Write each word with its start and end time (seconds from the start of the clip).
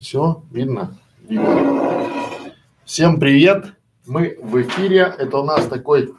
Все, 0.00 0.44
видно? 0.52 0.96
Видно. 1.28 2.54
Всем 2.84 3.18
привет! 3.18 3.72
Мы 4.06 4.38
в 4.40 4.62
эфире. 4.62 5.12
Это 5.18 5.38
у 5.38 5.44
нас 5.44 5.66
такой 5.66 6.14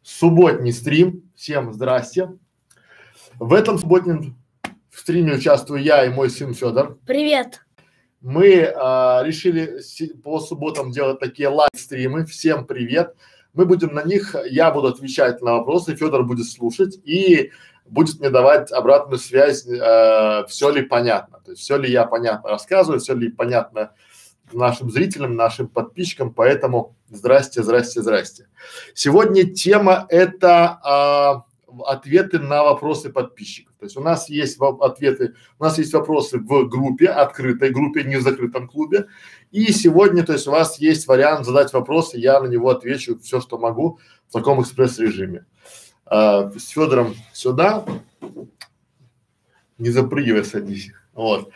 субботний 0.00 0.72
стрим. 0.72 1.28
Всем 1.34 1.72
здрасте. 1.72 2.30
В 3.40 3.52
этом 3.52 3.80
субботнем 3.80 4.36
стриме 4.92 5.34
участвую 5.34 5.82
я 5.82 6.04
и 6.04 6.10
мой 6.10 6.30
сын 6.30 6.54
Федор. 6.54 7.00
Привет. 7.04 7.66
Мы 8.20 8.72
а, 8.76 9.24
решили 9.24 9.80
по 10.22 10.38
субботам 10.38 10.92
делать 10.92 11.18
такие 11.18 11.48
лайв-стримы. 11.48 12.26
Всем 12.26 12.64
привет. 12.64 13.16
Мы 13.54 13.66
будем 13.66 13.92
на 13.92 14.04
них, 14.04 14.36
я 14.48 14.70
буду 14.70 14.86
отвечать 14.86 15.42
на 15.42 15.54
вопросы, 15.54 15.96
Федор 15.96 16.24
будет 16.24 16.46
слушать 16.46 17.00
и 17.02 17.50
будет 17.90 18.20
мне 18.20 18.30
давать 18.30 18.72
обратную 18.72 19.18
связь, 19.18 19.66
э, 19.66 20.44
все 20.48 20.70
ли 20.70 20.82
понятно, 20.82 21.40
то 21.44 21.50
есть 21.50 21.62
все 21.62 21.76
ли 21.76 21.90
я 21.90 22.06
понятно 22.06 22.50
рассказываю, 22.50 23.00
все 23.00 23.14
ли 23.14 23.30
понятно 23.30 23.92
нашим 24.52 24.90
зрителям, 24.90 25.36
нашим 25.36 25.68
подписчикам, 25.68 26.32
поэтому 26.32 26.96
здрасте, 27.08 27.62
здрасте, 27.62 28.02
здрасте. 28.02 28.48
Сегодня 28.94 29.44
тема 29.44 30.06
это 30.08 31.44
э, 31.66 31.78
ответы 31.86 32.38
на 32.38 32.62
вопросы 32.62 33.10
подписчиков. 33.10 33.74
То 33.78 33.86
есть 33.86 33.96
у 33.96 34.00
нас 34.00 34.28
есть 34.28 34.58
ответы, 34.60 35.34
у 35.58 35.64
нас 35.64 35.78
есть 35.78 35.92
вопросы 35.92 36.38
в 36.38 36.68
группе, 36.68 37.06
открытой 37.06 37.70
группе, 37.70 38.04
не 38.04 38.16
в 38.16 38.22
закрытом 38.22 38.68
клубе. 38.68 39.06
И 39.50 39.72
сегодня, 39.72 40.24
то 40.24 40.32
есть 40.32 40.46
у 40.46 40.50
вас 40.50 40.78
есть 40.78 41.06
вариант 41.06 41.46
задать 41.46 41.72
вопросы, 41.72 42.18
я 42.18 42.40
на 42.40 42.46
него 42.46 42.70
отвечу 42.70 43.18
все, 43.20 43.40
что 43.40 43.58
могу 43.58 43.98
в 44.28 44.32
таком 44.32 44.60
экспресс-режиме 44.60 45.46
э, 46.10 46.50
с 46.58 46.68
Федором 46.68 47.14
сюда, 47.32 47.84
не 49.78 49.90
запрыгивай, 49.90 50.44
садись. 50.44 50.92
Вот. 51.14 51.50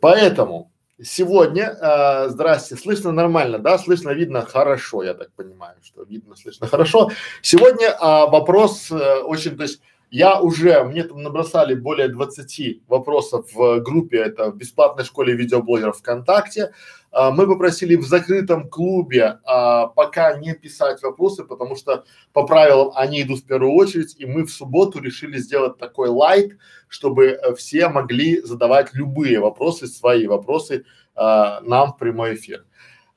Поэтому 0.00 0.70
сегодня, 1.02 1.76
э, 1.80 2.28
здрасте, 2.28 2.76
слышно 2.76 3.12
нормально, 3.12 3.58
да, 3.58 3.78
слышно, 3.78 4.10
видно 4.10 4.42
хорошо, 4.42 5.02
я 5.02 5.14
так 5.14 5.32
понимаю, 5.32 5.76
что 5.82 6.02
видно, 6.02 6.36
слышно 6.36 6.66
хорошо. 6.66 7.10
Сегодня 7.42 7.88
э, 7.88 7.96
вопрос 8.00 8.90
э, 8.90 9.20
очень, 9.20 9.56
то 9.56 9.62
есть 9.62 9.80
я 10.10 10.40
уже, 10.40 10.82
мне 10.84 11.04
там 11.04 11.22
набросали 11.22 11.74
более 11.74 12.08
20 12.08 12.82
вопросов 12.88 13.46
в 13.52 13.80
группе, 13.80 14.18
это 14.18 14.50
в 14.50 14.56
бесплатной 14.56 15.04
школе 15.04 15.34
видеоблогеров 15.34 15.98
ВКонтакте. 15.98 16.72
А, 17.10 17.30
мы 17.30 17.46
попросили 17.46 17.96
в 17.96 18.04
закрытом 18.04 18.68
клубе 18.68 19.38
а, 19.44 19.86
пока 19.86 20.38
не 20.38 20.54
писать 20.54 21.02
вопросы, 21.02 21.44
потому 21.44 21.76
что 21.76 22.04
по 22.32 22.46
правилам 22.46 22.92
они 22.94 23.22
идут 23.22 23.40
в 23.40 23.46
первую 23.46 23.72
очередь, 23.72 24.16
и 24.18 24.26
мы 24.26 24.44
в 24.44 24.50
субботу 24.50 25.00
решили 25.00 25.38
сделать 25.38 25.78
такой 25.78 26.08
лайт, 26.08 26.56
чтобы 26.88 27.26
э, 27.26 27.54
все 27.54 27.88
могли 27.88 28.40
задавать 28.42 28.94
любые 28.94 29.40
вопросы, 29.40 29.86
свои 29.86 30.26
вопросы 30.26 30.84
а, 31.14 31.60
нам 31.62 31.92
в 31.92 31.98
прямой 31.98 32.34
эфир. 32.34 32.64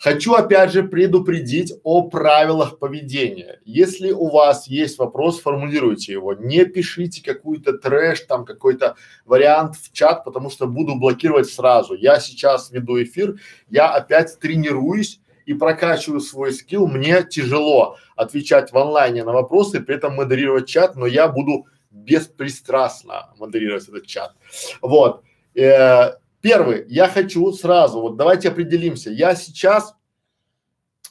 Хочу 0.02 0.34
опять 0.34 0.72
же 0.72 0.82
предупредить 0.82 1.74
о 1.84 2.10
правилах 2.10 2.80
поведения. 2.80 3.60
Если 3.66 4.12
у 4.12 4.30
вас 4.30 4.66
есть 4.68 4.98
вопрос, 4.98 5.40
формулируйте 5.40 6.14
его. 6.14 6.34
Не 6.34 6.66
пишите 6.66 7.24
какую-то 7.24 7.74
трэш, 7.74 8.22
там 8.22 8.44
какой-то 8.44 8.96
вариант 9.26 9.76
в 9.76 9.94
чат, 9.94 10.24
потому 10.24 10.50
что 10.50 10.66
буду 10.66 10.96
блокировать 10.96 11.52
сразу. 11.52 11.94
Я 11.94 12.20
сейчас 12.20 12.72
веду 12.72 13.00
эфир, 13.04 13.40
я 13.70 13.92
опять 13.92 14.40
тренируюсь 14.40 15.20
и 15.46 15.54
прокачиваю 15.54 16.20
свой 16.20 16.52
скилл. 16.52 16.88
Мне 16.88 17.22
тяжело 17.22 17.98
отвечать 18.16 18.72
в 18.72 18.78
онлайне 18.80 19.24
на 19.24 19.34
вопросы, 19.34 19.82
при 19.82 19.98
этом 19.98 20.16
модерировать 20.16 20.68
чат, 20.68 20.96
но 20.96 21.06
я 21.06 21.28
буду 21.28 21.68
беспристрастно 21.92 23.36
модерировать 23.38 23.88
этот 23.88 24.08
чат. 24.08 24.34
Вот. 24.82 25.22
Э, 25.54 26.14
Первый, 26.42 26.86
я 26.90 27.08
хочу 27.08 27.52
сразу, 27.54 28.02
вот 28.02 28.18
давайте 28.18 28.50
определимся. 28.50 29.12
Я 29.12 29.36
сейчас, 29.36 29.96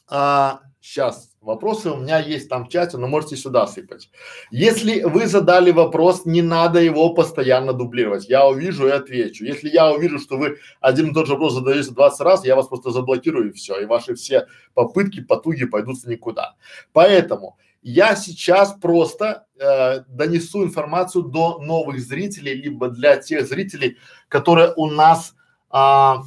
а, 0.08 0.60
сейчас 0.80 1.30
вопросы 1.40 1.90
у 1.90 1.96
меня 1.96 2.18
есть 2.18 2.48
там 2.48 2.66
в 2.66 2.68
чате, 2.68 2.96
но 2.96 3.06
можете 3.06 3.36
сюда 3.36 3.66
сыпать. 3.66 4.10
Если 4.50 5.02
вы 5.02 5.26
задали 5.26 5.70
вопрос, 5.70 6.26
не 6.26 6.42
надо 6.42 6.80
его 6.80 7.14
постоянно 7.14 7.72
дублировать. 7.72 8.28
Я 8.28 8.46
увижу 8.46 8.88
и 8.88 8.90
отвечу. 8.90 9.44
Если 9.44 9.68
я 9.68 9.92
увижу, 9.92 10.18
что 10.18 10.36
вы 10.36 10.58
один 10.80 11.10
и 11.10 11.14
тот 11.14 11.26
же 11.26 11.34
вопрос 11.34 11.54
задаете 11.54 11.92
20 11.92 12.20
раз, 12.20 12.44
я 12.44 12.56
вас 12.56 12.66
просто 12.66 12.90
заблокирую 12.90 13.50
и 13.50 13.52
все, 13.52 13.80
и 13.80 13.86
ваши 13.86 14.14
все 14.14 14.48
попытки, 14.74 15.20
потуги 15.22 15.64
пойдут 15.64 15.98
в 15.98 16.06
никуда. 16.06 16.56
Поэтому 16.92 17.56
я 17.82 18.16
сейчас 18.16 18.72
просто 18.74 19.46
э, 19.60 20.04
донесу 20.08 20.64
информацию 20.64 21.24
до 21.24 21.58
новых 21.58 22.00
зрителей, 22.00 22.54
либо 22.54 22.88
для 22.88 23.16
тех 23.16 23.46
зрителей, 23.46 23.98
которые 24.28 24.72
у 24.76 24.86
нас 24.86 25.34
а, 25.70 26.22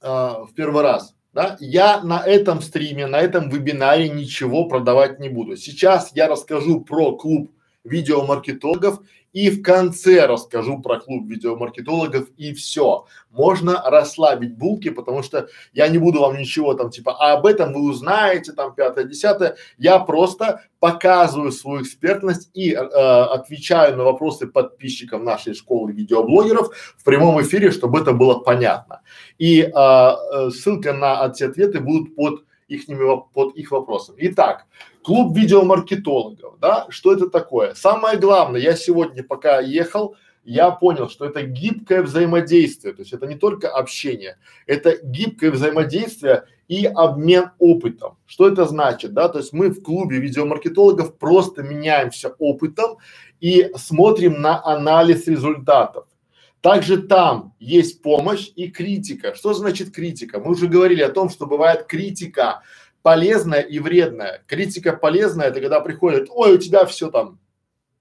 а, 0.00 0.44
в 0.44 0.54
первый 0.54 0.82
раз. 0.82 1.14
Да? 1.32 1.56
Я 1.60 2.02
на 2.02 2.24
этом 2.24 2.62
стриме, 2.62 3.06
на 3.06 3.20
этом 3.20 3.50
вебинаре 3.50 4.08
ничего 4.08 4.66
продавать 4.68 5.20
не 5.20 5.28
буду. 5.28 5.56
Сейчас 5.56 6.12
я 6.14 6.28
расскажу 6.28 6.80
про 6.80 7.16
клуб 7.16 7.52
видеомаркетологов 7.84 9.00
и 9.32 9.50
в 9.50 9.62
конце 9.62 10.26
расскажу 10.26 10.80
про 10.80 10.98
клуб 11.00 11.28
видеомаркетологов 11.28 12.28
и 12.36 12.52
все. 12.54 13.06
Можно 13.30 13.82
расслабить 13.84 14.56
булки, 14.56 14.90
потому 14.90 15.22
что 15.22 15.48
я 15.72 15.88
не 15.88 15.98
буду 15.98 16.20
вам 16.20 16.36
ничего 16.36 16.74
там 16.74 16.90
типа, 16.90 17.16
а 17.18 17.34
об 17.34 17.46
этом 17.46 17.72
вы 17.72 17.82
узнаете 17.82 18.52
там 18.52 18.74
пятое, 18.74 19.04
десятое. 19.04 19.56
Я 19.76 19.98
просто 19.98 20.62
показываю 20.80 21.52
свою 21.52 21.82
экспертность 21.82 22.50
и 22.54 22.72
э, 22.72 22.76
отвечаю 22.78 23.96
на 23.96 24.04
вопросы 24.04 24.46
подписчиков 24.46 25.22
нашей 25.22 25.54
школы 25.54 25.92
видеоблогеров 25.92 26.74
в 26.96 27.04
прямом 27.04 27.40
эфире, 27.42 27.70
чтобы 27.70 28.00
это 28.00 28.12
было 28.12 28.38
понятно. 28.38 29.02
И 29.38 29.60
э, 29.60 29.68
э, 29.68 30.92
на 30.92 31.26
эти 31.26 31.44
ответы 31.44 31.80
будут 31.80 32.16
под 32.16 32.47
ихними, 32.68 33.22
под 33.32 33.56
их 33.56 33.70
вопросом. 33.70 34.14
Итак, 34.18 34.66
клуб 35.02 35.36
видеомаркетологов, 35.36 36.58
да, 36.60 36.86
что 36.90 37.12
это 37.12 37.28
такое? 37.28 37.74
Самое 37.74 38.18
главное, 38.18 38.60
я 38.60 38.76
сегодня 38.76 39.22
пока 39.22 39.60
ехал, 39.60 40.16
я 40.44 40.70
понял, 40.70 41.08
что 41.08 41.26
это 41.26 41.42
гибкое 41.42 42.02
взаимодействие, 42.02 42.94
то 42.94 43.02
есть 43.02 43.12
это 43.12 43.26
не 43.26 43.34
только 43.34 43.68
общение, 43.68 44.38
это 44.66 44.96
гибкое 45.02 45.50
взаимодействие 45.50 46.44
и 46.68 46.86
обмен 46.86 47.50
опытом. 47.58 48.16
Что 48.26 48.48
это 48.48 48.66
значит, 48.66 49.12
да? 49.14 49.28
То 49.28 49.38
есть 49.38 49.52
мы 49.52 49.70
в 49.70 49.82
клубе 49.82 50.18
видеомаркетологов 50.18 51.16
просто 51.18 51.62
меняемся 51.62 52.34
опытом 52.38 52.98
и 53.40 53.70
смотрим 53.76 54.40
на 54.40 54.62
анализ 54.64 55.26
результатов. 55.26 56.07
Также 56.60 57.02
там 57.02 57.54
есть 57.60 58.02
помощь 58.02 58.50
и 58.56 58.68
критика. 58.68 59.34
Что 59.34 59.54
значит 59.54 59.92
критика? 59.92 60.40
Мы 60.40 60.52
уже 60.52 60.66
говорили 60.66 61.02
о 61.02 61.10
том, 61.10 61.30
что 61.30 61.46
бывает 61.46 61.86
критика 61.86 62.62
полезная 63.02 63.60
и 63.60 63.78
вредная. 63.78 64.42
Критика 64.46 64.92
полезная– 64.92 65.46
это 65.48 65.60
когда 65.60 65.80
приходит, 65.80 66.28
ой, 66.30 66.54
у 66.54 66.58
тебя 66.58 66.84
все 66.84 67.10
там 67.10 67.38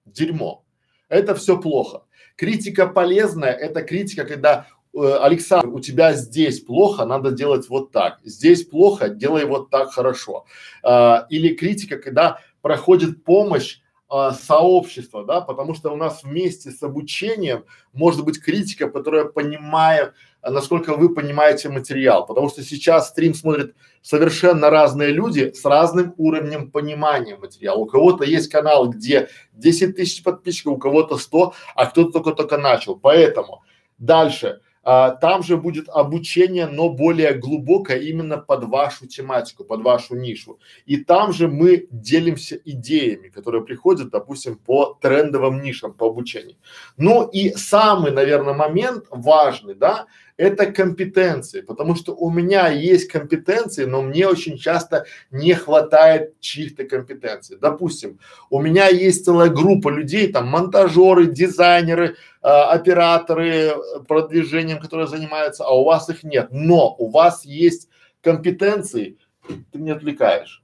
дерьмо. 0.05 0.63
Это 1.07 1.35
все 1.35 1.59
плохо. 1.59 2.03
Критика 2.35 2.87
полезная– 2.87 3.51
это 3.53 3.83
критика, 3.83 4.25
когда 4.25 4.67
э, 4.93 5.17
Александр, 5.21 5.69
у 5.69 5.79
тебя 5.79 6.13
здесь 6.13 6.59
плохо, 6.59 7.05
надо 7.05 7.31
делать 7.31 7.69
вот 7.69 7.91
так. 7.91 8.19
Здесь 8.23 8.63
плохо, 8.63 9.09
делай 9.09 9.45
вот 9.45 9.69
так 9.69 9.91
хорошо. 9.91 10.45
А, 10.83 11.27
или 11.29 11.55
критика, 11.55 11.97
когда 11.97 12.39
проходит 12.61 13.23
помощь 13.23 13.81
а, 14.09 14.31
сообщества, 14.31 15.25
да, 15.25 15.41
потому 15.41 15.73
что 15.73 15.91
у 15.91 15.97
нас 15.97 16.23
вместе 16.23 16.71
с 16.71 16.81
обучением 16.81 17.65
может 17.91 18.23
быть 18.23 18.41
критика, 18.41 18.89
которая 18.89 19.25
понимает, 19.25 20.13
а, 20.41 20.49
насколько 20.49 20.95
вы 20.95 21.13
понимаете 21.13 21.67
материал, 21.67 22.25
потому 22.25 22.47
что 22.49 22.63
сейчас 22.63 23.09
стрим 23.09 23.33
смотрят 23.33 23.75
совершенно 24.01 24.69
разные 24.69 25.09
люди 25.09 25.51
с 25.51 25.65
разным 25.65 26.13
уровнем 26.17 26.71
понимания 26.71 27.35
материала. 27.35 27.79
У 27.79 27.85
кого-то 27.85 28.23
есть 28.23 28.49
канал, 28.49 28.87
где 28.89 29.27
10 29.51 29.97
тысяч 29.97 30.23
подписчиков, 30.23 30.73
у 30.73 30.77
кого-то 30.77 31.17
100, 31.17 31.53
а 31.75 31.85
кто-то 31.87 32.11
только-только 32.11 32.57
начал. 32.57 32.95
Поэтому 32.95 33.63
дальше 33.97 34.61
а, 34.89 35.11
там 35.11 35.43
же 35.43 35.57
будет 35.57 35.89
обучение, 35.89 36.65
но 36.65 36.87
более 36.87 37.33
глубокое 37.33 37.97
именно 37.97 38.37
под 38.37 38.63
вашу 38.63 39.05
тематику, 39.05 39.65
под 39.65 39.81
вашу 39.81 40.15
нишу. 40.15 40.59
И 40.85 40.95
там 40.95 41.33
же 41.33 41.49
мы 41.49 41.87
делимся 41.91 42.55
идеями, 42.63 43.27
которые 43.27 43.65
приходят, 43.65 44.11
допустим, 44.11 44.55
по 44.55 44.97
трендовым 45.01 45.61
нишам, 45.61 45.93
по 45.93 46.07
обучению. 46.07 46.55
Ну 46.95 47.27
и 47.27 47.49
самый, 47.49 48.13
наверное, 48.13 48.53
момент 48.53 49.07
важный, 49.09 49.75
да, 49.75 50.05
это 50.37 50.71
компетенции, 50.71 51.61
потому 51.61 51.95
что 51.95 52.13
у 52.15 52.29
меня 52.29 52.69
есть 52.69 53.11
компетенции, 53.11 53.85
но 53.85 54.03
мне 54.03 54.27
очень 54.27 54.57
часто 54.57 55.05
не 55.31 55.53
хватает 55.53 56.39
чьих-то 56.39 56.85
компетенций. 56.85 57.57
Допустим, 57.59 58.19
у 58.51 58.61
меня 58.61 58.87
есть 58.87 59.25
целая 59.25 59.49
группа 59.49 59.89
людей, 59.89 60.31
там 60.31 60.47
монтажеры, 60.47 61.25
дизайнеры, 61.25 62.15
э, 62.43 62.47
операторы 62.47 63.73
продвижением, 64.07 64.79
которые 64.79 65.07
занимаются, 65.07 65.65
а 65.65 65.71
у 65.71 65.83
вас 65.83 66.07
их 66.09 66.23
нет. 66.23 66.49
Но 66.51 66.95
у 66.99 67.09
вас 67.09 67.43
есть 67.43 67.89
компетенции, 68.21 69.17
ты 69.47 69.79
не 69.79 69.91
отвлекаешь. 69.91 70.63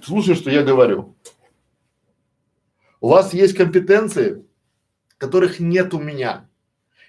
Слушай, 0.00 0.36
что 0.36 0.50
я 0.50 0.62
говорю. 0.62 1.16
У 3.00 3.08
вас 3.08 3.34
есть 3.34 3.56
компетенции, 3.56 4.44
которых 5.18 5.58
нет 5.58 5.92
у 5.92 5.98
меня. 5.98 6.48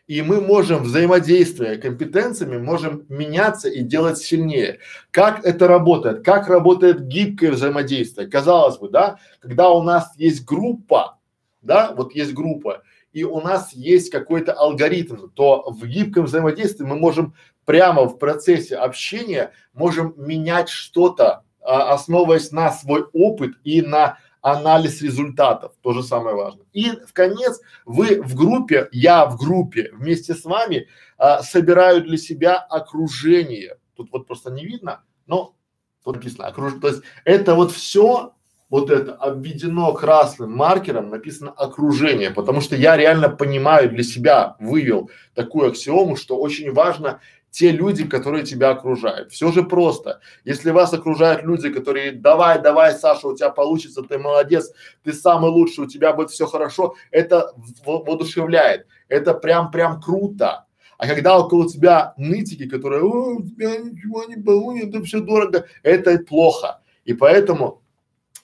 И 0.08 0.22
мы 0.22 0.40
можем, 0.40 0.84
взаимодействуя 0.84 1.78
компетенциями, 1.78 2.58
можем 2.58 3.06
меняться 3.10 3.70
и 3.70 3.82
делать 3.82 4.20
сильнее. 4.20 4.80
Как 5.10 5.44
это 5.44 5.68
работает? 5.68 6.24
Как 6.24 6.48
работает 6.48 7.08
гибкое 7.08 7.52
взаимодействие? 7.52 8.28
Казалось 8.28 8.78
бы, 8.78 8.90
да, 8.90 9.18
когда 9.40 9.72
у 9.72 9.82
нас 9.82 10.14
есть 10.18 10.46
группа, 10.46 11.18
да, 11.64 11.92
вот 11.96 12.14
есть 12.14 12.34
группа, 12.34 12.84
и 13.14 13.24
у 13.24 13.42
нас 13.42 13.74
есть 13.74 14.12
какой-то 14.12 14.54
алгоритм, 14.54 15.30
то 15.34 15.72
в 15.72 15.88
гибком 15.88 16.26
взаимодействии 16.26 16.86
мы 16.86 16.98
можем 16.98 17.34
прямо 17.66 18.04
в 18.06 18.20
процессе 18.20 18.76
общения 18.76 19.54
можем 19.74 20.14
менять 20.18 20.70
что-то, 20.70 21.44
а, 21.62 21.94
основываясь 21.94 22.52
на 22.52 22.72
свой 22.72 23.06
опыт 23.14 23.54
и 23.64 23.82
на 23.82 24.20
анализ 24.46 25.02
результатов, 25.02 25.74
то 25.82 25.92
же 25.94 26.04
самое 26.04 26.36
важно. 26.36 26.66
И 26.72 26.92
в 26.92 27.14
конец 27.14 27.60
вы 27.84 28.22
в 28.22 28.36
группе, 28.36 28.88
я 28.92 29.26
в 29.26 29.40
группе 29.40 29.90
вместе 29.92 30.36
с 30.36 30.46
вами 30.46 30.88
а, 31.18 31.42
собираю 31.42 32.04
для 32.04 32.16
себя 32.18 32.58
окружение. 32.58 33.78
Тут 33.96 34.12
вот 34.12 34.28
просто 34.28 34.52
не 34.52 34.64
видно, 34.64 35.04
но 35.26 35.56
тут 36.04 36.18
написано 36.18 36.46
окружение. 36.46 36.80
То 36.80 36.90
есть 36.90 37.02
это 37.24 37.56
вот 37.56 37.72
все, 37.72 38.34
вот 38.70 38.92
это 38.92 39.16
обведено 39.16 39.92
красным 39.94 40.52
маркером, 40.56 41.10
написано 41.10 41.50
окружение, 41.50 42.30
потому 42.30 42.62
что 42.62 42.76
я 42.76 42.96
реально 42.96 43.30
понимаю 43.30 43.90
для 43.90 44.04
себя, 44.04 44.58
вывел 44.60 45.10
такую 45.34 45.70
аксиому, 45.70 46.18
что 46.18 46.38
очень 46.38 46.72
важно 46.72 47.20
те 47.56 47.72
люди, 47.72 48.06
которые 48.06 48.44
тебя 48.44 48.72
окружают. 48.72 49.32
Все 49.32 49.50
же 49.50 49.64
просто. 49.64 50.20
Если 50.44 50.72
вас 50.72 50.94
окружают 50.94 51.44
люди, 51.44 51.70
которые 51.70 52.12
давай, 52.12 52.62
давай, 52.62 52.94
Саша, 52.94 53.30
у 53.30 53.36
тебя 53.36 53.50
получится, 53.50 54.02
ты 54.02 54.18
молодец, 54.18 54.74
ты 55.06 55.14
самый 55.14 55.52
лучший, 55.52 55.86
у 55.86 55.88
тебя 55.88 56.12
будет 56.12 56.32
все 56.32 56.48
хорошо, 56.48 56.96
это 57.12 57.54
воодушевляет. 57.86 58.88
Это 59.08 59.34
прям, 59.34 59.72
прям 59.72 60.02
круто. 60.02 60.66
А 60.98 61.08
когда 61.08 61.40
около 61.40 61.70
тебя 61.70 62.14
нытики, 62.18 62.68
которые, 62.68 63.04
о, 63.04 63.38
у 63.38 63.48
тебя 63.48 63.78
ничего 63.78 64.26
не 64.26 64.36
получится, 64.36 64.90
это 64.90 65.06
все 65.06 65.22
дорого, 65.22 65.66
это 65.82 66.18
плохо. 66.18 66.82
И 67.06 67.14
поэтому 67.14 67.82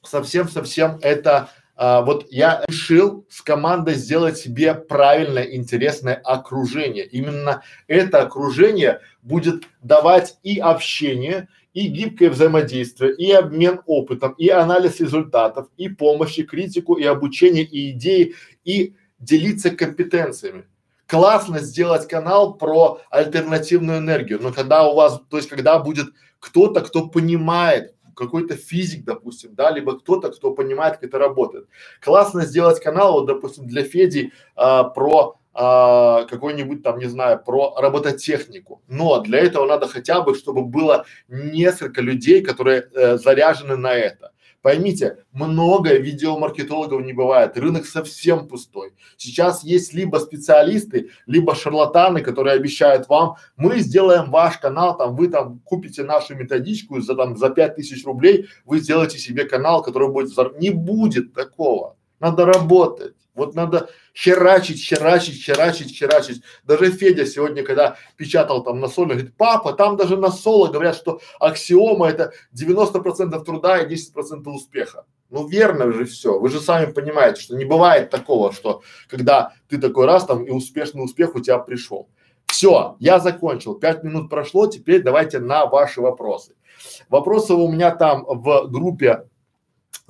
совсем-совсем 0.04 1.00
это 1.02 1.50
а, 1.84 2.04
вот 2.04 2.28
я 2.30 2.64
решил 2.68 3.26
с 3.28 3.42
командой 3.42 3.96
сделать 3.96 4.38
себе 4.38 4.76
правильное, 4.76 5.46
интересное 5.56 6.14
окружение. 6.14 7.08
Именно 7.08 7.64
это 7.88 8.22
окружение 8.22 9.00
будет 9.24 9.64
давать 9.82 10.38
и 10.44 10.60
общение, 10.60 11.48
и 11.74 11.88
гибкое 11.88 12.30
взаимодействие, 12.30 13.16
и 13.16 13.32
обмен 13.32 13.82
опытом, 13.88 14.34
и 14.34 14.50
анализ 14.50 15.00
результатов, 15.00 15.70
и 15.76 15.90
помощь, 15.90 16.38
и 16.38 16.44
критику, 16.44 16.94
и 16.94 17.04
обучение, 17.04 17.64
и 17.64 17.90
идеи, 17.90 18.36
и 18.64 18.94
делиться 19.18 19.72
компетенциями. 19.72 20.66
Классно 21.08 21.62
сделать 21.62 22.08
канал 22.08 22.54
про 22.54 23.02
альтернативную 23.10 23.98
энергию, 23.98 24.38
но 24.40 24.54
когда 24.54 24.88
у 24.88 24.94
вас, 24.94 25.20
то 25.32 25.38
есть 25.38 25.50
когда 25.50 25.80
будет 25.80 26.10
кто-то, 26.40 26.82
кто 26.82 27.08
понимает, 27.08 27.96
какой-то 28.22 28.56
физик, 28.56 29.04
допустим, 29.06 29.56
да, 29.56 29.72
либо 29.72 30.00
кто-то, 30.00 30.32
кто 30.32 30.52
понимает, 30.52 30.96
как 30.96 31.06
это 31.06 31.18
работает. 31.18 31.68
Классно 32.02 32.46
сделать 32.46 32.82
канал, 32.82 33.14
вот, 33.14 33.26
допустим, 33.26 33.68
для 33.68 33.84
Феди 33.84 34.32
а, 34.56 34.84
про 34.84 35.38
а, 35.54 36.24
какой-нибудь 36.26 36.82
там, 36.84 37.00
не 37.00 37.08
знаю, 37.08 37.42
про 37.44 37.76
робототехнику. 37.76 38.82
Но 38.88 39.20
для 39.20 39.40
этого 39.40 39.66
надо 39.66 39.88
хотя 39.88 40.22
бы, 40.22 40.36
чтобы 40.36 40.64
было 40.64 41.06
несколько 41.28 42.02
людей, 42.02 42.42
которые 42.42 42.88
э, 42.94 43.18
заряжены 43.18 43.76
на 43.76 43.94
это. 43.94 44.32
Поймите, 44.62 45.18
много 45.32 45.96
видеомаркетологов 45.96 47.02
не 47.02 47.14
бывает, 47.14 47.58
рынок 47.58 47.86
совсем 47.86 48.48
пустой. 48.48 48.94
Сейчас 49.18 49.64
есть 49.64 49.94
либо 49.94 50.18
специалисты, 50.18 51.10
либо 51.26 51.56
шарлатаны, 51.56 52.22
которые 52.22 52.56
обещают 52.56 53.10
вам, 53.10 53.38
мы 53.58 53.80
сделаем 53.80 54.30
ваш 54.30 54.60
канал, 54.60 54.96
там 54.98 55.16
вы 55.16 55.30
там 55.30 55.60
купите 55.66 56.04
нашу 56.04 56.36
методичку 56.36 57.02
за 57.02 57.16
там 57.16 57.38
за 57.38 57.50
пять 57.50 57.76
тысяч 57.76 58.06
рублей, 58.06 58.48
вы 58.66 58.80
сделаете 58.80 59.18
себе 59.18 59.46
канал, 59.46 59.82
который 59.82 60.10
будет, 60.10 60.32
не 60.60 60.70
будет 60.70 61.34
такого. 61.34 61.98
Надо 62.20 62.46
работать. 62.46 63.16
Вот 63.42 63.56
надо 63.56 63.90
херачить, 64.16 64.80
херачить, 64.80 65.44
херачить, 65.44 65.98
херачить. 65.98 66.44
Даже 66.64 66.92
Федя 66.92 67.26
сегодня, 67.26 67.64
когда 67.64 67.98
печатал 68.16 68.64
там 68.64 68.80
на 68.80 68.88
соло, 68.88 69.08
говорит, 69.08 69.36
папа, 69.36 69.74
там 69.74 69.98
даже 69.98 70.16
на 70.16 70.30
соло 70.30 70.68
говорят, 70.68 70.96
что 70.96 71.22
аксиома 71.40 72.08
это 72.08 72.34
90% 72.56 73.44
труда 73.44 73.80
и 73.80 73.92
10% 73.92 74.48
успеха. 74.48 75.06
Ну 75.32 75.48
верно 75.48 75.92
же 75.92 76.06
все. 76.06 76.38
Вы 76.38 76.50
же 76.50 76.60
сами 76.60 76.92
понимаете, 76.92 77.42
что 77.42 77.58
не 77.58 77.66
бывает 77.66 78.12
такого, 78.12 78.54
что 78.54 78.84
когда 79.08 79.54
ты 79.68 79.80
такой 79.80 80.06
раз 80.06 80.26
там 80.26 80.44
и 80.44 80.52
успешный 80.52 81.04
успех 81.04 81.34
у 81.34 81.40
тебя 81.40 81.58
пришел. 81.58 82.10
Все, 82.46 82.96
я 83.00 83.20
закончил. 83.20 83.74
Пять 83.74 84.04
минут 84.04 84.30
прошло, 84.30 84.68
теперь 84.68 85.02
давайте 85.02 85.40
на 85.40 85.66
ваши 85.66 86.00
вопросы. 86.00 86.54
Вопросы 87.10 87.54
у 87.54 87.72
меня 87.72 87.90
там 87.96 88.24
в 88.24 88.68
группе 88.68 89.26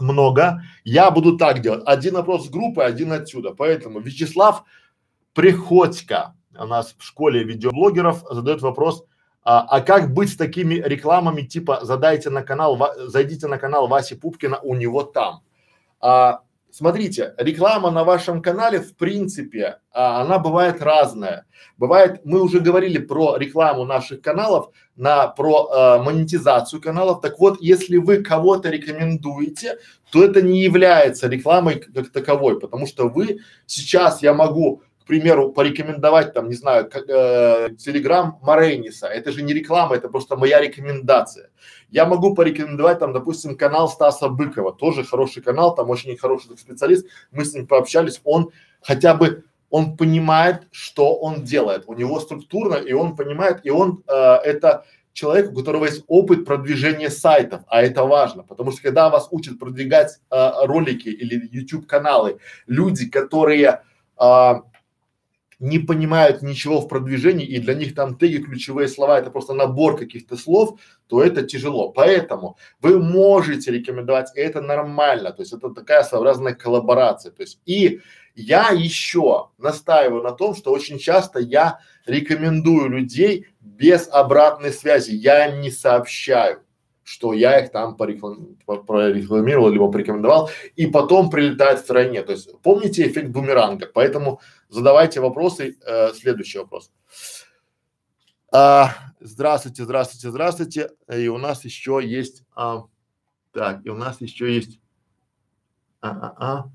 много. 0.01 0.63
Я 0.83 1.11
буду 1.11 1.37
так 1.37 1.59
делать. 1.59 1.83
Один 1.85 2.15
вопрос 2.15 2.47
с 2.47 2.49
группы, 2.49 2.83
один 2.83 3.11
отсюда. 3.13 3.53
Поэтому 3.53 3.99
Вячеслав 3.99 4.63
Приходько 5.33 6.35
у 6.59 6.65
нас 6.65 6.95
в 6.97 7.03
школе 7.03 7.43
видеоблогеров 7.43 8.25
задает 8.29 8.61
вопрос, 8.61 9.05
а, 9.43 9.61
а 9.61 9.81
как 9.81 10.13
быть 10.13 10.29
с 10.29 10.35
такими 10.35 10.75
рекламами 10.75 11.43
типа 11.43 11.79
задайте 11.83 12.29
на 12.29 12.43
канал, 12.43 12.77
зайдите 13.07 13.47
на 13.47 13.57
канал 13.57 13.87
Васи 13.87 14.15
Пупкина, 14.15 14.59
у 14.59 14.75
него 14.75 15.03
там. 15.03 15.41
А, 16.01 16.41
Смотрите, 16.71 17.33
реклама 17.37 17.91
на 17.91 18.05
вашем 18.05 18.41
канале, 18.41 18.79
в 18.79 18.95
принципе, 18.95 19.79
а, 19.91 20.21
она 20.21 20.39
бывает 20.39 20.81
разная. 20.81 21.45
Бывает, 21.77 22.21
мы 22.23 22.41
уже 22.41 22.61
говорили 22.61 22.97
про 22.97 23.35
рекламу 23.35 23.83
наших 23.83 24.21
каналов, 24.21 24.69
на, 24.95 25.27
про 25.27 25.67
а, 25.69 26.03
монетизацию 26.03 26.81
каналов. 26.81 27.19
Так 27.21 27.39
вот, 27.39 27.57
если 27.61 27.97
вы 27.97 28.23
кого-то 28.23 28.69
рекомендуете, 28.69 29.79
то 30.11 30.23
это 30.23 30.41
не 30.41 30.61
является 30.61 31.27
рекламой 31.27 31.75
как 31.79 32.09
таковой, 32.09 32.57
потому 32.57 32.87
что 32.87 33.09
вы 33.09 33.39
сейчас, 33.65 34.21
я 34.21 34.33
могу 34.33 34.81
к 35.01 35.07
примеру, 35.07 35.51
порекомендовать 35.51 36.33
там, 36.33 36.47
не 36.47 36.53
знаю, 36.55 36.89
как, 36.89 37.09
э, 37.09 37.69
Телеграм 37.77 38.37
Марейниса. 38.43 39.07
Это 39.07 39.31
же 39.31 39.41
не 39.41 39.51
реклама, 39.53 39.95
это 39.95 40.09
просто 40.09 40.37
моя 40.37 40.61
рекомендация. 40.61 41.49
Я 41.91 42.05
могу 42.05 42.33
порекомендовать 42.33 42.99
там, 42.99 43.13
допустим, 43.13 43.55
канал 43.55 43.89
Стаса 43.89 44.29
Быкова, 44.29 44.73
тоже 44.73 45.03
хороший 45.03 45.43
канал, 45.43 45.75
там 45.75 45.89
очень 45.89 46.17
хороший 46.17 46.57
специалист. 46.57 47.05
Мы 47.31 47.45
с 47.45 47.53
ним 47.53 47.67
пообщались, 47.67 48.21
он 48.23 48.51
хотя 48.81 49.13
бы 49.13 49.43
он 49.69 49.95
понимает, 49.97 50.67
что 50.71 51.15
он 51.15 51.43
делает. 51.43 51.83
У 51.87 51.93
него 51.93 52.19
структурно, 52.19 52.75
и 52.75 52.93
он 52.93 53.15
понимает, 53.15 53.61
и 53.63 53.69
он 53.69 54.03
э, 54.07 54.13
это 54.13 54.85
человек, 55.13 55.51
у 55.51 55.55
которого 55.55 55.85
есть 55.85 56.03
опыт 56.07 56.45
продвижения 56.45 57.09
сайтов, 57.09 57.61
а 57.67 57.81
это 57.81 58.03
важно, 58.03 58.43
потому 58.43 58.71
что 58.71 58.81
когда 58.81 59.09
вас 59.09 59.27
учат 59.31 59.59
продвигать 59.59 60.19
э, 60.29 60.51
ролики 60.63 61.09
или 61.09 61.49
YouTube 61.51 61.87
каналы, 61.87 62.39
люди, 62.67 63.09
которые 63.09 63.81
э, 64.19 64.53
не 65.61 65.77
понимают 65.77 66.41
ничего 66.41 66.81
в 66.81 66.87
продвижении 66.87 67.45
и 67.45 67.59
для 67.59 67.75
них 67.75 67.93
там 67.93 68.17
теги, 68.17 68.37
ключевые 68.37 68.87
слова, 68.87 69.19
это 69.19 69.29
просто 69.29 69.53
набор 69.53 69.95
каких-то 69.95 70.35
слов, 70.35 70.79
то 71.07 71.21
это 71.21 71.43
тяжело. 71.43 71.91
Поэтому 71.91 72.57
вы 72.81 72.99
можете 72.99 73.71
рекомендовать, 73.71 74.35
и 74.35 74.41
это 74.41 74.59
нормально, 74.59 75.31
то 75.31 75.43
есть 75.43 75.53
это 75.53 75.69
такая 75.69 76.03
своеобразная 76.03 76.55
коллаборация. 76.55 77.31
То 77.31 77.43
есть 77.43 77.61
и 77.65 78.01
я 78.35 78.69
еще 78.69 79.49
настаиваю 79.59 80.23
на 80.23 80.31
том, 80.31 80.55
что 80.55 80.71
очень 80.71 80.97
часто 80.97 81.39
я 81.39 81.79
рекомендую 82.07 82.89
людей 82.89 83.45
без 83.59 84.09
обратной 84.11 84.71
связи, 84.71 85.11
я 85.11 85.47
им 85.47 85.61
не 85.61 85.69
сообщаю 85.69 86.61
что 87.03 87.33
я 87.33 87.59
их 87.59 87.71
там 87.71 87.97
пореклам... 87.97 88.55
прорекламировал, 88.65 89.69
либо 89.69 89.91
порекомендовал, 89.91 90.49
и 90.77 90.87
потом 90.87 91.29
прилетает 91.29 91.79
в 91.79 91.83
стране. 91.83 92.21
То 92.21 92.31
есть 92.31 92.49
помните 92.61 93.05
эффект 93.05 93.29
бумеранга, 93.29 93.89
поэтому 93.93 94.39
задавайте 94.71 95.19
вопросы. 95.19 95.77
Э, 95.85 96.13
следующий 96.13 96.57
вопрос. 96.57 96.91
А, 98.51 98.95
здравствуйте, 99.19 99.83
здравствуйте, 99.83 100.29
здравствуйте. 100.29 100.89
И 101.13 101.27
у 101.27 101.37
нас 101.37 101.63
еще 101.63 102.01
есть, 102.03 102.43
а, 102.55 102.85
так, 103.53 103.85
и 103.85 103.89
у 103.89 103.95
нас 103.95 104.19
еще 104.21 104.53
есть, 104.53 104.79
а, 106.01 106.09
а, 106.09 106.35
а. 106.37 106.71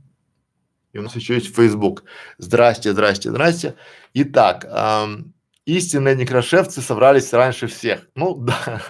И 0.93 0.99
у 0.99 1.03
нас 1.03 1.15
еще 1.17 1.35
есть 1.35 1.55
Facebook. 1.55 2.05
Здрасте, 2.39 2.93
здрасте, 2.93 3.31
здрасте. 3.31 3.77
Итак, 4.15 4.65
эм, 4.65 5.35
истинные 5.67 6.17
некрошевцы 6.17 6.81
собрались 6.81 7.35
раньше 7.35 7.67
всех. 7.67 8.09
Ну 8.15 8.35
да. 8.41 8.81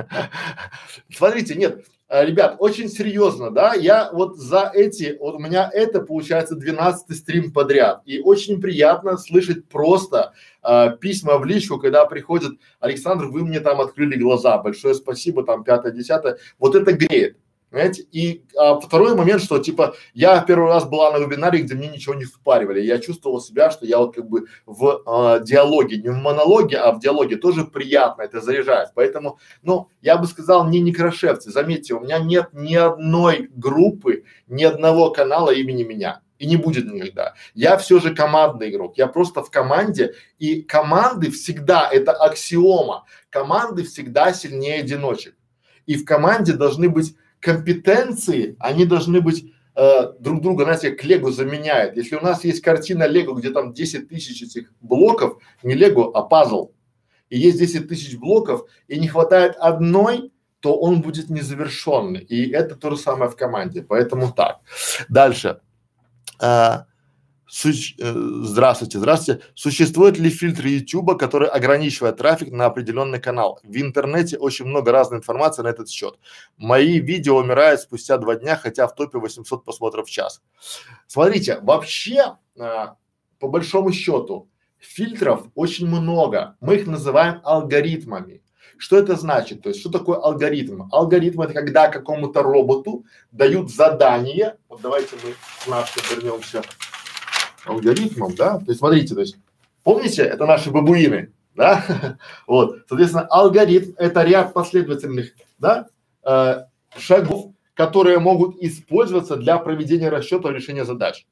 Смотрите, 1.13 1.57
нет, 1.57 1.85
ребят, 2.09 2.57
очень 2.59 2.89
серьезно, 2.89 3.51
да, 3.51 3.75
я 3.75 4.11
вот 4.13 4.37
за 4.37 4.71
эти, 4.73 5.17
вот 5.19 5.35
у 5.35 5.39
меня 5.39 5.69
это 5.73 6.01
получается 6.01 6.55
12 6.55 7.17
стрим 7.17 7.53
подряд, 7.53 8.03
и 8.05 8.21
очень 8.21 8.61
приятно 8.61 9.17
слышать 9.17 9.69
просто 9.69 10.33
э, 10.63 10.97
письма 11.01 11.39
в 11.39 11.45
личку, 11.45 11.79
когда 11.79 12.05
приходят, 12.07 12.53
Александр, 12.79 13.27
вы 13.27 13.45
мне 13.45 13.61
там 13.61 13.81
открыли 13.81 14.17
глаза, 14.17 14.59
большое 14.59 14.95
спасибо, 14.95 15.45
там 15.45 15.65
пятое, 15.65 15.93
десятое, 15.93 16.39
вот 16.59 16.77
это 16.77 16.93
греет. 16.93 17.39
Понимаете? 17.71 18.07
И 18.13 18.45
а, 18.57 18.79
второй 18.79 19.15
момент, 19.17 19.43
что 19.43 19.59
типа 19.59 19.97
я 20.15 20.41
первый 20.41 20.69
раз 20.69 20.85
была 20.85 21.11
на 21.11 21.19
вебинаре, 21.19 21.61
где 21.61 21.75
мне 21.75 21.89
ничего 21.89 22.15
не 22.15 22.25
впаривали. 22.25 22.81
Я 22.81 22.99
чувствовала 22.99 23.41
себя, 23.41 23.71
что 23.71 23.85
я 23.85 23.99
вот 23.99 24.15
как 24.15 24.29
бы 24.29 24.47
в 24.67 25.03
а, 25.05 25.41
диалоге, 25.41 25.97
не 25.97 26.09
в 26.09 26.17
монологе, 26.17 26.77
а 26.77 26.93
в 26.93 27.01
диалоге 27.01 27.37
тоже 27.37 27.65
приятно, 27.65 28.23
это 28.23 28.41
заряжает. 28.41 28.91
Поэтому, 28.95 29.39
ну, 29.63 29.89
я 30.01 30.17
бы 30.17 30.27
сказал, 30.27 30.69
не 30.69 30.81
некрашевцы. 30.81 31.51
Заметьте, 31.51 31.95
у 31.95 32.01
меня 32.01 32.19
нет 32.19 32.51
ни 32.53 32.77
одной 32.77 33.51
группы, 33.53 34.25
ни 34.47 34.63
одного 34.63 35.11
канала 35.11 35.51
имени 35.51 35.83
меня. 35.83 36.23
И 36.39 36.47
не 36.47 36.57
будет 36.57 36.93
никогда. 36.93 37.35
Я 37.55 37.79
все 37.79 37.99
же 37.99 38.15
командный 38.15 38.71
игрок. 38.71 38.99
Я 38.99 39.07
просто 39.07 39.43
в 39.43 39.51
команде. 39.51 40.15
И 40.39 40.63
команды 40.63 41.31
всегда, 41.31 41.89
это 41.91 42.13
аксиома. 42.13 43.07
Команды 43.31 43.85
всегда 43.85 44.33
сильнее 44.35 44.81
одиночек. 44.81 45.35
И 45.87 45.97
в 45.97 46.05
команде 46.05 46.53
должны 46.53 46.91
быть 46.91 47.17
компетенции, 47.41 48.57
они 48.59 48.85
должны 48.85 49.21
быть 49.21 49.53
э, 49.75 50.13
друг 50.19 50.43
друга, 50.43 50.65
знаете, 50.65 50.91
как 50.91 51.05
Лего 51.05 51.31
заменяют. 51.31 51.97
Если 51.97 52.17
у 52.17 52.21
нас 52.21 52.45
есть 52.45 52.63
картина 52.63 53.07
Лего, 53.07 53.35
где 53.35 53.51
там 53.51 53.73
10 53.73 54.09
тысяч 54.09 54.43
этих 54.43 54.73
блоков, 54.81 55.39
не 55.63 55.75
Лего, 55.75 56.11
а 56.15 56.23
пазл, 56.23 56.73
и 57.29 57.39
есть 57.39 57.59
10 57.59 57.89
тысяч 57.89 58.17
блоков, 58.17 58.69
и 58.89 58.99
не 58.99 59.09
хватает 59.09 59.57
одной, 59.57 60.33
то 60.61 60.77
он 60.77 61.03
будет 61.03 61.31
незавершенный. 61.31 62.21
И 62.21 62.51
это 62.51 62.75
то 62.75 62.91
же 62.91 62.97
самое 62.97 63.31
в 63.31 63.37
команде. 63.37 63.83
Поэтому 63.83 64.33
так. 64.33 64.61
Дальше. 65.09 65.61
А, 66.41 66.87
Суч... 67.49 67.95
Э, 67.99 68.13
здравствуйте, 68.43 68.99
здравствуйте. 68.99 69.43
Существует 69.55 70.19
ли 70.19 70.31
фильтр 70.31 70.67
YouTube, 70.67 71.17
который 71.17 71.49
ограничивает 71.49 72.17
трафик 72.17 72.51
на 72.51 72.67
определенный 72.67 73.21
канал? 73.21 73.61
В 73.63 73.77
интернете 73.77 74.37
очень 74.37 74.65
много 74.65 74.91
разной 74.91 75.21
информации 75.21 75.63
на 75.63 75.69
этот 75.69 75.89
счет. 75.89 76.19
Мои 76.57 76.99
видео 76.99 77.37
умирают 77.37 77.81
спустя 77.81 78.19
два 78.19 78.35
дня, 78.35 78.57
хотя 78.57 78.89
в 78.89 78.95
топе 78.97 79.19
800 79.19 79.65
просмотров 79.65 80.09
в 80.09 80.11
час. 80.11 80.43
Смотрите, 81.07 81.61
вообще, 81.63 82.37
а, 82.59 82.97
по 83.39 83.47
большому 83.47 83.93
счету, 83.93 84.49
фильтров 84.79 85.47
очень 85.55 85.87
много. 85.87 86.57
Мы 86.61 86.77
их 86.77 86.87
называем 86.89 87.41
алгоритмами. 87.45 88.43
Что 88.77 88.99
это 88.99 89.15
значит? 89.15 89.63
То 89.63 89.69
есть, 89.69 89.81
что 89.81 89.91
такое 89.91 90.19
алгоритм? 90.19 90.83
Алгоритм 90.91 91.43
это 91.43 91.55
когда 91.55 91.89
какому-то 91.89 92.43
роботу 92.43 93.05
дают 93.31 93.71
задание. 93.73 94.57
Вот 94.69 94.81
давайте 94.83 95.15
мы 95.25 95.33
к 95.65 95.69
нашим 95.69 96.03
вернемся 96.11 96.63
алгоритмом, 97.67 98.35
да, 98.35 98.59
то 98.59 98.65
есть 98.69 98.79
смотрите, 98.79 99.15
то 99.15 99.21
есть 99.21 99.37
помните, 99.83 100.23
это 100.23 100.47
наши 100.47 100.71
бабуины, 100.71 101.33
да, 101.55 102.19
вот, 102.47 102.79
соответственно, 102.89 103.27
алгоритм 103.27 103.93
это 103.99 104.23
ряд 104.23 104.53
последовательных, 104.53 105.33
да, 105.59 105.87
э, 106.25 106.65
шагов, 106.99 107.53
которые 107.75 108.19
могут 108.19 108.57
использоваться 108.63 109.37
для 109.37 109.59
проведения 109.59 110.09
расчета 110.09 110.51
решения 110.51 110.85
задач. 110.85 111.27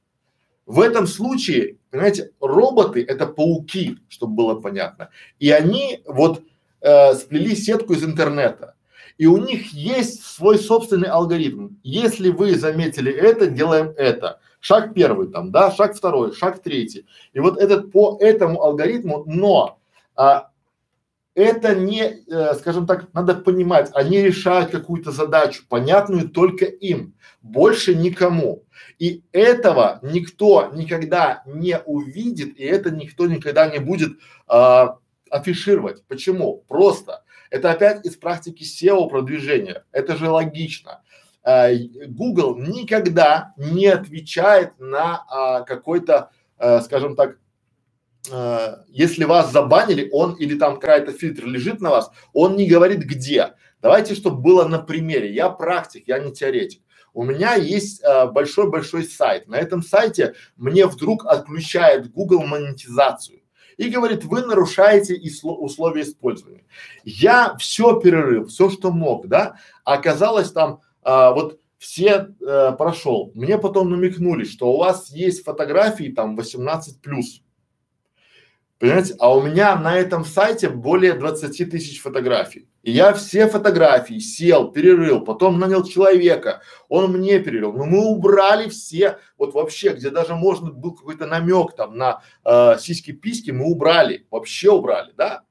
В 0.67 0.81
этом 0.81 1.07
случае, 1.07 1.77
понимаете, 1.91 2.31
роботы 2.41 3.05
это 3.07 3.27
пауки, 3.27 3.99
чтобы 4.09 4.35
было 4.35 4.55
понятно, 4.61 5.11
и 5.39 5.51
они 5.51 6.03
вот 6.07 6.43
э, 6.81 7.15
сплели 7.15 7.55
сетку 7.55 7.93
из 7.93 8.05
интернета. 8.05 8.75
И 9.17 9.27
у 9.27 9.37
них 9.37 9.73
есть 9.73 10.25
свой 10.25 10.59
собственный 10.59 11.09
алгоритм. 11.09 11.77
Если 11.85 12.31
вы 12.31 12.57
заметили 12.57 13.13
это, 13.13 13.47
делаем 13.47 13.93
это. 13.97 14.41
Шаг 14.65 14.95
первый 14.95 15.29
там, 15.29 15.51
да, 15.51 15.71
шаг 15.71 15.95
второй, 15.95 16.33
шаг 16.33 16.63
третий. 16.63 17.05
И 17.35 17.39
вот 17.39 17.59
этот 17.59 17.93
по 17.93 18.17
этому 18.19 18.63
алгоритму, 18.63 19.23
но 19.27 19.79
а, 20.17 20.49
это 21.35 21.75
не, 21.75 22.25
э, 22.27 22.55
скажем 22.55 22.87
так, 22.87 23.13
надо 23.13 23.35
понимать, 23.35 23.91
они 23.93 24.23
решают 24.23 24.71
какую-то 24.71 25.11
задачу, 25.11 25.65
понятную 25.69 26.31
только 26.31 26.65
им, 26.65 27.13
больше 27.43 27.95
никому. 27.95 28.65
И 28.99 29.23
этого 29.33 29.99
никто 30.01 30.71
никогда 30.73 31.43
не 31.45 31.79
увидит, 31.85 32.59
и 32.59 32.65
это 32.65 32.91
никто 32.91 33.27
никогда 33.27 33.69
не 33.69 33.81
будет 33.81 34.13
а, 34.47 34.97
афишировать. 35.29 36.03
Почему? 36.09 36.65
Просто. 36.69 37.23
Это 37.51 37.71
опять 37.71 38.07
из 38.07 38.17
практики 38.17 38.65
SEO 38.65 39.11
продвижения. 39.11 39.85
Это 39.93 40.17
же 40.17 40.31
логично. 40.31 41.03
Э, 41.45 41.77
Google 42.09 42.57
никогда 42.57 43.53
не 43.59 43.87
отвечает 43.87 44.79
на 44.79 45.25
а, 45.29 45.61
какой-то, 45.61 46.31
а, 46.57 46.81
скажем 46.81 47.17
так, 47.17 47.37
а, 48.33 48.83
если 48.89 49.25
вас 49.25 49.53
забанили, 49.53 50.09
он 50.11 50.35
или 50.35 50.59
там 50.59 50.81
какая-то 50.81 51.13
фильтр 51.13 51.45
лежит 51.45 51.81
на 51.83 51.91
вас, 51.91 52.11
он 52.33 52.57
не 52.57 52.67
говорит 52.67 53.01
где. 53.01 53.53
Давайте, 53.83 54.15
чтобы 54.15 54.41
было 54.41 54.67
на 54.67 54.79
примере. 54.79 55.35
Я 55.35 55.51
практик, 55.51 56.05
я 56.07 56.19
не 56.19 56.33
теоретик. 56.33 56.81
У 57.13 57.23
меня 57.23 57.55
есть 57.55 58.03
большой-большой 58.33 59.05
сайт. 59.05 59.47
На 59.47 59.57
этом 59.57 59.83
сайте 59.83 60.35
мне 60.57 60.87
вдруг 60.87 61.27
отключает 61.27 62.11
Google 62.11 62.45
монетизацию 62.45 63.41
и 63.77 63.89
говорит, 63.89 64.25
вы 64.25 64.45
нарушаете 64.45 65.21
условия 65.43 66.03
использования. 66.03 66.65
Я 67.05 67.57
все 67.59 68.01
перерыв, 68.01 68.49
все, 68.49 68.71
что 68.71 68.91
мог, 68.91 69.29
да, 69.29 69.57
оказалось 69.85 70.51
там 70.51 70.81
а, 71.05 71.33
вот 71.33 71.61
все 71.79 72.29
э, 72.41 72.73
прошел. 72.79 73.31
Мне 73.35 73.59
потом 73.59 73.91
намекнули, 73.91 74.45
что 74.45 74.73
у 74.73 74.79
вас 74.79 75.11
есть 75.11 75.45
фотографии 75.45 76.11
там 76.11 76.35
18 76.35 77.03
плюс. 77.03 77.43
Понимаете? 78.79 79.15
А 79.19 79.35
у 79.35 79.43
меня 79.43 79.77
на 79.77 79.97
этом 79.97 80.25
сайте 80.25 80.69
более 80.69 81.13
20 81.13 81.71
тысяч 81.71 82.01
фотографий. 82.01 82.69
И 82.83 82.91
я 82.91 83.13
все 83.13 83.49
фотографии 83.49 84.19
сел, 84.19 84.73
перерыл, 84.73 85.21
потом 85.21 85.59
нанял 85.59 85.85
человека, 85.85 86.61
он 86.89 87.13
мне 87.13 87.39
перерыл. 87.39 87.73
Но 87.73 87.85
мы 87.85 88.05
убрали 88.05 88.69
все, 88.69 89.19
вот 89.39 89.55
вообще, 89.55 89.95
где 89.95 90.11
даже 90.11 90.35
можно 90.35 90.71
был 90.71 90.95
какой-то 90.95 91.27
намек 91.27 91.77
там 91.77 91.97
на 91.97 92.23
э, 92.45 92.77
сиськи-письки, 92.79 93.53
мы 93.53 93.67
убрали, 93.67 94.27
вообще 94.31 94.71
убрали, 94.71 95.13
да? 95.17 95.45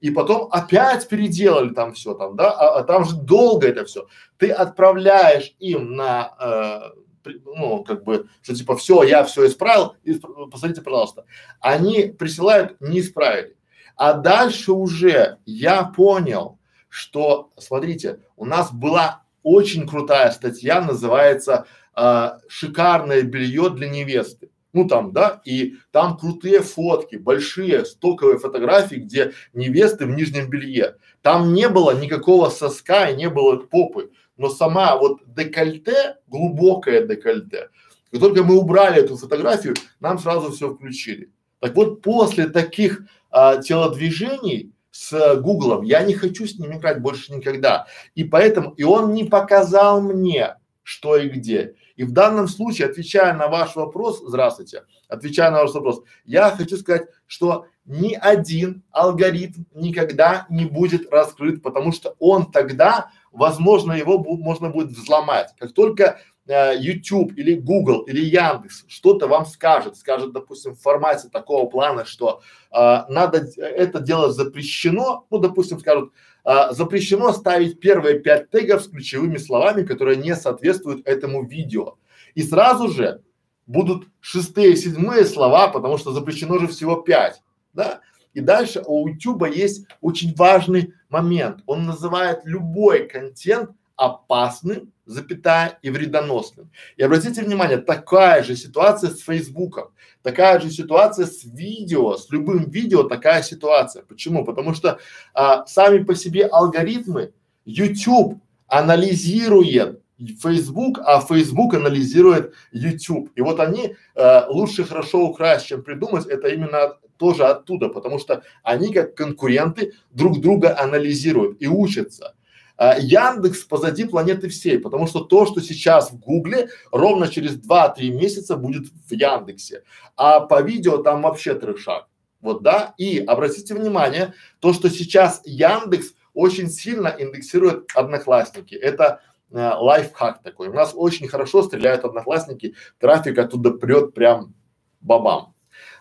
И 0.00 0.10
потом 0.10 0.48
опять 0.52 1.08
переделали 1.08 1.74
там 1.74 1.92
все 1.92 2.14
там, 2.14 2.36
да, 2.36 2.52
а, 2.52 2.78
а 2.78 2.84
там 2.84 3.04
же 3.04 3.16
долго 3.16 3.66
это 3.66 3.84
все. 3.84 4.06
Ты 4.36 4.50
отправляешь 4.50 5.54
им 5.58 5.94
на, 5.96 6.92
э, 7.24 7.30
ну, 7.44 7.84
как 7.84 8.04
бы, 8.04 8.28
что 8.42 8.54
типа 8.54 8.76
все, 8.76 9.02
я 9.02 9.24
все 9.24 9.46
исправил, 9.46 9.96
исп- 10.04 10.50
посмотрите, 10.50 10.82
пожалуйста. 10.82 11.24
Они 11.60 12.04
присылают, 12.04 12.80
не 12.80 13.00
исправили. 13.00 13.56
А 13.96 14.12
дальше 14.12 14.72
уже 14.72 15.38
я 15.44 15.84
понял, 15.84 16.58
что, 16.88 17.50
смотрите, 17.58 18.20
у 18.36 18.44
нас 18.44 18.72
была 18.72 19.24
очень 19.42 19.88
крутая 19.88 20.30
статья, 20.30 20.80
называется 20.80 21.66
э, 21.96 22.30
«Шикарное 22.48 23.22
белье 23.22 23.70
для 23.70 23.88
невесты» 23.88 24.50
ну 24.78 24.86
там, 24.86 25.12
да, 25.12 25.40
и 25.44 25.74
там 25.90 26.16
крутые 26.16 26.60
фотки, 26.60 27.16
большие 27.16 27.84
стоковые 27.84 28.38
фотографии, 28.38 28.96
где 28.96 29.32
невесты 29.52 30.06
в 30.06 30.10
нижнем 30.10 30.48
белье. 30.48 30.96
Там 31.20 31.52
не 31.52 31.68
было 31.68 32.00
никакого 32.00 32.48
соска 32.48 33.10
и 33.10 33.16
не 33.16 33.28
было 33.28 33.56
попы, 33.56 34.12
но 34.36 34.48
сама 34.48 34.96
вот 34.96 35.18
декольте, 35.26 36.16
глубокое 36.28 37.04
декольте, 37.04 37.70
как 38.12 38.20
только 38.20 38.44
мы 38.44 38.56
убрали 38.56 39.02
эту 39.02 39.16
фотографию, 39.16 39.74
нам 39.98 40.20
сразу 40.20 40.52
все 40.52 40.72
включили. 40.72 41.32
Так 41.58 41.74
вот, 41.74 42.00
после 42.00 42.46
таких 42.46 43.02
а, 43.30 43.56
телодвижений 43.56 44.72
с 44.92 45.36
Гуглом 45.40 45.82
я 45.82 46.02
не 46.04 46.14
хочу 46.14 46.46
с 46.46 46.56
ним 46.56 46.78
играть 46.78 47.02
больше 47.02 47.32
никогда. 47.32 47.86
И 48.14 48.22
поэтому, 48.22 48.70
и 48.74 48.84
он 48.84 49.12
не 49.12 49.24
показал 49.24 50.00
мне, 50.00 50.54
что 50.84 51.16
и 51.16 51.28
где. 51.28 51.74
И 51.98 52.04
в 52.04 52.12
данном 52.12 52.46
случае, 52.46 52.86
отвечая 52.86 53.34
на 53.34 53.48
ваш 53.48 53.74
вопрос, 53.74 54.22
здравствуйте, 54.24 54.84
отвечая 55.08 55.50
на 55.50 55.62
ваш 55.62 55.72
вопрос, 55.72 56.00
я 56.24 56.50
хочу 56.50 56.76
сказать, 56.76 57.08
что 57.26 57.66
ни 57.86 58.14
один 58.14 58.84
алгоритм 58.92 59.64
никогда 59.74 60.46
не 60.48 60.64
будет 60.64 61.12
раскрыт, 61.12 61.60
потому 61.60 61.90
что 61.90 62.14
он 62.20 62.52
тогда, 62.52 63.10
возможно, 63.32 63.94
его 63.94 64.16
можно 64.18 64.70
будет 64.70 64.90
взломать. 64.90 65.52
Как 65.58 65.72
только 65.72 66.20
э, 66.46 66.76
YouTube 66.78 67.32
или 67.36 67.54
Google 67.54 68.02
или 68.02 68.24
Яндекс 68.24 68.84
что-то 68.86 69.26
вам 69.26 69.44
скажет, 69.44 69.96
скажет, 69.96 70.32
допустим, 70.32 70.76
в 70.76 70.80
формате 70.80 71.28
такого 71.32 71.68
плана, 71.68 72.04
что 72.04 72.42
э, 72.70 73.02
надо 73.08 73.48
это 73.56 73.98
дело 73.98 74.30
запрещено, 74.30 75.26
ну, 75.30 75.38
допустим, 75.38 75.80
скажут, 75.80 76.12
а, 76.50 76.72
запрещено 76.72 77.30
ставить 77.34 77.78
первые 77.78 78.20
пять 78.20 78.48
тегов 78.48 78.82
с 78.82 78.88
ключевыми 78.88 79.36
словами, 79.36 79.82
которые 79.82 80.16
не 80.16 80.34
соответствуют 80.34 81.06
этому 81.06 81.44
видео. 81.44 81.98
И 82.34 82.42
сразу 82.42 82.88
же 82.88 83.20
будут 83.66 84.08
шестые, 84.20 84.74
седьмые 84.74 85.26
слова, 85.26 85.68
потому 85.68 85.98
что 85.98 86.12
запрещено 86.12 86.58
же 86.58 86.66
всего 86.66 87.02
пять, 87.02 87.42
да? 87.74 88.00
И 88.32 88.40
дальше 88.40 88.82
у 88.86 89.06
YouTube 89.08 89.46
есть 89.54 89.84
очень 90.00 90.34
важный 90.36 90.94
момент. 91.10 91.60
Он 91.66 91.84
называет 91.84 92.40
любой 92.44 93.06
контент 93.06 93.72
опасным, 93.98 94.92
запятая, 95.04 95.78
и 95.82 95.90
вредоносным. 95.90 96.70
И 96.96 97.02
обратите 97.02 97.42
внимание, 97.42 97.78
такая 97.78 98.42
же 98.44 98.56
ситуация 98.56 99.10
с 99.10 99.20
Фейсбуком, 99.20 99.88
такая 100.22 100.60
же 100.60 100.70
ситуация 100.70 101.26
с 101.26 101.44
видео, 101.44 102.16
с 102.16 102.30
любым 102.30 102.70
видео 102.70 103.02
такая 103.02 103.42
ситуация. 103.42 104.02
Почему? 104.04 104.44
Потому 104.44 104.72
что 104.72 104.98
а, 105.34 105.66
сами 105.66 106.04
по 106.04 106.14
себе 106.14 106.46
алгоритмы 106.46 107.32
YouTube 107.64 108.40
анализирует 108.68 110.00
Facebook, 110.40 111.00
а 111.04 111.20
Facebook 111.20 111.74
анализирует 111.74 112.54
YouTube. 112.72 113.30
И 113.34 113.40
вот 113.40 113.60
они 113.60 113.94
э, 114.14 114.46
лучше 114.48 114.84
хорошо 114.84 115.26
украсть, 115.26 115.66
чем 115.66 115.82
придумать, 115.82 116.26
это 116.26 116.48
именно 116.48 116.96
тоже 117.18 117.44
оттуда, 117.44 117.88
потому 117.88 118.18
что 118.18 118.42
они 118.62 118.92
как 118.92 119.14
конкуренты 119.14 119.92
друг 120.10 120.40
друга 120.40 120.78
анализируют 120.78 121.60
и 121.60 121.68
учатся. 121.68 122.34
А, 122.78 122.96
Яндекс 122.96 123.64
позади 123.64 124.04
планеты 124.04 124.48
всей, 124.48 124.78
потому 124.78 125.08
что 125.08 125.20
то, 125.20 125.46
что 125.46 125.60
сейчас 125.60 126.12
в 126.12 126.18
Гугле, 126.20 126.70
ровно 126.92 127.26
через 127.26 127.58
2-3 127.58 128.10
месяца 128.10 128.56
будет 128.56 128.86
в 128.86 129.12
Яндексе. 129.12 129.82
А 130.16 130.40
по 130.40 130.62
видео 130.62 130.98
там 130.98 131.22
вообще 131.22 131.54
трешак. 131.54 132.06
Вот 132.40 132.62
да. 132.62 132.94
И 132.96 133.18
обратите 133.18 133.74
внимание, 133.74 134.32
то, 134.60 134.72
что 134.72 134.88
сейчас 134.90 135.42
Яндекс 135.44 136.14
очень 136.34 136.68
сильно 136.70 137.08
индексирует 137.08 137.90
одноклассники. 137.96 138.76
Это 138.76 139.22
э, 139.50 139.56
лайфхак 139.56 140.44
такой. 140.44 140.68
У 140.68 140.72
нас 140.72 140.92
очень 140.94 141.26
хорошо 141.26 141.64
стреляют 141.64 142.04
одноклассники, 142.04 142.76
трафик 143.00 143.38
оттуда 143.38 143.72
прет 143.72 144.14
прям 144.14 144.54
бабам. 145.00 145.56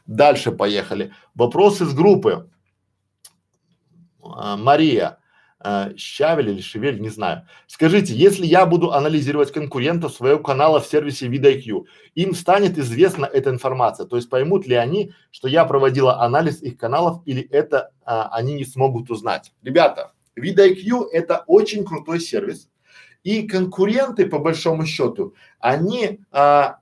Дальше 0.06 0.52
поехали. 0.52 1.12
Вопрос 1.34 1.82
из 1.82 1.92
группы. 1.96 2.52
А, 4.22 4.58
Мария. 4.58 5.18
Э, 5.68 5.94
Щавель 5.98 6.52
или 6.52 6.62
Шевель, 6.62 7.02
не 7.02 7.10
знаю. 7.10 7.46
Скажите, 7.68 8.14
если 8.14 8.46
я 8.46 8.66
буду 8.66 8.94
анализировать 8.94 9.52
конкурентов 9.52 10.14
своего 10.14 10.40
канала 10.40 10.80
в 10.80 10.88
сервисе 10.88 11.28
VidIQ, 11.28 11.84
им 12.16 12.34
станет 12.36 12.78
известна 12.78 13.26
эта 13.26 13.50
информация, 13.50 14.06
то 14.06 14.16
есть 14.16 14.30
поймут 14.30 14.66
ли 14.66 14.76
они, 14.76 15.12
что 15.30 15.50
я 15.50 15.66
проводила 15.66 16.22
анализ 16.22 16.62
их 16.62 16.78
каналов 16.78 17.22
или 17.26 17.42
это 17.42 17.92
а, 18.06 18.30
они 18.30 18.54
не 18.54 18.64
смогут 18.64 19.12
узнать? 19.12 19.52
Ребята, 19.62 20.14
VidIQ 20.40 21.08
это 21.12 21.44
очень 21.48 21.84
крутой 21.84 22.22
сервис, 22.22 22.70
и 23.24 23.46
конкуренты 23.46 24.26
по 24.26 24.40
большому 24.40 24.86
счету, 24.86 25.34
они 25.60 26.22
а, 26.32 26.78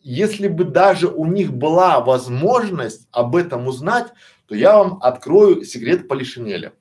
если 0.00 0.46
бы 0.46 0.62
даже 0.62 1.08
у 1.08 1.26
них 1.26 1.52
была 1.52 1.98
возможность 1.98 3.08
об 3.10 3.34
этом 3.34 3.66
узнать, 3.66 4.12
то 4.46 4.54
я 4.54 4.78
вам 4.78 4.98
открою 5.02 5.64
секрет 5.64 6.06
Полишинеля 6.06 6.72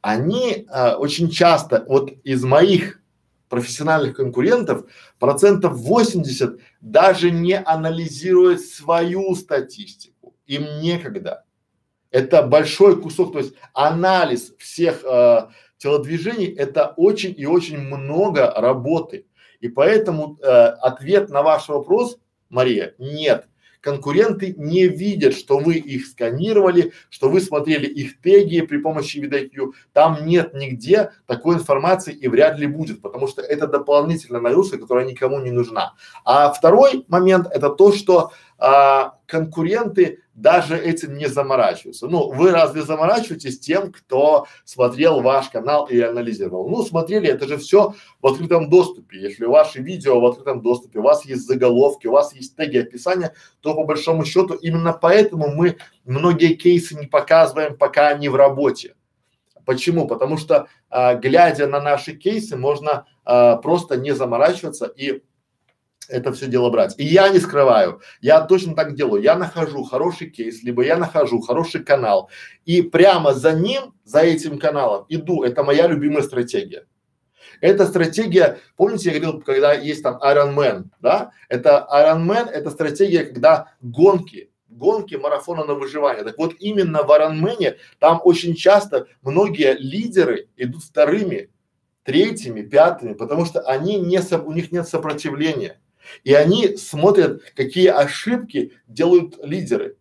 они 0.00 0.66
э, 0.68 0.94
очень 0.94 1.30
часто, 1.30 1.84
вот 1.88 2.10
из 2.22 2.44
моих 2.44 3.00
профессиональных 3.48 4.16
конкурентов, 4.16 4.84
процентов 5.18 5.74
80 5.76 6.58
даже 6.80 7.30
не 7.30 7.58
анализируют 7.58 8.60
свою 8.60 9.34
статистику. 9.34 10.34
Им 10.46 10.80
некогда. 10.80 11.44
Это 12.10 12.42
большой 12.42 13.00
кусок, 13.00 13.32
то 13.32 13.38
есть 13.38 13.54
анализ 13.72 14.52
всех 14.58 15.04
э, 15.04 15.48
телодвижений– 15.78 16.46
это 16.56 16.94
очень 16.96 17.34
и 17.36 17.46
очень 17.46 17.78
много 17.78 18.52
работы. 18.56 19.26
И 19.60 19.68
поэтому 19.68 20.38
э, 20.40 20.46
ответ 20.46 21.30
на 21.30 21.42
ваш 21.42 21.68
вопрос, 21.68 22.18
Мария, 22.48 22.94
нет 22.98 23.46
конкуренты 23.86 24.52
не 24.58 24.88
видят, 24.88 25.34
что 25.34 25.58
вы 25.58 25.74
их 25.74 26.06
сканировали, 26.06 26.92
что 27.08 27.28
вы 27.28 27.40
смотрели 27.40 27.86
их 27.86 28.20
теги 28.20 28.60
при 28.62 28.78
помощи 28.78 29.18
VidIQ. 29.18 29.74
Там 29.92 30.26
нет 30.26 30.54
нигде 30.54 31.12
такой 31.26 31.54
информации 31.54 32.12
и 32.12 32.26
вряд 32.26 32.58
ли 32.58 32.66
будет, 32.66 33.00
потому 33.00 33.28
что 33.28 33.42
это 33.42 33.68
дополнительная 33.68 34.40
нагрузка, 34.40 34.78
которая 34.78 35.04
никому 35.04 35.38
не 35.38 35.52
нужна. 35.52 35.94
А 36.24 36.52
второй 36.52 37.04
момент 37.06 37.46
это 37.48 37.70
то, 37.70 37.92
что 37.92 38.32
а, 38.58 39.18
конкуренты 39.26 40.18
даже 40.36 40.78
этим 40.78 41.16
не 41.16 41.26
заморачиваются. 41.26 42.06
Ну, 42.06 42.30
вы 42.30 42.50
разве 42.50 42.82
заморачиваетесь 42.82 43.58
тем, 43.58 43.90
кто 43.90 44.46
смотрел 44.64 45.22
ваш 45.22 45.48
канал 45.48 45.86
и 45.86 45.98
анализировал? 45.98 46.68
Ну, 46.68 46.84
смотрели, 46.84 47.28
это 47.28 47.48
же 47.48 47.56
все 47.56 47.94
в 48.20 48.26
открытом 48.26 48.68
доступе. 48.68 49.18
Если 49.18 49.46
ваши 49.46 49.80
видео 49.80 50.20
в 50.20 50.26
открытом 50.26 50.60
доступе, 50.60 50.98
у 50.98 51.02
вас 51.02 51.24
есть 51.24 51.46
заголовки, 51.46 52.06
у 52.06 52.12
вас 52.12 52.34
есть 52.34 52.54
теги 52.54 52.76
описания, 52.76 53.32
то 53.60 53.74
по 53.74 53.84
большому 53.84 54.26
счету 54.26 54.54
именно 54.54 54.92
поэтому 54.92 55.48
мы 55.48 55.78
многие 56.04 56.54
кейсы 56.54 56.94
не 56.94 57.06
показываем, 57.06 57.76
пока 57.76 58.08
они 58.08 58.28
в 58.28 58.36
работе. 58.36 58.94
Почему? 59.64 60.06
Потому 60.06 60.36
что, 60.36 60.68
а, 60.90 61.14
глядя 61.14 61.66
на 61.66 61.80
наши 61.80 62.14
кейсы, 62.14 62.56
можно 62.56 63.06
а, 63.24 63.56
просто 63.56 63.96
не 63.96 64.12
заморачиваться 64.12 64.84
и 64.84 65.22
это 66.08 66.32
все 66.32 66.46
дело 66.46 66.70
брать. 66.70 66.94
И 66.98 67.04
я 67.04 67.28
не 67.28 67.38
скрываю, 67.38 68.00
я 68.20 68.40
точно 68.40 68.74
так 68.74 68.94
делаю. 68.94 69.22
Я 69.22 69.36
нахожу 69.36 69.84
хороший 69.84 70.30
кейс, 70.30 70.62
либо 70.62 70.84
я 70.84 70.96
нахожу 70.96 71.40
хороший 71.40 71.84
канал, 71.84 72.30
и 72.64 72.82
прямо 72.82 73.34
за 73.34 73.52
ним, 73.52 73.94
за 74.04 74.20
этим 74.20 74.58
каналом 74.58 75.06
иду. 75.08 75.42
Это 75.42 75.62
моя 75.62 75.86
любимая 75.86 76.22
стратегия. 76.22 76.86
Эта 77.60 77.86
стратегия, 77.86 78.58
помните, 78.76 79.10
я 79.10 79.18
говорил, 79.18 79.40
когда 79.40 79.72
есть 79.72 80.02
там 80.02 80.20
Iron 80.22 80.54
Man, 80.54 80.84
да? 81.00 81.30
Это 81.48 81.86
Iron 81.92 82.26
Man, 82.26 82.48
это 82.48 82.70
стратегия, 82.70 83.24
когда 83.24 83.72
гонки, 83.80 84.50
гонки 84.68 85.14
марафона 85.14 85.64
на 85.64 85.74
выживание. 85.74 86.24
Так 86.24 86.38
вот, 86.38 86.54
именно 86.58 87.02
в 87.02 87.10
Iron 87.10 87.40
Man 87.40 87.76
там 87.98 88.20
очень 88.24 88.54
часто 88.54 89.06
многие 89.22 89.74
лидеры 89.78 90.48
идут 90.56 90.84
вторыми, 90.84 91.50
третьими, 92.02 92.62
пятыми, 92.62 93.14
потому 93.14 93.44
что 93.44 93.60
они 93.60 93.98
не, 93.98 94.20
у 94.36 94.52
них 94.52 94.70
нет 94.70 94.86
сопротивления. 94.86 95.80
И 96.24 96.34
они 96.34 96.76
смотрят, 96.76 97.42
какие 97.54 97.88
ошибки 97.88 98.72
делают 98.86 99.38
лидеры. 99.42 99.96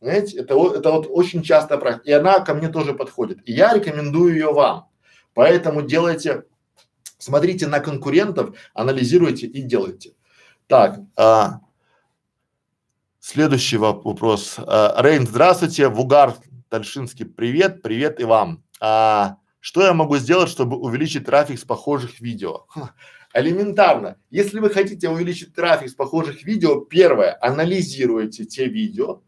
Знаете, 0.00 0.38
это 0.38 0.56
вот, 0.56 0.76
это 0.76 0.90
вот 0.90 1.06
очень 1.08 1.42
частая 1.42 1.78
практика. 1.78 2.10
И 2.10 2.12
она 2.12 2.40
ко 2.40 2.54
мне 2.54 2.68
тоже 2.68 2.92
подходит. 2.92 3.38
И 3.48 3.52
я 3.52 3.72
рекомендую 3.72 4.34
ее 4.34 4.52
вам. 4.52 4.88
Поэтому 5.34 5.82
делайте, 5.82 6.44
смотрите 7.18 7.66
на 7.68 7.80
конкурентов, 7.80 8.56
анализируйте 8.74 9.46
и 9.46 9.62
делайте. 9.62 10.14
Так, 10.66 10.98
а, 11.16 11.60
следующий 13.20 13.76
вопрос. 13.76 14.56
А, 14.58 15.00
Рейн, 15.00 15.26
здравствуйте. 15.26 15.88
Вугар 15.88 16.34
Тальшинский, 16.68 17.26
привет, 17.26 17.82
привет 17.82 18.20
и 18.20 18.24
вам. 18.24 18.64
А, 18.80 19.36
что 19.60 19.82
я 19.82 19.94
могу 19.94 20.16
сделать, 20.16 20.48
чтобы 20.48 20.76
увеличить 20.76 21.26
трафик 21.26 21.58
с 21.60 21.64
похожих 21.64 22.20
видео? 22.20 22.66
Элементарно. 23.34 24.18
Если 24.30 24.58
вы 24.60 24.70
хотите 24.70 25.08
увеличить 25.08 25.54
трафик 25.54 25.88
с 25.88 25.94
похожих 25.94 26.44
видео, 26.44 26.80
первое, 26.80 27.36
анализируйте 27.40 28.44
те 28.44 28.66
видео, 28.66 29.22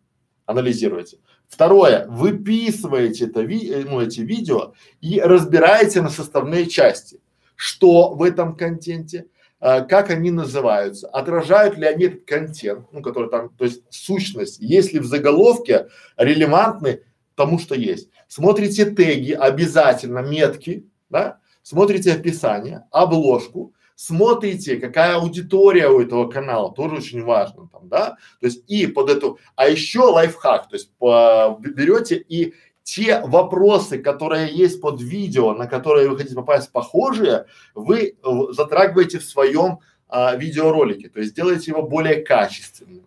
анализируйте. 0.46 1.18
Второе, 1.48 2.06
выписываете 2.08 3.26
это 3.26 3.42
ви, 3.42 3.70
э, 3.70 3.84
ну, 3.84 4.00
эти 4.00 4.20
видео 4.20 4.74
и 5.00 5.20
разбираете 5.20 6.02
на 6.02 6.10
составные 6.10 6.66
части. 6.66 7.20
Что 7.54 8.14
в 8.14 8.22
этом 8.22 8.56
контенте, 8.56 9.26
а, 9.60 9.82
как 9.82 10.10
они 10.10 10.30
называются, 10.30 11.08
отражают 11.08 11.78
ли 11.78 11.86
они 11.86 12.06
этот 12.06 12.24
контент, 12.24 12.86
ну, 12.92 13.00
который 13.00 13.30
там, 13.30 13.50
то 13.50 13.64
есть 13.64 13.82
сущность, 13.88 14.58
если 14.58 14.98
в 14.98 15.06
заголовке 15.06 15.88
релевантны 16.16 17.02
тому, 17.36 17.58
что 17.58 17.74
есть. 17.74 18.10
Смотрите 18.26 18.86
теги, 18.86 19.32
обязательно 19.32 20.18
метки, 20.18 20.86
да, 21.08 21.38
смотрите 21.62 22.12
описание, 22.12 22.84
обложку, 22.90 23.73
смотрите, 23.94 24.76
какая 24.76 25.16
аудитория 25.16 25.88
у 25.88 26.00
этого 26.00 26.28
канала, 26.28 26.72
тоже 26.72 26.96
очень 26.96 27.22
важно 27.22 27.68
там, 27.68 27.88
да, 27.88 28.16
то 28.40 28.46
есть 28.46 28.64
и 28.66 28.86
под 28.86 29.10
эту, 29.10 29.38
а 29.56 29.68
еще 29.68 30.00
лайфхак, 30.00 30.68
то 30.68 30.74
есть 30.74 30.92
по, 30.98 31.58
берете 31.60 32.16
и 32.16 32.54
те 32.82 33.20
вопросы, 33.20 33.98
которые 33.98 34.54
есть 34.54 34.80
под 34.80 35.00
видео, 35.00 35.54
на 35.54 35.66
которые 35.66 36.08
вы 36.08 36.18
хотите 36.18 36.34
попасть 36.34 36.70
похожие, 36.70 37.46
вы 37.74 38.16
затрагиваете 38.50 39.18
в 39.18 39.24
своем 39.24 39.80
а, 40.08 40.36
видеоролике, 40.36 41.08
то 41.08 41.20
есть 41.20 41.34
делаете 41.34 41.70
его 41.70 41.82
более 41.82 42.22
качественным. 42.22 43.06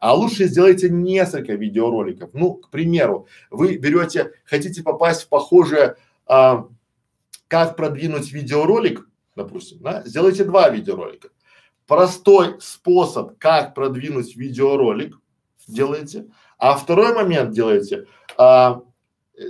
А 0.00 0.12
лучше 0.14 0.44
сделайте 0.44 0.90
несколько 0.90 1.54
видеороликов. 1.54 2.30
Ну, 2.34 2.54
к 2.54 2.68
примеру, 2.70 3.26
вы 3.50 3.76
берете, 3.76 4.32
хотите 4.44 4.82
попасть 4.82 5.22
в 5.22 5.28
похожее, 5.28 5.96
а, 6.26 6.66
как 7.48 7.76
продвинуть 7.76 8.32
видеоролик, 8.32 9.08
допустим, 9.36 9.78
да, 9.80 10.02
сделайте 10.04 10.44
два 10.44 10.68
видеоролика. 10.68 11.28
Простой 11.86 12.56
способ, 12.60 13.38
как 13.38 13.74
продвинуть 13.74 14.36
видеоролик, 14.36 15.18
делаете, 15.66 16.26
а 16.58 16.74
второй 16.76 17.14
момент 17.14 17.52
делаете, 17.52 18.06
а, 18.36 18.82
э, 19.36 19.42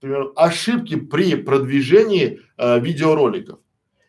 например, 0.00 0.32
ошибки 0.36 0.96
при 0.96 1.36
продвижении 1.36 2.40
а, 2.56 2.78
видеороликов. 2.78 3.60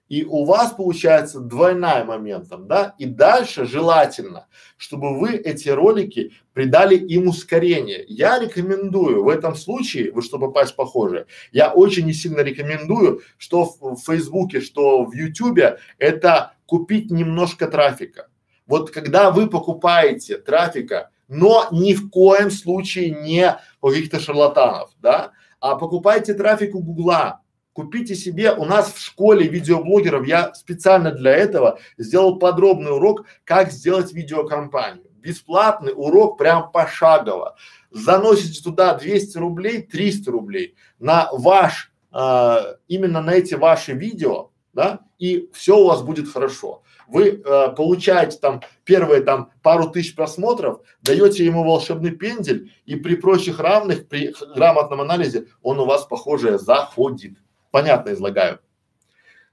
И 0.09 0.25
у 0.25 0.43
вас 0.43 0.71
получается 0.71 1.39
двойная 1.39 2.03
моментом, 2.03 2.67
да? 2.67 2.95
И 2.97 3.05
дальше 3.05 3.65
желательно, 3.65 4.47
чтобы 4.75 5.19
вы 5.19 5.35
эти 5.35 5.69
ролики 5.69 6.33
придали 6.53 6.95
им 6.95 7.27
ускорение. 7.27 8.03
Я 8.07 8.39
рекомендую 8.39 9.23
в 9.23 9.29
этом 9.29 9.55
случае, 9.55 10.11
вы 10.11 10.23
чтобы 10.23 10.47
попасть 10.47 10.75
похоже, 10.75 11.27
я 11.51 11.71
очень 11.71 12.05
не 12.05 12.13
сильно 12.13 12.41
рекомендую, 12.41 13.21
что 13.37 13.65
в, 13.65 13.95
в 13.95 14.03
Фейсбуке, 14.03 14.61
что 14.61 15.05
в 15.05 15.13
Ютубе, 15.13 15.77
это 15.99 16.53
купить 16.65 17.11
немножко 17.11 17.67
трафика. 17.67 18.29
Вот 18.65 18.89
когда 18.89 19.29
вы 19.29 19.47
покупаете 19.47 20.37
трафика, 20.37 21.11
но 21.27 21.67
ни 21.71 21.93
в 21.93 22.09
коем 22.09 22.49
случае 22.49 23.11
не 23.11 23.59
каких-то 23.81 24.19
шарлатанов, 24.19 24.89
да, 24.99 25.33
а 25.59 25.75
покупайте 25.75 26.33
трафик 26.33 26.73
у 26.73 26.79
Гугла, 26.81 27.41
Купите 27.73 28.15
себе, 28.15 28.51
у 28.51 28.65
нас 28.65 28.93
в 28.93 28.99
школе 28.99 29.47
видеоблогеров, 29.47 30.25
я 30.25 30.53
специально 30.53 31.11
для 31.11 31.31
этого 31.31 31.79
сделал 31.97 32.39
подробный 32.39 32.93
урок, 32.93 33.25
как 33.43 33.71
сделать 33.71 34.11
видеокомпанию. 34.11 35.05
Бесплатный 35.21 35.93
урок 35.95 36.37
прям 36.37 36.71
пошагово. 36.71 37.55
Заносите 37.91 38.61
туда 38.63 38.95
200 38.95 39.37
рублей, 39.37 39.81
300 39.81 40.31
рублей 40.31 40.75
на 40.99 41.29
ваш, 41.31 41.91
а, 42.11 42.75
именно 42.87 43.21
на 43.21 43.31
эти 43.31 43.53
ваши 43.53 43.93
видео, 43.93 44.51
да, 44.73 45.01
и 45.19 45.49
все 45.53 45.77
у 45.77 45.87
вас 45.87 46.01
будет 46.01 46.29
хорошо. 46.29 46.83
Вы 47.07 47.41
э, 47.43 47.69
получаете 47.75 48.37
там 48.37 48.61
первые 48.83 49.21
там 49.21 49.51
пару 49.63 49.89
тысяч 49.89 50.15
просмотров, 50.15 50.81
даете 51.01 51.43
ему 51.43 51.63
волшебный 51.63 52.11
пендель, 52.11 52.71
и 52.85 52.95
при 52.95 53.15
прочих 53.15 53.59
равных, 53.59 54.07
при 54.07 54.33
грамотном 54.55 55.01
анализе 55.01 55.47
он 55.63 55.79
у 55.79 55.85
вас, 55.85 56.05
похоже, 56.05 56.59
заходит. 56.59 57.33
Понятно 57.71 58.13
излагаю. 58.13 58.59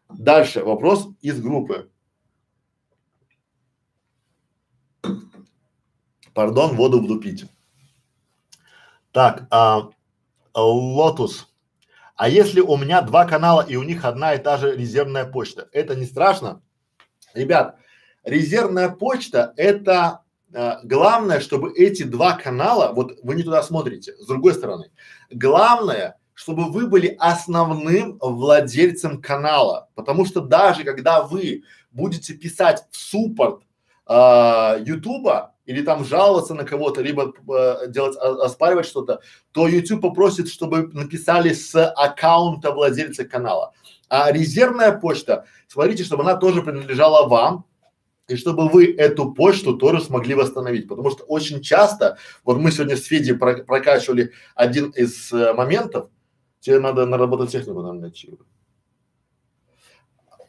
Дальше 0.08 0.64
вопрос 0.64 1.08
из 1.20 1.40
группы. 1.40 1.90
Пардон, 6.32 6.76
воду 6.76 7.00
влупить. 7.00 7.46
Так, 9.10 9.46
а, 9.50 9.90
Лотус. 10.54 11.48
А 12.14 12.28
если 12.28 12.60
у 12.60 12.76
меня 12.76 13.02
два 13.02 13.26
канала 13.26 13.64
и 13.66 13.76
у 13.76 13.82
них 13.82 14.04
одна 14.04 14.34
и 14.34 14.42
та 14.42 14.56
же 14.56 14.74
резервная 14.74 15.26
почта, 15.26 15.68
это 15.72 15.94
не 15.94 16.06
страшно? 16.06 16.62
Ребят, 17.34 17.78
резервная 18.24 18.88
почта 18.88 19.52
это 19.56 20.22
э, 20.52 20.76
главное, 20.84 21.40
чтобы 21.40 21.72
эти 21.74 22.04
два 22.04 22.32
канала, 22.32 22.92
вот 22.94 23.18
вы 23.22 23.34
не 23.34 23.42
туда 23.42 23.62
смотрите, 23.62 24.16
с 24.16 24.26
другой 24.26 24.54
стороны, 24.54 24.90
главное, 25.30 26.18
чтобы 26.36 26.70
вы 26.70 26.86
были 26.86 27.16
основным 27.18 28.18
владельцем 28.20 29.22
канала, 29.22 29.88
потому 29.94 30.26
что 30.26 30.42
даже 30.42 30.84
когда 30.84 31.22
вы 31.22 31.64
будете 31.90 32.34
писать 32.34 32.84
в 32.90 32.96
суппорт 32.96 33.62
а, 34.04 34.76
Ютуба 34.78 35.54
или 35.64 35.80
там 35.82 36.04
жаловаться 36.04 36.52
на 36.54 36.64
кого-то, 36.64 37.00
либо 37.00 37.32
э, 37.32 37.88
делать, 37.88 38.16
а, 38.20 38.44
оспаривать 38.44 38.86
что-то, 38.86 39.20
то 39.52 39.66
YouTube 39.66 40.02
попросит, 40.02 40.48
чтобы 40.48 40.88
написали 40.92 41.54
с 41.54 41.74
аккаунта 41.74 42.70
владельца 42.70 43.24
канала. 43.24 43.72
А 44.10 44.30
резервная 44.30 44.92
почта, 44.92 45.46
смотрите, 45.66 46.04
чтобы 46.04 46.22
она 46.22 46.36
тоже 46.36 46.62
принадлежала 46.62 47.26
вам, 47.26 47.64
и 48.28 48.36
чтобы 48.36 48.68
вы 48.68 48.94
эту 48.94 49.32
почту 49.32 49.74
тоже 49.78 50.02
смогли 50.02 50.34
восстановить, 50.34 50.86
потому 50.86 51.10
что 51.10 51.24
очень 51.24 51.62
часто, 51.62 52.18
вот 52.44 52.58
мы 52.58 52.72
сегодня 52.72 52.96
с 52.96 53.04
Федей 53.04 53.34
прокачивали 53.34 54.32
один 54.54 54.90
из 54.90 55.32
э, 55.32 55.54
моментов, 55.54 56.10
Тебе 56.66 56.80
надо 56.80 57.06
наработать 57.06 57.52
технику, 57.52 57.80
наверное, 57.80 58.00
найти. 58.00 58.36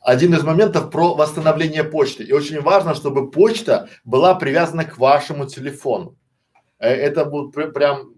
Один 0.01 0.34
из 0.34 0.41
моментов 0.41 0.89
про 0.89 1.13
восстановление 1.13 1.84
почты. 1.84 2.23
И 2.23 2.32
очень 2.32 2.60
важно, 2.60 2.95
чтобы 2.95 3.30
почта 3.30 3.88
была 4.03 4.34
привязана 4.34 4.84
к 4.84 4.97
вашему 4.97 5.45
телефону. 5.45 6.17
Э, 6.80 6.89
это 6.89 7.23
будет 7.23 7.53
пр 7.53 7.71
прям 7.71 8.15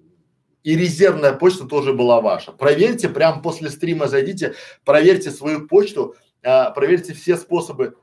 и 0.63 0.77
резервная 0.77 1.33
почта 1.33 1.65
тоже 1.65 1.93
была 1.93 2.21
ваша. 2.21 2.53
Проверьте, 2.53 3.09
прям 3.09 3.41
после 3.41 3.69
стрима 3.69 4.07
зайдите, 4.07 4.55
проверьте 4.85 5.29
свою 5.29 5.67
почту, 5.67 6.15
э, 6.41 6.73
проверьте 6.73 7.13
все 7.13 7.35
способы. 7.35 7.97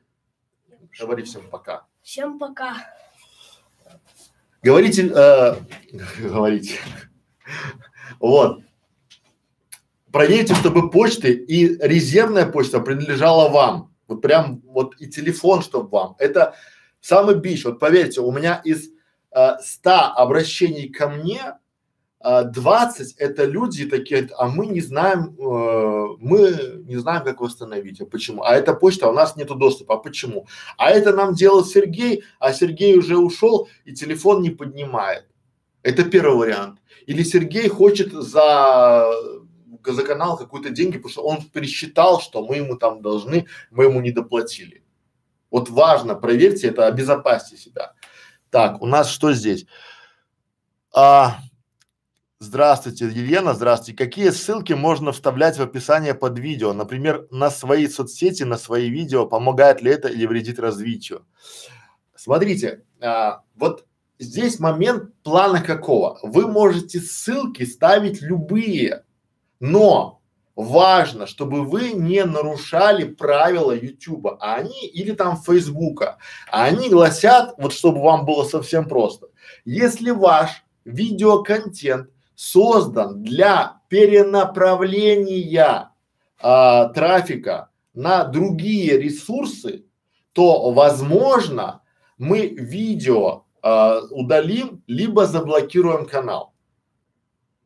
Говори 1.01 1.23
всем 1.23 1.49
пока. 1.49 1.87
Всем 2.03 2.39
пока. 2.39 2.77
Говорите, 4.63 5.11
э, 5.11 5.55
говорите. 6.21 6.81
Вот 8.21 8.61
проверьте, 10.17 10.55
чтобы 10.55 10.91
почты 10.91 11.33
и 11.33 11.77
резервная 11.77 12.47
почта 12.47 12.81
принадлежала 12.81 13.51
вам. 13.51 13.95
Вот 14.09 14.23
прям 14.23 14.63
вот 14.65 14.95
и 14.99 15.07
телефон, 15.09 15.61
чтобы 15.61 15.91
вам. 15.91 16.17
Это 16.19 16.55
самый 17.03 17.35
бич. 17.35 17.67
Вот 17.67 17.79
поверьте, 17.79 18.23
у 18.23 18.33
меня 18.33 18.63
из 18.65 18.89
э, 19.37 19.59
100 19.61 19.91
обращений 20.17 20.89
ко 20.89 21.11
мне 21.11 21.59
э, 22.25 22.45
20 22.45 23.17
это 23.19 23.45
люди 23.45 23.85
такие, 23.85 24.31
а 24.39 24.49
мы 24.49 24.69
не 24.69 24.81
знаем, 24.81 25.37
э, 25.39 26.17
мы 26.19 26.83
не 26.87 26.97
знаем, 26.97 27.23
как 27.23 27.43
восстановить. 27.43 28.01
А 28.01 28.07
почему? 28.07 28.43
А 28.43 28.55
эта 28.57 28.73
почта, 28.73 29.09
у 29.09 29.13
нас 29.13 29.37
нету 29.37 29.55
доступа. 29.55 29.97
А 29.97 29.99
почему? 29.99 30.47
А 30.79 30.93
это 30.93 31.13
нам 31.13 31.35
делал 31.35 31.63
Сергей, 31.63 32.25
а 32.39 32.55
Сергей 32.55 32.97
уже 32.97 33.19
ушел 33.19 33.69
и 33.85 33.93
телефон 33.93 34.41
не 34.41 34.49
поднимает. 34.49 35.27
Это 35.83 36.05
первый 36.05 36.39
вариант. 36.39 36.79
Или 37.05 37.23
Сергей 37.23 37.69
хочет 37.69 38.13
за 38.13 39.13
за 39.93 40.03
канал 40.05 40.37
какую-то 40.37 40.71
деньги, 40.71 40.97
потому 40.97 41.13
что 41.13 41.23
он 41.23 41.43
пересчитал, 41.43 42.21
что 42.21 42.45
мы 42.47 42.57
ему 42.57 42.77
там 42.77 43.03
должны, 43.03 43.47
мы 43.71 43.85
ему 43.85 44.01
не 44.01 44.11
доплатили. 44.11 44.83
Вот 45.51 45.71
важно, 45.71 46.15
проверьте 46.15 46.69
это, 46.69 46.87
обезопасьте 46.87 47.57
себя. 47.57 47.95
Так, 48.51 48.83
у 48.83 48.87
нас 48.87 49.09
что 49.09 49.33
здесь? 49.33 49.67
А, 50.95 51.39
здравствуйте, 52.39 53.07
Елена, 53.07 53.55
здравствуйте. 53.55 54.05
Какие 54.05 54.31
ссылки 54.31 54.73
можно 54.73 55.13
вставлять 55.13 55.59
в 55.59 55.63
описание 55.63 56.15
под 56.15 56.39
видео? 56.39 56.73
Например, 56.73 57.27
на 57.31 57.51
свои 57.51 57.89
соцсети, 57.89 58.43
на 58.43 58.57
свои 58.59 58.89
видео, 58.89 59.27
помогает 59.27 59.83
ли 59.83 59.91
это 59.91 60.09
или 60.09 60.27
вредит 60.27 60.59
развитию? 60.59 61.27
Смотрите, 62.15 62.85
а, 63.01 63.43
вот 63.55 63.87
здесь 64.19 64.59
момент 64.59 65.15
плана 65.23 65.63
какого? 65.63 66.19
Вы 66.23 66.47
можете 66.47 67.01
ссылки 67.01 67.65
ставить 67.65 68.23
любые, 68.23 69.06
но 69.61 70.17
важно, 70.57 71.27
чтобы 71.27 71.65
вы 71.65 71.93
не 71.93 72.25
нарушали 72.25 73.05
правила 73.05 73.73
Ютуба, 73.73 74.39
а 74.41 74.57
они 74.57 74.87
или 74.87 75.13
там 75.13 75.37
Фейсбука, 75.37 76.19
а 76.51 76.65
они 76.65 76.89
гласят, 76.89 77.55
вот 77.59 77.73
чтобы 77.73 78.03
вам 78.03 78.25
было 78.25 78.45
совсем 78.45 78.89
просто, 78.89 79.29
если 79.65 80.11
ваш 80.11 80.65
видеоконтент 80.85 82.11
создан 82.35 83.23
для 83.23 83.81
перенаправления 83.89 85.91
а, 86.41 86.89
трафика 86.89 87.71
на 87.95 88.25
другие 88.25 88.99
ресурсы, 88.99 89.85
то 90.33 90.71
возможно 90.71 91.83
мы 92.19 92.49
видео 92.49 93.45
а, 93.63 94.01
удалим 94.11 94.83
либо 94.87 95.27
заблокируем 95.27 96.07
канал. 96.07 96.53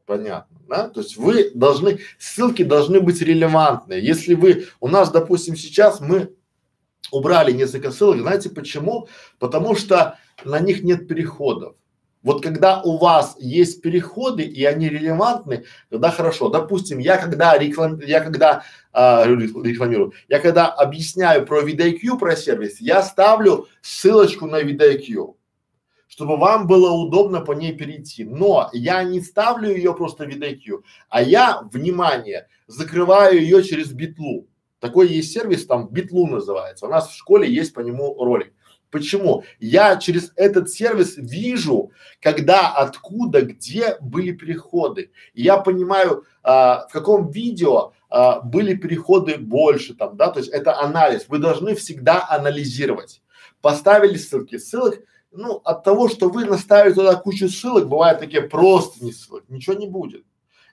Понятно 0.06 0.49
да? 0.70 0.88
То 0.88 1.00
есть 1.00 1.16
вы 1.16 1.50
должны, 1.54 1.98
ссылки 2.18 2.62
должны 2.62 3.00
быть 3.00 3.20
релевантные. 3.20 4.02
Если 4.02 4.34
вы, 4.34 4.68
у 4.80 4.88
нас, 4.88 5.10
допустим, 5.10 5.56
сейчас 5.56 6.00
мы 6.00 6.34
убрали 7.10 7.52
несколько 7.52 7.90
ссылок, 7.90 8.20
знаете 8.20 8.48
почему? 8.48 9.08
Потому 9.38 9.74
что 9.74 10.18
на 10.44 10.60
них 10.60 10.82
нет 10.82 11.08
переходов. 11.08 11.74
Вот 12.22 12.42
когда 12.42 12.82
у 12.82 12.98
вас 12.98 13.34
есть 13.38 13.80
переходы 13.80 14.42
и 14.42 14.64
они 14.64 14.88
релевантны, 14.88 15.64
тогда 15.88 16.10
хорошо. 16.10 16.50
Допустим, 16.50 16.98
я 16.98 17.16
когда 17.16 17.56
реклам, 17.56 17.98
я 18.00 18.20
когда 18.20 18.62
а, 18.92 19.24
рекламирую, 19.26 20.12
я 20.28 20.38
когда 20.38 20.68
объясняю 20.68 21.46
про 21.46 21.62
VidIQ, 21.62 22.18
про 22.18 22.36
сервис, 22.36 22.80
я 22.80 23.02
ставлю 23.02 23.68
ссылочку 23.80 24.46
на 24.46 24.62
VidIQ 24.62 25.34
чтобы 26.10 26.36
вам 26.36 26.66
было 26.66 26.90
удобно 26.90 27.40
по 27.40 27.52
ней 27.52 27.72
перейти. 27.72 28.24
Но 28.24 28.68
я 28.72 29.04
не 29.04 29.20
ставлю 29.20 29.74
ее 29.74 29.94
просто 29.94 30.24
в 30.24 30.28
VidIQ, 30.28 30.82
а 31.08 31.22
я, 31.22 31.62
внимание, 31.72 32.48
закрываю 32.66 33.40
ее 33.40 33.62
через 33.62 33.92
битлу. 33.92 34.48
Такой 34.80 35.06
есть 35.06 35.32
сервис, 35.32 35.66
там 35.66 35.88
битлу 35.88 36.26
называется. 36.26 36.86
У 36.86 36.88
нас 36.88 37.08
в 37.08 37.16
школе 37.16 37.48
есть 37.48 37.72
по 37.72 37.80
нему 37.80 38.22
ролик. 38.22 38.52
Почему? 38.90 39.44
Я 39.60 39.98
через 39.98 40.32
этот 40.34 40.68
сервис 40.68 41.14
вижу, 41.16 41.92
когда, 42.20 42.70
откуда, 42.70 43.42
где 43.42 43.96
были 44.00 44.32
переходы. 44.32 45.12
Я 45.32 45.58
понимаю, 45.58 46.24
а, 46.42 46.88
в 46.88 46.92
каком 46.92 47.30
видео 47.30 47.92
а, 48.08 48.40
были 48.40 48.74
переходы 48.74 49.38
больше 49.38 49.94
там, 49.94 50.16
да, 50.16 50.30
то 50.32 50.40
есть 50.40 50.50
это 50.50 50.76
анализ. 50.80 51.26
Вы 51.28 51.38
должны 51.38 51.76
всегда 51.76 52.26
анализировать. 52.28 53.22
Поставили 53.60 54.16
ссылки. 54.16 54.58
Ссылок 54.58 54.98
ну, 55.32 55.60
от 55.64 55.84
того, 55.84 56.08
что 56.08 56.28
вы 56.28 56.44
наставите 56.44 56.96
туда 56.96 57.14
кучу 57.16 57.48
ссылок, 57.48 57.88
бывают 57.88 58.18
такие 58.18 58.42
просто 58.42 59.04
не 59.04 59.12
ссылок, 59.12 59.44
ничего 59.48 59.76
не 59.76 59.86
будет. 59.86 60.24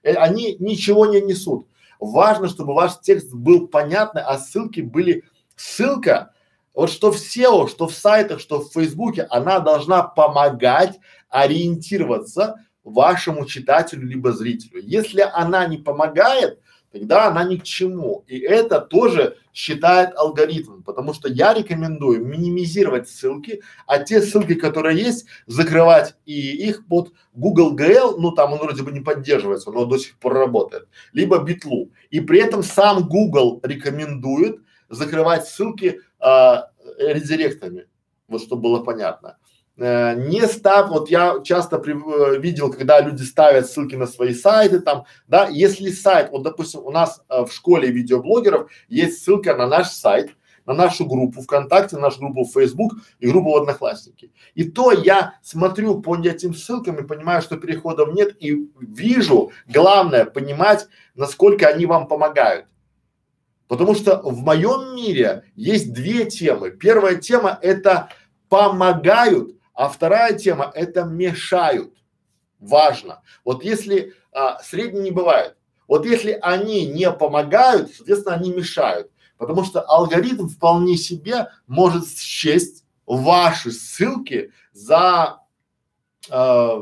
Э, 0.04 0.14
они 0.14 0.56
ничего 0.60 1.06
не 1.06 1.22
несут. 1.22 1.68
Важно, 2.00 2.48
чтобы 2.48 2.74
ваш 2.74 3.00
текст 3.00 3.34
был 3.34 3.68
понятный, 3.68 4.22
а 4.22 4.38
ссылки 4.38 4.82
были, 4.82 5.24
ссылка, 5.56 6.34
вот 6.74 6.92
что 6.92 7.12
в 7.12 7.16
SEO, 7.16 7.68
что 7.68 7.88
в 7.88 7.94
сайтах, 7.94 8.40
что 8.40 8.62
в 8.62 8.72
Фейсбуке, 8.72 9.24
она 9.32 9.60
должна 9.60 10.04
помогать 10.04 11.00
ориентироваться 11.30 12.64
вашему 12.84 13.46
читателю 13.46 14.08
либо 14.08 14.32
зрителю. 14.32 14.82
Если 14.84 15.22
она 15.22 15.66
не 15.66 15.78
помогает, 15.78 16.62
тогда 17.00 17.28
она 17.28 17.44
ни 17.44 17.58
к 17.58 17.64
чему. 17.64 18.24
И 18.28 18.40
это 18.40 18.80
тоже 18.80 19.38
считает 19.54 20.16
алгоритм, 20.16 20.84
потому 20.84 21.14
что 21.14 21.30
я 21.30 21.54
рекомендую 21.54 22.24
минимизировать 22.24 23.10
ссылки, 23.10 23.62
а 23.88 24.00
те 24.00 24.22
ссылки, 24.22 24.54
которые 24.54 24.98
есть, 24.98 25.26
закрывать 25.48 26.16
и 26.26 26.68
их 26.68 26.86
под 26.88 27.12
Google 27.34 27.76
GL, 27.76 28.18
ну 28.18 28.32
там 28.32 28.54
он 28.54 28.60
вроде 28.60 28.84
бы 28.84 28.92
не 28.92 29.00
поддерживается, 29.00 29.72
но 29.72 29.86
до 29.86 29.98
сих 29.98 30.18
пор 30.18 30.34
работает, 30.34 30.88
либо 31.14 31.40
Битлу. 31.40 31.92
И 32.12 32.20
при 32.20 32.40
этом 32.40 32.64
сам 32.64 33.08
Google 33.08 33.60
рекомендует 33.64 34.60
закрывать 34.90 35.48
ссылки 35.48 36.02
а, 36.20 36.70
редиректами, 37.00 37.88
вот 38.28 38.42
чтобы 38.42 38.62
было 38.64 38.84
понятно. 38.84 39.38
Э, 39.78 40.16
не 40.16 40.42
ставь, 40.48 40.90
вот 40.90 41.10
я 41.10 41.40
часто 41.44 41.78
при, 41.78 41.94
э, 41.94 42.40
видел, 42.40 42.72
когда 42.72 43.00
люди 43.00 43.22
ставят 43.22 43.68
ссылки 43.68 43.96
на 43.96 44.08
свои 44.08 44.34
сайты 44.34 44.80
там, 44.80 45.06
да, 45.28 45.48
если 45.48 45.92
сайт, 45.92 46.32
вот 46.32 46.42
допустим, 46.42 46.82
у 46.84 46.90
нас 46.90 47.24
э, 47.30 47.46
в 47.46 47.52
школе 47.52 47.92
видеоблогеров 47.92 48.72
есть 48.90 49.24
ссылка 49.24 49.56
на 49.56 49.68
наш 49.68 49.90
сайт, 49.90 50.32
на 50.66 50.74
нашу 50.74 51.06
группу 51.06 51.42
ВКонтакте, 51.42 51.96
на 51.96 52.04
нашу 52.04 52.20
группу 52.20 52.44
в 52.44 52.52
Facebook 52.52 52.94
и 53.20 53.28
группу 53.28 53.56
Одноклассники. 53.56 54.32
И 54.56 54.64
то 54.64 54.92
я 54.92 55.36
смотрю 55.44 56.02
по 56.02 56.18
этим 56.18 56.56
ссылкам 56.56 56.96
и 56.96 57.08
понимаю, 57.08 57.44
что 57.44 57.56
переходов 57.58 58.14
нет 58.14 58.36
и 58.40 58.70
вижу, 58.82 59.52
главное 59.68 60.26
понимать, 60.26 60.88
насколько 61.16 61.68
они 61.68 61.86
вам 61.86 62.08
помогают. 62.08 62.66
Потому 63.68 63.94
что 63.94 64.22
в 64.24 64.44
моем 64.44 64.96
мире 64.96 65.44
есть 65.56 65.94
две 65.94 66.26
темы. 66.26 66.72
Первая 66.72 67.16
тема 67.16 67.60
это 67.62 68.10
помогают 68.50 69.57
а 69.78 69.90
вторая 69.90 70.34
тема– 70.34 70.72
это 70.76 71.04
мешают. 71.04 71.94
Важно. 72.60 73.22
Вот 73.46 73.64
если 73.64 74.16
а, 74.32 74.58
средний 74.64 75.02
не 75.02 75.12
бывает. 75.12 75.56
Вот 75.88 76.04
если 76.04 76.38
они 76.42 76.88
не 76.88 77.12
помогают, 77.12 77.94
соответственно, 77.94 78.36
они 78.36 78.52
мешают. 78.52 79.12
Потому 79.38 79.64
что 79.64 79.82
алгоритм 79.82 80.48
вполне 80.48 80.98
себе 80.98 81.50
может 81.68 82.10
счесть 82.10 82.86
ваши 83.06 83.72
ссылки 83.72 84.52
за 84.74 85.42
э, 86.30 86.82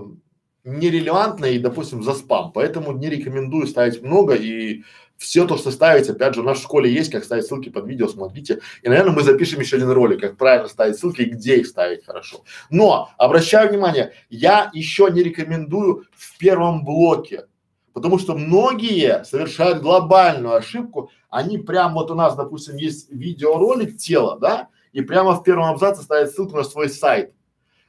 нерелевантные 0.64 1.60
допустим, 1.60 2.02
за 2.02 2.14
спам. 2.14 2.54
Поэтому 2.54 2.94
не 2.94 3.10
рекомендую 3.10 3.68
ставить 3.68 4.02
много 4.02 4.36
и 4.36 4.84
все 5.18 5.46
то, 5.46 5.58
что 5.58 5.72
ставить, 5.72 6.10
опять 6.10 6.36
же, 6.36 6.42
у 6.42 6.44
нас 6.44 6.60
в 6.60 6.64
школе 6.64 6.92
есть, 6.92 7.12
как 7.12 7.24
ставить 7.24 7.46
ссылки 7.46 7.70
под 7.70 7.88
видео, 7.88 8.08
смотрите. 8.08 8.60
И, 8.84 8.90
наверное, 8.90 9.14
мы 9.14 9.24
запишем 9.24 9.60
еще 9.60 9.78
один 9.78 9.92
ролик, 9.92 10.22
как 10.22 10.38
правильно 10.38 10.68
ставить 10.68 10.98
ссылки 10.98 11.22
и 11.22 11.30
где 11.30 11.58
их 11.58 11.68
ставить 11.68 12.06
хорошо. 12.06 12.44
Но, 12.70 13.10
обращаю 13.18 13.70
внимание, 13.70 14.14
я 14.30 14.70
еще 14.74 15.10
не 15.10 15.24
рекомендую 15.24 16.06
в 16.12 16.38
первом 16.38 16.84
блоке, 16.84 17.46
потому 17.94 18.20
что 18.20 18.36
многие 18.36 19.24
совершают 19.24 19.82
глобальную 19.82 20.56
ошибку. 20.56 21.10
Они 21.30 21.58
прям 21.58 21.94
вот 21.94 22.12
у 22.12 22.16
нас, 22.16 22.36
допустим, 22.36 22.76
есть 22.76 23.10
видеоролик 23.10 23.98
тела, 23.98 24.38
да, 24.38 24.68
и 24.92 25.02
прямо 25.02 25.34
в 25.34 25.44
первом 25.44 25.66
абзаце 25.72 26.04
ставят 26.04 26.32
ссылку 26.32 26.58
на 26.58 26.64
свой 26.64 26.90
сайт. 26.90 27.34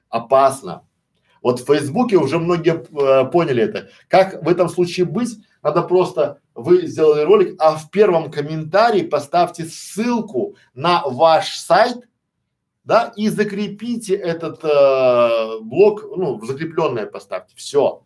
Опасно. 0.09 0.86
Вот 1.47 1.61
в 1.61 1.67
Фейсбуке 1.67 2.17
уже 2.17 2.41
многие 2.41 2.75
э, 2.75 3.31
поняли 3.31 3.63
это. 3.63 3.89
Как 4.09 4.43
в 4.43 4.49
этом 4.49 4.69
случае 4.69 5.07
быть? 5.07 5.39
Надо 5.63 5.83
просто 5.83 6.41
вы 6.57 6.89
сделали 6.89 7.23
ролик, 7.23 7.55
а 7.61 7.77
в 7.77 7.89
первом 7.93 8.33
комментарии 8.33 9.03
поставьте 9.03 9.65
ссылку 9.65 10.57
на 10.75 11.05
ваш 11.05 11.55
сайт, 11.55 11.99
да, 12.83 13.13
и 13.15 13.29
закрепите 13.29 14.17
этот 14.17 14.59
э, 14.65 15.61
блок, 15.61 16.07
ну, 16.17 16.45
закрепленное 16.45 17.07
поставьте. 17.07 17.55
Все. 17.55 18.03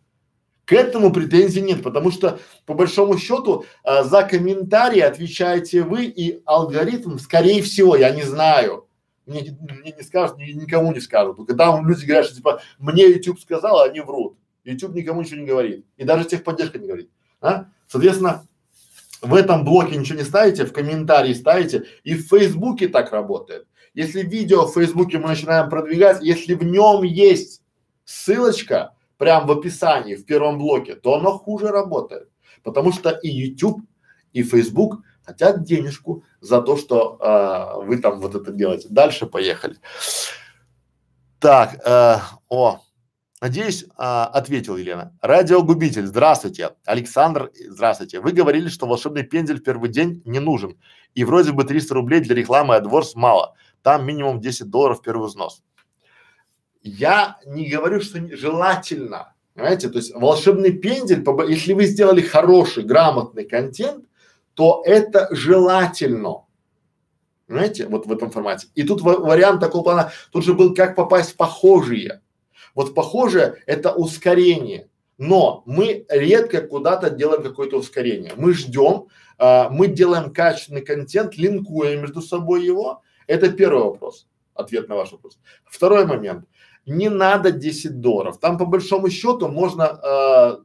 К 0.66 0.74
этому 0.74 1.10
претензий 1.10 1.62
нет, 1.62 1.82
потому 1.82 2.10
что 2.10 2.40
по 2.66 2.74
большому 2.74 3.16
счету 3.16 3.64
э, 3.84 4.04
за 4.04 4.22
комментарии 4.22 5.00
отвечаете 5.00 5.80
вы 5.80 6.04
и 6.04 6.42
алгоритм, 6.44 7.16
скорее 7.16 7.62
всего, 7.62 7.96
я 7.96 8.10
не 8.10 8.22
знаю, 8.22 8.86
мне, 9.26 9.56
мне 9.60 9.94
не 9.96 10.02
скажут, 10.02 10.38
ни, 10.38 10.52
никому 10.52 10.92
не 10.92 11.00
скажут. 11.00 11.36
Когда 11.46 11.80
люди 11.80 12.04
говорят, 12.04 12.26
что 12.26 12.36
типа 12.36 12.62
мне 12.78 13.08
YouTube 13.08 13.40
сказал, 13.40 13.80
а 13.80 13.84
они 13.84 14.00
врут. 14.00 14.36
YouTube 14.64 14.94
никому 14.94 15.22
ничего 15.22 15.40
не 15.40 15.46
говорит. 15.46 15.86
И 15.96 16.04
даже 16.04 16.24
техподдержка 16.24 16.78
не 16.78 16.86
говорит. 16.86 17.10
А? 17.40 17.66
Соответственно, 17.86 18.46
в 19.22 19.34
этом 19.34 19.64
блоке 19.64 19.96
ничего 19.96 20.18
не 20.18 20.24
ставите, 20.24 20.64
в 20.64 20.72
комментарии 20.72 21.34
ставите, 21.34 21.84
и 22.04 22.14
в 22.14 22.28
Фейсбуке 22.28 22.88
так 22.88 23.12
работает. 23.12 23.66
Если 23.94 24.22
видео 24.22 24.66
в 24.66 24.74
Фейсбуке 24.74 25.18
мы 25.18 25.28
начинаем 25.28 25.68
продвигать, 25.68 26.22
если 26.22 26.54
в 26.54 26.62
нем 26.62 27.02
есть 27.02 27.62
ссылочка 28.04 28.94
прямо 29.18 29.46
в 29.46 29.58
описании, 29.58 30.14
в 30.14 30.24
первом 30.24 30.58
блоке, 30.58 30.94
то 30.94 31.14
оно 31.14 31.36
хуже 31.36 31.68
работает. 31.68 32.28
Потому 32.62 32.92
что 32.92 33.10
и 33.10 33.28
YouTube, 33.28 33.80
и 34.32 34.42
Facebook 34.42 35.02
хотят 35.30 35.62
денежку 35.62 36.24
за 36.40 36.60
то, 36.60 36.76
что 36.76 37.18
э, 37.20 37.86
вы 37.86 37.98
там 37.98 38.20
вот 38.20 38.34
это 38.34 38.50
делаете. 38.52 38.88
Дальше 38.90 39.26
поехали. 39.26 39.76
Так, 41.38 41.80
э, 41.86 42.16
о, 42.48 42.80
Надеюсь, 43.40 43.86
а, 43.96 44.26
ответил 44.26 44.76
Елена. 44.76 45.16
Радиогубитель, 45.22 46.06
здравствуйте. 46.06 46.72
Александр, 46.84 47.50
здравствуйте. 47.68 48.20
Вы 48.20 48.32
говорили, 48.32 48.68
что 48.68 48.86
волшебный 48.86 49.22
пендель 49.22 49.60
в 49.60 49.62
первый 49.62 49.88
день 49.88 50.20
не 50.26 50.40
нужен. 50.40 50.76
И 51.14 51.24
вроде 51.24 51.52
бы 51.52 51.64
300 51.64 51.94
рублей 51.94 52.20
для 52.20 52.34
рекламы 52.34 52.76
AdWords 52.76 53.12
мало. 53.14 53.54
Там 53.80 54.04
минимум 54.04 54.40
10 54.40 54.68
долларов 54.68 55.00
первый 55.00 55.28
взнос. 55.28 55.62
Я 56.82 57.38
не 57.46 57.66
говорю, 57.66 58.02
что 58.02 58.20
не, 58.20 58.34
желательно. 58.36 59.32
Понимаете, 59.54 59.88
то 59.88 59.96
есть 59.96 60.14
волшебный 60.14 60.72
пендель, 60.72 61.24
если 61.48 61.72
вы 61.72 61.86
сделали 61.86 62.20
хороший, 62.20 62.84
грамотный 62.84 63.46
контент, 63.46 64.04
то 64.54 64.82
это 64.84 65.28
желательно. 65.30 66.44
Понимаете, 67.46 67.86
вот 67.86 68.06
в 68.06 68.12
этом 68.12 68.30
формате. 68.30 68.68
И 68.76 68.84
тут 68.84 69.02
вариант 69.02 69.60
такого 69.60 69.82
плана, 69.82 70.12
тут 70.30 70.44
же 70.44 70.54
был 70.54 70.74
как 70.74 70.94
попасть 70.94 71.32
в 71.32 71.36
похожие. 71.36 72.22
Вот 72.74 72.94
похоже, 72.94 73.58
это 73.66 73.92
ускорение. 73.92 74.88
Но 75.18 75.62
мы 75.66 76.06
редко 76.08 76.62
куда-то 76.62 77.10
делаем 77.10 77.42
какое-то 77.42 77.76
ускорение. 77.76 78.32
Мы 78.36 78.54
ждем, 78.54 79.08
а, 79.36 79.68
мы 79.68 79.88
делаем 79.88 80.32
качественный 80.32 80.80
контент, 80.80 81.36
линкуем 81.36 82.02
между 82.02 82.22
собой 82.22 82.64
его. 82.64 83.02
Это 83.26 83.50
первый 83.50 83.82
вопрос, 83.82 84.28
ответ 84.54 84.88
на 84.88 84.96
ваш 84.96 85.12
вопрос. 85.12 85.38
Второй 85.66 86.06
момент. 86.06 86.46
Не 86.86 87.10
надо 87.10 87.50
10 87.50 88.00
долларов. 88.00 88.38
Там 88.38 88.58
по 88.58 88.64
большому 88.64 89.10
счету 89.10 89.48
можно, 89.48 89.86
а, 89.88 90.60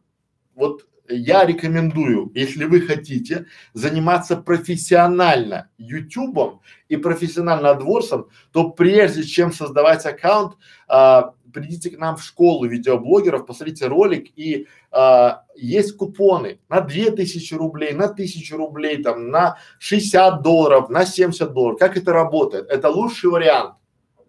вот 0.56 0.86
я 1.08 1.46
рекомендую, 1.46 2.32
если 2.34 2.66
вы 2.66 2.82
хотите 2.82 3.46
заниматься 3.74 4.38
профессионально 4.38 5.70
ютубом 5.78 6.62
и 6.90 6.98
профессионально 6.98 7.72
адворсом, 7.72 8.30
то 8.52 8.72
прежде 8.72 9.24
чем 9.24 9.52
создавать 9.52 10.06
аккаунт, 10.06 10.54
а, 10.88 11.34
придите 11.54 11.92
к 11.92 12.00
нам 12.00 12.18
в 12.18 12.24
школу 12.24 12.66
видеоблогеров, 12.66 13.46
посмотрите 13.46 13.88
ролик 13.88 14.32
и 14.36 14.68
а, 14.92 15.44
есть 15.56 15.96
купоны 15.96 16.60
на 16.70 16.82
2000 16.82 17.54
рублей, 17.54 17.94
на 17.94 18.06
1000 18.06 18.58
рублей, 18.58 19.04
там, 19.04 19.30
на 19.30 19.58
60 19.80 20.42
долларов, 20.42 20.90
на 20.90 21.06
70 21.06 21.54
долларов. 21.54 21.80
Как 21.80 21.98
это 21.98 22.14
работает? 22.14 22.68
Это 22.70 22.90
лучший 22.90 23.30
вариант. 23.30 23.76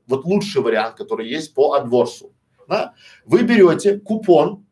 Вот 0.07 0.25
лучший 0.25 0.62
вариант, 0.62 0.97
который 0.97 1.29
есть 1.29 1.55
по 1.55 1.73
адворсу. 1.73 2.33
Да? 2.69 2.95
Вы 3.25 3.43
берете 3.43 3.99
купон, 3.99 4.65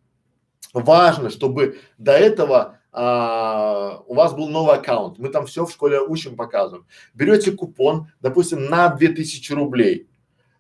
важно, 0.81 1.31
чтобы 1.31 1.79
до 1.99 2.13
этого 2.13 2.79
а, 2.93 4.03
у 4.07 4.15
вас 4.15 4.35
был 4.35 4.49
новый 4.49 4.77
аккаунт, 4.77 5.19
мы 5.19 5.29
там 5.29 5.47
все 5.47 5.65
в 5.65 5.71
школе 5.71 6.01
учим, 6.01 6.37
показываем. 6.37 6.87
Берете 7.15 7.53
купон, 7.53 8.09
допустим, 8.21 8.67
на 8.67 8.89
2000 8.89 9.53
рублей, 9.53 10.09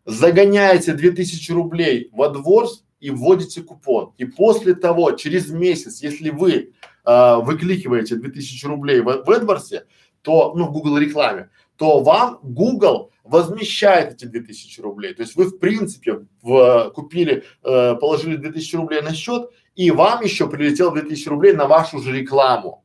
загоняете 0.04 0.94
2000 0.94 1.52
рублей 1.52 2.10
в 2.12 2.20
AdWords 2.22 2.82
и 3.00 3.10
вводите 3.10 3.62
купон. 3.62 4.14
И 4.18 4.24
после 4.24 4.74
того, 4.74 5.12
через 5.12 5.50
месяц, 5.50 6.02
если 6.02 6.30
вы 6.30 6.72
э, 7.04 7.36
выкликиваете 7.36 8.16
2000 8.16 8.66
рублей 8.66 9.00
в, 9.00 9.04
в 9.04 9.30
AdWords, 9.30 9.82
то, 10.22 10.54
ну, 10.56 10.66
в 10.66 10.72
Google 10.72 10.98
рекламе, 10.98 11.50
то 11.76 12.00
вам 12.00 12.40
Google 12.42 13.12
возмещает 13.24 14.14
эти 14.14 14.24
2000 14.24 14.80
рублей. 14.80 15.14
То 15.14 15.22
есть 15.22 15.36
вы 15.36 15.44
в 15.44 15.58
принципе 15.58 16.26
в, 16.42 16.90
купили, 16.94 17.44
э, 17.62 17.94
положили 17.94 18.36
2000 18.36 18.76
рублей 18.76 19.02
на 19.02 19.14
счет 19.14 19.50
и 19.74 19.90
вам 19.90 20.22
еще 20.22 20.48
прилетело 20.48 20.92
2000 20.92 21.28
рублей 21.28 21.52
на 21.52 21.66
вашу 21.66 22.00
же 22.00 22.12
рекламу. 22.12 22.84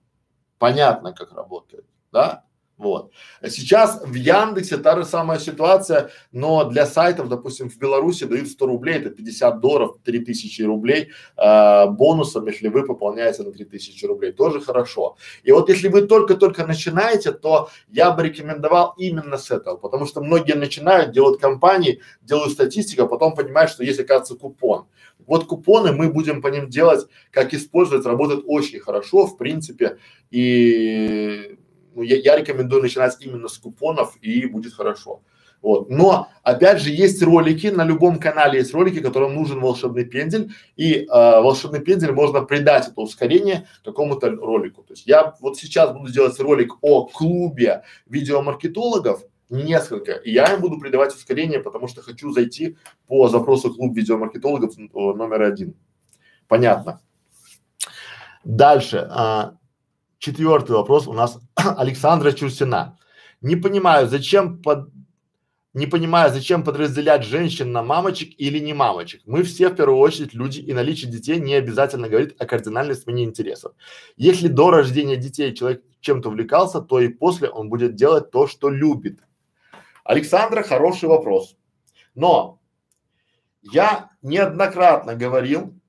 Понятно, 0.57 1.13
как 1.13 1.33
работает, 1.33 1.85
да? 2.11 2.43
Вот. 2.79 3.11
Сейчас 3.43 4.01
в 4.05 4.13
Яндексе 4.13 4.77
та 4.77 4.95
же 4.95 5.03
самая 5.03 5.37
ситуация, 5.37 6.11
но 6.31 6.63
для 6.63 6.85
сайтов, 6.85 7.27
допустим, 7.27 7.69
в 7.69 7.77
Беларуси 7.77 8.23
дают 8.23 8.47
100 8.47 8.65
рублей, 8.65 8.95
это 8.95 9.09
50 9.09 9.59
долларов, 9.59 9.97
3000 10.05 10.61
рублей 10.61 11.09
э, 11.35 11.87
бонусом, 11.87 12.47
если 12.47 12.69
вы 12.69 12.85
пополняете 12.85 13.43
на 13.43 13.51
3000 13.51 14.05
рублей, 14.05 14.31
тоже 14.31 14.61
хорошо. 14.61 15.17
И 15.43 15.51
вот 15.51 15.67
если 15.67 15.89
вы 15.89 16.03
только-только 16.03 16.65
начинаете, 16.65 17.33
то 17.33 17.69
я 17.89 18.11
бы 18.11 18.23
рекомендовал 18.23 18.93
именно 18.97 19.37
с 19.37 19.51
этого, 19.51 19.75
потому 19.75 20.05
что 20.05 20.21
многие 20.21 20.55
начинают, 20.55 21.11
делают 21.11 21.41
компании, 21.41 21.99
делают 22.21 22.53
статистику, 22.53 23.03
а 23.03 23.07
потом 23.07 23.35
понимают, 23.35 23.71
что 23.71 23.83
есть, 23.83 23.99
оказывается, 23.99 24.35
купон. 24.35 24.85
Вот 25.29 25.45
купоны 25.45 25.91
мы 25.91 26.11
будем 26.11 26.41
по 26.41 26.47
ним 26.47 26.69
делать, 26.69 27.05
как 27.29 27.53
использовать, 27.53 28.03
работает 28.05 28.43
очень 28.47 28.79
хорошо, 28.79 29.27
в 29.27 29.37
принципе, 29.37 29.99
и 30.31 31.55
ну, 31.93 32.01
я, 32.01 32.17
я 32.17 32.35
рекомендую 32.35 32.81
начинать 32.81 33.15
именно 33.19 33.47
с 33.47 33.59
купонов 33.59 34.17
и 34.21 34.47
будет 34.47 34.73
хорошо. 34.73 35.21
Вот. 35.61 35.89
Но 35.91 36.29
опять 36.41 36.81
же 36.81 36.89
есть 36.89 37.21
ролики, 37.21 37.67
на 37.67 37.83
любом 37.83 38.17
канале 38.19 38.57
есть 38.57 38.73
ролики, 38.73 39.01
которым 39.01 39.35
нужен 39.35 39.59
волшебный 39.59 40.05
пендель, 40.05 40.51
и 40.75 40.93
э, 40.93 41.05
волшебный 41.07 41.81
пендель 41.81 42.11
можно 42.11 42.41
придать 42.41 42.87
это 42.87 42.99
ускорение 42.99 43.67
какому-то 43.83 44.31
ролику. 44.31 44.81
То 44.81 44.93
есть 44.93 45.05
я 45.05 45.35
вот 45.41 45.57
сейчас 45.57 45.91
буду 45.91 46.11
делать 46.11 46.39
ролик 46.39 46.73
о 46.81 47.05
клубе 47.05 47.83
видеомаркетологов, 48.07 49.21
несколько, 49.49 50.13
и 50.13 50.31
я 50.31 50.53
им 50.53 50.61
буду 50.61 50.79
придавать 50.79 51.13
ускорение, 51.13 51.59
потому 51.59 51.87
что 51.87 52.01
хочу 52.01 52.31
зайти 52.31 52.77
по 53.07 53.27
запросу 53.27 53.73
клуб 53.73 53.95
видеомаркетологов 53.95 54.77
номер 54.77 55.41
один. 55.41 55.75
Понятно. 56.47 57.01
Дальше. 58.43 59.07
А, 59.11 59.55
четвертый 60.17 60.71
вопрос 60.71 61.07
у 61.07 61.13
нас 61.13 61.39
Александра 61.55 62.31
Чурсина. 62.31 62.97
Не 63.41 63.55
понимаю, 63.55 64.07
зачем 64.07 64.61
под 64.61 64.89
не 65.75 65.85
понимаю, 65.85 66.33
зачем 66.33 66.63
подразделять 66.63 67.23
женщин 67.23 67.71
на 67.71 67.83
мамочек 67.83 68.33
или 68.39 68.57
не 68.57 68.73
мамочек. 68.73 69.21
Мы 69.25 69.43
все 69.43 69.69
в 69.69 69.75
первую 69.75 69.99
очередь 69.99 70.33
люди, 70.33 70.59
и 70.59 70.73
наличие 70.73 71.11
детей 71.11 71.39
не 71.39 71.53
обязательно 71.53 72.09
говорит 72.09 72.35
о 72.41 72.47
кардинальной 72.47 72.95
смене 72.95 73.23
интересов. 73.23 73.73
Если 74.17 74.47
до 74.47 74.71
рождения 74.71 75.15
детей 75.15 75.53
человек 75.53 75.83
чем-то 76.01 76.29
увлекался, 76.29 76.81
то 76.81 76.99
и 76.99 77.07
после 77.07 77.49
он 77.49 77.69
будет 77.69 77.93
делать 77.93 78.31
то, 78.31 78.47
что 78.47 78.69
любит. 78.69 79.19
Александра, 80.09 80.63
хороший 80.63 81.07
вопрос. 81.07 81.55
Но 82.15 82.59
я 83.61 84.09
неоднократно 84.23 85.13
говорил, 85.13 85.79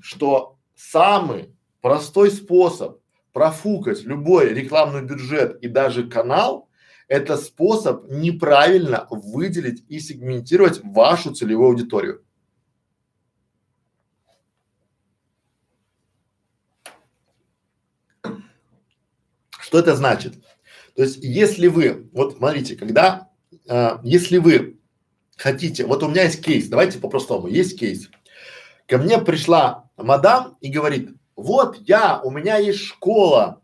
что 0.00 0.60
самый 0.76 1.52
простой 1.80 2.30
способ 2.30 3.00
профукать 3.32 4.04
любой 4.04 4.54
рекламный 4.54 5.02
бюджет 5.02 5.60
и 5.60 5.66
даже 5.66 6.08
канал– 6.08 6.68
это 7.08 7.36
способ 7.36 8.08
неправильно 8.08 9.08
выделить 9.10 9.84
и 9.88 9.98
сегментировать 9.98 10.78
вашу 10.84 11.34
целевую 11.34 11.70
аудиторию. 11.70 12.24
Что 19.50 19.80
это 19.80 19.96
значит? 19.96 20.34
То 20.94 21.02
есть, 21.02 21.16
если 21.24 21.66
вы, 21.66 22.08
вот 22.12 22.36
смотрите, 22.36 22.76
когда 22.76 23.33
а, 23.68 24.00
если 24.02 24.38
вы 24.38 24.78
хотите, 25.36 25.86
вот 25.86 26.02
у 26.02 26.08
меня 26.08 26.24
есть 26.24 26.44
кейс, 26.44 26.68
давайте 26.68 26.98
по-простому, 26.98 27.48
есть 27.48 27.78
кейс. 27.78 28.10
Ко 28.86 28.98
мне 28.98 29.18
пришла 29.18 29.90
мадам 29.96 30.56
и 30.60 30.70
говорит, 30.70 31.10
вот 31.36 31.78
я, 31.78 32.20
у 32.20 32.30
меня 32.30 32.58
есть 32.58 32.80
школа, 32.80 33.62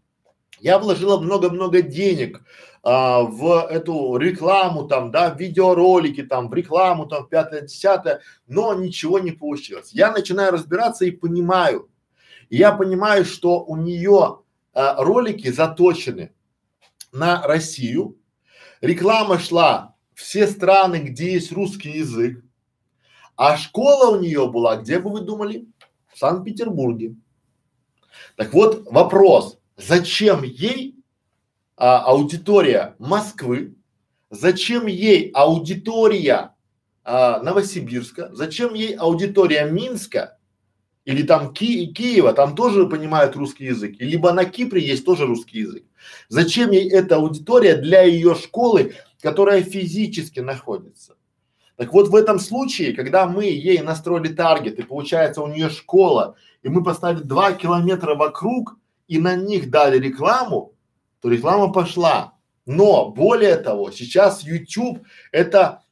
я 0.60 0.78
вложила 0.78 1.18
много-много 1.18 1.82
денег 1.82 2.42
а, 2.82 3.22
в 3.22 3.66
эту 3.68 4.16
рекламу 4.16 4.88
там, 4.88 5.10
да, 5.10 5.30
видеоролики 5.30 6.22
там, 6.22 6.48
в 6.48 6.54
рекламу 6.54 7.06
там, 7.06 7.28
пятое, 7.28 7.62
десятое, 7.62 8.20
но 8.46 8.74
ничего 8.74 9.18
не 9.18 9.32
получилось. 9.32 9.90
Я 9.92 10.12
начинаю 10.12 10.52
разбираться 10.52 11.04
и 11.04 11.10
понимаю, 11.10 11.90
и 12.48 12.56
я 12.56 12.72
понимаю, 12.72 13.24
что 13.24 13.62
у 13.62 13.76
нее 13.76 14.40
а, 14.72 15.02
ролики 15.02 15.50
заточены 15.50 16.32
на 17.12 17.42
Россию, 17.42 18.16
реклама 18.80 19.38
шла 19.38 19.89
все 20.20 20.46
страны, 20.46 20.96
где 20.96 21.33
есть 21.33 21.50
русский 21.52 21.90
язык, 21.90 22.44
а 23.37 23.56
школа 23.56 24.16
у 24.16 24.20
нее 24.20 24.48
была, 24.50 24.76
где 24.76 24.98
бы 24.98 25.11
вы 25.11 25.20
думали? 25.22 25.66
В 26.12 26.18
Санкт-Петербурге. 26.18 27.16
Так 28.37 28.52
вот, 28.52 28.87
вопрос, 28.90 29.59
зачем 29.76 30.42
ей 30.42 30.96
а, 31.76 32.00
аудитория 32.04 32.94
Москвы, 32.98 33.74
зачем 34.28 34.87
ей 34.87 35.30
аудитория 35.30 36.54
а, 37.04 37.42
Новосибирска, 37.42 38.30
зачем 38.33 38.74
ей 38.74 38.94
аудитория 38.94 39.64
Минска 39.64 40.38
или 41.06 41.22
там 41.22 41.54
Ки 41.54 41.87
Киева, 41.87 42.35
там 42.35 42.54
тоже 42.54 42.87
понимают 42.87 43.37
русский 43.37 43.66
язык, 43.66 43.96
либо 43.98 44.33
на 44.33 44.44
Кипре 44.44 44.83
есть 44.83 45.06
тоже 45.06 45.26
русский 45.26 45.61
язык. 45.61 45.85
Зачем 46.28 46.70
ей 46.72 46.90
эта 46.90 47.16
аудитория 47.16 47.76
для 47.76 48.02
ее 48.02 48.35
школы, 48.35 48.94
которая 49.20 49.62
физически 49.62 50.40
находится? 50.40 51.16
Так 51.76 51.92
вот 51.92 52.09
в 52.09 52.14
этом 52.14 52.38
случае, 52.38 52.92
когда 52.92 53.26
мы 53.26 53.44
ей 53.44 53.80
настроили 53.80 54.28
таргет 54.28 54.78
и 54.78 54.83
получается 54.83 55.42
у 55.42 55.46
нее 55.46 55.70
школа, 55.70 56.37
и 56.62 56.68
мы 56.68 56.83
поставили 56.83 57.22
два 57.22 57.52
километра 57.52 58.14
вокруг 58.14 58.76
и 59.09 59.18
на 59.18 59.35
них 59.35 59.70
дали 59.70 59.98
рекламу, 59.98 60.74
то 61.20 61.30
реклама 61.30 61.72
пошла. 61.72 62.35
Но 62.66 63.11
более 63.11 63.56
того, 63.56 63.90
сейчас 63.90 64.42
YouTube 64.42 65.02
это 65.33 65.83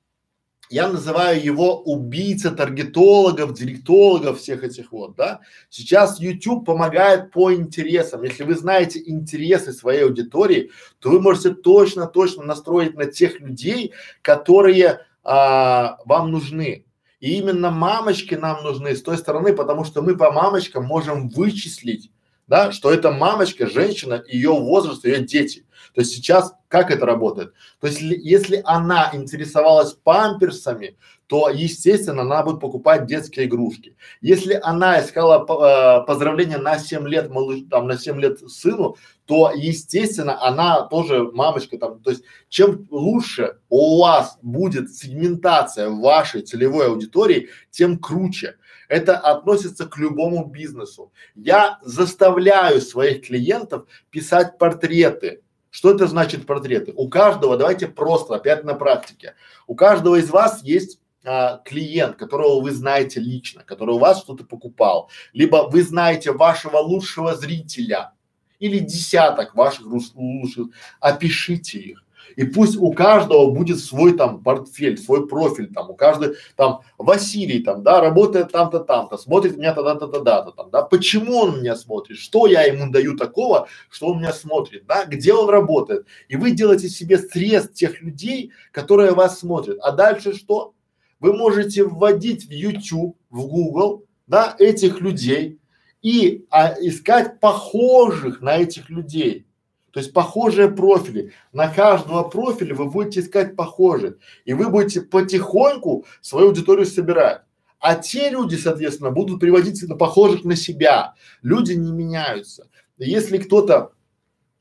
я 0.70 0.88
называю 0.88 1.42
его 1.42 1.80
убийца 1.80 2.50
таргетологов, 2.50 3.54
директологов, 3.54 4.38
всех 4.38 4.64
этих 4.64 4.92
вот, 4.92 5.16
да. 5.16 5.40
Сейчас 5.70 6.20
YouTube 6.20 6.66
помогает 6.66 7.30
по 7.30 7.52
интересам. 7.52 8.22
Если 8.22 8.44
вы 8.44 8.54
знаете 8.54 9.02
интересы 9.04 9.72
своей 9.72 10.04
аудитории, 10.04 10.70
то 10.98 11.10
вы 11.10 11.20
можете 11.20 11.54
точно-точно 11.54 12.44
настроить 12.44 12.94
на 12.96 13.06
тех 13.06 13.40
людей, 13.40 13.92
которые 14.22 15.00
а, 15.24 15.98
вам 16.04 16.30
нужны. 16.30 16.84
И 17.20 17.38
именно 17.38 17.70
мамочки 17.70 18.34
нам 18.34 18.62
нужны 18.62 18.94
с 18.94 19.02
той 19.02 19.18
стороны, 19.18 19.54
потому 19.54 19.84
что 19.84 20.02
мы 20.02 20.16
по 20.16 20.30
мамочкам 20.30 20.84
можем 20.84 21.28
вычислить, 21.28 22.10
да, 22.48 22.72
что 22.72 22.90
это 22.90 23.12
мамочка, 23.12 23.66
женщина, 23.66 24.24
ее 24.26 24.50
возраст, 24.50 25.04
ее 25.04 25.20
дети. 25.20 25.64
То 25.94 26.00
есть 26.00 26.12
сейчас 26.14 26.54
как 26.68 26.90
это 26.90 27.06
работает? 27.06 27.54
То 27.80 27.86
есть 27.86 28.00
если 28.00 28.60
она 28.64 29.10
интересовалась 29.12 29.92
памперсами, 29.92 30.96
то 31.26 31.50
естественно 31.50 32.22
она 32.22 32.42
будет 32.42 32.60
покупать 32.60 33.06
детские 33.06 33.46
игрушки. 33.46 33.96
Если 34.20 34.58
она 34.62 35.00
искала 35.00 35.42
э, 35.42 36.06
поздравления 36.06 36.58
на 36.58 36.78
7 36.78 37.06
лет 37.06 37.30
малыш, 37.30 37.60
там 37.70 37.86
на 37.86 37.98
7 37.98 38.18
лет 38.18 38.38
сыну, 38.50 38.96
то 39.26 39.52
естественно 39.54 40.42
она 40.42 40.82
тоже 40.82 41.30
мамочка 41.32 41.76
там. 41.76 42.00
То 42.00 42.10
есть 42.10 42.24
чем 42.48 42.86
лучше 42.90 43.58
у 43.68 44.00
вас 44.00 44.38
будет 44.40 44.94
сегментация 44.94 45.90
вашей 45.90 46.42
целевой 46.42 46.86
аудитории, 46.86 47.48
тем 47.70 47.98
круче. 47.98 48.56
Это 48.88 49.16
относится 49.18 49.86
к 49.86 49.96
любому 49.98 50.46
бизнесу. 50.46 51.12
Я 51.34 51.78
заставляю 51.82 52.80
своих 52.80 53.26
клиентов 53.26 53.86
писать 54.10 54.58
портреты 54.58 55.42
что 55.70 55.90
это 55.90 56.06
значит 56.06 56.46
портреты? 56.46 56.92
У 56.96 57.08
каждого, 57.08 57.56
давайте 57.56 57.88
просто, 57.88 58.36
опять 58.36 58.64
на 58.64 58.74
практике, 58.74 59.34
у 59.66 59.74
каждого 59.74 60.16
из 60.16 60.30
вас 60.30 60.62
есть 60.62 60.98
а, 61.24 61.58
клиент, 61.64 62.16
которого 62.16 62.60
вы 62.60 62.70
знаете 62.70 63.20
лично, 63.20 63.62
который 63.64 63.94
у 63.94 63.98
вас 63.98 64.20
что-то 64.20 64.44
покупал, 64.44 65.10
либо 65.32 65.68
вы 65.68 65.82
знаете 65.82 66.32
вашего 66.32 66.78
лучшего 66.78 67.34
зрителя 67.34 68.12
или 68.58 68.78
десяток 68.78 69.54
ваших 69.54 69.86
лучших, 69.86 70.68
опишите 71.00 71.78
их. 71.78 72.04
И 72.38 72.44
пусть 72.44 72.76
у 72.76 72.92
каждого 72.92 73.50
будет 73.50 73.80
свой 73.80 74.16
там 74.16 74.44
портфель, 74.44 74.96
свой 74.96 75.26
профиль 75.26 75.74
там, 75.74 75.90
у 75.90 75.94
каждого 75.94 76.34
там 76.54 76.82
Василий 76.96 77.64
там, 77.64 77.82
да, 77.82 78.00
работает 78.00 78.52
там-то, 78.52 78.78
там-то, 78.78 79.16
смотрит 79.16 79.56
меня 79.56 79.74
тогда-то, 79.74 80.06
тогда-то 80.06 80.52
там, 80.52 80.70
да. 80.70 80.82
Почему 80.82 81.36
он 81.38 81.58
меня 81.58 81.74
смотрит? 81.74 82.16
Что 82.16 82.46
я 82.46 82.62
ему 82.62 82.92
даю 82.92 83.16
такого, 83.16 83.66
что 83.90 84.06
он 84.06 84.18
меня 84.18 84.32
смотрит, 84.32 84.86
да? 84.86 85.04
Где 85.04 85.34
он 85.34 85.48
работает? 85.48 86.06
И 86.28 86.36
вы 86.36 86.52
делаете 86.52 86.88
себе 86.88 87.18
срез 87.18 87.70
тех 87.70 88.00
людей, 88.02 88.52
которые 88.70 89.14
вас 89.14 89.40
смотрят. 89.40 89.78
А 89.80 89.90
дальше 89.90 90.32
что? 90.32 90.74
Вы 91.18 91.32
можете 91.32 91.82
вводить 91.82 92.46
в 92.46 92.52
YouTube, 92.52 93.16
в 93.30 93.48
Google, 93.48 94.04
да, 94.28 94.54
этих 94.60 95.00
людей 95.00 95.58
и 96.02 96.46
а, 96.50 96.76
искать 96.78 97.40
похожих 97.40 98.42
на 98.42 98.58
этих 98.58 98.90
людей. 98.90 99.47
То 99.92 100.00
есть 100.00 100.12
похожие 100.12 100.70
профили. 100.70 101.32
На 101.52 101.68
каждого 101.68 102.22
профиля 102.24 102.74
вы 102.74 102.90
будете 102.90 103.20
искать 103.20 103.56
похожие. 103.56 104.16
И 104.44 104.52
вы 104.52 104.68
будете 104.68 105.00
потихоньку 105.00 106.04
свою 106.20 106.48
аудиторию 106.48 106.86
собирать. 106.86 107.42
А 107.80 107.94
те 107.94 108.30
люди, 108.30 108.56
соответственно, 108.56 109.10
будут 109.10 109.40
приводить 109.40 109.82
на 109.88 109.96
похожих 109.96 110.44
на 110.44 110.56
себя. 110.56 111.14
Люди 111.42 111.72
не 111.72 111.92
меняются. 111.92 112.68
Если 112.98 113.38
кто-то, 113.38 113.92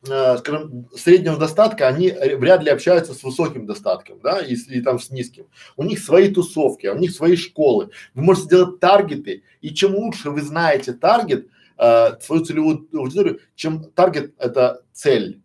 э, 0.08 0.38
скажем, 0.38 0.88
среднего 0.96 1.38
достатка, 1.38 1.88
они 1.88 2.12
вряд 2.12 2.64
ли 2.64 2.70
общаются 2.70 3.14
с 3.14 3.24
высоким 3.24 3.66
достатком, 3.66 4.20
да, 4.22 4.40
и, 4.40 4.82
там 4.82 5.00
с 5.00 5.10
низким. 5.10 5.48
У 5.76 5.84
них 5.84 6.00
свои 6.00 6.32
тусовки, 6.32 6.88
у 6.88 6.98
них 6.98 7.12
свои 7.12 7.36
школы. 7.36 7.90
Вы 8.14 8.24
можете 8.24 8.50
делать 8.50 8.80
таргеты, 8.80 9.44
и 9.62 9.74
чем 9.74 9.96
лучше 9.96 10.30
вы 10.30 10.42
знаете 10.42 10.94
таргет, 10.94 11.48
э, 11.78 12.20
свою 12.22 12.44
целевую 12.44 12.88
аудиторию, 12.94 13.40
чем 13.56 13.92
таргет 13.92 14.34
это 14.38 14.84
цель, 14.94 15.42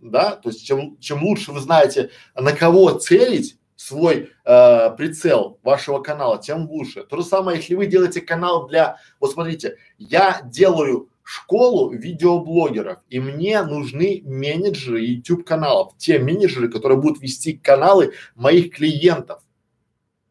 да, 0.00 0.36
то 0.36 0.48
есть 0.48 0.64
чем, 0.64 0.98
чем 0.98 1.22
лучше 1.24 1.52
вы 1.52 1.60
знаете, 1.60 2.10
на 2.34 2.52
кого 2.52 2.90
целить, 2.90 3.58
свой 3.76 4.30
э, 4.44 4.96
прицел 4.96 5.58
вашего 5.62 6.00
канала, 6.00 6.40
тем 6.40 6.70
лучше. 6.70 7.02
То 7.04 7.18
же 7.18 7.24
самое, 7.24 7.58
если 7.58 7.74
вы 7.74 7.86
делаете 7.86 8.20
канал 8.20 8.66
для, 8.66 8.96
вот 9.20 9.32
смотрите, 9.32 9.76
я 9.98 10.40
делаю 10.44 11.10
школу 11.22 11.90
видеоблогеров, 11.90 12.98
и 13.08 13.18
мне 13.18 13.62
нужны 13.62 14.22
менеджеры 14.24 15.00
YouTube 15.00 15.44
каналов, 15.44 15.94
те 15.96 16.18
менеджеры, 16.18 16.70
которые 16.70 17.00
будут 17.00 17.20
вести 17.20 17.54
каналы 17.54 18.12
моих 18.34 18.74
клиентов, 18.74 19.42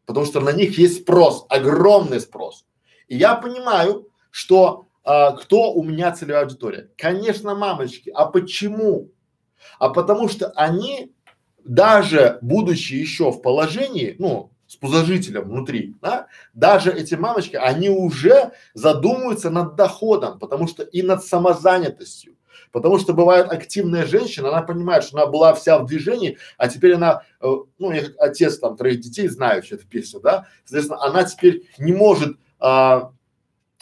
потому 0.06 0.24
что 0.24 0.40
на 0.40 0.50
них 0.50 0.78
есть 0.78 1.02
спрос, 1.02 1.46
огромный 1.48 2.20
спрос. 2.20 2.64
И 3.08 3.16
я 3.16 3.34
понимаю, 3.34 4.08
что 4.30 4.83
а, 5.04 5.32
кто 5.32 5.72
у 5.72 5.82
меня 5.82 6.12
целевая 6.12 6.44
аудитория. 6.44 6.90
Конечно, 6.96 7.54
мамочки. 7.54 8.10
А 8.14 8.26
почему? 8.26 9.10
А 9.78 9.90
потому 9.90 10.28
что 10.28 10.50
они, 10.56 11.12
даже 11.62 12.38
будучи 12.40 12.94
еще 12.94 13.30
в 13.30 13.42
положении, 13.42 14.16
ну, 14.18 14.50
с 14.66 14.76
пузожителем 14.76 15.44
внутри, 15.44 15.94
да, 16.00 16.26
даже 16.54 16.90
эти 16.90 17.14
мамочки, 17.14 17.56
они 17.56 17.90
уже 17.90 18.52
задумываются 18.72 19.50
над 19.50 19.76
доходом, 19.76 20.38
потому 20.38 20.66
что 20.66 20.82
и 20.82 21.02
над 21.02 21.22
самозанятостью. 21.22 22.36
Потому 22.72 22.98
что 22.98 23.12
бывает 23.12 23.52
активная 23.52 24.04
женщина, 24.04 24.48
она 24.48 24.62
понимает, 24.62 25.04
что 25.04 25.18
она 25.18 25.26
была 25.26 25.54
вся 25.54 25.78
в 25.78 25.86
движении, 25.86 26.38
а 26.56 26.68
теперь 26.68 26.94
она, 26.94 27.22
э, 27.40 27.46
ну, 27.78 27.92
я 27.92 28.04
отец 28.18 28.58
там 28.58 28.76
троих 28.76 29.00
детей 29.00 29.28
знаю 29.28 29.62
всю 29.62 29.76
эту 29.76 29.86
песню, 29.86 30.20
да, 30.20 30.46
соответственно, 30.64 31.04
она 31.04 31.22
теперь 31.22 31.68
не 31.78 31.92
может 31.92 32.36
а, 32.58 33.12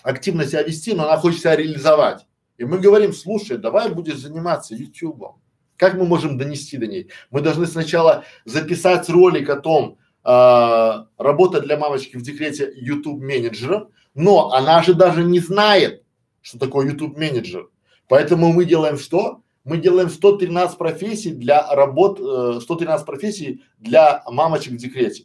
активно 0.03 0.47
себя 0.47 0.63
вести, 0.63 0.95
но 0.95 1.05
она 1.05 1.17
хочет 1.17 1.41
себя 1.41 1.57
реализовать. 1.57 2.27
И 2.59 2.65
мы 2.65 2.79
говорим, 2.79 3.13
слушай, 3.13 3.59
давай 3.59 3.93
будешь 3.93 4.19
заниматься 4.19 4.75
ютубом. 4.75 5.41
Как 5.77 5.95
мы 5.95 6.05
можем 6.05 6.39
донести 6.39 6.77
до 6.77 6.87
ней? 6.87 7.09
Мы 7.31 7.41
должны 7.41 7.67
сначала 7.67 8.25
записать 8.45 9.09
ролик 9.09 9.51
о 9.51 9.57
том, 9.57 9.99
а, 10.23 11.09
работа 11.19 11.61
для 11.61 11.77
мамочки 11.77 12.17
в 12.17 12.23
декрете 12.23 12.73
YouTube 12.77 13.21
менеджером, 13.21 13.89
но 14.15 14.53
она 14.53 14.83
же 14.83 14.95
даже 14.95 15.25
не 15.25 15.41
знает, 15.41 16.05
что 16.41 16.59
такое 16.59 16.87
YouTube 16.87 17.17
менеджер. 17.17 17.69
Поэтому 18.09 18.53
мы 18.53 18.65
делаем 18.65 18.99
что? 18.99 19.43
Мы 19.65 19.79
делаем 19.79 20.11
113 20.11 20.77
профессий 20.77 21.31
для 21.31 21.75
работ, 21.75 22.21
э, 22.21 22.61
113 22.61 23.07
профессий 23.07 23.63
для 23.79 24.23
мамочек 24.27 24.75
в 24.75 24.77
декрете. 24.77 25.25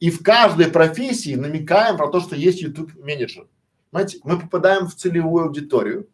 И 0.00 0.10
в 0.10 0.22
каждой 0.22 0.68
профессии 0.68 1.34
намекаем 1.34 1.96
про 1.96 2.08
то, 2.08 2.20
что 2.20 2.36
есть 2.36 2.62
YouTube 2.62 2.94
менеджер. 2.96 3.46
Знаете, 3.90 4.18
мы 4.24 4.38
попадаем 4.38 4.86
в 4.86 4.94
целевую 4.94 5.46
аудиторию, 5.46 6.08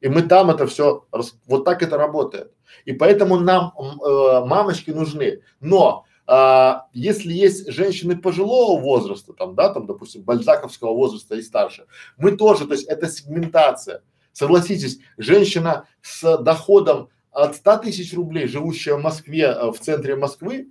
и 0.00 0.08
мы 0.08 0.22
там 0.22 0.50
это 0.50 0.66
все, 0.66 1.06
вот 1.46 1.64
так 1.64 1.82
это 1.82 1.96
работает. 1.96 2.52
И 2.84 2.92
поэтому 2.92 3.38
нам 3.40 3.72
э, 3.76 4.44
мамочки 4.44 4.90
нужны. 4.90 5.40
Но 5.60 6.04
а, 6.26 6.86
если 6.92 7.32
есть 7.32 7.70
женщины 7.70 8.16
пожилого 8.16 8.80
возраста, 8.80 9.32
там, 9.32 9.54
да, 9.54 9.72
там, 9.72 9.86
допустим, 9.86 10.22
бальзаковского 10.22 10.92
возраста 10.92 11.36
и 11.36 11.42
старше, 11.42 11.86
мы 12.16 12.36
тоже, 12.36 12.66
то 12.66 12.72
есть 12.74 12.86
это 12.88 13.08
сегментация. 13.08 14.02
Согласитесь, 14.32 14.98
женщина 15.16 15.86
с 16.02 16.36
доходом 16.38 17.08
от 17.30 17.54
100 17.56 17.78
тысяч 17.78 18.12
рублей, 18.14 18.48
живущая 18.48 18.96
в 18.96 19.02
Москве, 19.02 19.44
э, 19.44 19.70
в 19.70 19.78
центре 19.78 20.16
Москвы, 20.16 20.68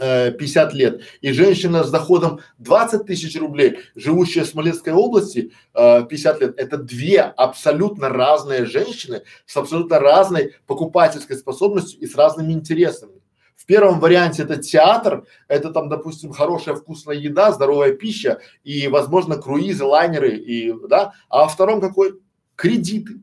э, 0.00 0.32
50 0.32 0.74
лет, 0.74 1.02
и 1.20 1.32
женщина 1.32 1.84
с 1.84 1.90
доходом 1.90 2.40
20 2.58 3.06
тысяч 3.06 3.38
рублей, 3.38 3.78
живущая 3.94 4.44
в 4.44 4.48
Смоленской 4.48 4.92
области, 4.92 5.52
э, 5.74 6.04
50 6.04 6.40
лет, 6.40 6.58
это 6.58 6.78
две 6.78 7.20
абсолютно 7.20 8.08
разные 8.08 8.64
женщины 8.64 9.22
с 9.46 9.56
абсолютно 9.56 9.98
разной 9.98 10.54
покупательской 10.66 11.36
способностью 11.36 12.00
и 12.00 12.06
с 12.06 12.14
разными 12.14 12.52
интересами. 12.52 13.20
В 13.54 13.66
первом 13.66 14.00
варианте 14.00 14.42
это 14.42 14.56
театр, 14.56 15.26
это 15.46 15.70
там, 15.70 15.90
допустим, 15.90 16.32
хорошая 16.32 16.74
вкусная 16.74 17.16
еда, 17.16 17.52
здоровая 17.52 17.92
пища 17.92 18.40
и, 18.64 18.88
возможно, 18.88 19.36
круизы, 19.36 19.84
лайнеры 19.84 20.34
и, 20.36 20.72
да, 20.88 21.12
а 21.28 21.42
во 21.42 21.48
втором 21.48 21.80
какой? 21.80 22.14
Кредиты. 22.56 23.22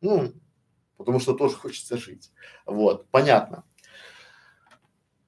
Ну, 0.00 0.32
потому 0.96 1.18
что 1.18 1.34
тоже 1.34 1.56
хочется 1.56 1.96
жить. 1.96 2.30
Вот, 2.66 3.06
понятно. 3.10 3.64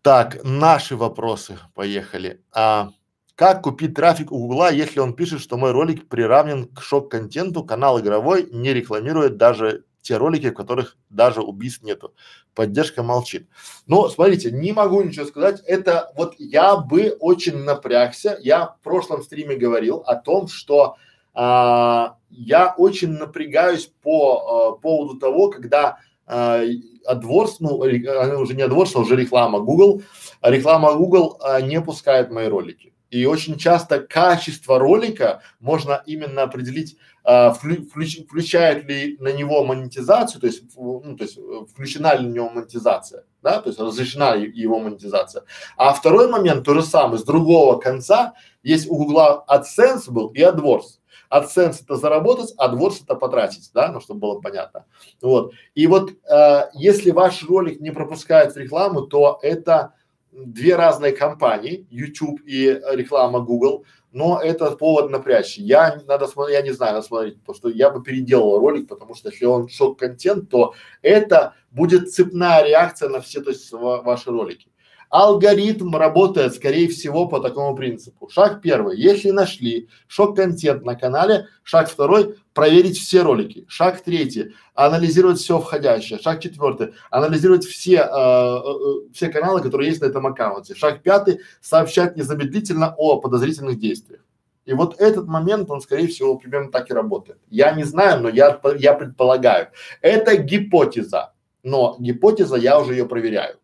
Так, 0.02 0.42
наши 0.44 0.96
вопросы, 0.96 1.58
поехали. 1.74 2.42
А, 2.52 2.90
как 3.34 3.62
купить 3.62 3.94
трафик 3.94 4.32
у 4.32 4.38
Гугла, 4.38 4.72
если 4.72 4.98
он 4.98 5.14
пишет, 5.14 5.40
что 5.40 5.58
мой 5.58 5.72
ролик 5.72 6.08
приравнен 6.08 6.68
к 6.68 6.80
шок-контенту, 6.80 7.64
канал 7.64 8.00
игровой 8.00 8.48
не 8.50 8.72
рекламирует 8.72 9.36
даже 9.36 9.84
те 10.00 10.16
ролики, 10.16 10.48
в 10.48 10.54
которых 10.54 10.96
даже 11.10 11.42
убийств 11.42 11.82
нету. 11.82 12.14
Поддержка 12.54 13.02
молчит. 13.02 13.48
Но 13.86 14.08
смотрите, 14.08 14.50
не 14.50 14.72
могу 14.72 15.02
ничего 15.02 15.26
сказать. 15.26 15.60
Это 15.66 16.12
вот 16.16 16.34
я 16.38 16.76
бы 16.76 17.16
очень 17.20 17.58
напрягся. 17.58 18.38
Я 18.40 18.68
в 18.68 18.80
прошлом 18.82 19.22
стриме 19.22 19.56
говорил 19.56 19.98
о 19.98 20.16
том, 20.16 20.48
что 20.48 20.96
а, 21.34 22.16
я 22.30 22.74
очень 22.76 23.10
напрягаюсь 23.10 23.92
по 24.02 24.38
а, 24.38 24.72
поводу 24.78 25.18
того, 25.18 25.50
когда 25.50 25.98
а, 26.26 26.62
AdWords, 27.08 27.56
ну, 27.60 27.82
а, 27.82 28.36
уже 28.38 28.54
не 28.54 28.62
а 28.62 28.98
уже 28.98 29.16
реклама 29.16 29.60
Google, 29.60 30.02
реклама 30.42 30.94
Google 30.94 31.38
а, 31.42 31.60
не 31.60 31.80
пускает 31.80 32.30
мои 32.30 32.48
ролики. 32.48 32.92
И 33.10 33.26
очень 33.26 33.58
часто 33.58 34.00
качество 34.00 34.78
ролика 34.78 35.42
можно 35.58 36.02
именно 36.06 36.42
определить, 36.42 36.96
а, 37.24 37.50
вклю, 37.50 37.84
включ, 37.84 38.24
включает 38.24 38.88
ли 38.88 39.16
на 39.18 39.32
него 39.32 39.64
монетизацию, 39.64 40.40
то 40.40 40.46
есть, 40.46 40.62
ну, 40.76 41.16
то 41.16 41.24
есть 41.24 41.36
э, 41.36 41.40
включена 41.72 42.14
ли 42.14 42.28
на 42.28 42.32
него 42.32 42.50
монетизация, 42.50 43.24
да, 43.42 43.60
то 43.60 43.68
есть 43.68 43.80
разрешена 43.80 44.34
его 44.34 44.78
монетизация. 44.78 45.42
А 45.76 45.92
второй 45.92 46.28
момент, 46.28 46.64
то 46.64 46.72
же 46.74 46.82
самое, 46.82 47.18
с 47.18 47.24
другого 47.24 47.78
конца, 47.80 48.34
есть 48.62 48.88
у 48.88 48.96
Гугла 48.96 49.44
AdSense 49.48 50.08
был 50.10 50.28
и 50.28 50.40
AdWords. 50.40 50.99
AdSense 51.30 51.82
это 51.82 51.96
заработать, 51.96 52.54
AdWords 52.58 53.04
это 53.04 53.14
потратить, 53.14 53.70
да, 53.72 53.92
ну, 53.92 54.00
чтобы 54.00 54.20
было 54.20 54.40
понятно. 54.40 54.84
Вот. 55.22 55.52
И 55.74 55.86
вот 55.86 56.10
э, 56.10 56.62
если 56.74 57.10
ваш 57.10 57.48
ролик 57.48 57.80
не 57.80 57.90
пропускает 57.90 58.56
рекламу, 58.56 59.02
то 59.02 59.38
это 59.42 59.94
две 60.32 60.76
разные 60.76 61.12
компании, 61.12 61.86
YouTube 61.90 62.40
и 62.44 62.80
реклама 62.92 63.40
Google, 63.40 63.84
но 64.12 64.40
это 64.40 64.72
повод 64.72 65.10
напрячься. 65.10 65.62
Я 65.62 66.00
надо 66.06 66.26
смотреть, 66.26 66.56
я 66.56 66.62
не 66.62 66.72
знаю, 66.72 66.94
надо 66.94 67.06
смотреть, 67.06 67.40
потому 67.40 67.56
что 67.56 67.68
я 67.68 67.90
бы 67.90 68.02
переделал 68.02 68.58
ролик, 68.58 68.88
потому 68.88 69.14
что 69.14 69.30
если 69.30 69.44
он 69.44 69.68
шок-контент, 69.68 70.50
то 70.50 70.74
это 71.02 71.54
будет 71.70 72.12
цепная 72.12 72.64
реакция 72.64 73.08
на 73.08 73.20
все 73.20 73.40
то 73.40 73.50
есть, 73.50 73.70
ваши 73.72 74.30
ролики. 74.30 74.69
Алгоритм 75.10 75.96
работает, 75.96 76.54
скорее 76.54 76.88
всего, 76.88 77.26
по 77.26 77.40
такому 77.40 77.74
принципу. 77.74 78.28
Шаг 78.28 78.62
первый. 78.62 78.96
Если 78.96 79.30
нашли 79.30 79.88
шок-контент 80.06 80.84
на 80.84 80.94
канале, 80.94 81.48
шаг 81.64 81.90
второй– 81.90 82.36
проверить 82.54 82.96
все 82.96 83.22
ролики. 83.22 83.64
Шаг 83.68 84.00
третий– 84.02 84.54
анализировать 84.74 85.40
все 85.40 85.58
входящее. 85.58 86.20
Шаг 86.20 86.40
четвертый– 86.40 86.94
анализировать 87.10 87.64
все, 87.64 87.96
э, 87.96 88.00
э, 88.02 88.06
э, 88.06 89.12
все 89.12 89.28
каналы, 89.30 89.60
которые 89.60 89.88
есть 89.88 90.00
на 90.00 90.06
этом 90.06 90.28
аккаунте. 90.28 90.76
Шаг 90.76 91.02
пятый– 91.02 91.40
сообщать 91.60 92.16
незамедлительно 92.16 92.94
о 92.96 93.20
подозрительных 93.20 93.80
действиях. 93.80 94.20
И 94.64 94.72
вот 94.74 95.00
этот 95.00 95.26
момент, 95.26 95.72
он, 95.72 95.80
скорее 95.80 96.06
всего, 96.06 96.38
примерно 96.38 96.70
так 96.70 96.88
и 96.88 96.94
работает. 96.94 97.40
Я 97.48 97.72
не 97.72 97.82
знаю, 97.82 98.22
но 98.22 98.28
я, 98.28 98.60
я 98.78 98.94
предполагаю. 98.94 99.70
Это 100.02 100.36
гипотеза, 100.36 101.32
но 101.64 101.96
гипотеза, 101.98 102.54
я 102.54 102.78
уже 102.78 102.92
ее 102.92 103.06
проверяю. 103.06 103.59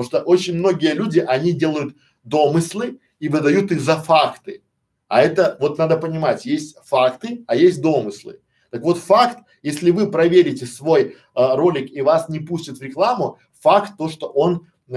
Потому 0.00 0.22
что 0.22 0.30
очень 0.30 0.54
многие 0.56 0.94
люди, 0.94 1.18
они 1.18 1.52
делают 1.52 1.94
домыслы 2.24 3.00
и 3.18 3.28
выдают 3.28 3.70
их 3.70 3.82
за 3.82 3.96
факты. 3.96 4.62
А 5.08 5.20
это 5.20 5.58
вот 5.60 5.76
надо 5.76 5.98
понимать, 5.98 6.46
есть 6.46 6.78
факты, 6.86 7.44
а 7.46 7.54
есть 7.54 7.82
домыслы. 7.82 8.40
Так 8.70 8.82
вот 8.82 8.96
факт, 8.96 9.40
если 9.62 9.90
вы 9.90 10.10
проверите 10.10 10.64
свой 10.64 11.02
э, 11.02 11.14
ролик 11.34 11.90
и 11.90 12.00
вас 12.00 12.30
не 12.30 12.38
пустят 12.38 12.78
в 12.78 12.82
рекламу, 12.82 13.38
факт 13.60 13.98
то, 13.98 14.08
что 14.08 14.28
он 14.28 14.68
э, 14.88 14.94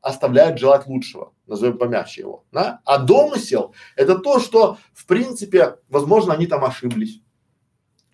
оставляет 0.00 0.58
желать 0.58 0.86
лучшего, 0.86 1.34
назовем 1.46 1.76
помягче 1.76 2.22
его, 2.22 2.46
да? 2.50 2.80
А 2.86 2.96
домысел– 2.96 3.74
это 3.96 4.16
то, 4.16 4.40
что 4.40 4.78
в 4.94 5.04
принципе, 5.04 5.76
возможно, 5.90 6.32
они 6.32 6.46
там 6.46 6.64
ошиблись. 6.64 7.20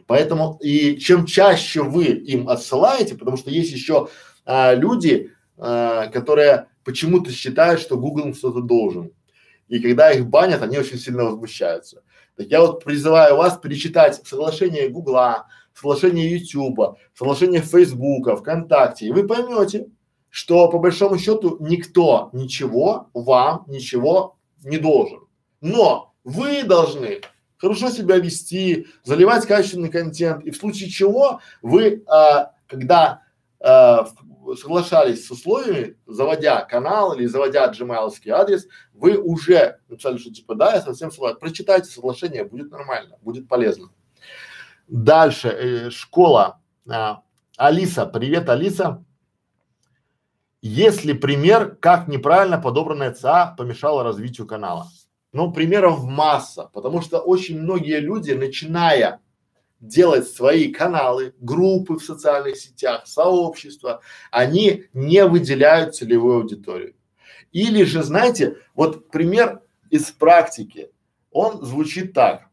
Поэтому 0.08 0.58
и 0.60 0.96
чем 0.96 1.24
чаще 1.24 1.82
вы 1.82 2.06
им 2.06 2.48
отсылаете, 2.48 3.14
потому 3.14 3.36
что 3.36 3.50
есть 3.50 3.70
еще 3.70 4.08
а, 4.44 4.74
люди, 4.74 5.30
а, 5.58 6.06
которые 6.08 6.68
почему-то 6.84 7.30
считают, 7.30 7.80
что 7.80 7.96
Google 7.96 8.28
им 8.28 8.34
что-то 8.34 8.60
должен. 8.60 9.12
И 9.68 9.78
когда 9.80 10.10
их 10.10 10.26
банят, 10.26 10.62
они 10.62 10.78
очень 10.78 10.98
сильно 10.98 11.24
возмущаются. 11.24 12.02
Так 12.36 12.46
я 12.48 12.60
вот 12.60 12.84
призываю 12.84 13.36
вас 13.36 13.58
перечитать 13.58 14.20
соглашение 14.26 14.88
Гугла, 14.88 15.46
соглашение 15.74 16.30
Ютуба, 16.30 16.98
соглашение 17.14 17.60
Фейсбука, 17.60 18.36
ВКонтакте, 18.36 19.06
и 19.06 19.12
вы 19.12 19.26
поймете, 19.26 19.88
что 20.28 20.68
по 20.68 20.78
большому 20.78 21.18
счету 21.18 21.58
никто 21.60 22.30
ничего 22.32 23.10
вам 23.12 23.64
ничего 23.68 24.38
не 24.64 24.78
должен. 24.78 25.20
Но 25.60 26.14
вы 26.24 26.64
должны 26.64 27.20
хорошо 27.58 27.90
себя 27.90 28.16
вести, 28.16 28.86
заливать 29.04 29.46
качественный 29.46 29.88
контент, 29.88 30.44
и 30.44 30.50
в 30.50 30.56
случае 30.56 30.90
чего 30.90 31.40
вы, 31.62 32.02
а, 32.08 32.52
когда 32.66 33.22
а, 33.60 34.08
соглашались 34.56 35.26
с 35.26 35.30
условиями, 35.30 35.96
заводя 36.06 36.62
канал 36.64 37.14
или 37.14 37.26
заводя 37.26 37.70
gmail 37.70 38.30
адрес, 38.30 38.66
вы 38.92 39.16
уже 39.16 39.78
написали, 39.88 40.18
что 40.18 40.32
типа 40.32 40.54
да, 40.54 40.74
я 40.74 40.80
совсем 40.82 41.10
согласен. 41.10 41.38
Прочитайте 41.38 41.90
соглашение, 41.90 42.44
будет 42.44 42.70
нормально, 42.70 43.18
будет 43.22 43.48
полезно. 43.48 43.90
Дальше, 44.88 45.48
э, 45.48 45.90
школа. 45.90 46.60
А, 46.88 47.22
Алиса, 47.56 48.06
привет, 48.06 48.48
Алиса. 48.48 49.04
Есть 50.60 51.04
ли 51.04 51.12
пример, 51.12 51.76
как 51.76 52.08
неправильно 52.08 52.58
подобранная 52.58 53.12
ЦА 53.12 53.54
помешала 53.56 54.04
развитию 54.04 54.46
канала? 54.46 54.86
Ну, 55.32 55.52
примеров 55.52 56.04
масса, 56.04 56.70
потому 56.72 57.00
что 57.00 57.18
очень 57.18 57.60
многие 57.60 58.00
люди, 58.00 58.32
начиная 58.32 59.20
делать 59.82 60.28
свои 60.28 60.72
каналы, 60.72 61.34
группы 61.40 61.96
в 61.96 62.04
социальных 62.04 62.56
сетях, 62.56 63.06
сообщества, 63.06 64.00
они 64.30 64.84
не 64.94 65.26
выделяют 65.26 65.96
целевую 65.96 66.36
аудиторию. 66.36 66.94
Или 67.50 67.82
же, 67.82 68.02
знаете, 68.02 68.56
вот 68.74 69.10
пример 69.10 69.60
из 69.90 70.10
практики, 70.12 70.90
он 71.32 71.62
звучит 71.64 72.14
так. 72.14 72.46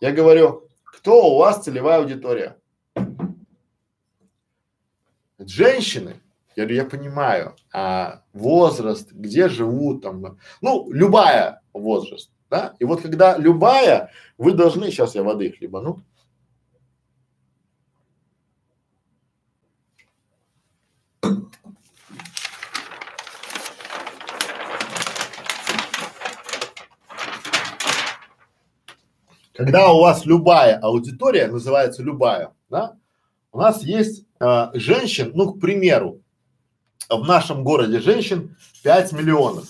Я 0.00 0.10
говорю, 0.10 0.68
кто 0.82 1.34
у 1.34 1.38
вас 1.38 1.62
целевая 1.62 1.98
аудитория? 1.98 2.56
Женщины. 5.38 6.20
Я 6.56 6.64
говорю, 6.64 6.76
я 6.76 6.84
понимаю, 6.84 7.56
а 7.72 8.22
возраст, 8.32 9.12
где 9.12 9.48
живут 9.48 10.02
там, 10.02 10.38
ну, 10.62 10.90
любая 10.92 11.62
возраст, 11.72 12.30
да? 12.48 12.74
И 12.78 12.84
вот 12.84 13.02
когда 13.02 13.36
любая, 13.36 14.12
вы 14.38 14.52
должны, 14.52 14.90
сейчас 14.90 15.16
я 15.16 15.24
воды 15.24 15.50
хлебану, 15.50 16.04
Когда 29.54 29.92
у 29.92 30.00
вас 30.00 30.26
любая 30.26 30.78
аудитория, 30.80 31.46
называется 31.46 32.02
любая, 32.02 32.52
да, 32.70 32.96
у 33.52 33.58
нас 33.58 33.82
есть 33.84 34.26
э, 34.40 34.70
женщин, 34.74 35.30
ну, 35.34 35.52
к 35.54 35.60
примеру, 35.60 36.20
в 37.08 37.24
нашем 37.24 37.62
городе 37.62 38.00
женщин 38.00 38.56
5 38.82 39.12
миллионов. 39.12 39.68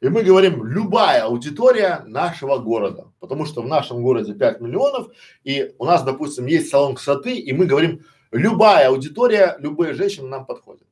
И 0.00 0.08
мы 0.08 0.24
говорим 0.24 0.64
любая 0.64 1.22
аудитория 1.22 2.02
нашего 2.04 2.58
города, 2.58 3.12
потому 3.20 3.46
что 3.46 3.62
в 3.62 3.68
нашем 3.68 4.02
городе 4.02 4.34
5 4.34 4.60
миллионов, 4.60 5.08
и 5.44 5.72
у 5.78 5.84
нас, 5.84 6.02
допустим, 6.02 6.46
есть 6.46 6.68
салон 6.68 6.96
красоты, 6.96 7.36
и 7.36 7.52
мы 7.52 7.66
говорим 7.66 8.04
любая 8.32 8.88
аудитория, 8.88 9.56
любые 9.58 9.94
женщины 9.94 10.28
нам 10.28 10.46
подходят. 10.46 10.86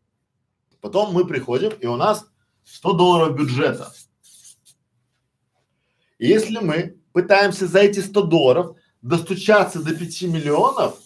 Потом 0.81 1.13
мы 1.13 1.27
приходим, 1.27 1.71
и 1.71 1.87
у 1.87 1.97
нас 1.97 2.27
100 2.65 2.93
долларов 2.93 3.37
бюджета. 3.37 3.93
И 6.19 6.27
если 6.27 6.59
мы 6.59 7.01
пытаемся 7.13 7.67
за 7.67 7.81
эти 7.81 8.01
100 8.01 8.23
долларов 8.23 8.77
достучаться 9.03 9.83
до 9.83 9.95
5 9.95 10.23
миллионов, 10.23 10.99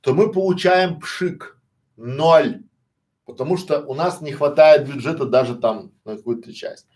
то 0.00 0.14
мы 0.14 0.32
получаем 0.32 1.00
пшик, 1.00 1.60
ноль, 1.96 2.62
потому 3.26 3.56
что 3.56 3.84
у 3.84 3.94
нас 3.94 4.20
не 4.20 4.32
хватает 4.32 4.88
бюджета 4.88 5.26
даже 5.26 5.54
там 5.56 5.92
на 6.04 6.16
какую-то 6.16 6.52
часть. 6.52 6.86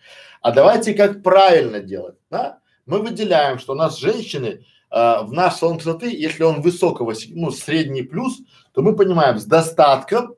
А 0.41 0.51
давайте 0.51 0.95
как 0.95 1.23
правильно 1.23 1.81
делать, 1.81 2.17
да? 2.31 2.61
Мы 2.87 2.99
выделяем, 2.99 3.59
что 3.59 3.73
у 3.73 3.77
нас 3.77 3.99
женщины 3.99 4.65
э, 4.91 5.23
в 5.23 5.33
наш 5.33 5.55
салон 5.55 5.79
красоты, 5.79 6.15
если 6.15 6.43
он 6.43 6.61
высокого, 6.61 7.15
ну, 7.31 7.51
средний 7.51 8.03
плюс, 8.03 8.41
то 8.73 8.83
мы 8.83 8.97
понимаем, 8.97 9.39
с 9.39 9.45
достатком 9.45 10.35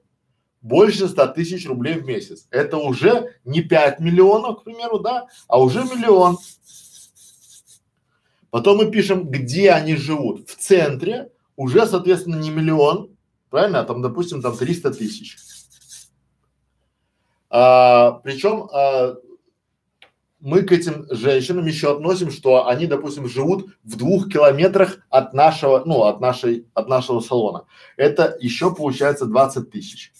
больше 0.60 1.08
100 1.08 1.28
тысяч 1.28 1.66
рублей 1.66 1.94
в 1.94 2.04
месяц. 2.04 2.46
Это 2.50 2.76
уже 2.76 3.34
не 3.44 3.62
5 3.62 4.00
миллионов, 4.00 4.60
к 4.60 4.64
примеру, 4.64 4.98
да, 4.98 5.26
а 5.46 5.60
уже 5.60 5.84
миллион. 5.84 6.38
Потом 8.50 8.78
мы 8.78 8.90
пишем, 8.90 9.28
где 9.28 9.70
они 9.70 9.96
живут. 9.96 10.48
В 10.48 10.56
центре 10.56 11.30
уже, 11.56 11.86
соответственно, 11.86 12.36
не 12.36 12.50
миллион, 12.50 13.10
правильно, 13.50 13.80
а 13.80 13.84
там, 13.84 14.02
допустим, 14.02 14.42
там 14.42 14.56
300 14.56 14.92
тысяч. 14.92 15.36
А, 17.48 18.12
причем 18.24 18.68
а, 18.72 19.16
мы 20.40 20.62
к 20.62 20.72
этим 20.72 21.06
женщинам 21.10 21.66
еще 21.66 21.92
относим, 21.92 22.30
что 22.30 22.66
они, 22.68 22.86
допустим, 22.86 23.28
живут 23.28 23.70
в 23.84 23.96
двух 23.96 24.28
километрах 24.28 24.98
от 25.08 25.34
нашего, 25.34 25.82
ну, 25.84 26.02
от 26.02 26.20
нашей, 26.20 26.66
от 26.74 26.88
нашего 26.88 27.20
салона. 27.20 27.64
Это 27.96 28.36
еще 28.40 28.74
получается 28.74 29.26
20 29.26 29.70
тысяч 29.70 30.12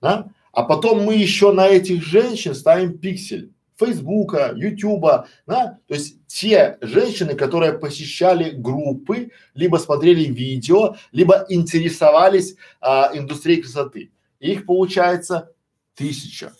да? 0.00 0.28
А 0.52 0.62
потом 0.64 1.04
мы 1.04 1.14
еще 1.14 1.52
на 1.52 1.68
этих 1.68 2.02
женщин 2.02 2.54
ставим 2.54 2.98
пиксель 2.98 3.52
Фейсбука, 3.76 4.52
Ютуба, 4.56 5.26
да, 5.46 5.78
то 5.86 5.94
есть 5.94 6.26
те 6.26 6.76
женщины, 6.82 7.34
которые 7.34 7.78
посещали 7.78 8.50
группы, 8.50 9.30
либо 9.54 9.78
смотрели 9.78 10.24
видео, 10.24 10.96
либо 11.12 11.46
интересовались 11.48 12.56
а, 12.80 13.10
индустрией 13.14 13.62
красоты. 13.62 14.12
Их 14.38 14.66
получается 14.66 15.52
тысяча. 15.94 16.52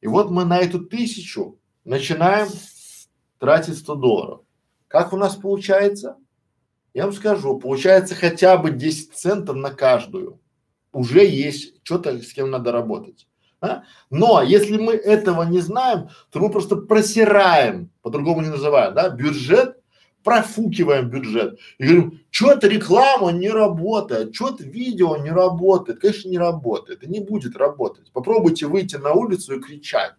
И 0.00 0.06
вот 0.06 0.30
мы 0.30 0.46
на 0.46 0.58
эту 0.58 0.80
тысячу 0.80 1.58
начинаем 1.84 2.48
тратить 3.38 3.78
100 3.78 3.94
долларов. 3.94 4.40
Как 4.88 5.12
у 5.12 5.16
нас 5.16 5.36
получается? 5.36 6.16
Я 6.94 7.04
вам 7.04 7.12
скажу, 7.12 7.58
получается 7.58 8.14
хотя 8.14 8.56
бы 8.56 8.70
10 8.70 9.14
центов 9.14 9.56
на 9.56 9.70
каждую 9.70 10.40
уже 10.92 11.24
есть 11.24 11.74
что-то, 11.84 12.20
с 12.20 12.32
кем 12.32 12.50
надо 12.50 12.72
работать. 12.72 13.26
А? 13.60 13.82
Но 14.10 14.42
если 14.42 14.78
мы 14.78 14.94
этого 14.94 15.42
не 15.44 15.60
знаем, 15.60 16.08
то 16.30 16.40
мы 16.40 16.50
просто 16.50 16.76
просираем, 16.76 17.90
по-другому 18.02 18.40
не 18.40 18.48
называем, 18.48 18.94
да, 18.94 19.10
бюджет, 19.10 19.76
профукиваем 20.24 21.08
бюджет 21.08 21.58
и 21.78 21.84
говорим, 21.84 22.20
что-то 22.30 22.68
реклама 22.68 23.30
не 23.32 23.50
работает, 23.50 24.34
что-то 24.34 24.64
видео 24.64 25.16
не 25.16 25.30
работает. 25.30 26.00
Конечно, 26.00 26.28
не 26.28 26.38
работает 26.38 27.02
и 27.02 27.08
не 27.08 27.20
будет 27.20 27.56
работать. 27.56 28.10
Попробуйте 28.12 28.66
выйти 28.66 28.96
на 28.96 29.12
улицу 29.12 29.56
и 29.56 29.60
кричать. 29.60 30.12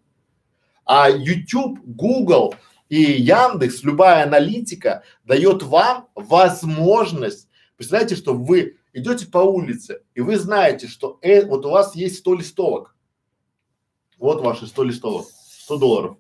А 0.86 1.10
YouTube, 1.10 1.80
Google 1.84 2.56
и 2.90 3.02
Яндекс, 3.02 3.84
любая 3.84 4.24
аналитика 4.24 5.04
дает 5.24 5.64
вам 5.64 6.08
возможность. 6.16 7.48
Представляете, 7.78 8.16
что 8.16 8.34
вы 8.34 8.78
идете 8.94 9.28
по 9.28 9.40
улице, 9.40 10.02
и 10.14 10.22
вы 10.22 10.38
знаете, 10.38 10.88
что 10.88 11.18
э, 11.22 11.46
вот 11.46 11.66
у 11.66 11.70
вас 11.70 11.96
есть 11.96 12.18
100 12.18 12.36
листовок. 12.36 12.96
Вот 14.18 14.42
ваши 14.42 14.68
100 14.68 14.84
листовок, 14.84 15.28
100 15.64 15.78
долларов. 15.78 16.18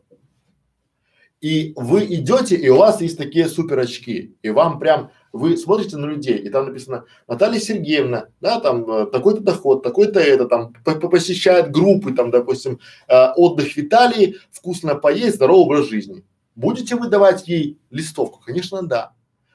И 1.42 1.74
вы 1.76 2.06
идете, 2.06 2.56
и 2.56 2.70
у 2.70 2.78
вас 2.78 3.02
есть 3.02 3.18
такие 3.18 3.50
супер 3.50 3.80
очки, 3.80 4.38
и 4.42 4.50
вам 4.50 4.80
прям, 4.80 5.12
вы 5.34 5.58
смотрите 5.58 5.98
на 5.98 6.06
людей, 6.06 6.38
и 6.38 6.50
там 6.50 6.68
написано 6.68 7.06
Наталья 7.28 7.60
Сергеевна, 7.60 8.28
да, 8.42 8.60
там 8.60 8.90
э, 8.90 9.06
такой-то 9.08 9.42
доход, 9.42 9.84
такой-то 9.84 10.20
это, 10.20 10.46
там 10.46 10.74
посещает 10.84 11.72
группы, 11.72 12.14
там, 12.14 12.32
допустим, 12.32 12.80
э, 13.08 13.32
отдых 13.36 13.74
в 13.74 13.78
Италии, 13.78 14.38
вкусно 14.52 14.96
поесть, 14.96 15.36
здоровый 15.36 15.62
образ 15.62 15.90
жизни. 15.90 16.24
Будете 16.56 16.96
вы 16.96 17.08
давать 17.08 17.48
ей 17.48 17.80
листовку? 17.90 18.42
Конечно, 18.46 18.82
да. 18.84 19.14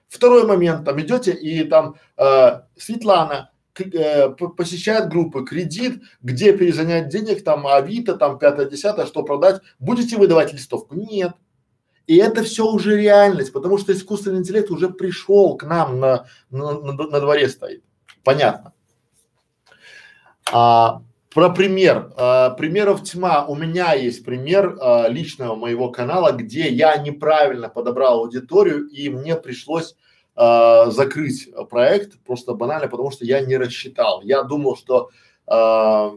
Второй 0.08 0.46
момент, 0.46 0.84
там 0.84 1.00
идете 1.00 1.32
и 1.32 1.64
там 1.64 1.96
э, 2.16 2.60
Светлана 2.76 3.50
к, 3.72 3.82
э, 3.82 4.30
посещает 4.30 5.08
группы 5.08 5.44
кредит, 5.44 6.00
где 6.22 6.56
перезанять 6.56 7.08
денег, 7.08 7.44
там 7.44 7.66
Авито, 7.66 8.16
там 8.16 8.38
пятое, 8.38 8.68
десятое, 8.68 9.06
что 9.06 9.22
продать. 9.22 9.60
Будете 9.78 10.16
выдавать 10.16 10.52
листовку? 10.52 10.94
Нет. 10.94 11.32
И 12.06 12.16
это 12.16 12.42
все 12.44 12.66
уже 12.66 12.96
реальность, 12.96 13.52
потому 13.52 13.78
что 13.78 13.92
искусственный 13.92 14.38
интеллект 14.38 14.70
уже 14.70 14.88
пришел 14.88 15.56
к 15.56 15.64
нам 15.64 15.98
на, 15.98 16.26
на, 16.50 16.78
на, 16.80 16.92
на 16.92 17.20
дворе 17.20 17.48
стоит. 17.48 17.82
Понятно. 18.22 18.72
А, 20.52 21.02
про 21.34 21.50
пример. 21.50 22.12
А, 22.16 22.50
примеров 22.50 23.02
тьма. 23.02 23.44
У 23.46 23.56
меня 23.56 23.94
есть 23.94 24.24
пример 24.24 24.78
а, 24.80 25.08
личного 25.08 25.56
моего 25.56 25.90
канала, 25.90 26.30
где 26.32 26.68
я 26.68 26.96
неправильно 26.96 27.68
подобрал 27.68 28.20
аудиторию 28.20 28.86
и 28.86 29.08
мне 29.08 29.34
пришлось 29.34 29.96
а, 30.36 30.90
закрыть 30.90 31.48
проект 31.70 32.18
просто 32.24 32.54
банально, 32.54 32.88
потому 32.88 33.10
что 33.10 33.24
я 33.24 33.40
не 33.40 33.56
рассчитал. 33.56 34.22
Я 34.22 34.44
думал, 34.44 34.76
что 34.76 35.10
а, 35.46 36.12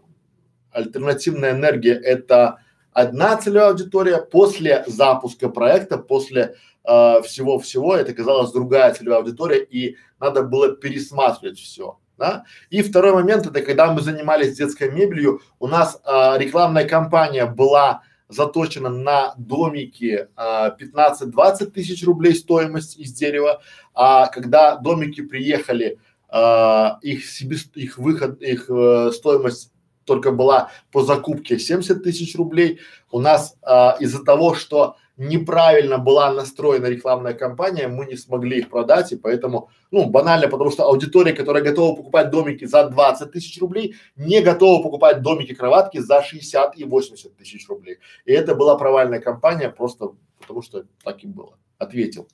альтернативная 0.72 1.52
энергия 1.52 1.94
это 1.94 2.60
одна 3.02 3.38
целевая 3.38 3.70
аудитория. 3.70 4.18
После 4.18 4.84
запуска 4.88 5.50
проекта, 5.50 5.98
после 5.98 6.56
всего-всего, 6.84 7.96
это 7.96 8.14
казалось 8.14 8.52
другая 8.52 8.94
целевая 8.94 9.20
аудитория 9.20 9.64
и 9.64 9.98
надо 10.20 10.44
было 10.44 10.76
пересматривать 10.76 11.60
все 11.60 12.00
да. 12.20 12.44
И 12.70 12.84
второй 12.84 13.14
момент 13.14 13.48
это 13.48 13.62
когда 13.62 13.92
мы 13.92 14.02
занимались 14.02 14.58
детской 14.58 14.92
мебелью, 14.92 15.42
у 15.60 15.68
нас 15.68 16.00
а, 16.04 16.38
рекламная 16.38 16.88
кампания 16.88 17.46
была 17.46 18.04
заточена 18.28 18.90
на 18.90 19.34
домики 19.38 20.28
а, 20.36 20.76
15-20 20.78 21.72
тысяч 21.72 22.06
рублей 22.06 22.36
стоимость 22.36 22.98
из 22.98 23.14
дерева, 23.14 23.62
а 23.96 24.28
когда 24.28 24.76
домики 24.76 25.22
приехали 25.22 25.98
э, 26.32 26.88
их 27.02 27.26
себе, 27.26 27.58
их 27.74 27.98
выход, 27.98 28.42
их 28.42 28.70
э, 28.70 29.12
стоимость 29.14 29.74
только 30.10 30.32
была 30.32 30.72
по 30.92 31.04
закупке 31.04 31.60
70 31.60 32.04
тысяч 32.04 32.36
рублей. 32.36 32.80
У 33.12 33.20
нас 33.20 33.56
э, 33.62 33.92
из-за 34.00 34.24
того, 34.24 34.56
что 34.56 34.96
неправильно 35.18 35.98
была 35.98 36.34
настроена 36.34 36.88
рекламная 36.88 37.34
кампания, 37.34 37.88
мы 37.88 38.06
не 38.06 38.16
смогли 38.16 38.60
их 38.60 38.70
продать, 38.70 39.12
и 39.12 39.18
поэтому, 39.18 39.70
ну, 39.92 40.06
банально, 40.10 40.48
потому 40.48 40.72
что 40.72 40.86
аудитория, 40.86 41.34
которая 41.34 41.64
готова 41.64 41.96
покупать 41.96 42.32
домики 42.32 42.66
за 42.66 42.90
20 42.90 43.32
тысяч 43.32 43.62
рублей, 43.62 43.96
не 44.16 44.42
готова 44.42 44.82
покупать 44.82 45.22
домики 45.22 45.54
кроватки 45.54 46.00
за 46.00 46.24
60 46.24 46.78
и 46.78 46.86
80 46.86 47.36
тысяч 47.36 47.70
рублей. 47.70 47.98
И 48.26 48.32
это 48.32 48.56
была 48.56 48.78
провальная 48.78 49.20
кампания, 49.20 49.70
просто 49.70 50.10
потому 50.40 50.62
что 50.64 50.86
так 51.04 51.24
и 51.24 51.28
было. 51.28 51.58
Ответил. 51.78 52.28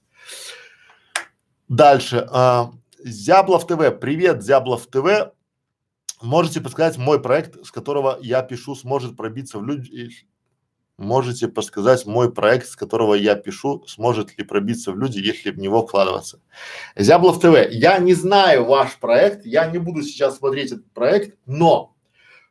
Дальше. 1.68 2.28
А, 2.32 2.72
Зяблов 3.04 3.68
ТВ. 3.68 4.00
Привет, 4.00 4.44
Зяблов 4.44 4.88
ТВ. 4.88 5.35
Можете 6.22 6.62
подсказать 6.62 6.98
мой 6.98 7.22
проект, 7.22 7.66
с 7.66 7.72
которого 7.72 8.18
я 8.22 8.42
пишу, 8.42 8.76
сможет 8.76 9.18
пробиться 9.18 9.60
в 9.60 9.66
люди, 9.66 10.12
Можете 10.98 11.50
подсказать 11.50 12.06
мой 12.06 12.32
проект, 12.32 12.68
с 12.68 12.76
которого 12.78 13.16
я 13.16 13.36
пишу, 13.36 13.84
сможет 13.86 14.38
ли 14.38 14.46
пробиться 14.46 14.94
в 14.94 14.98
люди, 14.98 15.20
если 15.20 15.52
в 15.52 15.60
него 15.60 15.86
вкладываться. 15.86 16.40
Зяблов 16.96 17.42
ТВ, 17.42 17.70
я 17.70 17.98
не 17.98 18.14
знаю 18.14 18.64
ваш 18.64 18.98
проект, 19.00 19.46
я 19.46 19.66
не 19.68 19.78
буду 19.78 20.04
сейчас 20.04 20.38
смотреть 20.38 20.72
этот 20.72 20.90
проект, 20.94 21.38
но 21.46 21.98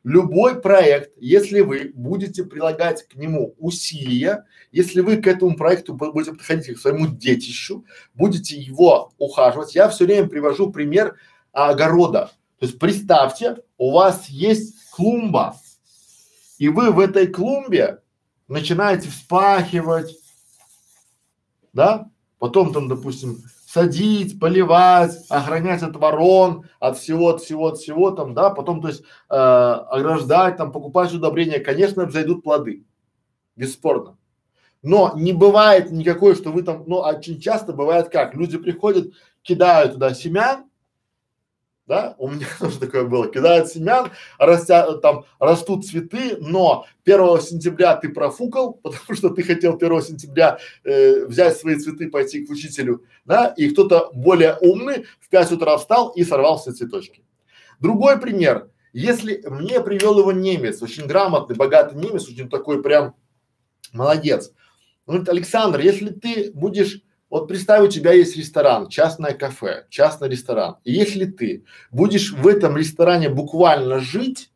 любой 0.03 0.61
проект, 0.61 1.13
если 1.17 1.61
вы 1.61 1.91
будете 1.95 2.43
прилагать 2.43 3.07
к 3.07 3.15
нему 3.15 3.55
усилия, 3.57 4.45
если 4.71 5.01
вы 5.01 5.17
к 5.17 5.25
этому 5.25 5.57
проекту 5.57 5.95
будете 5.95 6.33
подходить 6.33 6.77
к 6.77 6.79
своему 6.79 7.07
детищу, 7.07 7.83
будете 8.13 8.57
его 8.57 9.11
ухаживать, 9.17 9.73
я 9.73 9.89
все 9.89 10.05
время 10.05 10.27
привожу 10.27 10.71
пример 10.71 11.15
огорода. 11.51 12.29
То 12.59 12.65
есть 12.65 12.79
представьте, 12.79 13.57
у 13.77 13.91
вас 13.91 14.29
есть 14.29 14.89
клумба, 14.91 15.57
и 16.57 16.69
вы 16.69 16.91
в 16.91 16.99
этой 16.99 17.27
клумбе 17.27 18.01
начинаете 18.47 19.09
вспахивать, 19.09 20.17
да, 21.73 22.09
потом 22.39 22.71
там, 22.71 22.87
допустим, 22.87 23.43
садить, 23.67 24.39
поливать, 24.39 25.25
охранять 25.27 25.83
от 25.83 25.97
ворон, 25.97 26.63
от 26.79 26.97
всего, 26.97 27.29
от 27.29 27.41
всего, 27.41 27.67
от 27.67 27.77
всего 27.77 28.11
там, 28.11 28.33
да, 28.33 28.49
потом, 28.49 28.81
то 28.81 28.87
есть, 28.87 29.01
э, 29.29 29.35
ограждать, 29.35 30.55
там, 30.55 30.71
покупать 30.71 31.13
удобрения, 31.13 31.59
конечно, 31.59 32.09
зайдут 32.09 32.41
плоды, 32.41 32.85
бесспорно. 33.57 34.17
Но 34.81 35.11
не 35.17 35.33
бывает 35.33 35.91
никакой, 35.91 36.35
что 36.35 36.51
вы 36.51 36.63
там, 36.63 36.83
ну, 36.87 36.99
очень 36.99 37.41
часто 37.41 37.73
бывает 37.73 38.07
как, 38.07 38.33
люди 38.33 38.57
приходят, 38.57 39.11
кидают 39.41 39.93
туда 39.93 40.13
семян, 40.13 40.69
да, 41.87 42.15
у 42.17 42.27
меня 42.29 42.47
тоже 42.59 42.79
такое 42.79 43.05
было, 43.05 43.27
кидают 43.27 43.69
семян, 43.69 44.11
растя, 44.37 44.97
там 44.97 45.25
растут 45.39 45.85
цветы, 45.85 46.37
но 46.39 46.85
1 47.05 47.41
сентября 47.41 47.95
ты 47.95 48.09
профукал, 48.09 48.73
потому 48.83 49.15
что 49.15 49.29
ты 49.29 49.43
хотел 49.43 49.75
1 49.75 50.01
сентября 50.01 50.57
э, 50.83 51.25
взять 51.25 51.57
свои 51.57 51.75
цветы, 51.75 52.09
пойти 52.09 52.45
к 52.45 52.49
учителю, 52.49 53.03
да, 53.25 53.53
и 53.55 53.69
кто-то 53.69 54.09
более 54.13 54.57
умный 54.61 55.05
в 55.19 55.29
5 55.29 55.53
утра 55.53 55.77
встал 55.77 56.09
и 56.09 56.23
сорвал 56.23 56.57
все 56.57 56.71
цветочки. 56.71 57.23
Другой 57.79 58.19
пример, 58.19 58.69
если 58.93 59.43
мне 59.47 59.81
привел 59.81 60.17
его 60.19 60.31
немец, 60.31 60.81
очень 60.81 61.05
грамотный, 61.05 61.55
богатый 61.55 61.97
немец, 61.97 62.27
очень 62.27 62.49
такой 62.49 62.81
прям 62.81 63.15
молодец, 63.91 64.51
он 65.05 65.15
говорит, 65.15 65.29
Александр, 65.29 65.79
если 65.81 66.09
ты 66.09 66.51
будешь 66.51 67.01
вот 67.29 67.47
представь, 67.47 67.81
у 67.81 67.87
тебя 67.87 68.13
есть 68.13 68.37
ресторан, 68.37 68.87
частное 68.87 69.33
кафе, 69.33 69.85
частный 69.89 70.29
ресторан. 70.29 70.77
И 70.83 70.93
если 70.93 71.25
ты 71.25 71.65
будешь 71.91 72.31
в 72.31 72.47
этом 72.47 72.77
ресторане 72.77 73.29
буквально 73.29 73.99
жить 73.99 74.51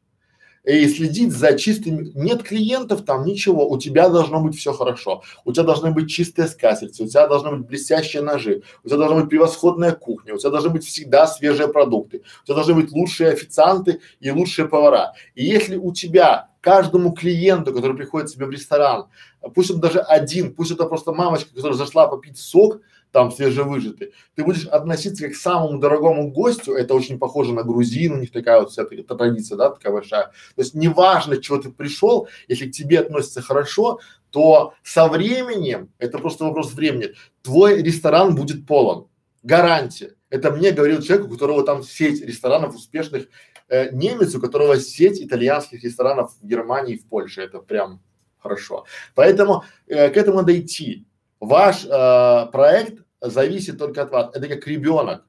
и 0.64 0.88
следить 0.88 1.32
за 1.32 1.58
чистыми, 1.58 2.12
нет 2.14 2.44
клиентов 2.44 3.04
там, 3.06 3.26
ничего, 3.26 3.68
у 3.68 3.80
тебя 3.80 4.10
должно 4.10 4.40
быть 4.42 4.56
все 4.56 4.72
хорошо. 4.72 5.24
У 5.46 5.52
тебя 5.52 5.64
должны 5.64 5.92
быть 5.92 6.12
чистые 6.12 6.48
скатерти, 6.48 7.02
у 7.02 7.08
тебя 7.08 7.28
должны 7.28 7.58
быть 7.58 7.68
блестящие 7.68 8.22
ножи, 8.22 8.62
у 8.84 8.88
тебя 8.88 8.98
должна 8.98 9.22
быть 9.22 9.30
превосходная 9.30 9.94
кухня, 9.94 10.36
у 10.36 10.38
тебя 10.38 10.52
должны 10.52 10.70
быть 10.70 10.86
всегда 10.86 11.26
свежие 11.26 11.70
продукты, 11.70 12.22
у 12.44 12.46
тебя 12.46 12.56
должны 12.56 12.76
быть 12.76 12.92
лучшие 12.92 13.32
официанты 13.32 14.00
и 14.20 14.30
лучшие 14.30 14.68
повара. 14.68 15.14
И 15.34 15.44
если 15.44 15.76
у 15.76 15.92
тебя 15.92 16.50
каждому 16.62 17.14
клиенту, 17.14 17.74
который 17.74 17.96
приходит 17.96 18.30
себе 18.30 18.46
в 18.46 18.52
ресторан, 18.52 19.08
пусть 19.56 19.72
он 19.72 19.80
даже 19.80 20.00
один, 20.00 20.54
пусть 20.54 20.72
это 20.72 20.86
просто 20.86 21.14
мамочка, 21.14 21.54
которая 21.54 21.78
зашла 21.78 22.08
попить 22.08 22.38
сок, 22.38 22.82
там 23.12 23.32
свежевыжатый, 23.32 24.14
ты 24.36 24.44
будешь 24.44 24.68
относиться 24.68 25.24
как 25.24 25.34
к 25.34 25.36
самому 25.36 25.80
дорогому 25.80 26.32
гостю, 26.32 26.74
это 26.74 26.94
очень 26.94 27.18
похоже 27.18 27.54
на 27.54 27.64
грузин, 27.64 28.14
у 28.14 28.18
них 28.18 28.32
такая 28.32 28.60
вот 28.60 28.72
вся 28.72 28.84
эта 28.84 29.16
традиция, 29.16 29.58
да, 29.58 29.70
такая 29.72 29.92
большая. 29.92 30.26
То 30.56 30.62
есть 30.62 30.76
неважно, 30.76 31.38
чего 31.38 31.58
ты 31.58 31.72
пришел, 31.72 32.28
если 32.48 32.68
к 32.68 32.72
тебе 32.72 33.00
относятся 33.00 33.42
хорошо, 33.42 34.00
то 34.30 34.74
со 34.84 35.08
временем, 35.08 35.90
это 35.98 36.20
просто 36.20 36.44
вопрос 36.44 36.74
времени, 36.74 37.16
твой 37.42 37.82
ресторан 37.82 38.36
будет 38.36 38.68
полон. 38.68 39.08
Гарантия. 39.42 40.16
Это 40.30 40.52
мне 40.52 40.72
говорил 40.72 41.02
человек, 41.02 41.28
у 41.28 41.32
которого 41.32 41.64
там 41.64 41.82
сеть 41.82 42.22
ресторанов 42.22 42.76
успешных 42.76 43.28
э, 43.70 43.90
немец, 43.92 44.36
у 44.36 44.42
которого 44.42 44.80
сеть 44.80 45.22
итальянских 45.22 45.84
ресторанов 45.84 46.34
в 46.42 46.46
Германии 46.46 46.96
и 46.96 47.00
в 47.00 47.06
Польше. 47.06 47.42
Это 47.42 47.60
прям 47.60 48.02
хорошо. 48.38 48.86
Поэтому 49.16 49.64
э, 49.88 50.10
к 50.10 50.18
этому 50.18 50.38
надо 50.38 50.60
идти. 50.60 51.06
Ваш 51.40 51.86
э, 51.86 52.46
проект 52.52 53.04
зависит 53.22 53.78
только 53.78 54.04
от 54.04 54.12
вас. 54.12 54.36
Это 54.36 54.48
как 54.48 54.68
ребенок. 54.68 55.26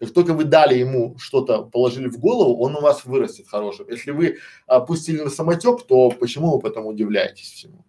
Как 0.00 0.12
только 0.12 0.34
вы 0.34 0.44
дали 0.44 0.76
ему 0.76 1.16
что-то, 1.18 1.62
положили 1.62 2.08
в 2.08 2.18
голову, 2.18 2.62
он 2.62 2.76
у 2.76 2.80
вас 2.80 3.04
вырастет 3.04 3.48
хорошим. 3.48 3.86
Если 3.88 4.10
вы 4.10 4.38
опустили 4.66 5.20
на 5.20 5.30
самотек, 5.30 5.86
то 5.86 6.10
почему 6.10 6.52
вы 6.52 6.60
потом 6.60 6.86
удивляетесь 6.86 7.52
всему? 7.52 7.84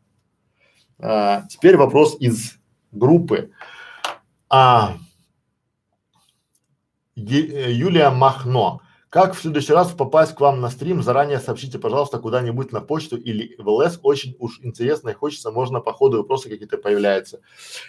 А, 0.99 1.43
теперь 1.49 1.75
вопрос 1.77 2.15
из 2.19 2.57
группы. 2.91 3.49
А, 4.49 4.97
Е, 7.15 7.71
Юлия 7.71 8.09
Махно. 8.09 8.81
Как 9.09 9.33
в 9.33 9.39
следующий 9.39 9.71
раз 9.71 9.91
попасть 9.91 10.35
к 10.35 10.41
вам 10.41 10.59
на 10.59 10.69
стрим? 10.69 11.01
Заранее 11.01 11.39
сообщите, 11.39 11.79
пожалуйста, 11.79 12.19
куда-нибудь 12.19 12.71
на 12.71 12.81
почту 12.81 13.17
или 13.17 13.55
в 13.57 13.69
ЛС. 13.69 13.99
Очень 14.03 14.35
уж 14.39 14.59
интересно 14.61 15.09
и 15.09 15.13
хочется, 15.13 15.51
можно 15.51 15.79
по 15.79 15.93
ходу 15.93 16.17
вопросы 16.17 16.49
какие-то 16.49 16.77
появляются. 16.77 17.39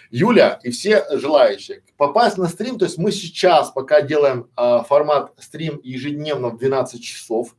Юля 0.09 0.59
и 0.63 0.69
все 0.69 1.05
желающие. 1.11 1.83
Попасть 1.97 2.37
на 2.37 2.47
стрим, 2.47 2.77
то 2.77 2.85
есть 2.85 2.97
мы 2.97 3.11
сейчас 3.11 3.71
пока 3.71 4.01
делаем 4.01 4.49
а, 4.55 4.83
формат 4.83 5.33
стрим 5.37 5.81
ежедневно 5.83 6.49
в 6.49 6.57
12 6.57 7.03
часов. 7.03 7.55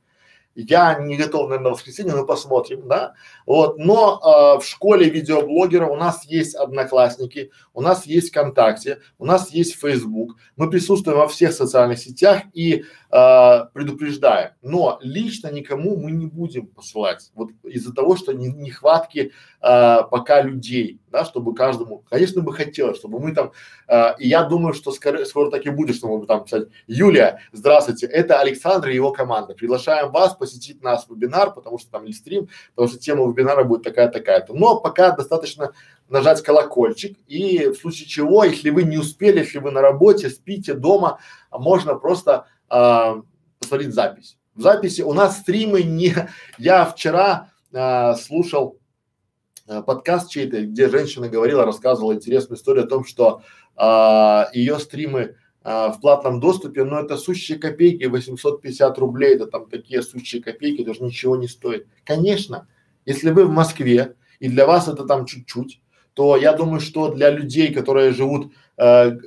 Я 0.61 0.99
не 0.99 1.17
готов, 1.17 1.49
наверное, 1.49 1.71
на 1.71 1.71
воскресенье, 1.71 2.15
но 2.17 2.27
посмотрим, 2.27 2.89
да. 2.89 3.15
Вот, 3.47 3.79
но 3.79 4.19
э, 4.19 4.61
в 4.61 4.67
школе 4.67 5.09
видеоблогера 5.09 5.87
у 5.87 5.95
нас 5.95 6.25
есть 6.25 6.57
одноклассники, 6.57 7.53
у 7.75 7.81
нас 7.81 8.07
есть 8.07 8.31
ВКонтакте, 8.31 8.99
у 9.19 9.25
нас 9.25 9.51
есть 9.51 9.81
Facebook. 9.81 10.35
Мы 10.57 10.69
присутствуем 10.69 11.19
во 11.19 11.29
всех 11.29 11.53
социальных 11.53 12.01
сетях 12.01 12.43
и 12.55 12.85
э, 13.11 13.65
предупреждаем. 13.73 14.53
Но 14.63 14.99
лично 15.01 15.51
никому 15.51 15.97
мы 15.97 16.11
не 16.11 16.27
будем 16.27 16.67
посылать. 16.67 17.31
Вот 17.35 17.51
из-за 17.63 17.95
того, 17.95 18.17
что 18.17 18.33
не, 18.33 18.49
нехватки 18.49 19.33
э, 19.61 19.97
пока 20.11 20.43
людей, 20.43 21.01
да, 21.11 21.25
чтобы 21.25 21.55
каждому, 21.55 22.05
конечно, 22.11 22.43
бы 22.43 22.53
хотелось, 22.53 22.99
чтобы 22.99 23.19
мы 23.21 23.33
там, 23.33 23.53
э, 23.89 24.15
и 24.19 24.29
я 24.29 24.45
думаю, 24.45 24.75
что 24.75 24.93
скоро, 24.93 25.25
скоро 25.25 25.51
так 25.51 25.65
и 25.67 25.71
будет, 25.71 25.97
что 25.97 26.09
мы 26.09 26.27
там 26.27 26.45
писать, 26.45 26.69
Юлия, 26.87 27.41
здравствуйте, 27.53 28.07
это 28.07 28.41
Александр 28.41 28.89
и 28.89 28.95
его 28.95 29.13
команда, 29.13 29.55
приглашаем 29.55 30.13
вас 30.13 30.35
посетить 30.35 30.83
нас 30.83 31.07
вебинар, 31.09 31.53
потому 31.53 31.79
что 31.79 31.91
там 31.91 32.05
или 32.05 32.13
стрим, 32.13 32.49
потому 32.75 32.89
что 32.89 32.99
тема 32.99 33.29
вебинара 33.29 33.65
будет 33.65 33.83
такая-такая-то. 33.83 34.55
Но 34.55 34.81
пока 34.81 35.13
достаточно 35.13 35.73
нажать 36.09 36.43
колокольчик 36.43 37.19
и 37.27 37.69
в 37.69 37.75
случае 37.75 38.09
чего, 38.09 38.45
если 38.45 38.71
вы 38.71 38.85
не 38.85 38.97
успели, 38.97 39.41
если 39.41 39.59
вы 39.59 39.71
на 39.71 39.81
работе, 39.81 40.31
спите 40.31 40.75
дома, 40.75 41.19
можно 41.51 41.95
просто 41.95 42.47
а, 42.69 43.23
посмотреть 43.59 43.95
запись. 43.95 44.39
В 44.55 44.63
записи 44.63 45.03
у 45.03 45.13
нас 45.13 45.39
стримы 45.39 45.83
не… 45.83 46.15
Я 46.59 46.85
вчера 46.85 47.51
а, 47.73 48.15
слушал 48.15 48.79
а, 49.67 49.83
подкаст 49.83 50.31
чей-то, 50.31 50.63
где 50.67 50.89
женщина 50.89 51.29
говорила, 51.29 51.65
рассказывала 51.65 52.15
интересную 52.15 52.59
историю 52.59 52.85
о 52.85 52.89
том, 52.89 53.05
что 53.05 53.43
а, 53.77 54.49
ее 54.53 54.79
стримы 54.79 55.37
а, 55.63 55.93
в 55.93 56.01
платном 56.01 56.41
доступе, 56.41 56.85
но 56.85 57.01
это 57.01 57.17
сущие 57.17 57.59
копейки, 57.59 58.05
850 58.05 58.99
рублей, 58.99 59.35
это 59.35 59.47
там 59.47 59.69
такие 59.69 60.03
сущие 60.03 60.43
копейки, 60.43 60.85
даже 60.85 61.03
ничего 61.03 61.37
не 61.37 61.49
стоит. 61.49 61.87
Конечно, 62.05 62.67
если 63.05 63.31
вы 63.31 63.45
в 63.45 63.51
Москве 63.51 64.15
и 64.41 64.49
для 64.49 64.67
вас 64.67 64.89
это 64.89 65.05
там 65.05 65.27
чуть-чуть, 65.27 65.81
то 66.15 66.37
я 66.37 66.53
думаю, 66.53 66.81
что 66.81 67.13
для 67.13 67.31
людей, 67.31 67.73
которые 67.73 68.13
живут 68.13 68.53
э, 68.77 69.19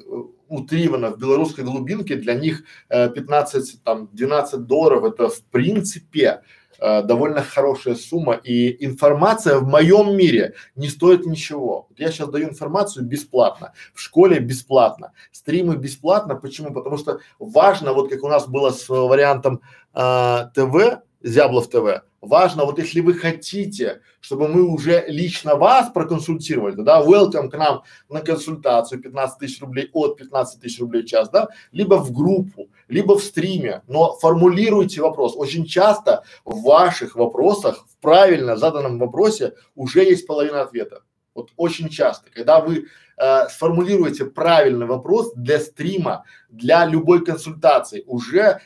утрированно 0.51 1.11
в 1.11 1.17
белорусской 1.17 1.63
глубинке, 1.63 2.15
для 2.15 2.33
них 2.33 2.63
э, 2.89 3.09
15, 3.09 3.83
там, 3.83 4.09
12 4.11 4.65
долларов 4.65 5.05
это 5.05 5.29
в 5.29 5.41
принципе 5.45 6.41
э, 6.79 7.03
довольно 7.03 7.41
хорошая 7.41 7.95
сумма 7.95 8.33
и 8.33 8.85
информация 8.85 9.59
в 9.59 9.67
моем 9.67 10.15
мире 10.15 10.53
не 10.75 10.89
стоит 10.89 11.25
ничего. 11.25 11.87
Я 11.97 12.11
сейчас 12.11 12.29
даю 12.29 12.49
информацию 12.49 13.05
бесплатно, 13.05 13.73
в 13.93 14.01
школе 14.01 14.39
бесплатно, 14.39 15.13
стримы 15.31 15.77
бесплатно. 15.77 16.35
Почему? 16.35 16.73
Потому 16.73 16.97
что 16.97 17.19
важно, 17.39 17.93
вот 17.93 18.09
как 18.09 18.23
у 18.23 18.27
нас 18.27 18.47
было 18.47 18.71
с 18.71 18.89
вариантом 18.89 19.61
э, 19.93 20.49
ТВ, 20.53 21.01
Зяблов 21.23 21.69
ТВ, 21.69 22.03
важно, 22.19 22.65
вот 22.65 22.79
если 22.79 22.99
вы 22.99 23.13
хотите, 23.13 24.01
чтобы 24.19 24.47
мы 24.47 24.63
уже 24.63 25.05
лично 25.07 25.55
вас 25.55 25.89
проконсультировали, 25.91 26.81
да, 26.81 27.03
welcome 27.03 27.49
к 27.49 27.57
нам 27.57 27.83
на 28.09 28.21
консультацию 28.21 29.01
15 29.01 29.39
тысяч 29.39 29.61
рублей 29.61 29.89
от 29.93 30.17
15 30.17 30.59
тысяч 30.59 30.79
рублей 30.79 31.03
в 31.03 31.05
час, 31.05 31.29
да, 31.29 31.49
либо 31.71 31.95
в 31.95 32.11
группу, 32.11 32.69
либо 32.87 33.17
в 33.17 33.23
стриме, 33.23 33.83
но 33.87 34.13
формулируйте 34.13 35.01
вопрос. 35.01 35.35
Очень 35.35 35.65
часто 35.65 36.23
в 36.43 36.63
ваших 36.63 37.15
вопросах, 37.15 37.85
в 37.87 37.97
правильно 38.01 38.57
заданном 38.57 38.97
вопросе 38.97 39.53
уже 39.75 40.03
есть 40.03 40.25
половина 40.25 40.61
ответа. 40.61 41.03
Вот 41.33 41.51
очень 41.55 41.87
часто, 41.89 42.29
когда 42.29 42.59
вы 42.59 42.87
э, 43.17 43.47
сформулируете 43.49 44.25
правильный 44.25 44.85
вопрос 44.85 45.31
для 45.33 45.59
стрима, 45.59 46.25
для 46.49 46.85
любой 46.85 47.23
консультации, 47.23 48.03
уже 48.05 48.59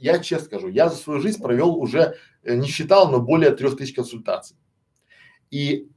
я 0.00 0.18
честно 0.18 0.46
скажу, 0.46 0.68
я 0.68 0.88
за 0.88 0.96
свою 0.96 1.20
жизнь 1.20 1.40
провел 1.42 1.76
уже, 1.76 2.16
э, 2.42 2.56
не 2.56 2.66
считал, 2.66 3.10
но 3.10 3.20
более 3.20 3.50
трех 3.50 3.76
тысяч 3.76 3.94
консультаций. 3.94 4.56
И 5.50 5.88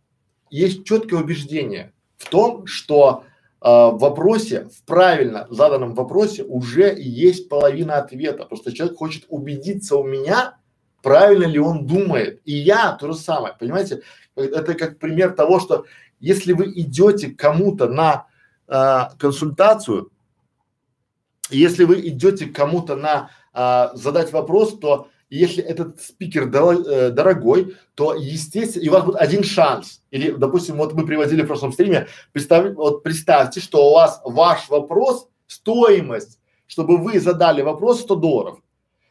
есть 0.50 0.84
четкое 0.84 1.22
убеждение 1.22 1.94
в 2.18 2.30
том, 2.30 2.68
что 2.68 3.24
э, 3.62 3.66
в 3.66 3.98
вопросе, 3.98 4.66
в 4.66 4.84
правильно 4.84 5.48
заданном 5.50 5.96
вопросе 5.96 6.44
уже 6.44 6.94
есть 6.98 7.50
половина 7.50 7.98
ответа. 7.98 8.46
Просто 8.46 8.74
человек 8.74 8.98
хочет 8.98 9.26
убедиться 9.30 9.96
у 9.96 10.04
меня, 10.04 10.58
правильно 11.02 11.46
ли 11.46 11.60
он 11.60 11.88
думает. 11.88 12.42
И 12.46 12.54
я 12.54 12.94
то 12.94 13.08
же 13.08 13.18
самое, 13.18 13.56
понимаете? 13.58 14.02
Это 14.36 14.74
как 14.74 15.00
пример 15.00 15.32
того, 15.32 15.60
что 15.60 15.86
если 16.20 16.54
вы 16.54 16.72
идете 16.72 17.30
кому-то 17.30 17.88
на 17.88 18.28
э, 18.68 19.16
консультацию, 19.18 20.12
если 21.50 21.84
вы 21.84 22.00
идете 22.08 22.48
кому-то 22.48 22.96
на 22.96 23.30
а, 23.54 23.92
задать 23.94 24.32
вопрос, 24.32 24.78
то 24.80 25.08
если 25.30 25.64
этот 25.64 26.00
спикер 26.00 26.50
дор, 26.50 26.76
э, 26.76 27.10
дорогой, 27.10 27.76
то 27.96 28.14
естественно, 28.14 28.84
и 28.84 28.90
у 28.90 28.92
вас 28.92 29.04
будет 29.04 29.16
один 29.16 29.44
шанс. 29.44 30.04
Или, 30.12 30.32
допустим, 30.32 30.76
вот 30.76 30.94
мы 30.94 31.08
приводили 31.08 31.42
в 31.42 31.48
прошлом 31.48 31.74
стриме, 31.74 32.08
представь, 32.34 32.76
вот 32.76 33.02
представьте, 33.02 33.60
что 33.60 33.90
у 33.90 33.94
вас 33.94 34.22
ваш 34.24 34.70
вопрос, 34.70 35.28
стоимость, 35.48 36.40
чтобы 36.68 36.98
вы 36.98 37.20
задали 37.20 37.62
вопрос 37.64 38.02
100 38.02 38.16
долларов. 38.16 38.60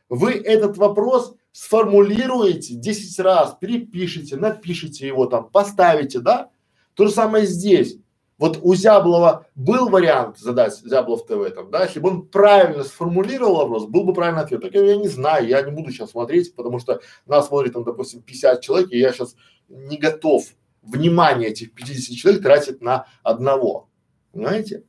Вы 0.08 0.32
этот 0.32 0.76
вопрос 0.76 1.34
сформулируете 1.50 2.74
10 2.74 3.18
раз, 3.20 3.56
перепишите, 3.60 4.36
напишите 4.36 5.06
его 5.06 5.26
там, 5.26 5.48
поставите, 5.50 6.20
да? 6.20 6.50
То 6.94 7.06
же 7.06 7.12
самое 7.12 7.46
здесь. 7.46 7.96
Вот 8.42 8.58
у 8.60 8.74
Зяблова 8.74 9.46
был 9.54 9.88
вариант 9.88 10.36
задать 10.36 10.76
Зяблов 10.76 11.26
ТВ 11.26 11.54
там, 11.54 11.70
да, 11.70 11.84
если 11.84 12.00
бы 12.00 12.08
он 12.08 12.26
правильно 12.26 12.82
сформулировал 12.82 13.54
вопрос, 13.54 13.84
был 13.86 14.02
бы 14.02 14.12
правильный 14.12 14.42
ответ. 14.42 14.62
Так 14.62 14.74
я, 14.74 14.82
я 14.82 14.96
не 14.96 15.06
знаю, 15.06 15.46
я 15.46 15.62
не 15.62 15.70
буду 15.70 15.92
сейчас 15.92 16.10
смотреть, 16.10 16.52
потому 16.56 16.80
что 16.80 17.00
нас 17.24 17.46
смотрит 17.46 17.74
там, 17.74 17.84
допустим, 17.84 18.20
50 18.20 18.60
человек, 18.60 18.88
и 18.90 18.98
я 18.98 19.12
сейчас 19.12 19.36
не 19.68 19.96
готов 19.96 20.42
внимание 20.82 21.50
этих 21.50 21.72
50 21.72 22.16
человек 22.16 22.42
тратить 22.42 22.82
на 22.82 23.06
одного. 23.22 23.88
Понимаете? 24.32 24.82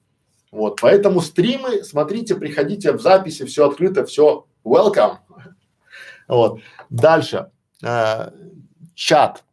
Вот, 0.52 0.82
поэтому 0.82 1.22
стримы, 1.22 1.84
смотрите, 1.84 2.34
приходите 2.34 2.92
в 2.92 3.02
записи, 3.02 3.46
все 3.46 3.70
открыто, 3.70 4.04
все 4.04 4.48
welcome. 4.66 5.18
Вот. 6.28 6.60
Дальше. 6.90 7.52
Э, 7.84 8.32
чат. 8.96 9.44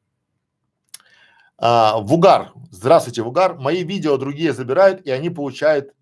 А, 1.62 1.98
Вугар, 2.00 2.52
здравствуйте, 2.70 3.20
Вугар. 3.20 3.58
Мои 3.58 3.84
видео 3.84 4.16
другие 4.16 4.54
забирают, 4.54 5.02
и 5.02 5.11
они 5.11 5.28
получают 5.28 5.92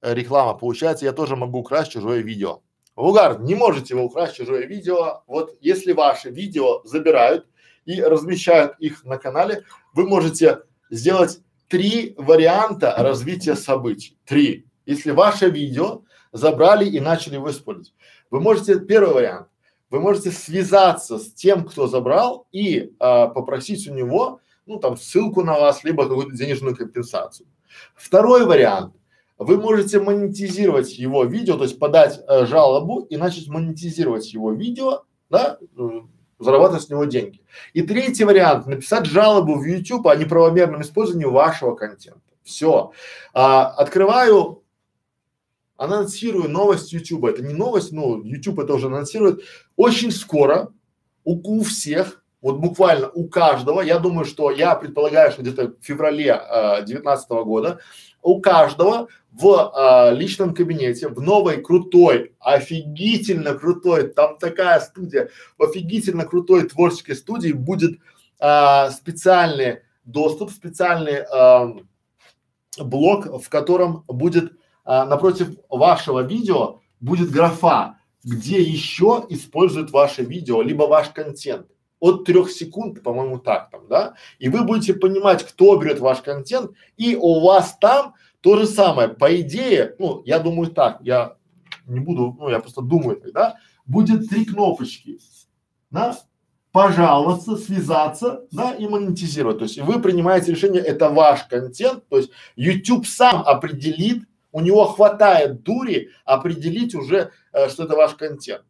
э, 0.00 0.14
реклама. 0.14 0.54
Получается, 0.54 1.06
я 1.06 1.12
тоже 1.12 1.34
могу 1.34 1.58
украсть 1.58 1.90
чужое 1.90 2.20
видео. 2.20 2.62
Вугар, 2.94 3.40
не 3.40 3.56
можете 3.56 3.96
вы 3.96 4.04
украсть 4.04 4.36
чужое 4.36 4.66
видео. 4.66 5.24
Вот 5.26 5.56
если 5.60 5.90
ваши 5.90 6.30
видео 6.30 6.84
забирают 6.84 7.48
и 7.84 8.00
размещают 8.00 8.78
их 8.78 9.04
на 9.04 9.18
канале, 9.18 9.64
вы 9.92 10.06
можете 10.06 10.60
сделать 10.88 11.40
три 11.66 12.14
варианта 12.16 12.94
развития 12.96 13.56
событий. 13.56 14.16
Три. 14.24 14.68
Если 14.86 15.10
ваше 15.10 15.50
видео 15.50 16.02
забрали 16.30 16.88
и 16.88 17.00
начали 17.00 17.34
его 17.34 17.50
использовать. 17.50 17.92
Вы 18.30 18.40
можете, 18.40 18.78
первый 18.78 19.14
вариант, 19.14 19.48
вы 19.90 19.98
можете 19.98 20.30
связаться 20.30 21.18
с 21.18 21.32
тем, 21.32 21.64
кто 21.64 21.88
забрал 21.88 22.46
и 22.52 22.92
а, 23.00 23.26
попросить 23.26 23.88
у 23.88 23.94
него 23.94 24.40
ну 24.68 24.78
там 24.78 24.96
ссылку 24.96 25.42
на 25.42 25.58
вас, 25.58 25.82
либо 25.84 26.08
какую-то 26.08 26.36
денежную 26.36 26.76
компенсацию. 26.76 27.48
Второй 27.94 28.44
вариант. 28.46 28.94
Вы 29.38 29.56
можете 29.56 30.00
монетизировать 30.00 30.98
его 30.98 31.24
видео, 31.24 31.56
то 31.56 31.62
есть 31.62 31.78
подать 31.78 32.20
э, 32.26 32.46
жалобу 32.46 33.02
и 33.02 33.16
начать 33.16 33.46
монетизировать 33.46 34.32
его 34.32 34.52
видео, 34.52 35.04
да, 35.30 35.58
э, 35.60 35.88
зарабатывать 36.40 36.82
с 36.82 36.90
него 36.90 37.04
деньги. 37.04 37.40
И 37.72 37.82
третий 37.82 38.24
вариант– 38.24 38.66
написать 38.66 39.06
жалобу 39.06 39.54
в 39.54 39.64
YouTube 39.64 40.06
о 40.08 40.16
неправомерном 40.16 40.82
использовании 40.82 41.26
вашего 41.26 41.74
контента. 41.76 42.20
Все. 42.42 42.92
А, 43.32 43.66
открываю, 43.66 44.64
анонсирую 45.76 46.50
новость 46.50 46.92
YouTube. 46.92 47.26
Это 47.26 47.42
не 47.42 47.54
новость, 47.54 47.92
но 47.92 48.20
YouTube 48.22 48.58
это 48.58 48.74
уже 48.74 48.88
анонсирует. 48.88 49.42
Очень 49.76 50.10
скоро 50.10 50.72
у, 51.24 51.58
у 51.58 51.62
всех 51.62 52.24
вот 52.40 52.58
буквально 52.58 53.08
у 53.08 53.28
каждого, 53.28 53.80
я 53.80 53.98
думаю, 53.98 54.24
что 54.24 54.50
я 54.50 54.74
предполагаю, 54.76 55.32
что 55.32 55.42
где-то 55.42 55.68
в 55.68 55.84
феврале 55.84 56.30
э, 56.30 56.84
девятнадцатого 56.84 57.44
года 57.44 57.80
у 58.22 58.40
каждого 58.40 59.08
в 59.32 59.72
э, 59.74 60.14
личном 60.14 60.54
кабинете, 60.54 61.08
в 61.08 61.20
новой 61.20 61.60
крутой, 61.60 62.34
офигительно 62.38 63.54
крутой, 63.54 64.08
там 64.08 64.38
такая 64.38 64.80
студия, 64.80 65.30
в 65.56 65.64
офигительно 65.64 66.24
крутой 66.24 66.68
творческой 66.68 67.14
студии 67.14 67.52
будет 67.52 67.98
э, 68.40 68.90
специальный 68.90 69.80
доступ, 70.04 70.52
специальный 70.52 71.24
э, 71.24 71.72
блок, 72.78 73.42
в 73.42 73.48
котором 73.48 74.04
будет 74.06 74.52
э, 74.52 74.54
напротив 74.84 75.56
вашего 75.68 76.20
видео 76.20 76.80
будет 77.00 77.30
графа, 77.30 77.98
где 78.22 78.60
еще 78.60 79.24
используют 79.28 79.90
ваше 79.90 80.22
видео, 80.22 80.62
либо 80.62 80.84
ваш 80.84 81.08
контент 81.10 81.66
от 82.00 82.24
трех 82.24 82.50
секунд, 82.50 83.02
по-моему, 83.02 83.38
так 83.38 83.70
там, 83.70 83.88
да, 83.88 84.14
и 84.38 84.48
вы 84.48 84.64
будете 84.64 84.94
понимать, 84.94 85.44
кто 85.44 85.76
берет 85.76 86.00
ваш 86.00 86.20
контент, 86.20 86.72
и 86.96 87.16
у 87.16 87.40
вас 87.40 87.76
там 87.80 88.14
то 88.40 88.56
же 88.56 88.66
самое, 88.66 89.08
по 89.08 89.40
идее, 89.40 89.94
ну, 89.98 90.22
я 90.24 90.38
думаю 90.38 90.70
так, 90.70 90.98
я 91.02 91.36
не 91.86 92.00
буду, 92.00 92.36
ну, 92.38 92.48
я 92.48 92.60
просто 92.60 92.82
думаю, 92.82 93.20
да, 93.32 93.56
будет 93.84 94.28
три 94.28 94.44
кнопочки, 94.44 95.18
да, 95.90 96.16
пожаловаться, 96.70 97.56
связаться, 97.56 98.46
да, 98.52 98.72
и 98.74 98.86
монетизировать. 98.86 99.58
То 99.58 99.64
есть 99.64 99.78
вы 99.80 100.00
принимаете 100.00 100.52
решение, 100.52 100.82
это 100.82 101.08
ваш 101.08 101.44
контент, 101.44 102.06
то 102.08 102.18
есть 102.18 102.30
YouTube 102.56 103.06
сам 103.06 103.42
определит, 103.42 104.24
у 104.52 104.60
него 104.60 104.84
хватает 104.86 105.62
дури 105.62 106.10
определить 106.24 106.94
уже, 106.94 107.32
э, 107.52 107.68
что 107.68 107.84
это 107.84 107.96
ваш 107.96 108.14
контент. 108.14 108.64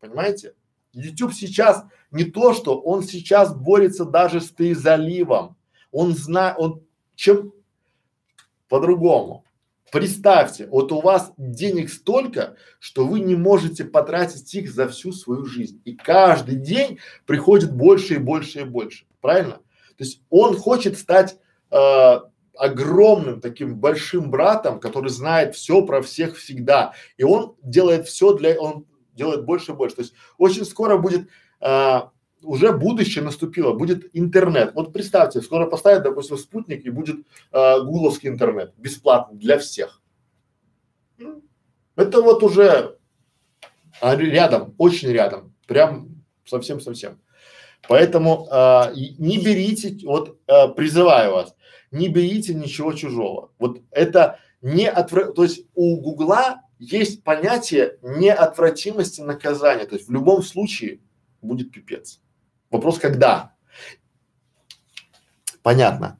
Понимаете? 0.00 0.54
YouTube 0.92 1.32
сейчас 1.32 1.84
не 2.10 2.24
то, 2.24 2.52
что 2.52 2.78
он 2.80 3.02
сейчас 3.02 3.54
борется 3.54 4.04
даже 4.04 4.40
с 4.40 4.50
перезаливом. 4.50 5.56
Он 5.90 6.14
знает, 6.14 6.56
он 6.58 6.82
чем 7.14 7.52
по-другому. 8.68 9.44
Представьте, 9.90 10.66
вот 10.68 10.90
у 10.90 11.02
вас 11.02 11.32
денег 11.36 11.90
столько, 11.90 12.56
что 12.78 13.06
вы 13.06 13.20
не 13.20 13.36
можете 13.36 13.84
потратить 13.84 14.54
их 14.54 14.72
за 14.72 14.88
всю 14.88 15.12
свою 15.12 15.44
жизнь. 15.44 15.82
И 15.84 15.94
каждый 15.94 16.56
день 16.56 16.98
приходит 17.26 17.74
больше 17.74 18.14
и 18.14 18.18
больше 18.18 18.60
и 18.60 18.64
больше. 18.64 19.04
Правильно? 19.20 19.56
То 19.98 20.04
есть 20.04 20.22
он 20.30 20.56
хочет 20.56 20.98
стать 20.98 21.36
э, 21.70 22.20
огромным 22.56 23.42
таким 23.42 23.76
большим 23.76 24.30
братом, 24.30 24.80
который 24.80 25.10
знает 25.10 25.54
все 25.54 25.84
про 25.84 26.00
всех 26.00 26.38
всегда. 26.38 26.94
И 27.18 27.24
он 27.24 27.54
делает 27.62 28.06
все 28.06 28.32
для, 28.32 28.58
он 28.58 28.86
делает 29.12 29.44
больше 29.44 29.72
и 29.72 29.74
больше. 29.74 29.96
То 29.96 30.02
есть 30.02 30.14
очень 30.38 30.64
скоро 30.64 30.96
будет 30.98 31.28
а, 31.60 32.10
уже 32.42 32.72
будущее 32.72 33.24
наступило, 33.24 33.72
будет 33.72 34.10
интернет. 34.12 34.74
Вот 34.74 34.92
представьте, 34.92 35.40
скоро 35.40 35.66
поставят, 35.66 36.02
допустим, 36.02 36.36
спутник 36.36 36.84
и 36.84 36.90
будет 36.90 37.16
а, 37.52 37.80
гугловский 37.80 38.28
интернет 38.28 38.74
бесплатный 38.76 39.38
для 39.38 39.58
всех. 39.58 40.00
Это 41.96 42.22
вот 42.22 42.42
уже 42.42 42.98
а, 44.00 44.16
рядом, 44.16 44.74
очень 44.78 45.10
рядом, 45.10 45.54
прям 45.66 46.24
совсем-совсем. 46.44 47.20
Поэтому 47.88 48.46
а, 48.50 48.92
не 48.94 49.38
берите, 49.38 49.98
вот 50.06 50.38
а, 50.46 50.68
призываю 50.68 51.32
вас, 51.32 51.54
не 51.90 52.08
берите 52.08 52.54
ничего 52.54 52.92
чужого. 52.92 53.52
Вот 53.58 53.80
это 53.90 54.38
не 54.62 54.88
отвра... 54.88 55.32
то 55.32 55.42
есть 55.42 55.66
у 55.74 56.00
Гугла 56.00 56.61
есть 56.82 57.22
понятие 57.22 57.98
неотвратимости 58.02 59.20
наказания. 59.20 59.86
То 59.86 59.94
есть 59.94 60.08
в 60.08 60.12
любом 60.12 60.42
случае, 60.42 61.00
будет 61.40 61.70
пипец. 61.70 62.20
Вопрос 62.70 62.98
когда? 62.98 63.54
Понятно. 65.62 66.18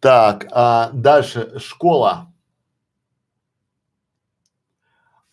Так, 0.00 0.48
а 0.50 0.90
дальше 0.92 1.60
школа. 1.60 2.32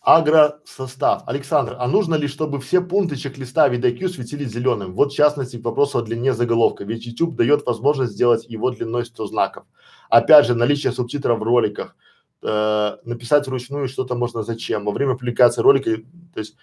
Агросостав. 0.00 1.26
Александр, 1.26 1.76
а 1.78 1.88
нужно 1.88 2.14
ли, 2.14 2.28
чтобы 2.28 2.60
все 2.60 2.80
пункты 2.80 3.16
чек-листа 3.16 3.68
VidIQ 3.68 4.08
светились 4.10 4.52
зеленым? 4.52 4.94
Вот 4.94 5.12
в 5.12 5.16
частности 5.16 5.56
к 5.56 5.64
вопросу 5.64 5.98
о 5.98 6.02
длине 6.02 6.34
заголовка. 6.34 6.84
Ведь 6.84 7.06
YouTube 7.06 7.34
дает 7.34 7.66
возможность 7.66 8.12
сделать 8.12 8.44
его 8.46 8.70
длиной 8.70 9.06
100 9.06 9.26
знаков. 9.26 9.64
Опять 10.08 10.46
же, 10.46 10.54
наличие 10.54 10.92
субтитров 10.92 11.40
в 11.40 11.42
роликах. 11.42 11.96
Э, 12.44 12.98
написать 13.04 13.46
вручную 13.46 13.88
что-то 13.88 14.14
можно 14.14 14.42
зачем? 14.42 14.84
Во 14.84 14.92
время 14.92 15.14
публикации 15.14 15.62
ролика, 15.62 15.96
то 16.32 16.40
есть 16.40 16.56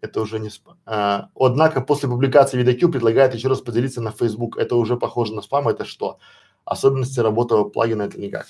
это 0.00 0.20
уже 0.20 0.40
не 0.40 0.50
спам. 0.50 0.78
А, 0.84 1.28
однако 1.34 1.80
после 1.80 2.08
публикации 2.08 2.60
VidIQ 2.60 2.90
предлагает 2.90 3.34
еще 3.34 3.48
раз 3.48 3.60
поделиться 3.60 4.00
на 4.00 4.10
Facebook. 4.10 4.58
Это 4.58 4.74
уже 4.76 4.96
похоже 4.96 5.34
на 5.34 5.42
спам. 5.42 5.68
Это 5.68 5.84
что? 5.84 6.18
Особенности 6.64 7.20
работы 7.20 7.64
плагина 7.64 8.02
это 8.02 8.20
никак. 8.20 8.46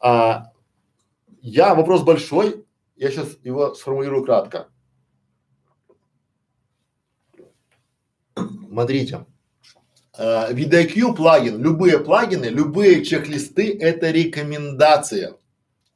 А, 0.00 0.52
я 1.42 1.74
вопрос 1.74 2.02
большой 2.02 2.64
я 2.96 3.10
сейчас 3.10 3.36
его 3.42 3.74
сформулирую 3.74 4.24
кратко. 4.24 4.68
Смотрите, 8.68 9.26
э, 10.16 10.52
VidIQ 10.52 11.14
плагин, 11.14 11.62
любые 11.62 11.98
плагины, 11.98 12.46
любые 12.46 13.04
чек-листы– 13.04 13.76
это 13.80 14.10
рекомендация. 14.10 15.36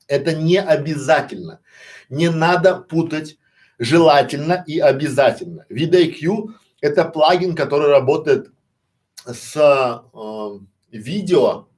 Это 0.09 0.35
не 0.35 0.61
обязательно. 0.61 1.61
Не 2.09 2.31
надо 2.31 2.77
путать 2.77 3.39
желательно 3.79 4.65
и 4.67 4.81
обязательно. 4.81 5.67
VidIQ– 5.71 6.49
это 6.81 7.05
плагин, 7.05 7.55
который 7.55 7.89
работает 7.89 8.51
с 9.25 9.55
э, 9.57 10.97
видео 10.97 11.69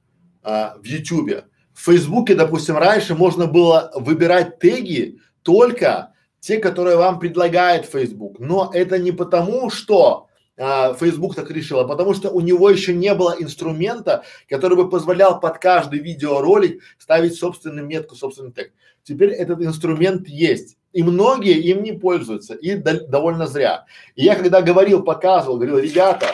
э, 0.43 0.69
в 0.79 0.83
YouTube. 0.83 1.43
В 1.73 1.85
Фейсбуке, 1.85 2.35
допустим, 2.35 2.77
раньше 2.77 3.15
можно 3.15 3.47
было 3.47 3.91
выбирать 3.95 4.59
теги 4.59 5.19
только 5.43 6.13
те, 6.39 6.57
которые 6.57 6.97
вам 6.97 7.19
предлагает 7.19 7.85
Facebook. 7.85 8.39
Но 8.39 8.71
это 8.73 8.97
не 8.97 9.11
потому, 9.11 9.69
что 9.69 10.27
а, 10.57 10.93
Facebook 10.93 11.35
так 11.35 11.49
решил, 11.49 11.79
а 11.79 11.87
потому 11.87 12.13
что 12.13 12.29
у 12.29 12.41
него 12.41 12.69
еще 12.69 12.93
не 12.93 13.13
было 13.13 13.35
инструмента, 13.39 14.23
который 14.49 14.75
бы 14.75 14.89
позволял 14.89 15.39
под 15.39 15.57
каждый 15.59 15.99
видеоролик 15.99 16.81
ставить 16.97 17.35
собственную 17.35 17.85
метку, 17.85 18.15
собственный 18.15 18.51
тег. 18.51 18.71
Теперь 19.03 19.31
этот 19.31 19.61
инструмент 19.61 20.27
есть. 20.27 20.77
И 20.93 21.03
многие 21.03 21.57
им 21.57 21.83
не 21.83 21.93
пользуются, 21.93 22.53
и 22.53 22.75
до, 22.75 23.07
довольно 23.07 23.47
зря. 23.47 23.85
И 24.15 24.25
я 24.25 24.35
когда 24.35 24.61
говорил, 24.61 25.03
показывал, 25.03 25.55
говорил, 25.55 25.79
ребята, 25.79 26.27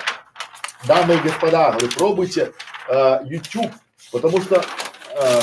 дамы 0.87 1.15
и 1.15 1.19
господа, 1.19 1.71
говорю, 1.71 1.89
пробуйте 1.95 2.53
э, 2.89 3.19
YouTube, 3.25 3.71
потому 4.11 4.41
что 4.41 4.63
э, 5.15 5.41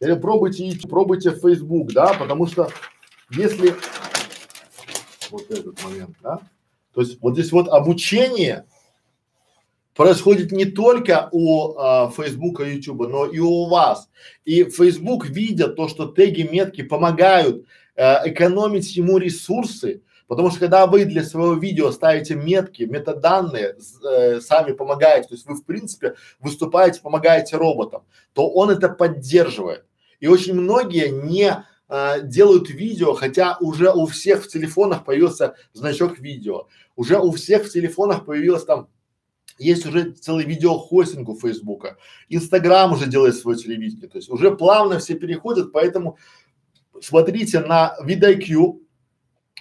или 0.00 0.14
пробуйте 0.14 0.68
идти, 0.68 0.88
пробуйте 0.88 1.30
Facebook, 1.30 1.92
да, 1.92 2.14
потому 2.14 2.46
что 2.48 2.68
если 3.36 3.74
вот 5.30 5.50
этот 5.50 5.82
момент, 5.82 6.16
да, 6.22 6.40
то 6.92 7.00
есть 7.00 7.18
вот 7.20 7.34
здесь 7.34 7.52
вот 7.52 7.68
обучение 7.68 8.66
происходит 9.94 10.52
не 10.52 10.64
только 10.64 11.28
у 11.32 11.76
а, 11.76 12.10
Facebook 12.10 12.60
и 12.60 12.74
YouTube, 12.74 13.08
но 13.08 13.26
и 13.26 13.38
у 13.38 13.66
вас. 13.66 14.08
И 14.44 14.64
Facebook 14.64 15.26
видят 15.26 15.76
то, 15.76 15.88
что 15.88 16.06
теги, 16.06 16.42
метки 16.42 16.82
помогают 16.82 17.64
э, 17.94 18.28
экономить 18.28 18.96
ему 18.96 19.18
ресурсы, 19.18 20.02
Потому 20.26 20.50
что 20.50 20.60
когда 20.60 20.86
вы 20.86 21.04
для 21.04 21.22
своего 21.22 21.54
видео 21.54 21.90
ставите 21.90 22.34
метки, 22.34 22.84
метаданные, 22.84 23.76
э, 24.08 24.40
сами 24.40 24.72
помогаете, 24.72 25.28
то 25.28 25.34
есть 25.34 25.46
вы 25.46 25.54
в 25.54 25.64
принципе 25.64 26.14
выступаете, 26.40 27.00
помогаете 27.02 27.56
роботам, 27.56 28.04
то 28.32 28.48
он 28.48 28.70
это 28.70 28.88
поддерживает. 28.88 29.84
И 30.20 30.26
очень 30.26 30.54
многие 30.54 31.10
не 31.10 31.64
э, 31.88 32.22
делают 32.22 32.70
видео, 32.70 33.14
хотя 33.14 33.56
уже 33.60 33.92
у 33.92 34.06
всех 34.06 34.44
в 34.44 34.48
телефонах 34.48 35.04
появился 35.04 35.54
значок 35.72 36.18
видео, 36.18 36.68
уже 36.96 37.18
у 37.18 37.32
всех 37.32 37.64
в 37.66 37.72
телефонах 37.72 38.24
появилось 38.24 38.64
там 38.64 38.88
есть 39.58 39.86
уже 39.86 40.10
целый 40.12 40.44
видеохостинг 40.44 41.28
у 41.28 41.38
Фейсбука, 41.38 41.96
Инстаграм 42.28 42.92
уже 42.92 43.06
делает 43.06 43.36
свое 43.36 43.56
телевидение, 43.56 44.08
то 44.08 44.18
есть 44.18 44.28
уже 44.28 44.54
плавно 44.56 44.98
все 44.98 45.14
переходят, 45.14 45.72
поэтому 45.72 46.18
смотрите 47.00 47.60
на 47.60 47.96
VidIQ, 48.04 48.80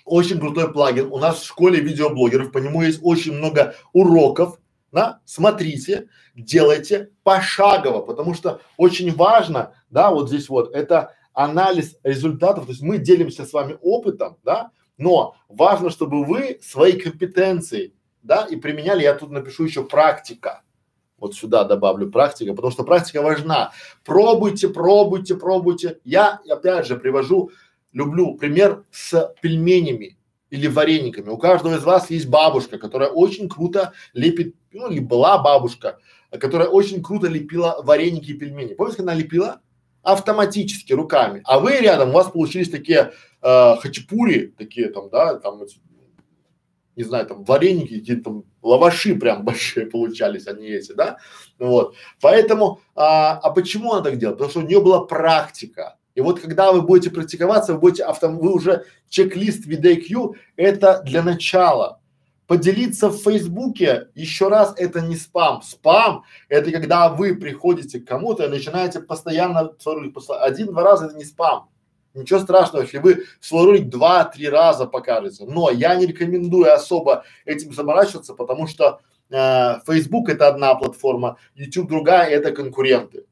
очень 0.06 0.40
крутой 0.40 0.72
плагин. 0.72 1.12
У 1.12 1.18
нас 1.18 1.40
в 1.40 1.46
школе 1.46 1.80
видеоблогеров, 1.80 2.52
по 2.52 2.58
нему 2.58 2.82
есть 2.82 3.00
очень 3.04 3.34
много 3.34 3.76
уроков. 3.94 4.60
Да? 4.92 5.22
Смотрите, 5.26 6.08
делайте 6.36 7.10
пошагово, 7.24 8.02
потому 8.02 8.36
что 8.36 8.62
очень 8.78 9.12
важно, 9.14 9.74
да, 9.90 10.12
вот 10.12 10.28
здесь 10.28 10.50
вот, 10.50 10.72
это 10.76 11.16
анализ 11.34 11.98
результатов, 12.04 12.66
то 12.66 12.72
есть 12.72 12.82
мы 12.82 12.98
делимся 12.98 13.46
с 13.46 13.54
вами 13.54 13.78
опытом, 13.82 14.38
да, 14.44 14.72
но 14.98 15.36
важно, 15.50 15.90
чтобы 15.90 16.24
вы 16.26 16.60
свои 16.62 16.94
компетенции, 16.94 17.94
да, 18.22 18.46
и 18.46 18.56
применяли, 18.56 19.04
я 19.04 19.16
тут 19.16 19.32
напишу 19.32 19.66
еще 19.66 19.84
практика, 19.84 20.64
вот 21.18 21.36
сюда 21.36 21.64
добавлю 21.64 22.12
практика, 22.12 22.54
потому 22.54 22.72
что 22.72 22.84
практика 22.84 23.22
важна. 23.22 23.72
Пробуйте, 24.04 24.68
пробуйте, 24.68 25.36
пробуйте. 25.36 26.00
Я 26.04 26.42
опять 26.50 26.86
же 26.86 26.98
привожу 26.98 27.50
люблю 27.94 28.36
пример 28.36 28.84
с 28.92 29.34
пельменями 29.42 30.18
или 30.50 30.68
варениками. 30.68 31.30
У 31.30 31.38
каждого 31.38 31.76
из 31.76 31.84
вас 31.84 32.10
есть 32.10 32.28
бабушка, 32.28 32.78
которая 32.78 33.10
очень 33.10 33.48
круто 33.48 33.94
лепит, 34.14 34.56
ну 34.74 34.92
или 34.92 35.00
была 35.00 35.42
бабушка, 35.42 35.98
которая 36.30 36.68
очень 36.68 37.02
круто 37.02 37.28
лепила 37.28 37.82
вареники 37.84 38.32
и 38.32 38.34
пельмени. 38.34 38.74
Помните, 38.74 38.98
когда 38.98 39.14
она 39.14 39.22
лепила? 39.22 39.62
Автоматически, 40.04 40.94
руками. 40.94 41.42
А 41.46 41.60
вы 41.60 41.78
рядом, 41.78 42.10
у 42.10 42.14
вас 42.14 42.30
получились 42.30 42.70
такие 42.70 43.14
э, 43.42 43.76
хачапури, 43.78 44.54
такие 44.58 44.90
там, 44.90 45.10
да, 45.10 45.40
там, 45.40 45.62
не 46.96 47.04
знаю, 47.04 47.26
там 47.26 47.44
вареники, 47.44 48.00
какие-то 48.00 48.24
там 48.24 48.44
лаваши 48.62 49.16
прям 49.16 49.44
большие 49.46 49.86
получались, 49.86 50.48
они 50.48 50.68
эти, 50.68 50.92
да, 50.92 51.18
вот. 51.58 51.96
Поэтому, 52.22 52.82
а, 52.96 53.38
а 53.38 53.50
почему 53.52 53.94
она 53.94 54.04
так 54.04 54.18
делает? 54.18 54.38
Потому 54.38 54.52
что 54.52 54.60
у 54.60 54.68
нее 54.68 54.82
была 54.82 55.06
практика. 55.06 55.98
И 56.16 56.22
вот 56.22 56.40
когда 56.40 56.72
вы 56.72 56.82
будете 56.84 57.10
практиковаться, 57.10 57.74
вы 57.74 57.80
будете 57.80 58.04
авто, 58.04 58.30
вы 58.30 58.54
уже 58.54 58.86
чек-лист 59.10 59.66
VidIQ, 59.66 60.36
это 60.58 61.02
для 61.04 61.24
начала. 61.24 62.02
Поделиться 62.54 63.10
в 63.10 63.18
Фейсбуке, 63.18 64.10
еще 64.14 64.48
раз, 64.48 64.76
это 64.78 65.02
не 65.02 65.16
спам. 65.16 65.64
Спам– 65.64 66.24
это 66.50 66.70
когда 66.70 67.10
вы 67.10 67.34
приходите 67.36 68.00
к 68.00 68.08
кому-то 68.08 68.46
и 68.46 68.48
начинаете 68.48 69.00
постоянно 69.00 69.74
один-два 70.40 70.84
раза 70.84 71.08
это 71.08 71.16
не 71.16 71.26
спам. 71.26 71.72
Ничего 72.14 72.40
страшного, 72.40 72.84
если 72.84 73.00
вы 73.00 73.24
свой 73.40 73.66
ролик 73.66 73.90
два-три 73.90 74.48
раза 74.50 74.86
покажете. 74.86 75.46
Но 75.48 75.72
я 75.72 75.96
не 75.96 76.06
рекомендую 76.06 76.72
особо 76.72 77.24
этим 77.46 77.74
заморачиваться, 77.74 78.36
потому 78.36 78.68
что 78.68 79.00
э, 79.32 79.80
Facebook 79.88 80.30
это 80.30 80.48
одна 80.48 80.76
платформа, 80.76 81.38
YouTube 81.56 81.90
другая, 81.90 82.30
это 82.30 82.52
конкуренты. 82.52 83.26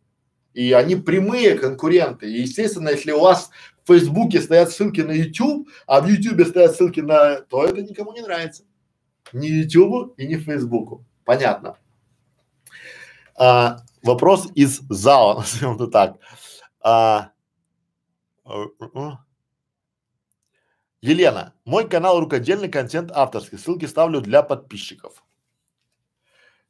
И 0.55 0.73
они 0.73 0.95
прямые 0.95 1.59
конкуренты. 1.59 2.25
И 2.25 2.41
естественно, 2.41 2.89
если 2.89 3.11
у 3.11 3.19
вас 3.19 3.51
в 3.83 3.87
Фейсбуке 3.93 4.41
стоят 4.41 4.71
ссылки 4.71 5.01
на 5.01 5.11
YouTube, 5.11 5.69
а 5.85 6.01
в 6.01 6.07
YouTube 6.07 6.47
стоят 6.47 6.75
ссылки 6.75 7.01
на, 7.01 7.41
то 7.41 7.65
это 7.65 7.83
никому 7.83 8.13
не 8.13 8.21
нравится. 8.21 8.63
Ни 9.33 9.47
YouTube 9.47 10.13
и 10.17 10.27
ни 10.27 10.35
Фейсбуку. 10.35 11.05
Понятно. 11.25 11.77
А, 13.35 13.77
вопрос 14.03 14.49
из 14.55 14.81
зала, 14.89 15.35
назовем 15.39 15.75
это 15.75 15.87
так. 15.87 16.17
А, 16.81 17.31
Елена, 21.01 21.53
мой 21.65 21.89
канал 21.89 22.19
рукодельный 22.19 22.69
контент 22.69 23.11
авторский. 23.11 23.57
Ссылки 23.57 23.85
ставлю 23.85 24.21
для 24.21 24.43
подписчиков. 24.43 25.23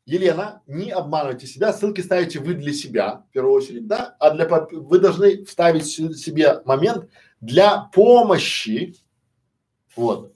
Елена, 0.05 0.61
не 0.67 0.91
обманывайте 0.91 1.47
себя, 1.47 1.71
ссылки 1.73 2.01
ставите 2.01 2.39
вы 2.39 2.55
для 2.55 2.73
себя, 2.73 3.23
в 3.29 3.31
первую 3.31 3.53
очередь, 3.53 3.87
да, 3.87 4.15
а 4.19 4.31
для 4.31 4.45
под... 4.45 4.71
вы 4.71 4.99
должны 4.99 5.45
вставить 5.45 5.85
себе 5.85 6.61
момент 6.65 7.09
для 7.39 7.89
помощи, 7.93 8.95
вот, 9.95 10.30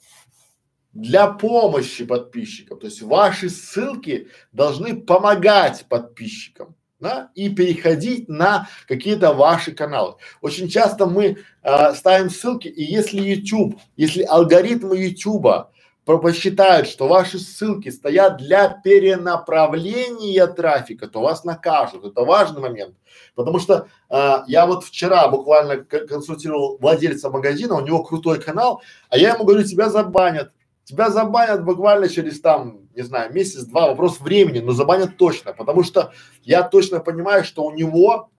для 0.95 1.27
помощи 1.27 2.05
подписчикам, 2.05 2.79
то 2.79 2.87
есть 2.87 3.01
ваши 3.01 3.49
ссылки 3.49 4.29
должны 4.53 4.95
помогать 4.95 5.85
подписчикам, 5.89 6.73
да, 6.99 7.29
и 7.35 7.49
переходить 7.49 8.29
на 8.29 8.69
какие-то 8.87 9.33
ваши 9.33 9.73
каналы. 9.73 10.15
Очень 10.41 10.69
часто 10.69 11.05
мы 11.05 11.37
э, 11.63 11.93
ставим 11.93 12.29
ссылки, 12.29 12.69
и 12.69 12.81
если 12.81 13.19
YouTube, 13.19 13.79
если 13.97 14.23
алгоритмы 14.23 14.97
YouTube 14.97 15.67
посчитают, 16.05 16.87
что 16.87 17.07
ваши 17.07 17.39
ссылки 17.39 17.89
стоят 17.89 18.37
для 18.37 18.69
перенаправления 18.69 20.47
трафика, 20.47 21.07
то 21.07 21.19
вас 21.19 21.43
накажут. 21.43 22.05
Это 22.05 22.21
важный 22.21 22.61
момент. 22.61 22.95
Потому 23.33 23.59
что 23.59 23.87
а, 24.07 24.43
я 24.47 24.67
вот 24.67 24.83
вчера 24.83 25.27
буквально 25.27 25.77
консультировал 25.77 26.77
владельца 26.79 27.31
магазина, 27.31 27.75
у 27.75 27.81
него 27.81 28.03
крутой 28.03 28.39
канал, 28.39 28.83
а 29.09 29.17
я 29.17 29.33
ему 29.33 29.45
говорю, 29.45 29.63
тебя 29.63 29.89
забанят. 29.89 30.51
Тебя 30.85 31.09
забанят 31.09 31.65
буквально 31.65 32.07
через 32.07 32.39
там, 32.39 32.87
не 32.95 33.01
знаю, 33.01 33.33
месяц-два, 33.33 33.87
вопрос 33.87 34.19
времени, 34.19 34.59
но 34.59 34.71
забанят 34.71 35.17
точно, 35.17 35.51
потому 35.51 35.83
что 35.83 36.13
я 36.43 36.61
точно 36.63 36.99
понимаю, 36.99 37.43
что 37.43 37.63
у 37.65 37.71
него 37.71 38.29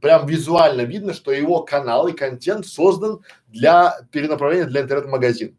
прям 0.00 0.26
визуально 0.26 0.82
видно, 0.82 1.14
что 1.14 1.32
его 1.32 1.62
канал 1.62 2.06
и 2.06 2.12
контент 2.12 2.66
создан 2.66 3.20
для 3.48 3.98
перенаправления 4.12 4.66
для 4.66 4.82
интернет-магазина. 4.82 5.54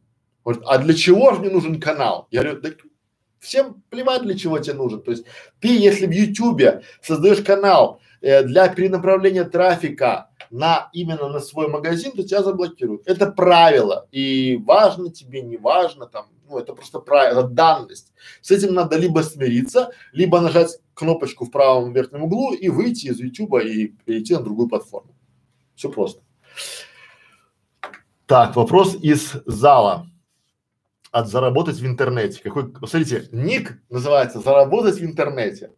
а 0.46 0.78
для 0.78 0.94
чего 0.94 1.34
же 1.34 1.40
мне 1.40 1.50
нужен 1.50 1.82
канал? 1.82 2.28
Я 2.30 2.44
говорю, 2.44 2.62
да 2.62 2.70
всем 3.40 3.82
плевать, 3.90 4.24
для 4.24 4.38
чего 4.38 4.60
тебе 4.60 4.76
нужен. 4.76 5.02
То 5.02 5.12
есть 5.12 5.26
ты, 5.60 5.70
если 5.70 6.06
в 6.06 6.12
Ютубе 6.12 6.84
создаешь 7.02 7.44
канал 7.44 8.00
э, 8.22 8.44
для 8.44 8.68
перенаправления 8.70 9.44
трафика 9.44 10.30
на 10.52 10.90
именно 10.94 11.28
на 11.30 11.40
свой 11.40 11.68
магазин, 11.68 12.12
то 12.12 12.24
тебя 12.24 12.44
заблокируют. 12.44 13.08
Это 13.08 13.32
правило. 13.32 14.08
И 14.12 14.62
важно 14.66 15.12
тебе, 15.12 15.42
не 15.42 15.58
важно, 15.58 16.06
там, 16.06 16.28
ну, 16.50 16.58
это 16.58 16.74
просто 16.74 17.00
правило, 17.00 17.44
данность. 17.44 18.14
С 18.42 18.52
этим 18.52 18.74
надо 18.74 18.98
либо 18.98 19.20
смириться, 19.20 19.92
либо 20.14 20.40
нажать 20.40 20.80
кнопочку 20.94 21.46
в 21.46 21.52
правом 21.52 21.94
верхнем 21.94 22.24
углу 22.24 22.54
и 22.54 22.70
выйти 22.70 23.08
из 23.08 23.20
YouTube 23.20 23.62
и 23.64 23.88
перейти 24.06 24.34
на 24.34 24.42
другую 24.42 24.70
платформу. 24.70 25.16
Все 25.76 25.90
просто. 25.90 26.22
Так, 28.26 28.56
вопрос 28.56 28.96
из 29.02 29.36
зала. 29.46 30.08
От 31.12 31.30
заработать 31.30 31.78
в 31.78 31.86
интернете. 31.86 32.42
Какой, 32.44 32.74
смотрите, 32.86 33.28
ник 33.32 33.80
называется 33.90 34.40
заработать 34.40 35.00
в 35.00 35.06
интернете. 35.06 35.72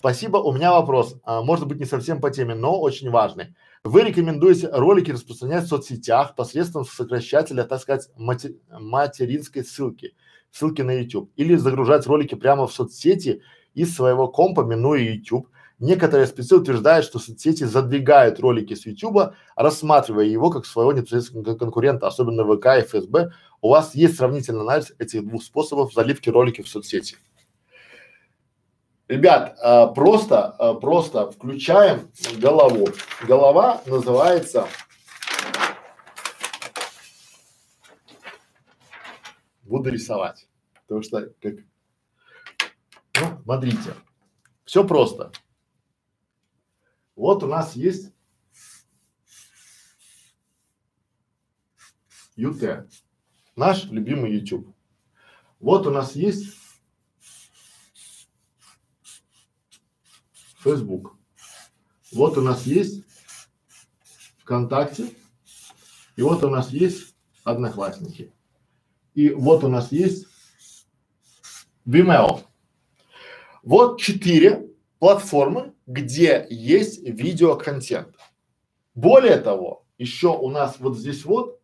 Спасибо, 0.00 0.36
у 0.36 0.52
меня 0.52 0.70
вопрос, 0.70 1.16
а, 1.24 1.42
может 1.42 1.66
быть 1.66 1.80
не 1.80 1.84
совсем 1.84 2.20
по 2.20 2.30
теме, 2.30 2.54
но 2.54 2.80
очень 2.80 3.10
важный. 3.10 3.56
Вы 3.82 4.02
рекомендуете 4.02 4.68
ролики 4.70 5.10
распространять 5.10 5.64
в 5.64 5.68
соцсетях 5.68 6.36
посредством 6.36 6.84
сокращателя, 6.84 7.64
так 7.64 7.80
сказать, 7.80 8.08
мати 8.16 8.60
материнской 8.70 9.64
ссылки, 9.64 10.14
ссылки 10.52 10.82
на 10.82 10.92
YouTube, 10.92 11.32
или 11.34 11.56
загружать 11.56 12.06
ролики 12.06 12.36
прямо 12.36 12.68
в 12.68 12.72
соцсети 12.72 13.42
из 13.74 13.92
своего 13.92 14.28
компа, 14.28 14.62
минуя 14.62 15.00
YouTube. 15.00 15.48
Некоторые 15.80 16.28
спецы 16.28 16.56
утверждают, 16.56 17.04
что 17.04 17.18
соцсети 17.18 17.64
задвигают 17.64 18.38
ролики 18.38 18.74
с 18.74 18.86
YouTube, 18.86 19.34
рассматривая 19.56 20.26
его 20.26 20.50
как 20.50 20.64
своего 20.64 20.92
непосредственного 20.92 21.56
конкурента, 21.56 22.06
особенно 22.06 22.44
ВК 22.44 22.66
и 22.78 22.82
ФСБ. 22.82 23.32
У 23.62 23.70
вас 23.70 23.96
есть 23.96 24.16
сравнительный 24.16 24.60
анализ 24.60 24.92
этих 25.00 25.26
двух 25.26 25.42
способов 25.42 25.92
заливки 25.92 26.30
роликов 26.30 26.66
в 26.66 26.68
соцсети? 26.68 27.16
Ребят, 29.08 29.58
а, 29.62 29.86
просто, 29.86 30.50
а, 30.50 30.74
просто 30.74 31.30
включаем 31.30 32.12
голову. 32.40 32.88
Голова 33.26 33.82
называется 33.86 34.68
буду 39.68 39.90
рисовать. 39.90 40.46
Потому 40.82 41.02
что 41.02 41.32
как 41.40 41.54
ну, 43.20 43.42
смотрите, 43.42 43.94
все 44.64 44.86
просто. 44.86 45.32
Вот 47.16 47.42
у 47.42 47.46
нас 47.46 47.74
есть 47.74 48.12
ЮТ, 52.36 52.88
наш 53.56 53.84
любимый 53.86 54.32
YouTube. 54.32 54.72
Вот 55.58 55.86
у 55.86 55.90
нас 55.90 56.14
есть 56.14 56.54
Facebook. 60.58 61.16
Вот 62.12 62.38
у 62.38 62.42
нас 62.42 62.66
есть 62.66 63.04
ВКонтакте. 64.38 65.10
И 66.16 66.22
вот 66.22 66.42
у 66.42 66.50
нас 66.50 66.70
есть 66.70 67.14
Одноклассники. 67.44 68.32
И 69.14 69.30
вот 69.30 69.64
у 69.64 69.68
нас 69.68 69.92
есть 69.92 70.26
Vimeo. 71.86 72.42
Вот 73.62 74.00
четыре 74.00 74.68
платформы, 74.98 75.74
где 75.86 76.46
есть 76.50 77.02
видеоконтент. 77.02 78.16
Более 78.94 79.38
того, 79.38 79.86
еще 79.96 80.28
у 80.28 80.50
нас 80.50 80.76
вот 80.78 80.98
здесь 80.98 81.24
вот 81.24 81.60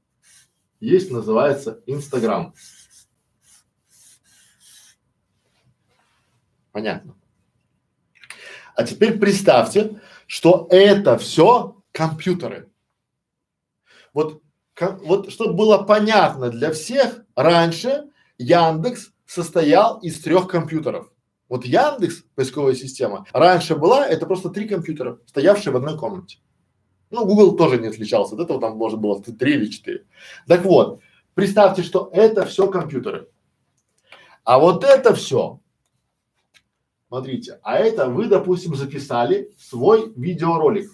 есть, 0.81 1.11
называется 1.11 1.83
Инстаграм. 1.87 2.55
Понятно. 6.73 7.17
А 8.75 8.85
теперь 8.85 9.18
представьте, 9.18 10.01
что 10.27 10.66
это 10.70 11.16
все 11.18 11.81
компьютеры. 11.93 12.70
Вот, 14.12 14.43
как, 14.75 15.03
вот 15.03 15.31
чтобы 15.31 15.55
было 15.55 15.79
понятно 15.79 16.51
для 16.51 16.72
всех, 16.72 17.25
раньше 17.37 18.11
Яндекс 18.39 19.12
состоял 19.27 19.99
из 20.01 20.20
трех 20.20 20.49
компьютеров. 20.49 21.11
Вот 21.49 21.64
Яндекс, 21.64 22.25
поисковая 22.35 22.75
система, 22.75 23.27
раньше 23.33 23.77
была, 23.77 24.07
это 24.07 24.27
просто 24.27 24.51
три 24.51 24.66
компьютера, 24.66 25.18
стоявшие 25.27 25.72
в 25.72 25.77
одной 25.77 25.99
комнате. 25.99 26.39
Ну, 27.11 27.25
Google 27.27 27.57
тоже 27.57 27.79
не 27.79 27.89
отличался 27.89 28.35
от 28.35 28.41
этого, 28.41 28.61
там 28.61 28.77
может 28.77 28.99
было 28.99 29.22
три 29.22 29.55
или 29.55 29.66
четыре. 29.66 30.05
Так 30.49 30.64
вот, 30.64 31.01
представьте, 31.35 31.83
что 31.83 32.11
это 32.12 32.45
все 32.45 32.66
компьютеры. 32.66 33.29
А 34.43 34.59
вот 34.59 34.85
это 34.85 35.14
все 35.14 35.61
Смотрите, 37.09 37.61
а 37.63 37.79
это 37.79 38.09
вы, 38.09 38.27
допустим, 38.27 38.75
записали 38.75 39.55
свой 39.59 40.13
видеоролик. 40.17 40.91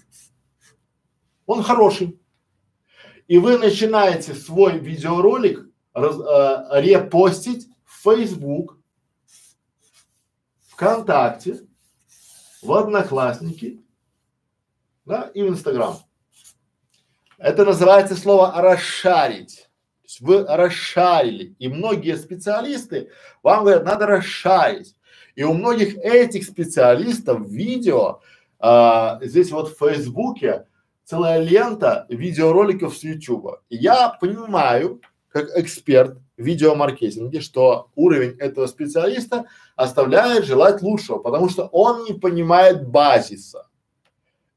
Он 1.47 1.63
хороший. 1.63 2.21
И 3.27 3.39
вы 3.39 3.59
начинаете 3.59 4.35
свой 4.35 4.79
видеоролик 4.79 5.71
раз, 5.95 6.17
э, 6.17 6.81
репостить 6.81 7.69
в 7.85 8.03
Facebook, 8.03 8.79
ВКонтакте, 10.69 11.61
в 12.63 12.73
Одноклассники, 12.73 13.81
да, 15.05 15.31
и 15.35 15.43
в 15.43 15.49
Инстаграм. 15.49 15.99
Это 17.39 17.65
называется 17.65 18.17
слово 18.17 18.53
расшарить. 18.61 19.69
вы 20.21 20.45
расшарили. 20.45 21.55
И 21.59 21.69
многие 21.69 22.17
специалисты 22.17 23.11
вам 23.43 23.61
говорят, 23.61 23.85
надо 23.85 24.07
расшарить. 24.07 24.95
И 25.41 25.43
у 25.43 25.55
многих 25.55 25.97
этих 25.97 26.45
специалистов 26.45 27.49
видео, 27.49 28.21
а, 28.59 29.19
здесь 29.23 29.51
вот 29.51 29.71
в 29.71 29.79
Фейсбуке 29.79 30.67
целая 31.07 31.41
лента 31.41 32.05
видеороликов 32.11 32.95
с. 32.95 33.03
И 33.03 33.17
я 33.71 34.11
понимаю, 34.21 35.01
как 35.31 35.49
эксперт 35.57 36.19
в 36.37 36.43
видеомаркетинге, 36.43 37.41
что 37.41 37.89
уровень 37.95 38.37
этого 38.39 38.67
специалиста 38.67 39.47
оставляет 39.77 40.45
желать 40.45 40.83
лучшего, 40.83 41.17
потому 41.17 41.49
что 41.49 41.69
он 41.69 42.05
не 42.05 42.13
понимает 42.13 42.87
базиса. 42.87 43.67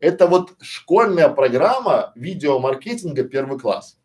Это 0.01 0.27
вот 0.27 0.51
школьная 0.59 1.29
программа 1.29 2.11
видеомаркетинга 2.15 3.23
первый 3.23 3.57
класс. 3.57 3.97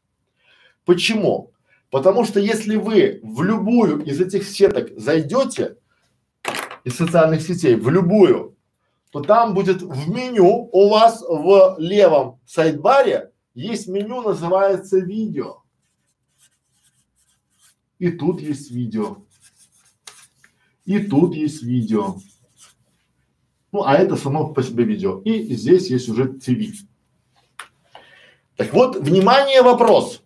Почему? 0.84 1.50
Потому 1.90 2.24
что 2.24 2.38
если 2.38 2.76
вы 2.76 3.18
в 3.24 3.42
любую 3.42 4.04
из 4.04 4.20
этих 4.20 4.44
сеток 4.44 4.90
зайдете, 4.96 5.77
из 6.84 6.96
социальных 6.96 7.42
сетей, 7.42 7.76
в 7.76 7.88
любую, 7.90 8.56
то 9.10 9.20
там 9.20 9.54
будет 9.54 9.82
в 9.82 10.08
меню 10.08 10.68
у 10.72 10.88
вас 10.88 11.22
в 11.22 11.76
левом 11.78 12.40
сайдбаре 12.46 13.32
есть 13.54 13.88
меню, 13.88 14.22
называется 14.22 14.98
видео. 14.98 15.62
И 17.98 18.10
тут 18.12 18.40
есть 18.40 18.70
видео. 18.70 19.24
И 20.84 21.00
тут 21.00 21.34
есть 21.34 21.62
видео. 21.62 22.18
Ну, 23.72 23.82
а 23.82 23.96
это 23.96 24.16
само 24.16 24.54
по 24.54 24.62
себе 24.62 24.84
видео. 24.84 25.20
И 25.22 25.52
здесь 25.54 25.90
есть 25.90 26.08
уже 26.08 26.28
ТВ. 26.28 26.86
Так 28.56 28.72
вот, 28.72 28.96
внимание, 28.96 29.62
вопрос. 29.62 30.22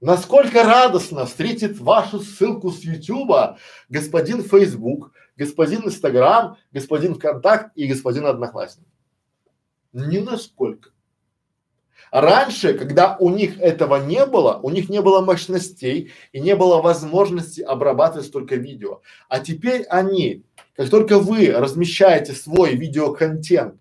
Насколько 0.00 0.62
радостно 0.62 1.26
встретит 1.26 1.78
вашу 1.78 2.20
ссылку 2.20 2.70
с 2.70 2.80
Ютуба 2.80 3.58
господин 3.90 4.42
Facebook, 4.42 5.12
господин 5.40 5.86
Инстаграм, 5.86 6.58
господин 6.70 7.14
ВКонтакт 7.14 7.74
и 7.74 7.86
господин 7.86 8.26
Одноклассник? 8.26 8.86
Ни 9.94 10.18
насколько. 10.18 10.90
Раньше, 12.10 12.74
когда 12.74 13.16
у 13.18 13.30
них 13.30 13.58
этого 13.58 14.04
не 14.04 14.26
было, 14.26 14.60
у 14.62 14.68
них 14.68 14.90
не 14.90 15.00
было 15.00 15.22
мощностей 15.22 16.12
и 16.32 16.40
не 16.40 16.54
было 16.56 16.82
возможности 16.82 17.62
обрабатывать 17.62 18.26
столько 18.26 18.56
видео. 18.56 19.00
А 19.28 19.40
теперь 19.40 19.84
они, 19.84 20.44
как 20.76 20.90
только 20.90 21.18
вы 21.18 21.50
размещаете 21.52 22.34
свой 22.34 22.74
видеоконтент 22.74 23.80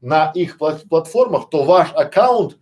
на 0.00 0.30
их 0.34 0.56
плат 0.56 0.84
платформах, 0.88 1.50
то 1.50 1.64
ваш 1.64 1.92
аккаунт 1.92 2.56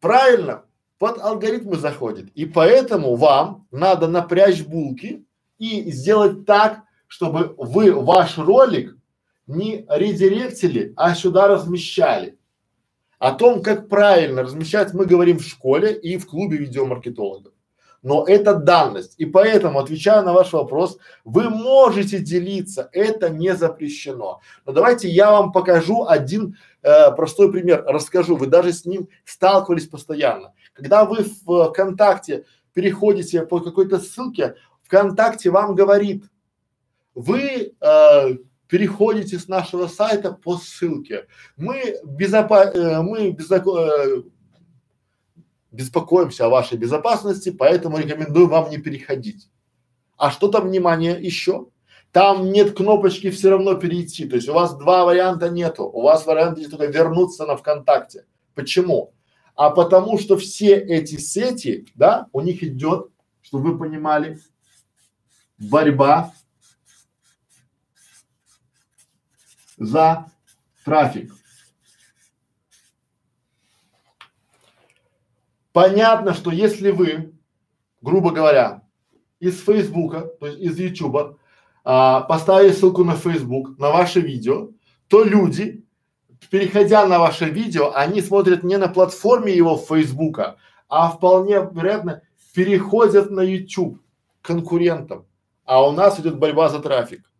правильно 0.00 0.64
под 0.98 1.18
алгоритмы 1.18 1.76
заходит. 1.76 2.30
И 2.34 2.44
поэтому 2.44 3.14
вам 3.14 3.66
надо 3.70 4.06
напрячь 4.06 4.62
булки 4.62 5.24
и 5.58 5.90
сделать 5.90 6.44
так, 6.44 6.85
чтобы 7.06 7.54
вы 7.56 7.92
ваш 7.92 8.38
ролик 8.38 8.96
не 9.46 9.86
редиректили, 9.88 10.92
а 10.96 11.14
сюда 11.14 11.48
размещали. 11.48 12.38
О 13.18 13.32
том, 13.32 13.62
как 13.62 13.88
правильно 13.88 14.42
размещать, 14.42 14.92
мы 14.92 15.06
говорим 15.06 15.38
в 15.38 15.44
школе 15.44 15.94
и 15.94 16.18
в 16.18 16.26
клубе 16.26 16.58
видеомаркетологов. 16.58 17.52
Но 18.02 18.24
это 18.24 18.54
данность. 18.54 19.14
И 19.16 19.24
поэтому, 19.24 19.78
отвечая 19.78 20.22
на 20.22 20.32
ваш 20.32 20.52
вопрос, 20.52 20.98
вы 21.24 21.48
можете 21.48 22.18
делиться, 22.18 22.88
это 22.92 23.30
не 23.30 23.56
запрещено. 23.56 24.40
Но 24.64 24.72
давайте 24.72 25.08
я 25.08 25.32
вам 25.32 25.50
покажу 25.50 26.04
один 26.06 26.56
э, 26.82 27.10
простой 27.12 27.50
пример, 27.50 27.82
расскажу. 27.86 28.36
Вы 28.36 28.46
даже 28.46 28.72
с 28.72 28.84
ним 28.84 29.08
сталкивались 29.24 29.88
постоянно. 29.88 30.52
Когда 30.72 31.04
вы 31.04 31.24
в 31.24 31.70
ВКонтакте 31.70 32.44
переходите 32.74 33.44
по 33.44 33.60
какой-то 33.60 33.98
ссылке, 33.98 34.54
ВКонтакте 34.84 35.50
вам 35.50 35.74
говорит, 35.74 36.26
вы 37.16 37.72
э, 37.80 38.36
переходите 38.68 39.38
с 39.38 39.48
нашего 39.48 39.86
сайта 39.88 40.32
по 40.32 40.58
ссылке. 40.58 41.26
Мы 41.56 41.96
безопа 42.04 42.64
э, 42.64 43.00
мы 43.00 43.30
безоко 43.30 43.70
э, 43.70 44.22
беспокоимся 45.72 46.46
о 46.46 46.50
вашей 46.50 46.76
безопасности, 46.76 47.50
поэтому 47.50 47.98
рекомендую 47.98 48.48
вам 48.48 48.70
не 48.70 48.76
переходить. 48.76 49.48
А 50.18 50.30
что 50.30 50.48
там, 50.48 50.68
внимание, 50.68 51.18
еще? 51.18 51.68
Там 52.12 52.52
нет 52.52 52.76
кнопочки 52.76 53.30
все 53.30 53.50
равно 53.50 53.74
перейти, 53.74 54.26
то 54.26 54.36
есть 54.36 54.48
у 54.48 54.52
вас 54.52 54.76
два 54.76 55.04
варианта 55.04 55.48
нету, 55.48 55.84
у 55.84 56.02
вас 56.02 56.26
вариант 56.26 56.58
есть 56.58 56.70
только 56.70 56.86
вернуться 56.86 57.46
на 57.46 57.56
ВКонтакте. 57.56 58.24
Почему? 58.54 59.14
А 59.54 59.70
потому 59.70 60.18
что 60.18 60.36
все 60.36 60.76
эти 60.76 61.16
сети, 61.16 61.86
да, 61.94 62.26
у 62.32 62.40
них 62.42 62.62
идет, 62.62 63.08
чтобы 63.42 63.72
вы 63.72 63.78
понимали, 63.78 64.38
борьба 65.58 66.32
за 69.76 70.26
трафик. 70.84 71.32
Понятно, 75.72 76.32
что 76.32 76.50
если 76.50 76.90
вы, 76.90 77.34
грубо 78.00 78.30
говоря, 78.30 78.82
из 79.40 79.60
Фейсбука, 79.60 80.22
то 80.40 80.46
есть 80.46 80.58
из 80.58 80.78
Ютуба, 80.78 81.38
а, 81.84 82.22
поставили 82.22 82.72
ссылку 82.72 83.04
на 83.04 83.14
Фейсбук, 83.14 83.78
на 83.78 83.90
ваше 83.90 84.20
видео, 84.20 84.70
то 85.08 85.22
люди, 85.22 85.84
переходя 86.50 87.06
на 87.06 87.18
ваше 87.18 87.50
видео, 87.50 87.92
они 87.94 88.22
смотрят 88.22 88.62
не 88.62 88.78
на 88.78 88.88
платформе 88.88 89.54
его 89.54 89.76
Фейсбука, 89.76 90.56
а 90.88 91.10
вполне 91.10 91.56
вероятно 91.70 92.22
переходят 92.54 93.30
на 93.30 93.40
YouTube 93.40 94.00
конкурентам. 94.40 95.26
А 95.64 95.86
у 95.86 95.92
нас 95.92 96.18
идет 96.18 96.38
борьба 96.38 96.68
за 96.70 96.78
трафик. 96.78 97.30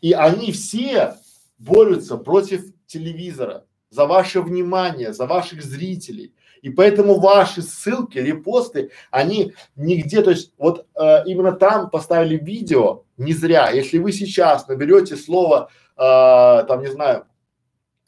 И 0.00 0.12
они 0.12 0.52
все 0.52 1.16
борются 1.62 2.16
против 2.16 2.64
телевизора, 2.86 3.64
за 3.90 4.06
ваше 4.06 4.40
внимание, 4.40 5.12
за 5.12 5.26
ваших 5.26 5.62
зрителей. 5.62 6.34
И 6.62 6.70
поэтому 6.70 7.18
ваши 7.20 7.62
ссылки, 7.62 8.18
репосты, 8.18 8.90
они 9.10 9.52
нигде, 9.76 10.22
то 10.22 10.30
есть 10.30 10.52
вот 10.58 10.86
э, 10.94 11.24
именно 11.26 11.52
там 11.52 11.90
поставили 11.90 12.36
видео 12.36 13.02
не 13.16 13.32
зря. 13.32 13.70
Если 13.70 13.98
вы 13.98 14.12
сейчас 14.12 14.68
наберете 14.68 15.16
слово, 15.16 15.70
э, 15.96 16.64
там 16.66 16.80
не 16.80 16.90
знаю, 16.90 17.26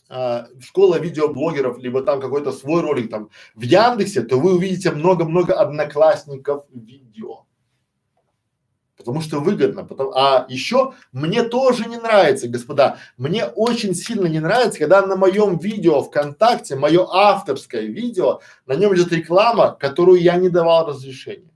э, 0.08 0.44
школа 0.60 0.98
видеоблогеров, 0.98 1.78
либо 1.78 2.02
там 2.02 2.20
какой-то 2.20 2.52
свой 2.52 2.80
ролик 2.80 3.10
там 3.10 3.28
в 3.54 3.62
Яндексе, 3.62 4.22
то 4.22 4.38
вы 4.38 4.54
увидите 4.54 4.92
много-много 4.92 5.54
одноклассников 5.54 6.64
видео 6.72 7.44
потому 9.04 9.20
что 9.20 9.40
выгодно. 9.40 9.84
Потому, 9.84 10.12
а 10.14 10.46
еще 10.48 10.94
мне 11.12 11.42
тоже 11.42 11.84
не 11.88 11.98
нравится, 11.98 12.48
господа, 12.48 12.96
мне 13.18 13.44
очень 13.44 13.94
сильно 13.94 14.26
не 14.26 14.40
нравится, 14.40 14.78
когда 14.78 15.06
на 15.06 15.16
моем 15.16 15.58
видео 15.58 16.02
ВКонтакте, 16.02 16.74
мое 16.74 17.06
авторское 17.06 17.82
видео, 17.82 18.40
на 18.66 18.74
нем 18.74 18.94
идет 18.94 19.12
реклама, 19.12 19.76
которую 19.78 20.20
я 20.20 20.36
не 20.36 20.48
давал 20.48 20.86
разрешения, 20.86 21.52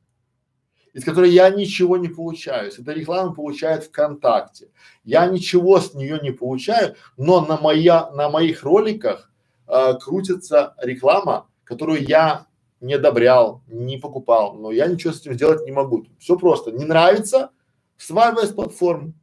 из 0.92 1.04
которой 1.04 1.30
я 1.30 1.48
ничего 1.48 1.96
не 1.96 2.08
получаю. 2.08 2.70
Эта 2.70 2.92
реклама 2.92 3.32
получает 3.32 3.84
ВКонтакте. 3.84 4.68
Я 5.04 5.26
ничего 5.26 5.80
с 5.80 5.94
нее 5.94 6.20
не 6.22 6.32
получаю, 6.32 6.96
но 7.16 7.40
на 7.40 7.56
моя, 7.56 8.10
на 8.10 8.28
моих 8.28 8.62
роликах 8.62 9.30
э, 9.66 9.94
крутится 9.94 10.74
реклама, 10.82 11.46
которую 11.64 12.06
я 12.06 12.47
не 12.80 12.94
одобрял, 12.94 13.62
не 13.66 13.98
покупал, 13.98 14.54
но 14.54 14.70
я 14.70 14.86
ничего 14.86 15.12
с 15.12 15.20
этим 15.20 15.34
сделать 15.34 15.64
не 15.64 15.72
могу. 15.72 16.06
Все 16.18 16.36
просто. 16.36 16.70
Не 16.70 16.84
нравится, 16.84 17.50
сваливай 17.96 18.46
с 18.46 18.52
платформы. 18.52 19.14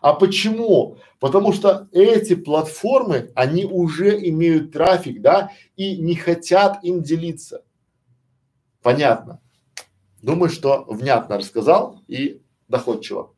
А 0.00 0.14
почему? 0.14 0.98
Потому 1.18 1.52
что 1.52 1.88
эти 1.92 2.34
платформы, 2.34 3.32
они 3.34 3.64
уже 3.64 4.16
имеют 4.28 4.72
трафик, 4.72 5.20
да, 5.20 5.50
и 5.76 5.96
не 5.96 6.14
хотят 6.14 6.84
им 6.84 7.02
делиться. 7.02 7.64
Понятно. 8.82 9.40
Думаю, 10.22 10.50
что 10.50 10.84
внятно 10.84 11.38
рассказал 11.38 12.02
и 12.06 12.42
доходчиво. 12.68 13.34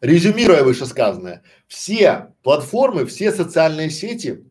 Резюмируя 0.00 0.62
вышесказанное, 0.62 1.42
все 1.66 2.32
платформы, 2.42 3.04
все 3.04 3.32
социальные 3.32 3.90
сети 3.90 4.47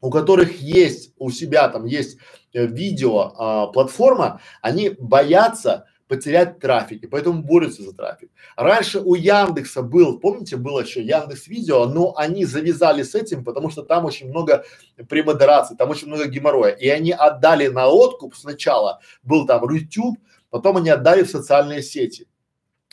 у 0.00 0.10
которых 0.10 0.60
есть 0.60 1.12
у 1.18 1.30
себя 1.30 1.68
там 1.68 1.84
есть 1.84 2.18
э, 2.52 2.66
видео 2.66 3.32
а, 3.36 3.66
платформа, 3.68 4.40
они 4.62 4.90
боятся 4.90 5.86
потерять 6.08 6.60
трафик 6.60 7.02
и 7.02 7.06
поэтому 7.06 7.42
борются 7.42 7.82
за 7.82 7.92
трафик. 7.92 8.30
Раньше 8.56 9.00
у 9.00 9.14
Яндекса 9.14 9.82
был, 9.82 10.20
помните, 10.20 10.56
было 10.56 10.80
еще 10.80 11.02
Яндекс 11.02 11.48
Видео, 11.48 11.86
но 11.86 12.16
они 12.16 12.44
завязали 12.44 13.02
с 13.02 13.14
этим, 13.14 13.44
потому 13.44 13.70
что 13.70 13.82
там 13.82 14.04
очень 14.04 14.28
много 14.28 14.64
премодерации, 15.08 15.74
там 15.74 15.90
очень 15.90 16.06
много 16.06 16.26
геморроя, 16.26 16.72
и 16.72 16.88
они 16.88 17.10
отдали 17.10 17.66
на 17.68 17.88
откуп 17.88 18.36
сначала 18.36 19.00
был 19.22 19.46
там 19.46 19.68
YouTube, 19.68 20.18
потом 20.50 20.76
они 20.76 20.90
отдали 20.90 21.22
в 21.24 21.30
социальные 21.30 21.82
сети. 21.82 22.28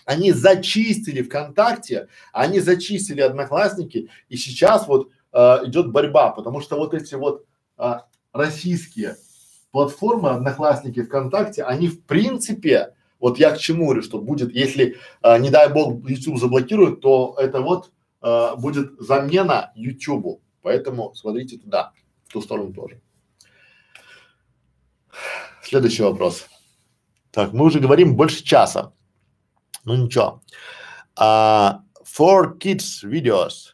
Они 0.06 0.32
зачистили 0.34 1.22
ВКонтакте, 1.22 2.08
они 2.34 2.60
зачистили 2.60 3.22
Одноклассники, 3.22 4.10
и 4.28 4.36
сейчас 4.36 4.88
вот 4.88 5.10
э, 5.34 5.58
идет 5.66 5.92
борьба, 5.92 6.32
потому 6.32 6.62
что 6.62 6.78
вот 6.78 6.94
эти 6.94 7.16
вот 7.16 7.46
э, 7.78 8.00
российские 8.32 9.18
платформы, 9.72 10.30
Одноклассники, 10.30 11.04
ВКонтакте, 11.04 11.64
они 11.64 11.88
в 11.88 12.04
принципе, 12.04 12.94
вот 13.20 13.40
я 13.40 13.52
к 13.52 13.58
чему 13.58 13.86
говорю, 13.86 14.04
что 14.04 14.20
будет, 14.20 14.54
если, 14.54 14.98
э, 15.22 15.40
не 15.40 15.50
дай 15.50 15.72
бог, 15.72 16.08
YouTube 16.08 16.40
заблокирует, 16.40 17.02
то 17.02 17.36
это 17.38 17.62
вот 17.62 17.92
э, 18.22 18.56
будет 18.58 19.00
замена 19.00 19.72
YouTube. 19.76 20.42
Поэтому 20.62 21.14
смотрите 21.16 21.58
туда, 21.58 21.92
в 22.28 22.34
ту 22.34 22.42
сторону 22.42 22.74
тоже. 22.74 23.02
Следующий 25.62 26.04
вопрос. 26.04 26.48
Так, 27.32 27.52
мы 27.52 27.66
уже 27.66 27.80
говорим 27.80 28.16
больше 28.16 28.44
часа. 28.44 28.94
Ну 29.86 29.96
ничего. 29.96 30.42
А, 31.16 31.82
for 32.04 32.58
kids 32.58 33.04
videos. 33.04 33.73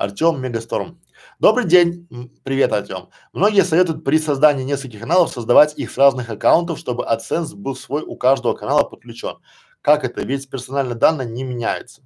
Артем 0.00 0.40
Мегасторм. 0.40 0.98
Добрый 1.40 1.66
день. 1.66 2.08
Привет, 2.42 2.72
Артем. 2.72 3.10
Многие 3.34 3.64
советуют 3.64 4.02
при 4.02 4.18
создании 4.18 4.64
нескольких 4.64 5.00
каналов 5.00 5.30
создавать 5.30 5.76
их 5.76 5.90
с 5.90 5.98
разных 5.98 6.30
аккаунтов, 6.30 6.78
чтобы 6.78 7.04
AdSense 7.04 7.54
был 7.54 7.76
свой 7.76 8.02
у 8.02 8.16
каждого 8.16 8.54
канала 8.54 8.82
подключен. 8.82 9.36
Как 9.82 10.04
это? 10.04 10.22
Ведь 10.22 10.48
персональные 10.48 10.94
данные 10.94 11.28
не 11.28 11.44
меняются. 11.44 12.00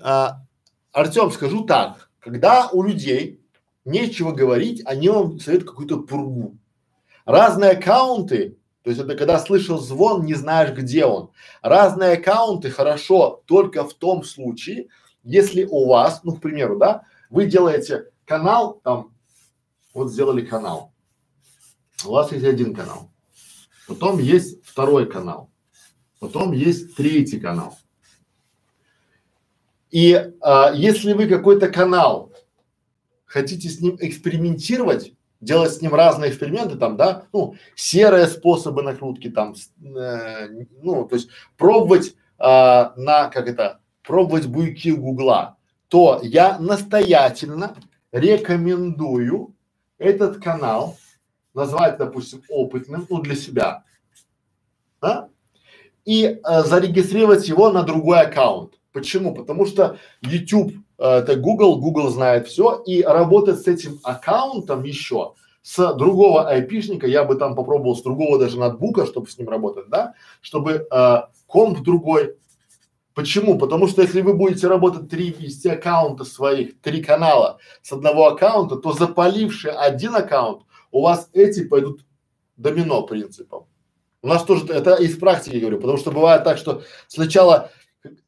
А, 0.00 0.40
Артем, 0.90 1.30
скажу 1.30 1.64
так. 1.64 2.10
Когда 2.18 2.68
у 2.72 2.82
людей 2.82 3.40
нечего 3.84 4.32
говорить, 4.32 4.82
они 4.84 5.10
вам 5.10 5.38
советуют 5.38 5.70
какую-то 5.70 5.98
пургу. 6.00 6.58
Разные 7.24 7.70
аккаунты, 7.70 8.58
то 8.82 8.90
есть 8.90 9.00
это 9.00 9.14
когда 9.14 9.38
слышал 9.38 9.78
звон, 9.78 10.24
не 10.24 10.34
знаешь, 10.34 10.76
где 10.76 11.04
он. 11.04 11.30
Разные 11.62 12.14
аккаунты 12.14 12.68
хорошо 12.72 13.44
только 13.46 13.84
в 13.84 13.94
том 13.94 14.24
случае, 14.24 14.88
если 15.22 15.64
у 15.64 15.86
вас, 15.86 16.22
ну, 16.24 16.36
к 16.36 16.40
примеру, 16.40 16.78
да, 16.78 17.04
вы 17.30 17.46
делаете 17.46 18.10
канал, 18.24 18.80
там, 18.82 19.14
вот 19.94 20.10
сделали 20.10 20.44
канал, 20.44 20.92
у 22.04 22.12
вас 22.12 22.32
есть 22.32 22.44
один 22.44 22.74
канал, 22.74 23.10
потом 23.86 24.18
есть 24.18 24.64
второй 24.64 25.08
канал, 25.08 25.50
потом 26.18 26.52
есть 26.52 26.96
третий 26.96 27.38
канал. 27.38 27.78
И 29.90 30.32
а, 30.40 30.72
если 30.74 31.12
вы 31.12 31.26
какой-то 31.26 31.68
канал 31.68 32.32
хотите 33.26 33.68
с 33.68 33.80
ним 33.80 33.96
экспериментировать, 34.00 35.12
делать 35.40 35.74
с 35.74 35.82
ним 35.82 35.94
разные 35.94 36.30
эксперименты, 36.30 36.76
там, 36.76 36.96
да, 36.96 37.26
ну, 37.32 37.56
серые 37.74 38.26
способы 38.26 38.82
накрутки, 38.82 39.28
там, 39.28 39.54
э, 39.82 40.48
ну, 40.80 41.04
то 41.06 41.16
есть 41.16 41.28
пробовать 41.58 42.14
а, 42.38 42.94
на, 42.96 43.28
как 43.28 43.48
это, 43.48 43.81
пробовать 44.02 44.46
буйки 44.46 44.90
Гугла, 44.90 45.56
то 45.88 46.20
я 46.22 46.58
настоятельно 46.58 47.76
рекомендую 48.12 49.54
этот 49.98 50.42
канал 50.42 50.96
назвать, 51.54 51.98
допустим, 51.98 52.42
опытным, 52.48 53.06
ну, 53.08 53.20
для 53.20 53.36
себя, 53.36 53.84
да, 55.00 55.28
и 56.04 56.24
э, 56.24 56.62
зарегистрировать 56.64 57.48
его 57.48 57.70
на 57.70 57.82
другой 57.82 58.20
аккаунт. 58.20 58.74
Почему? 58.92 59.34
Потому 59.34 59.66
что 59.66 59.98
YouTube 60.22 60.72
э, 60.98 61.04
это 61.04 61.36
Google, 61.36 61.78
Google 61.78 62.08
знает 62.08 62.48
все, 62.48 62.82
и 62.86 63.02
работать 63.02 63.60
с 63.60 63.68
этим 63.68 64.00
аккаунтом 64.02 64.82
еще 64.82 65.34
с 65.62 65.94
другого 65.94 66.48
айпишника, 66.48 67.06
я 67.06 67.24
бы 67.24 67.36
там 67.36 67.54
попробовал 67.54 67.94
с 67.94 68.02
другого 68.02 68.38
даже 68.38 68.58
ноутбука, 68.58 69.06
чтобы 69.06 69.28
с 69.28 69.38
ним 69.38 69.48
работать, 69.48 69.88
да, 69.88 70.14
чтобы 70.40 70.86
э, 70.90 71.16
комп 71.46 71.80
другой. 71.80 72.36
Почему? 73.14 73.58
Потому 73.58 73.88
что 73.88 74.02
если 74.02 74.22
вы 74.22 74.34
будете 74.34 74.68
работать 74.68 75.08
три 75.08 75.30
вести 75.30 75.68
аккаунта 75.68 76.24
своих, 76.24 76.80
три 76.80 77.02
канала 77.02 77.58
с 77.82 77.92
одного 77.92 78.28
аккаунта, 78.28 78.76
то 78.76 78.92
запаливший 78.92 79.72
один 79.72 80.14
аккаунт, 80.14 80.62
у 80.90 81.02
вас 81.02 81.28
эти 81.32 81.64
пойдут 81.64 82.04
домино 82.56 83.02
принципом. 83.02 83.66
У 84.22 84.28
нас 84.28 84.44
тоже 84.44 84.66
это 84.66 84.94
из 84.94 85.18
практики 85.18 85.56
говорю, 85.56 85.80
потому 85.80 85.98
что 85.98 86.10
бывает 86.10 86.44
так, 86.44 86.56
что 86.56 86.82
сначала 87.08 87.70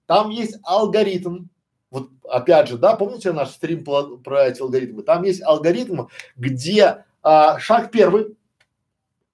там 0.06 0.30
есть 0.30 0.56
алгоритм, 0.64 1.46
вот 1.90 2.10
опять 2.28 2.68
же, 2.68 2.76
да, 2.76 2.96
помните 2.96 3.32
наш 3.32 3.50
стрим 3.50 3.84
про, 3.84 4.46
эти 4.46 4.60
алгоритмы? 4.60 5.02
Там 5.02 5.22
есть 5.22 5.42
алгоритм, 5.42 6.06
где 6.36 7.04
а, 7.22 7.58
шаг 7.60 7.90
первый, 7.92 8.36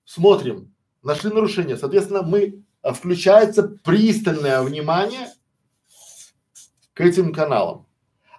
смотрим, 0.05 0.75
нашли 1.03 1.33
нарушение, 1.33 1.77
соответственно, 1.77 2.23
мы 2.23 2.63
а, 2.83 2.93
включается 2.93 3.63
пристальное 3.83 4.61
внимание 4.61 5.29
к 7.01 7.03
этим 7.03 7.33
каналам, 7.33 7.87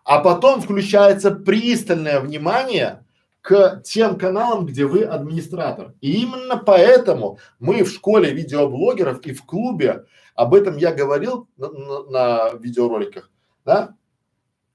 а 0.03 0.19
потом 0.19 0.61
включается 0.61 1.31
пристальное 1.31 2.19
внимание 2.19 3.03
к 3.41 3.81
тем 3.83 4.19
каналам, 4.19 4.67
где 4.67 4.85
вы 4.85 5.03
администратор. 5.03 5.95
И 5.99 6.21
именно 6.21 6.57
поэтому 6.57 7.39
мы 7.57 7.83
в 7.83 7.89
школе 7.89 8.31
видеоблогеров 8.31 9.25
и 9.25 9.33
в 9.33 9.43
клубе, 9.45 10.05
об 10.35 10.53
этом 10.53 10.77
я 10.77 10.93
говорил 10.93 11.47
на, 11.57 11.69
на, 11.69 12.03
на 12.03 12.49
видеороликах, 12.59 13.31
да, 13.65 13.95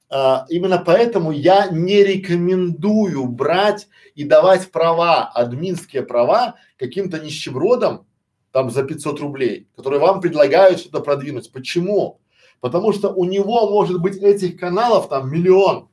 а, 0.08 0.46
именно 0.48 0.78
поэтому 0.78 1.30
я 1.30 1.68
не 1.68 2.02
рекомендую 2.02 3.24
брать 3.26 3.86
и 4.16 4.24
давать 4.24 4.72
права, 4.72 5.30
админские 5.32 6.02
права 6.02 6.56
каким-то 6.76 7.20
нищебродам 7.20 8.04
там 8.50 8.70
за 8.70 8.82
500 8.82 9.20
рублей, 9.20 9.68
которые 9.76 10.00
вам 10.00 10.20
предлагают 10.20 10.80
что-то 10.80 10.98
продвинуть. 10.98 11.52
Почему? 11.52 12.20
Потому 12.60 12.92
что 12.92 13.10
у 13.10 13.24
него 13.24 13.70
может 13.70 14.00
быть 14.00 14.16
этих 14.16 14.58
каналов 14.58 15.08
там 15.08 15.30
миллион, 15.30 15.88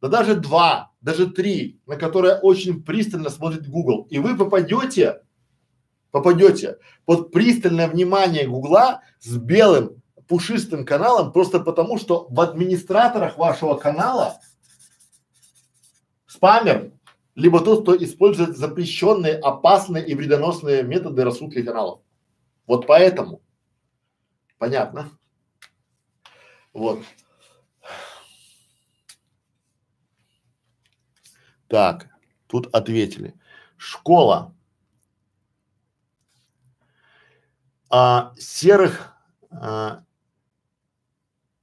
да 0.00 0.08
даже 0.08 0.34
два, 0.34 0.92
даже 1.00 1.26
три, 1.26 1.80
на 1.86 1.96
которые 1.96 2.36
очень 2.36 2.82
пристально 2.82 3.30
смотрит 3.30 3.68
Google. 3.68 4.06
И 4.10 4.18
вы 4.18 4.36
попадете, 4.36 5.22
попадете 6.10 6.78
под 7.04 7.32
пристальное 7.32 7.88
внимание 7.88 8.46
Гугла 8.46 9.00
с 9.20 9.36
белым 9.36 10.02
пушистым 10.28 10.84
каналом 10.84 11.32
просто 11.32 11.60
потому, 11.60 11.98
что 11.98 12.26
в 12.30 12.40
администраторах 12.40 13.38
вашего 13.38 13.74
канала 13.74 14.40
спамер, 16.26 16.92
либо 17.34 17.60
тот, 17.60 17.82
кто 17.82 17.96
использует 17.96 18.56
запрещенные, 18.56 19.34
опасные 19.34 20.06
и 20.06 20.14
вредоносные 20.14 20.82
методы 20.82 21.24
рассудки 21.24 21.62
каналов. 21.62 22.00
Вот 22.66 22.86
поэтому. 22.86 23.40
Понятно? 24.58 25.10
Вот. 26.76 27.02
Так, 31.68 32.08
тут 32.48 32.66
ответили. 32.74 33.34
Школа. 33.78 34.54
А, 37.88 38.34
серых 38.36 39.14
а, 39.50 40.04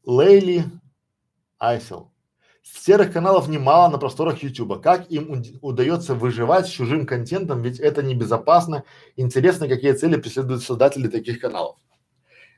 Лейли 0.03 0.65
Айфел. 1.59 2.11
Серых 2.63 3.13
каналов 3.13 3.47
немало 3.47 3.91
на 3.91 3.99
просторах 3.99 4.41
Ютуба. 4.41 4.79
Как 4.79 5.11
им 5.11 5.43
удается 5.61 6.15
выживать 6.15 6.65
с 6.65 6.71
чужим 6.71 7.05
контентом, 7.05 7.61
ведь 7.61 7.79
это 7.79 8.01
небезопасно. 8.01 8.83
Интересно, 9.15 9.67
какие 9.67 9.93
цели 9.93 10.15
преследуют 10.15 10.63
создатели 10.63 11.07
таких 11.07 11.39
каналов. 11.39 11.77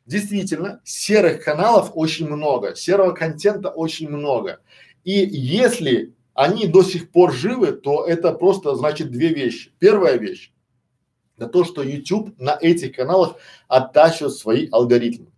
Действительно, 0.06 0.82
серых 0.84 1.44
каналов 1.44 1.92
очень 1.96 2.28
много, 2.28 2.76
серого 2.76 3.12
контента 3.12 3.70
очень 3.70 4.08
много. 4.10 4.60
И 5.04 5.12
если 5.14 6.14
они 6.36 6.68
до 6.68 6.84
сих 6.84 7.12
пор 7.12 7.34
живы, 7.34 7.72
то 7.72 8.06
это 8.06 8.32
просто 8.34 8.76
значит 8.76 9.10
две 9.10 9.30
вещи. 9.30 9.72
Первая 9.80 10.18
вещь– 10.18 10.52
это 11.38 11.48
то, 11.48 11.64
что 11.64 11.82
YouTube 11.82 12.40
на 12.40 12.58
этих 12.60 12.96
каналах 12.96 13.38
оттачивает 13.68 14.34
свои 14.34 14.68
алгоритмы. 14.72 15.32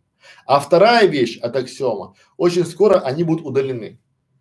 А 0.46 0.60
вторая 0.60 1.08
вещь 1.08 1.38
от 1.38 1.56
аксиома, 1.56 2.16
очень 2.36 2.66
скоро 2.66 3.00
они 3.00 3.24
будут 3.24 3.46
удалены. 3.46 4.00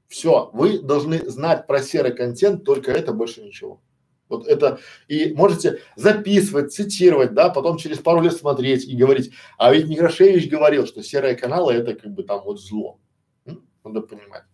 Все, 0.08 0.50
вы 0.52 0.80
должны 0.80 1.28
знать 1.28 1.66
про 1.66 1.82
серый 1.82 2.14
контент, 2.14 2.64
только 2.64 2.90
это 2.90 3.12
больше 3.12 3.42
ничего. 3.42 3.80
Вот 4.28 4.46
это 4.46 4.80
и 5.08 5.32
можете 5.34 5.80
записывать, 5.94 6.72
цитировать, 6.72 7.34
да, 7.34 7.48
потом 7.48 7.78
через 7.78 7.98
пару 7.98 8.20
лет 8.20 8.36
смотреть 8.36 8.84
и 8.84 8.96
говорить, 8.96 9.32
а 9.56 9.72
ведь 9.72 9.86
Некрашевич 9.86 10.48
говорил, 10.48 10.86
что 10.86 11.02
серые 11.02 11.36
каналы 11.36 11.74
это 11.74 11.94
как 11.94 12.12
бы 12.12 12.22
там 12.22 12.42
вот 12.44 12.60
зло. 12.60 12.98
М? 13.44 13.64
Надо 13.84 14.00
понимать. 14.00 14.44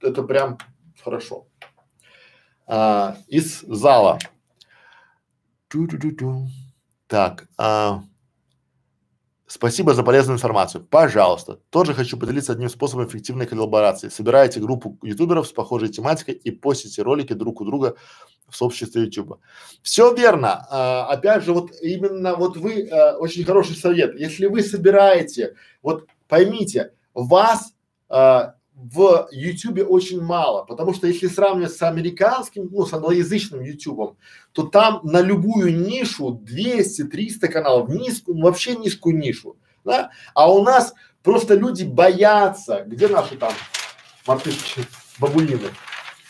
Это 0.00 0.22
прям 0.22 0.58
хорошо. 1.02 1.46
А, 2.66 3.16
из 3.28 3.60
зала. 3.60 4.18
Ту-ту-ту-ту. 5.68 6.48
Так, 7.06 7.48
а, 7.56 8.02
Спасибо 9.48 9.94
за 9.94 10.02
полезную 10.02 10.36
информацию. 10.36 10.84
Пожалуйста. 10.84 11.60
Тоже 11.70 11.94
хочу 11.94 12.18
поделиться 12.18 12.52
одним 12.52 12.68
способом 12.68 13.06
эффективной 13.06 13.46
коллаборации. 13.46 14.08
Собираете 14.08 14.58
группу 14.58 14.98
ютуберов 15.02 15.46
с 15.46 15.52
похожей 15.52 15.88
тематикой 15.88 16.34
и 16.34 16.50
постите 16.50 17.02
ролики 17.02 17.32
друг 17.32 17.60
у 17.60 17.64
друга 17.64 17.94
в 18.48 18.56
сообществе 18.56 19.02
ютуба. 19.02 19.38
Все 19.82 20.12
верно. 20.12 20.66
А, 20.68 21.06
опять 21.06 21.44
же, 21.44 21.52
вот 21.52 21.70
именно 21.80 22.34
вот 22.34 22.56
вы, 22.56 22.88
а, 22.88 23.18
очень 23.18 23.44
хороший 23.44 23.76
совет. 23.76 24.18
Если 24.18 24.46
вы 24.46 24.62
собираете, 24.62 25.54
вот 25.80 26.08
поймите, 26.26 26.92
вас 27.14 27.72
а, 28.08 28.55
в 28.76 29.28
YouTube 29.32 29.80
очень 29.88 30.20
мало, 30.20 30.64
потому 30.64 30.92
что 30.92 31.06
если 31.06 31.28
сравнивать 31.28 31.72
с 31.72 31.82
американским, 31.82 32.68
ну, 32.70 32.84
с 32.84 32.92
англоязычным 32.92 33.62
YouTube, 33.62 34.18
то 34.52 34.64
там 34.64 35.00
на 35.02 35.22
любую 35.22 35.74
нишу 35.74 36.42
200-300 36.44 37.48
каналов, 37.48 37.88
низкую, 37.88 38.38
вообще 38.38 38.76
низкую 38.76 39.16
нишу, 39.16 39.56
да? 39.82 40.10
А 40.34 40.52
у 40.52 40.62
нас 40.62 40.92
просто 41.22 41.54
люди 41.54 41.84
боятся, 41.84 42.84
где 42.86 43.08
наши 43.08 43.36
там 43.36 43.52
мартышки, 44.26 44.82
бабулины? 45.18 45.70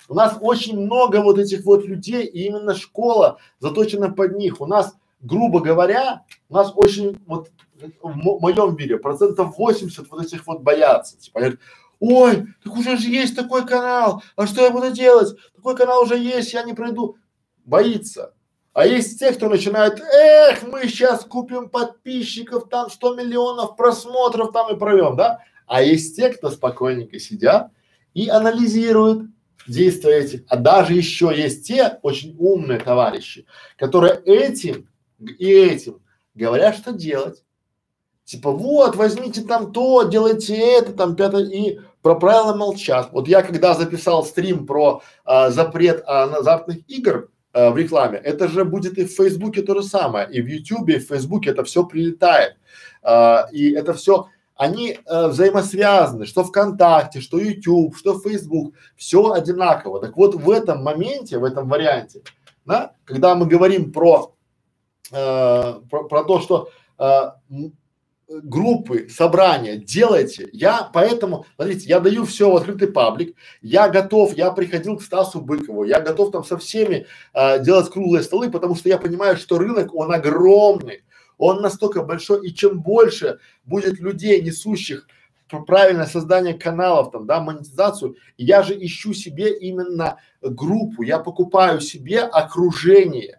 У 0.09 0.15
нас 0.15 0.39
очень 0.41 0.79
много 0.79 1.23
вот 1.23 1.41
этих 1.41 1.65
вот 1.65 1.85
людей, 1.85 2.27
и 2.27 2.47
именно 2.47 2.77
школа 2.77 3.39
заточена 3.59 4.13
под 4.13 4.37
них. 4.37 4.61
У 4.61 4.67
нас, 4.67 4.95
грубо 5.21 5.59
говоря, 5.59 6.23
у 6.49 6.55
нас 6.55 6.73
очень 6.77 7.19
вот 7.27 7.51
в 8.01 8.41
моем 8.41 8.77
мире 8.77 8.99
процентов 8.99 9.59
80 9.59 10.09
вот 10.09 10.25
этих 10.25 10.47
вот 10.47 10.63
боятся. 10.63 11.19
Типа, 11.19 11.41
говорят, 11.41 11.59
Ой, 11.99 12.47
так 12.63 12.77
уже 12.77 12.97
же 12.97 13.09
есть 13.09 13.35
такой 13.35 13.67
канал, 13.67 14.23
а 14.37 14.47
что 14.47 14.63
я 14.63 14.71
буду 14.71 14.91
делать? 14.91 15.35
Такой 15.55 15.77
канал 15.77 16.03
уже 16.03 16.19
есть, 16.19 16.53
я 16.53 16.63
не 16.63 16.75
пройду. 16.75 17.17
Боится. 17.65 18.35
А 18.75 18.87
есть 18.87 19.19
те, 19.19 19.33
кто 19.33 19.49
начинает, 19.49 20.01
эх, 20.01 20.63
мы 20.65 20.83
сейчас 20.83 21.25
купим 21.25 21.71
подписчиков, 21.71 22.69
там 22.69 22.91
100 22.91 23.15
миллионов 23.15 23.75
просмотров 23.75 24.53
там 24.53 24.75
и 24.75 24.79
провем, 24.79 25.17
да? 25.17 25.41
А 25.67 25.83
есть 25.83 26.15
те, 26.15 26.29
кто 26.29 26.51
спокойненько 26.51 27.19
сидят 27.19 27.71
и 28.13 28.29
анализируют 28.29 29.31
действия 29.67 30.19
этих. 30.19 30.43
А 30.49 30.57
даже 30.57 30.93
еще 30.93 31.33
есть 31.35 31.67
те 31.67 31.99
очень 32.03 32.37
умные 32.39 32.79
товарищи, 32.79 33.47
которые 33.79 34.21
этим 34.27 34.89
и 35.19 35.51
этим 35.51 36.03
говорят, 36.35 36.77
что 36.77 36.93
делать. 36.93 37.43
Типа, 38.25 38.51
вот, 38.51 38.97
возьмите 38.97 39.43
там 39.43 39.73
то, 39.73 40.03
делайте 40.03 40.57
это, 40.57 40.93
там 40.93 41.15
пятое, 41.15 41.45
и 41.45 41.79
про 42.07 42.15
правила 42.15 42.55
молчат. 42.55 43.09
Вот 43.11 43.27
я 43.27 43.43
когда 43.43 43.75
записал 43.75 44.25
стрим 44.25 44.65
про 44.65 45.03
а, 45.25 45.51
запрет 45.51 46.05
а, 46.07 46.23
азартных 46.23 46.89
игр 46.89 47.31
а, 47.53 47.71
в 47.71 47.77
рекламе, 47.77 48.19
это 48.19 48.47
же 48.47 48.65
будет 48.65 48.97
и 48.97 49.07
в 49.07 49.11
Фейсбуке 49.11 49.63
то 49.63 49.75
же 49.75 49.83
самое, 49.83 50.31
и 50.31 50.41
в 50.41 50.47
Ютубе, 50.47 50.95
и 50.95 50.99
в 51.01 51.09
Фейсбуке 51.09 51.51
это 51.51 51.65
все 51.65 51.85
прилетает. 51.85 52.59
А, 53.03 53.49
и 53.51 53.73
это 53.73 53.93
все, 53.93 54.29
они 54.55 55.01
а, 55.05 55.27
взаимосвязаны, 55.27 56.27
что 56.27 56.45
ВКонтакте, 56.45 57.21
что 57.21 57.41
YouTube, 57.41 57.97
что 57.97 58.21
Facebook, 58.21 58.75
все 58.95 59.33
одинаково. 59.33 60.01
Так 60.01 60.17
вот 60.17 60.37
в 60.37 60.49
этом 60.49 60.85
моменте, 60.85 61.39
в 61.39 61.45
этом 61.45 61.69
варианте, 61.69 62.23
да, 62.67 62.93
когда 63.05 63.35
мы 63.35 63.47
говорим 63.47 63.91
про, 63.93 64.33
э, 65.11 65.81
про, 65.91 66.05
про 66.05 66.23
то, 66.23 66.39
что 66.39 66.69
э, 67.01 67.31
группы, 68.29 69.09
собрания, 69.09 69.77
делайте. 69.77 70.49
Я 70.53 70.91
поэтому, 70.93 71.47
смотрите, 71.55 71.89
я 71.89 72.01
даю 72.01 72.25
все 72.25 72.51
в 72.51 72.57
открытый 72.57 72.89
паблик, 72.89 73.37
я 73.63 73.89
готов, 73.89 74.37
я 74.37 74.51
приходил 74.51 74.97
к 74.97 75.03
Стасу 75.03 75.41
Быкову, 75.41 75.85
я 75.85 76.01
готов 76.01 76.33
там 76.33 76.45
со 76.45 76.59
всеми 76.59 77.07
а, 77.33 77.59
делать 77.59 77.91
круглые 77.91 78.23
столы, 78.23 78.51
потому 78.51 78.75
что 78.75 78.89
я 78.89 78.99
понимаю, 78.99 79.37
что 79.37 79.59
рынок, 79.59 79.95
он 79.95 80.13
огромный, 80.13 81.05
он 81.39 81.63
настолько 81.63 82.03
большой, 82.03 82.47
и 82.47 82.55
чем 82.55 82.81
больше 82.81 83.39
будет 83.65 84.01
людей, 84.01 84.41
несущих 84.43 85.07
правильное 85.67 86.07
создание 86.07 86.55
каналов, 86.55 87.13
там, 87.13 87.27
да, 87.27 87.41
монетизацию, 87.41 88.17
я 88.37 88.65
же 88.65 88.75
ищу 88.75 89.15
себе 89.15 89.57
именно 89.57 90.19
группу, 90.43 91.03
я 91.03 91.21
покупаю 91.21 91.81
себе 91.81 92.23
окружение 92.23 93.39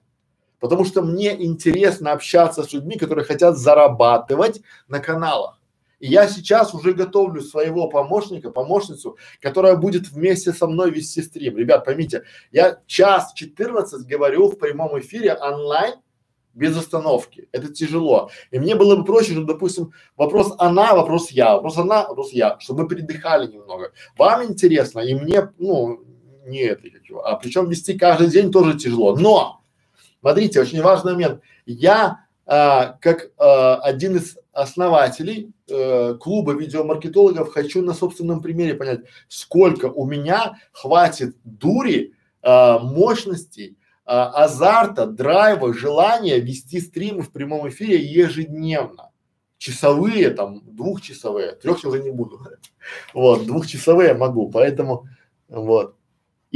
потому 0.60 0.86
что 0.86 1.02
мне 1.02 1.44
интересно 1.44 2.12
общаться 2.12 2.64
с 2.64 2.74
людьми, 2.74 2.98
которые 2.98 3.26
хотят 3.26 3.58
зарабатывать 3.58 4.62
на 4.88 5.00
каналах. 5.00 5.60
И 6.00 6.08
я 6.08 6.28
сейчас 6.28 6.74
уже 6.74 6.94
готовлю 6.94 7.42
своего 7.42 7.88
помощника, 7.90 8.52
помощницу, 8.52 9.18
которая 9.42 9.76
будет 9.76 10.10
вместе 10.10 10.54
со 10.54 10.68
мной 10.68 10.92
вести 10.92 11.22
стрим. 11.24 11.58
Ребят, 11.58 11.86
поймите, 11.86 12.24
я 12.52 12.80
час 12.86 13.34
14 13.34 14.06
говорю 14.06 14.50
в 14.50 14.58
прямом 14.58 15.00
эфире 15.00 15.34
онлайн 15.34 15.96
без 16.54 16.78
остановки. 16.78 17.48
Это 17.52 17.72
тяжело. 17.72 18.30
И 18.52 18.60
мне 18.60 18.76
было 18.76 18.96
бы 18.96 19.06
проще, 19.06 19.34
что, 19.34 19.44
допустим, 19.44 19.94
вопрос 20.16 20.54
она, 20.58 20.96
вопрос 20.96 21.32
я, 21.32 21.54
вопрос 21.54 21.78
она, 21.78 22.08
вопрос 22.08 22.32
я, 22.32 22.60
чтобы 22.60 22.84
мы 22.84 22.90
передыхали 22.90 23.52
немного. 23.52 23.92
Вам 24.18 24.44
интересно, 24.44 25.00
и 25.00 25.14
мне, 25.14 25.52
ну, 25.58 26.04
не 26.46 26.62
это, 26.62 26.84
а 27.24 27.36
причем 27.36 27.70
вести 27.70 27.98
каждый 27.98 28.30
день 28.30 28.52
тоже 28.52 28.78
тяжело. 28.78 29.16
Но 29.16 29.62
Смотрите, 30.22 30.62
очень 30.62 30.82
важный 30.82 31.14
момент. 31.14 31.42
Я 31.66 32.26
а, 32.46 32.98
как 33.02 33.32
а, 33.38 33.76
один 33.76 34.16
из 34.16 34.38
основателей 34.58 35.52
э, 35.70 36.16
клуба 36.20 36.54
видеомаркетологов 36.54 37.54
хочу 37.54 37.84
на 37.84 37.94
собственном 37.94 38.42
примере 38.42 38.74
понять, 38.74 39.02
сколько 39.28 39.86
у 39.86 40.06
меня 40.06 40.58
хватит 40.72 41.36
дури, 41.44 42.16
э, 42.42 42.80
мощностей, 42.80 43.72
э, 43.72 43.76
азарта, 44.06 45.06
драйва, 45.06 45.76
желания 45.76 46.40
вести 46.40 46.80
стримы 46.80 47.22
в 47.22 47.32
прямом 47.32 47.70
эфире 47.70 47.98
ежедневно. 47.98 49.12
Часовые, 49.60 50.32
там, 50.32 50.64
двухчасовые, 50.66 51.52
трех 51.52 51.84
уже 51.86 52.02
не 52.02 52.12
буду. 52.12 52.42
Вот, 53.14 53.46
двухчасовые 53.46 54.16
могу, 54.16 54.50
поэтому 54.50 55.08
вот. 55.50 55.97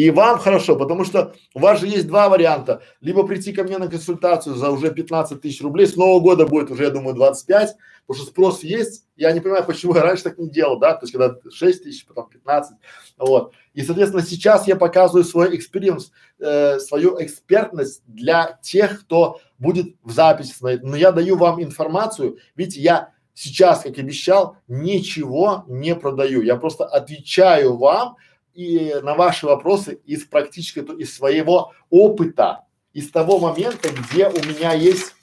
И 0.01 0.09
вам 0.09 0.39
хорошо, 0.39 0.75
потому 0.75 1.05
что 1.05 1.35
у 1.53 1.59
вас 1.59 1.79
же 1.79 1.85
есть 1.85 2.07
два 2.07 2.27
варианта. 2.27 2.81
Либо 3.01 3.21
прийти 3.21 3.53
ко 3.53 3.63
мне 3.63 3.77
на 3.77 3.87
консультацию 3.87 4.55
за 4.55 4.71
уже 4.71 4.91
15 4.91 5.39
тысяч 5.39 5.61
рублей, 5.61 5.85
с 5.85 5.95
Нового 5.95 6.19
года 6.19 6.47
будет 6.47 6.71
уже, 6.71 6.85
я 6.85 6.89
думаю, 6.89 7.13
25, 7.13 7.75
потому 8.07 8.17
что 8.19 8.31
спрос 8.31 8.63
есть. 8.63 9.05
Я 9.15 9.31
не 9.31 9.41
понимаю, 9.41 9.63
почему 9.63 9.93
я 9.93 10.01
раньше 10.01 10.23
так 10.23 10.39
не 10.39 10.49
делал, 10.49 10.79
да, 10.79 10.93
то 10.95 11.03
есть 11.03 11.13
когда 11.13 11.35
6 11.51 11.83
тысяч, 11.83 12.07
потом 12.07 12.29
15, 12.29 12.77
вот. 13.19 13.53
И, 13.75 13.83
соответственно, 13.83 14.23
сейчас 14.23 14.67
я 14.67 14.75
показываю 14.75 15.23
свой 15.23 15.55
experience, 15.55 16.11
э, 16.39 16.79
свою 16.79 17.21
экспертность 17.21 18.01
для 18.07 18.57
тех, 18.63 19.01
кто 19.01 19.39
будет 19.59 19.95
в 20.01 20.09
записи 20.09 20.51
смотреть. 20.51 20.81
Но 20.81 20.95
я 20.95 21.11
даю 21.11 21.37
вам 21.37 21.61
информацию, 21.61 22.39
видите, 22.55 22.81
я 22.81 23.13
сейчас, 23.35 23.83
как 23.83 23.99
обещал, 23.99 24.57
ничего 24.67 25.63
не 25.67 25.95
продаю. 25.95 26.41
Я 26.41 26.55
просто 26.55 26.85
отвечаю 26.85 27.77
вам, 27.77 28.17
и 28.53 28.95
на 29.01 29.15
ваши 29.15 29.45
вопросы 29.45 29.95
из 30.05 30.25
практически 30.25 30.79
из 30.99 31.13
своего 31.13 31.73
опыта, 31.89 32.65
из 32.93 33.09
того 33.09 33.39
момента, 33.39 33.89
где 33.89 34.27
у 34.27 34.43
меня 34.45 34.73
есть 34.73 35.13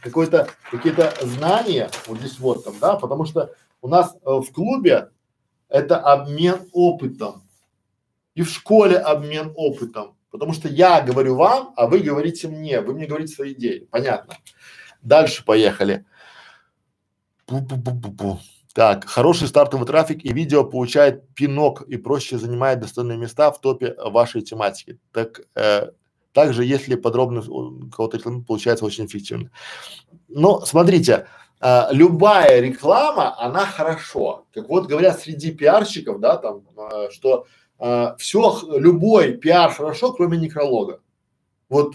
какое-то 0.00 0.48
какие-то 0.70 1.14
знания, 1.22 1.90
вот 2.06 2.18
здесь 2.18 2.38
вот 2.38 2.64
там, 2.64 2.74
да, 2.80 2.96
потому 2.96 3.24
что 3.24 3.54
у 3.80 3.88
нас 3.88 4.14
э, 4.14 4.18
в 4.24 4.52
клубе 4.52 5.10
это 5.68 5.98
обмен 5.98 6.68
опытом 6.72 7.42
и 8.34 8.42
в 8.42 8.50
школе 8.50 8.98
обмен 8.98 9.52
опытом, 9.56 10.16
потому 10.30 10.52
что 10.52 10.68
я 10.68 11.00
говорю 11.00 11.36
вам, 11.36 11.72
а 11.76 11.86
вы 11.86 12.00
говорите 12.00 12.48
мне, 12.48 12.80
вы 12.80 12.94
мне 12.94 13.06
говорите 13.06 13.34
свои 13.34 13.54
идеи, 13.54 13.88
понятно? 13.90 14.36
Дальше 15.02 15.44
поехали. 15.44 16.04
Пу-пу-пу-пу-пу. 17.46 18.38
Так, 18.74 19.04
хороший 19.04 19.46
стартовый 19.46 19.86
трафик 19.86 20.24
и 20.24 20.32
видео 20.32 20.64
получает 20.64 21.32
пинок 21.34 21.82
и 21.82 21.96
проще 21.96 22.38
занимает 22.38 22.80
достойные 22.80 23.16
места 23.16 23.52
в 23.52 23.60
топе 23.60 23.94
вашей 23.96 24.42
тематики. 24.42 24.98
Так, 25.12 25.42
э, 25.54 25.92
также, 26.32 26.64
если 26.64 26.96
подробно 26.96 27.40
кого-то 27.92 28.16
рекламирует, 28.16 28.48
получается 28.48 28.84
очень 28.84 29.06
эффективно. 29.06 29.52
Но 30.26 30.60
смотрите, 30.62 31.28
э, 31.60 31.82
любая 31.92 32.60
реклама, 32.60 33.40
она 33.40 33.64
хорошо. 33.64 34.46
Как 34.52 34.68
вот 34.68 34.88
говорят 34.88 35.20
среди 35.20 35.52
пиарщиков, 35.52 36.18
да, 36.18 36.36
там, 36.36 36.62
э, 36.76 37.10
что 37.12 37.46
э, 37.78 38.16
все, 38.18 38.58
любой 38.76 39.34
пиар 39.34 39.72
хорошо, 39.72 40.12
кроме 40.12 40.36
некролога. 40.36 41.00
Вот 41.68 41.94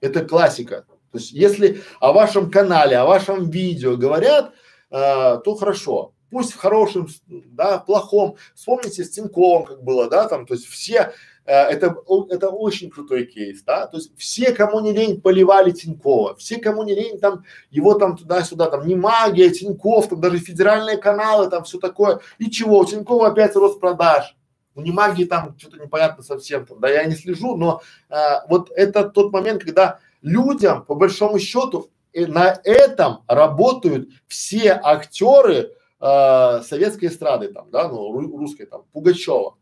это 0.00 0.24
классика. 0.24 0.84
То 1.10 1.18
есть, 1.18 1.32
если 1.32 1.82
о 1.98 2.12
вашем 2.12 2.48
канале, 2.48 2.96
о 2.96 3.06
вашем 3.06 3.50
видео 3.50 3.96
говорят, 3.96 4.52
э, 4.92 5.38
то 5.44 5.54
хорошо. 5.56 6.11
Пусть 6.32 6.52
в 6.54 6.56
хорошем, 6.56 7.08
да, 7.28 7.78
в 7.78 7.84
плохом. 7.84 8.36
Вспомните 8.54 9.04
с 9.04 9.10
Тиньковым, 9.10 9.64
как 9.64 9.84
было, 9.84 10.08
да, 10.08 10.26
там, 10.26 10.46
то 10.46 10.54
есть 10.54 10.66
все, 10.66 11.12
э, 11.44 11.52
это, 11.52 11.94
это 12.30 12.48
очень 12.48 12.88
крутой 12.88 13.26
кейс, 13.26 13.62
да, 13.64 13.86
то 13.86 13.98
есть 13.98 14.16
все, 14.16 14.52
кому 14.52 14.80
не 14.80 14.92
лень, 14.92 15.20
поливали 15.20 15.72
Тинькова, 15.72 16.34
все, 16.36 16.56
кому 16.56 16.84
не 16.84 16.94
лень, 16.94 17.18
там, 17.18 17.44
его 17.70 17.92
там 17.92 18.16
туда-сюда, 18.16 18.70
там, 18.70 18.86
не 18.86 18.94
магия, 18.94 19.50
Тиньков, 19.50 20.08
там, 20.08 20.22
даже 20.22 20.38
федеральные 20.38 20.96
каналы, 20.96 21.50
там, 21.50 21.64
все 21.64 21.78
такое. 21.78 22.20
И 22.38 22.50
чего, 22.50 22.78
у 22.78 22.86
Тинькова 22.86 23.28
опять 23.28 23.54
рост 23.54 23.78
продаж. 23.78 24.34
У 24.74 24.80
Немагии 24.80 25.26
там 25.26 25.54
что-то 25.58 25.76
непонятно 25.76 26.24
совсем, 26.24 26.64
там, 26.64 26.80
да, 26.80 26.88
я 26.88 27.04
не 27.04 27.14
слежу, 27.14 27.56
но 27.58 27.82
э, 28.08 28.16
вот 28.48 28.70
это 28.74 29.04
тот 29.04 29.34
момент, 29.34 29.64
когда 29.64 29.98
людям, 30.22 30.86
по 30.86 30.94
большому 30.94 31.38
счету, 31.38 31.90
и 32.14 32.24
на 32.24 32.58
этом 32.64 33.22
работают 33.26 34.08
все 34.28 34.80
актеры 34.82 35.72
э, 36.02 36.62
советской 36.62 37.06
эстрады 37.06 37.48
там, 37.48 37.70
да, 37.70 37.88
ну, 37.88 38.12
русской 38.36 38.66
там, 38.66 38.82
Пугачева. 38.92 39.56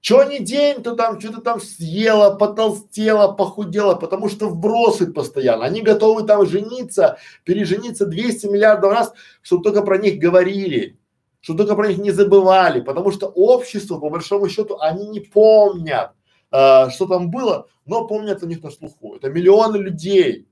Чё 0.00 0.22
ни 0.24 0.38
день, 0.38 0.82
то 0.82 0.94
там 0.94 1.20
что-то 1.20 1.40
там 1.40 1.60
съела, 1.60 2.36
потолстела, 2.36 3.32
похудела, 3.32 3.94
потому 3.94 4.28
что 4.28 4.48
вбросы 4.48 5.12
постоянно. 5.12 5.64
Они 5.64 5.82
готовы 5.82 6.24
там 6.24 6.46
жениться, 6.46 7.18
пережениться 7.44 8.06
200 8.06 8.46
миллиардов 8.46 8.92
раз, 8.92 9.12
чтобы 9.42 9.64
только 9.64 9.82
про 9.82 9.98
них 9.98 10.18
говорили, 10.18 10.98
чтобы 11.40 11.58
только 11.58 11.74
про 11.74 11.88
них 11.88 11.98
не 11.98 12.12
забывали, 12.12 12.80
потому 12.80 13.10
что 13.10 13.26
общество, 13.26 13.98
по 13.98 14.10
большому 14.10 14.48
счету, 14.48 14.78
они 14.80 15.08
не 15.08 15.20
помнят, 15.20 16.12
э, 16.52 16.90
что 16.90 17.06
там 17.06 17.30
было, 17.30 17.66
но 17.84 18.06
помнят 18.06 18.42
у 18.42 18.46
них 18.46 18.62
на 18.62 18.70
слуху. 18.70 19.16
Это 19.16 19.28
миллионы 19.28 19.78
людей, 19.78 20.46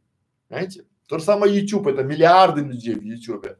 знаете? 0.48 0.84
То 1.08 1.18
же 1.18 1.24
самое 1.24 1.54
YouTube, 1.54 1.88
это 1.88 2.02
миллиарды 2.02 2.62
людей 2.62 2.94
в 2.94 3.02
YouTube. 3.02 3.56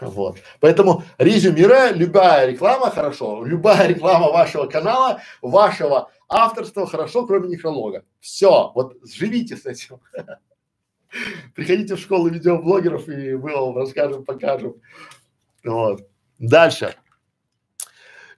Вот. 0.00 0.38
Поэтому 0.60 1.04
резюмируя, 1.18 1.92
любая 1.92 2.46
реклама 2.46 2.90
хорошо, 2.90 3.44
любая 3.44 3.86
реклама 3.86 4.30
вашего 4.30 4.66
канала, 4.66 5.20
вашего 5.42 6.10
авторства 6.28 6.86
хорошо, 6.86 7.26
кроме 7.26 7.48
некролога. 7.48 8.04
Все, 8.20 8.72
вот 8.74 8.96
живите 9.04 9.56
с 9.56 9.66
этим. 9.66 10.00
Приходите 11.54 11.96
в 11.96 12.00
школу 12.00 12.28
видеоблогеров 12.28 13.08
и 13.08 13.34
мы 13.34 13.52
вам 13.52 13.76
расскажем, 13.76 14.24
покажем. 14.24 14.76
Вот. 15.64 16.08
Дальше. 16.38 16.94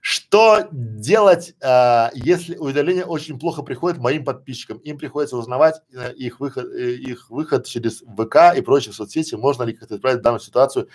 Что 0.05 0.67
делать, 0.69 1.55
э, 1.61 2.09
если 2.13 2.57
уведомления 2.57 3.05
очень 3.05 3.39
плохо 3.39 3.61
приходят 3.61 3.99
моим 3.99 4.25
подписчикам? 4.25 4.79
Им 4.79 4.97
приходится 4.97 5.37
узнавать 5.37 5.75
э, 5.93 6.13
их 6.15 6.41
выход, 6.41 6.65
э, 6.73 6.95
их 6.95 7.29
выход 7.29 7.65
через 7.65 8.01
ВК 8.01 8.53
и 8.53 8.61
прочие 8.61 8.91
соцсети. 8.91 9.35
Можно 9.35 9.63
ли 9.63 9.71
как-то 9.71 9.95
исправить 9.95 10.21
данную 10.21 10.41
ситуацию? 10.41 10.89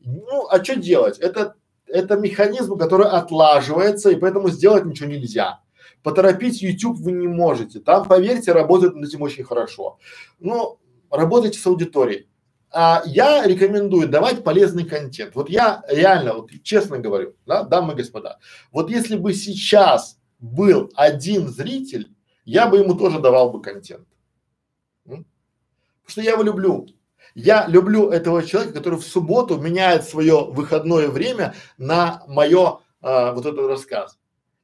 Ну, 0.00 0.46
а 0.48 0.62
что 0.62 0.76
делать? 0.76 1.18
Это, 1.18 1.56
это 1.86 2.16
механизм, 2.16 2.76
который 2.76 3.06
отлаживается, 3.06 4.10
и 4.10 4.16
поэтому 4.16 4.48
сделать 4.50 4.84
ничего 4.84 5.08
нельзя. 5.08 5.60
Поторопить 6.02 6.62
YouTube 6.62 6.98
вы 6.98 7.12
не 7.12 7.28
можете. 7.28 7.80
Там, 7.80 8.06
поверьте, 8.06 8.52
работают 8.52 8.94
над 8.94 9.08
этим 9.08 9.22
очень 9.22 9.44
хорошо. 9.44 9.98
Ну, 10.38 10.78
работайте 11.10 11.58
с 11.58 11.66
аудиторией 11.66 12.28
а, 12.74 13.02
я 13.06 13.46
рекомендую 13.46 14.08
давать 14.08 14.42
полезный 14.42 14.84
контент. 14.84 15.36
Вот 15.36 15.48
я 15.48 15.84
реально, 15.88 16.34
вот 16.34 16.50
честно 16.64 16.98
говорю, 16.98 17.36
да, 17.46 17.62
дамы 17.62 17.92
и 17.92 17.96
господа, 17.96 18.40
вот 18.72 18.90
если 18.90 19.16
бы 19.16 19.32
сейчас 19.32 20.18
был 20.40 20.90
один 20.96 21.48
зритель, 21.48 22.10
я 22.44 22.66
бы 22.66 22.78
ему 22.78 22.94
тоже 22.94 23.20
давал 23.20 23.52
бы 23.52 23.62
контент. 23.62 24.06
Потому 25.04 25.24
что 26.06 26.20
я 26.20 26.32
его 26.32 26.42
люблю. 26.42 26.86
Я 27.34 27.66
люблю 27.66 28.10
этого 28.10 28.44
человека, 28.44 28.74
который 28.74 28.98
в 28.98 29.04
субботу 29.04 29.58
меняет 29.58 30.04
свое 30.04 30.44
выходное 30.44 31.08
время 31.08 31.54
на 31.78 32.22
мое 32.28 32.80
а, 33.00 33.32
вот 33.32 33.44
этот 33.44 33.68
рассказ. 33.68 34.18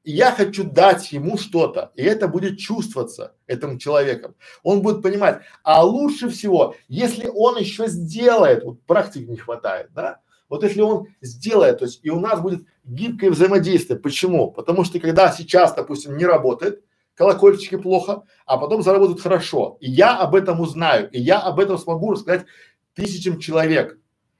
И 0.04 0.12
я 0.12 0.32
хочу 0.32 0.64
дать 0.64 1.12
ему 1.12 1.36
что-то, 1.36 1.92
и 1.94 2.02
это 2.02 2.26
будет 2.26 2.58
чувствоваться 2.58 3.34
этим 3.46 3.78
человеком. 3.78 4.34
Он 4.62 4.80
будет 4.80 5.02
понимать, 5.02 5.42
а 5.62 5.84
лучше 5.84 6.30
всего, 6.30 6.74
если 6.88 7.26
он 7.26 7.58
еще 7.58 7.86
сделает, 7.86 8.64
вот 8.64 8.80
практики 8.82 9.28
не 9.28 9.36
хватает, 9.36 9.90
да, 9.94 10.20
вот 10.48 10.64
если 10.64 10.80
он 10.80 11.08
сделает, 11.20 11.80
то 11.80 11.84
есть 11.84 12.00
и 12.02 12.10
у 12.10 12.18
нас 12.18 12.40
будет 12.40 12.64
гибкое 12.84 13.30
взаимодействие. 13.30 13.98
Почему? 13.98 14.50
Потому 14.50 14.84
что 14.84 14.98
когда 14.98 15.30
сейчас, 15.32 15.74
допустим, 15.74 16.16
не 16.16 16.24
работает, 16.24 16.82
колокольчики 17.20 17.76
плохо, 17.76 18.22
а 18.46 18.56
потом 18.56 18.82
заработают 18.82 19.20
хорошо. 19.20 19.76
И 19.80 19.90
я 19.90 20.16
об 20.16 20.34
этом 20.34 20.58
узнаю, 20.58 21.10
и 21.10 21.20
я 21.20 21.38
об 21.38 21.60
этом 21.60 21.76
смогу 21.76 22.12
рассказать 22.12 22.46
тысячам 22.94 23.38
человек. 23.38 23.98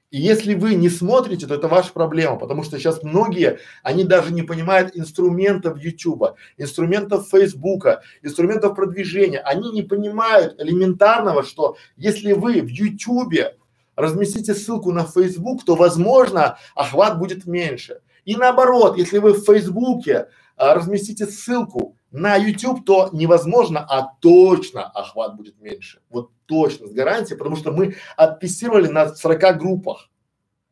И 0.09 0.19
если 0.19 0.55
вы 0.55 0.73
не 0.73 0.89
смотрите, 0.89 1.45
то 1.45 1.53
это 1.53 1.67
ваша 1.67 1.93
проблема, 1.93 2.37
потому 2.37 2.63
что 2.63 2.79
сейчас 2.79 3.03
многие, 3.03 3.59
они 3.83 4.03
даже 4.03 4.33
не 4.33 4.41
понимают 4.41 4.95
инструментов 4.95 5.77
Ютуба, 5.77 6.37
инструментов 6.57 7.29
Фейсбука, 7.29 8.01
инструментов 8.23 8.75
продвижения. 8.75 9.41
Они 9.41 9.71
не 9.71 9.83
понимают 9.83 10.59
элементарного, 10.59 11.43
что 11.43 11.77
если 11.97 12.33
вы 12.33 12.61
в 12.61 12.69
Ютубе 12.69 13.57
разместите 13.95 14.55
ссылку 14.55 14.91
на 14.91 15.05
Facebook, 15.05 15.63
то, 15.65 15.75
возможно, 15.75 16.57
охват 16.73 17.19
будет 17.19 17.45
меньше. 17.45 18.01
И 18.25 18.35
наоборот, 18.35 18.97
если 18.97 19.19
вы 19.19 19.33
в 19.33 19.45
Фейсбуке 19.45 20.29
а, 20.57 20.73
разместите 20.73 21.27
ссылку 21.27 21.95
на 22.11 22.35
YouTube, 22.35 22.85
то 22.85 23.09
невозможно, 23.13 23.85
а 23.87 24.15
точно 24.19 24.83
охват 24.83 25.35
будет 25.35 25.59
меньше. 25.59 26.01
Вот 26.09 26.31
точно, 26.45 26.87
с 26.87 26.91
гарантией, 26.91 27.37
потому 27.37 27.55
что 27.55 27.71
мы 27.71 27.95
оттестировали 28.17 28.87
на 28.87 29.15
40 29.15 29.57
группах, 29.57 30.09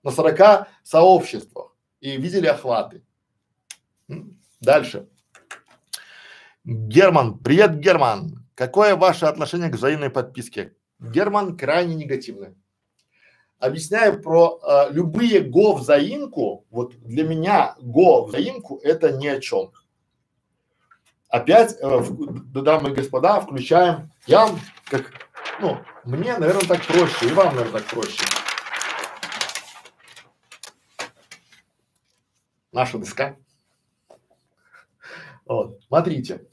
на 0.03 0.11
40 0.11 0.67
сообществах 0.83 1.75
и 2.01 2.17
видели 2.17 2.47
охваты. 2.47 3.03
Дальше. 4.59 5.07
Герман, 6.65 7.39
привет, 7.39 7.79
Герман. 7.79 8.45
Какое 8.55 8.95
ваше 8.95 9.25
отношение 9.25 9.69
к 9.69 9.75
взаимной 9.75 10.09
подписке? 10.09 10.75
Герман 10.99 11.57
крайне 11.57 11.95
негативное 11.95 12.55
объясняю 13.59 14.21
про 14.21 14.59
э, 14.61 14.93
любые 14.93 15.41
го 15.41 15.75
взаимку, 15.75 16.65
вот 16.71 16.95
для 17.01 17.23
меня 17.23 17.75
го 17.79 18.25
взаимку 18.25 18.79
это 18.81 19.11
ни 19.11 19.27
о 19.27 19.39
чем. 19.39 19.71
Опять, 21.29 21.77
э, 21.79 22.01
дамы 22.53 22.89
и 22.89 22.93
господа, 22.95 23.39
включаем, 23.39 24.11
я 24.25 24.49
как, 24.85 25.11
ну, 25.61 25.79
мне, 26.03 26.35
наверное, 26.35 26.67
так 26.67 26.83
проще, 26.87 27.29
и 27.29 27.33
вам, 27.33 27.55
наверное, 27.55 27.81
так 27.81 27.87
проще. 27.87 28.25
Наша 32.71 32.97
доска. 32.97 33.37
Вот, 35.45 35.79
смотрите. 35.87 36.47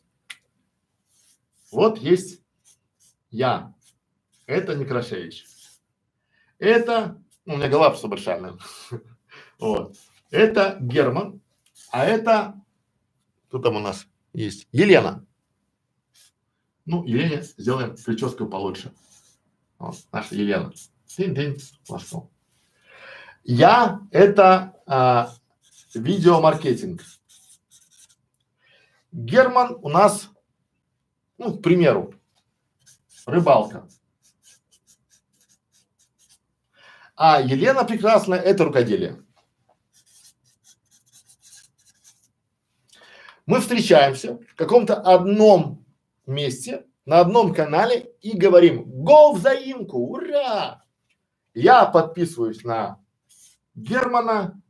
Вот 1.73 1.97
есть 1.99 2.43
я. 3.31 3.75
Это 4.47 4.75
Некрашевич. 4.75 5.47
Это, 6.59 7.23
ну, 7.47 7.55
у 7.55 7.57
меня 7.57 7.69
голова 7.69 7.91
просто 7.91 8.09
большая. 8.09 8.59
Вот. 9.59 9.97
Это 10.31 10.77
Герман, 10.81 11.41
а 11.91 12.05
это, 12.05 12.61
кто 13.49 13.59
там 13.59 13.77
у 13.77 13.81
нас 13.81 14.07
есть? 14.37 14.69
Елена. 14.73 15.25
Ну, 16.85 17.05
Елене 17.05 17.43
сделаем 17.43 17.97
прическу 17.97 18.47
получше. 18.47 18.93
Вот, 19.79 19.97
наша 20.13 20.35
Елена. 20.35 20.73
День-день, 21.17 21.59
вошел. 21.89 22.31
Я 23.43 24.01
это 24.11 24.81
а, 24.87 25.33
видеомаркетинг. 25.95 27.03
Герман 29.11 29.79
у 29.81 29.89
нас, 29.89 30.31
ну, 31.39 31.57
к 31.57 31.63
примеру, 31.63 32.15
рыбалка. 33.25 33.89
А 37.15 37.41
Елена 37.41 37.85
прекрасная– 37.85 38.39
это 38.41 38.65
рукоделие. 38.65 39.25
Мы 43.47 43.61
встречаемся 43.61 44.39
в 44.53 44.57
каком-то 44.57 44.97
одном 44.97 45.85
месте, 46.27 46.85
на 47.05 47.21
одном 47.21 47.55
канале 47.55 48.13
и 48.21 48.37
говорим 48.37 48.83
«Го 49.05 49.33
взаимку! 49.33 49.99
Ура!» 49.99 50.85
Я 51.55 51.87
подписываюсь 51.87 52.65
на 52.65 53.01
Германа, 53.77 54.61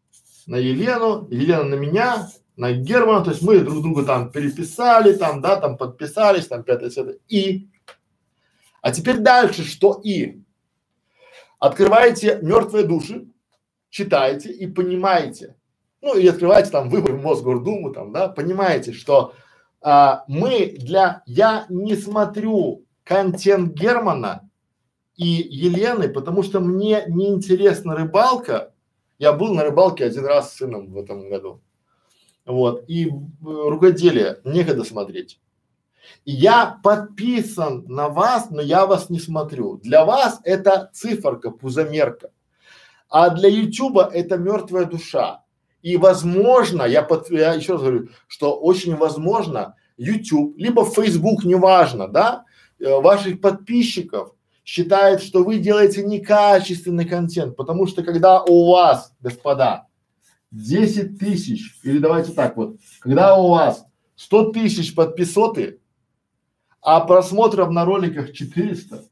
на 0.46 0.56
Елену, 0.56 1.26
Елена 1.30 1.64
на 1.64 1.74
меня, 1.76 2.28
на 2.56 2.72
Германа, 2.72 3.24
то 3.24 3.30
есть 3.30 3.42
мы 3.42 3.60
друг 3.60 3.82
друга 3.82 4.04
там 4.04 4.30
переписали, 4.30 5.14
там, 5.14 5.40
да, 5.40 5.56
там 5.56 5.78
подписались, 5.78 6.46
там 6.46 6.62
пятое, 6.62 6.90
пятое, 6.90 7.18
и. 7.28 7.68
А 8.82 8.92
теперь 8.92 9.18
дальше, 9.18 9.64
что 9.64 10.00
и? 10.04 10.42
Открываете 11.58 12.38
мертвые 12.42 12.84
души, 12.84 13.26
читаете 13.88 14.52
и 14.52 14.66
понимаете, 14.66 15.56
ну 16.06 16.16
и 16.16 16.28
открываете 16.28 16.70
там 16.70 16.88
выбор 16.88 17.14
в 17.14 17.22
Мосгордуму, 17.22 17.92
там, 17.92 18.12
да, 18.12 18.28
понимаете, 18.28 18.92
что 18.92 19.32
а, 19.82 20.24
мы 20.28 20.76
для, 20.78 21.24
я 21.26 21.66
не 21.68 21.96
смотрю 21.96 22.84
контент 23.02 23.74
Германа 23.74 24.48
и 25.16 25.26
Елены, 25.26 26.08
потому 26.08 26.44
что 26.44 26.60
мне 26.60 27.04
не 27.08 27.28
интересна 27.28 27.96
рыбалка. 27.96 28.72
Я 29.18 29.32
был 29.32 29.52
на 29.52 29.64
рыбалке 29.64 30.04
один 30.04 30.26
раз 30.26 30.52
с 30.52 30.58
сыном 30.58 30.92
в 30.92 30.96
этом 30.96 31.28
году. 31.28 31.60
Вот. 32.44 32.84
И 32.86 33.06
э, 33.06 33.10
рукоделие 33.40 34.40
некогда 34.44 34.84
смотреть. 34.84 35.40
Я 36.24 36.78
подписан 36.84 37.84
на 37.88 38.08
вас, 38.08 38.50
но 38.50 38.62
я 38.62 38.86
вас 38.86 39.10
не 39.10 39.18
смотрю. 39.18 39.78
Для 39.78 40.04
вас 40.04 40.40
это 40.44 40.88
циферка, 40.92 41.50
пузомерка. 41.50 42.30
А 43.08 43.30
для 43.30 43.48
Ютуба 43.48 44.08
это 44.12 44.36
мертвая 44.36 44.84
душа. 44.84 45.45
И 45.82 45.96
возможно, 45.96 46.82
я, 46.82 47.02
под, 47.02 47.30
я 47.30 47.54
еще 47.54 47.74
раз 47.74 47.82
говорю, 47.82 48.08
что 48.26 48.58
очень 48.58 48.96
возможно 48.96 49.76
YouTube, 49.96 50.56
либо 50.56 50.84
Facebook, 50.84 51.44
неважно, 51.44 52.08
да, 52.08 52.44
э, 52.78 52.88
ваших 53.00 53.40
подписчиков 53.40 54.32
считает, 54.64 55.22
что 55.22 55.44
вы 55.44 55.58
делаете 55.58 56.02
некачественный 56.02 57.04
контент, 57.04 57.56
потому 57.56 57.86
что 57.86 58.02
когда 58.02 58.42
у 58.42 58.70
вас, 58.70 59.14
господа, 59.20 59.86
10 60.50 61.18
тысяч, 61.18 61.78
или 61.82 61.98
давайте 61.98 62.32
так 62.32 62.56
вот, 62.56 62.76
когда 63.00 63.36
у 63.36 63.50
вас 63.50 63.86
100 64.16 64.52
тысяч 64.52 64.94
подписоты, 64.94 65.80
а 66.80 67.00
просмотров 67.00 67.70
на 67.70 67.84
роликах 67.84 68.32
400, 68.32 69.04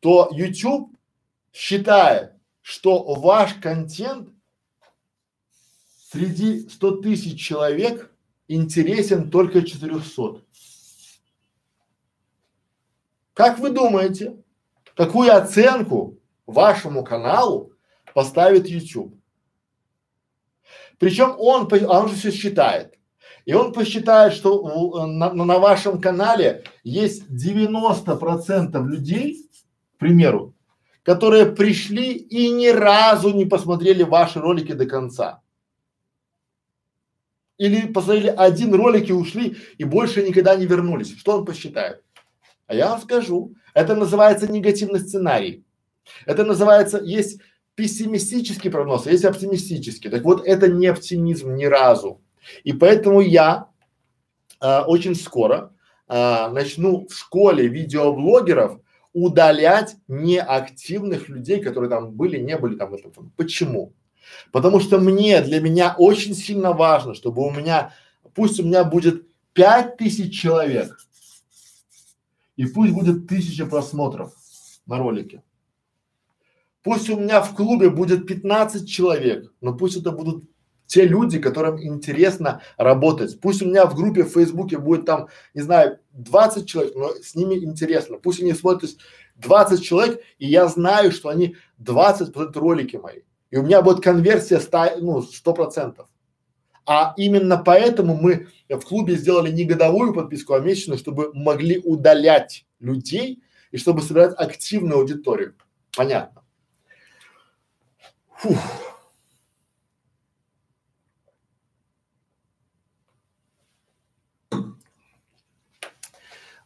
то 0.00 0.28
YouTube 0.32 0.96
считает, 1.52 2.32
что 2.62 3.14
ваш 3.14 3.54
контент 3.54 4.30
среди 6.10 6.68
100 6.68 6.96
тысяч 7.02 7.40
человек 7.40 8.10
интересен 8.46 9.30
только 9.30 9.62
400. 9.62 10.42
Как 13.34 13.58
вы 13.58 13.70
думаете, 13.70 14.36
какую 14.96 15.36
оценку 15.36 16.18
вашему 16.46 17.04
каналу 17.04 17.72
поставит 18.14 18.66
YouTube? 18.68 19.14
Причем 20.98 21.34
он, 21.38 21.68
он 21.70 22.08
же 22.08 22.16
все 22.16 22.32
считает. 22.32 22.94
И 23.44 23.52
он 23.52 23.72
посчитает, 23.72 24.32
что 24.32 25.06
на, 25.06 25.32
на 25.32 25.58
вашем 25.58 26.00
канале 26.00 26.64
есть 26.84 27.28
90% 27.28 28.82
людей, 28.86 29.48
к 29.94 29.98
примеру, 29.98 30.54
которые 31.02 31.46
пришли 31.46 32.12
и 32.14 32.50
ни 32.50 32.68
разу 32.68 33.30
не 33.30 33.44
посмотрели 33.44 34.02
ваши 34.02 34.40
ролики 34.40 34.72
до 34.72 34.86
конца. 34.86 35.42
Или 37.58 37.88
посмотрели 37.88 38.28
один 38.28 38.72
ролик 38.74 39.10
и 39.10 39.12
ушли, 39.12 39.56
и 39.76 39.84
больше 39.84 40.22
никогда 40.22 40.56
не 40.56 40.66
вернулись. 40.66 41.16
Что 41.18 41.38
он 41.38 41.44
посчитает? 41.44 42.02
А 42.66 42.74
я 42.74 42.90
вам 42.90 43.00
скажу, 43.00 43.54
это 43.74 43.96
называется 43.96 44.50
негативный 44.50 45.00
сценарий. 45.00 45.64
Это 46.24 46.44
называется, 46.44 47.00
есть 47.02 47.40
пессимистический 47.74 48.70
прогноз, 48.70 49.06
а 49.06 49.10
есть 49.10 49.24
оптимистический. 49.24 50.10
Так 50.10 50.22
вот, 50.22 50.46
это 50.46 50.68
не 50.68 50.86
оптимизм 50.86 51.54
ни 51.54 51.64
разу. 51.64 52.20
И 52.64 52.72
поэтому 52.72 53.20
я 53.20 53.68
а, 54.60 54.84
очень 54.86 55.14
скоро 55.14 55.72
а, 56.06 56.50
начну 56.50 57.06
в 57.06 57.14
школе 57.14 57.68
видеоблогеров 57.68 58.80
удалять 59.12 59.96
неактивных 60.06 61.28
людей, 61.28 61.60
которые 61.60 61.90
там 61.90 62.12
были, 62.12 62.38
не 62.38 62.56
были 62.56 62.76
там 62.76 62.90
в 62.90 62.94
этом. 62.94 63.32
Почему? 63.36 63.92
Потому 64.52 64.80
что 64.80 64.98
мне, 64.98 65.40
для 65.40 65.60
меня 65.60 65.94
очень 65.98 66.34
сильно 66.34 66.72
важно, 66.72 67.14
чтобы 67.14 67.42
у 67.46 67.50
меня, 67.50 67.94
пусть 68.34 68.60
у 68.60 68.64
меня 68.64 68.84
будет 68.84 69.26
пять 69.52 69.96
тысяч 69.96 70.38
человек, 70.38 70.98
и 72.56 72.66
пусть 72.66 72.92
будет 72.92 73.28
тысяча 73.28 73.66
просмотров 73.66 74.34
на 74.86 74.98
ролике. 74.98 75.42
Пусть 76.82 77.10
у 77.10 77.18
меня 77.18 77.40
в 77.42 77.54
клубе 77.54 77.90
будет 77.90 78.26
15 78.26 78.88
человек, 78.88 79.52
но 79.60 79.74
пусть 79.74 79.96
это 79.96 80.10
будут 80.10 80.44
те 80.86 81.06
люди, 81.06 81.38
которым 81.38 81.80
интересно 81.82 82.62
работать. 82.78 83.38
Пусть 83.40 83.62
у 83.62 83.66
меня 83.66 83.86
в 83.86 83.94
группе 83.94 84.24
в 84.24 84.32
Фейсбуке 84.32 84.78
будет 84.78 85.04
там, 85.04 85.28
не 85.54 85.60
знаю, 85.60 86.00
20 86.12 86.66
человек, 86.66 86.94
но 86.96 87.10
с 87.14 87.34
ними 87.34 87.56
интересно. 87.56 88.16
Пусть 88.16 88.40
они 88.40 88.54
смотрят 88.54 88.92
20 89.36 89.82
человек, 89.82 90.20
и 90.38 90.46
я 90.46 90.66
знаю, 90.66 91.12
что 91.12 91.28
они 91.28 91.56
20% 91.78 92.58
ролики 92.58 92.96
мои. 92.96 93.20
И 93.50 93.56
у 93.56 93.62
меня 93.62 93.82
будет 93.82 94.02
конверсия 94.02 94.60
100, 94.60 94.98
ну, 95.00 95.22
100%. 95.22 96.06
А 96.86 97.14
именно 97.16 97.58
поэтому 97.58 98.16
мы 98.16 98.48
в 98.68 98.80
клубе 98.80 99.16
сделали 99.16 99.50
не 99.50 99.64
годовую 99.64 100.14
подписку, 100.14 100.54
а 100.54 100.60
месячную, 100.60 100.98
чтобы 100.98 101.32
могли 101.34 101.78
удалять 101.78 102.66
людей 102.80 103.42
и 103.70 103.76
чтобы 103.76 104.02
собирать 104.02 104.34
активную 104.38 104.98
аудиторию. 104.98 105.54
Понятно. 105.94 106.42
Фух. 108.36 108.58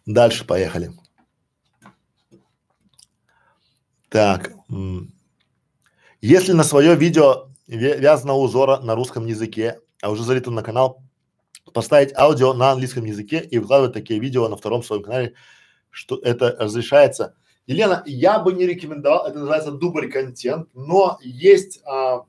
Дальше 0.06 0.44
поехали. 0.44 0.92
Так. 4.08 4.52
Если 6.24 6.52
на 6.52 6.62
свое 6.62 6.94
видео 6.94 7.48
вязаного 7.66 8.36
узора 8.38 8.78
на 8.78 8.94
русском 8.94 9.26
языке, 9.26 9.80
а 10.00 10.12
уже 10.12 10.22
залито 10.22 10.52
на 10.52 10.62
канал, 10.62 11.02
поставить 11.74 12.16
аудио 12.16 12.54
на 12.54 12.70
английском 12.70 13.04
языке 13.04 13.40
и 13.40 13.58
выкладывать 13.58 13.92
такие 13.92 14.20
видео 14.20 14.46
на 14.46 14.56
втором 14.56 14.84
своем 14.84 15.02
канале, 15.02 15.34
что 15.90 16.20
это 16.22 16.54
разрешается. 16.60 17.34
Елена, 17.66 18.04
я 18.06 18.38
бы 18.38 18.52
не 18.52 18.68
рекомендовал, 18.68 19.26
это 19.26 19.40
называется 19.40 19.72
дубль 19.72 20.12
контент, 20.12 20.68
но 20.74 21.18
есть, 21.22 21.80
а, 21.84 22.22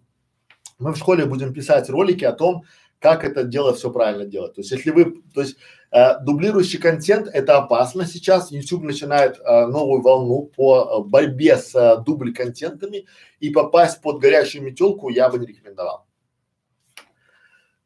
мы 0.79 0.93
в 0.93 0.97
школе 0.97 1.25
будем 1.25 1.53
писать 1.53 1.87
ролики 1.91 2.25
о 2.25 2.33
том, 2.33 2.63
как 3.03 3.25
это 3.25 3.43
дело 3.43 3.73
все 3.73 3.91
правильно 3.91 4.23
делать. 4.23 4.55
То 4.55 4.61
есть, 4.61 4.71
если 4.71 4.89
вы, 4.89 5.21
то 5.33 5.41
есть, 5.41 5.57
э, 5.91 6.19
дублирующий 6.21 6.79
контент 6.79 7.27
это 7.27 7.57
опасно 7.57 8.05
сейчас. 8.05 8.49
YouTube 8.49 8.83
начинает 8.83 9.37
э, 9.39 9.67
новую 9.67 10.01
волну 10.01 10.43
по 10.55 11.03
э, 11.05 11.09
борьбе 11.09 11.57
с 11.57 11.75
э, 11.75 12.01
дубль 12.01 12.33
контентами 12.33 13.05
и 13.41 13.49
попасть 13.49 14.01
под 14.01 14.21
горячую 14.21 14.63
метелку 14.63 15.09
я 15.09 15.27
бы 15.29 15.37
не 15.37 15.47
рекомендовал. 15.47 16.07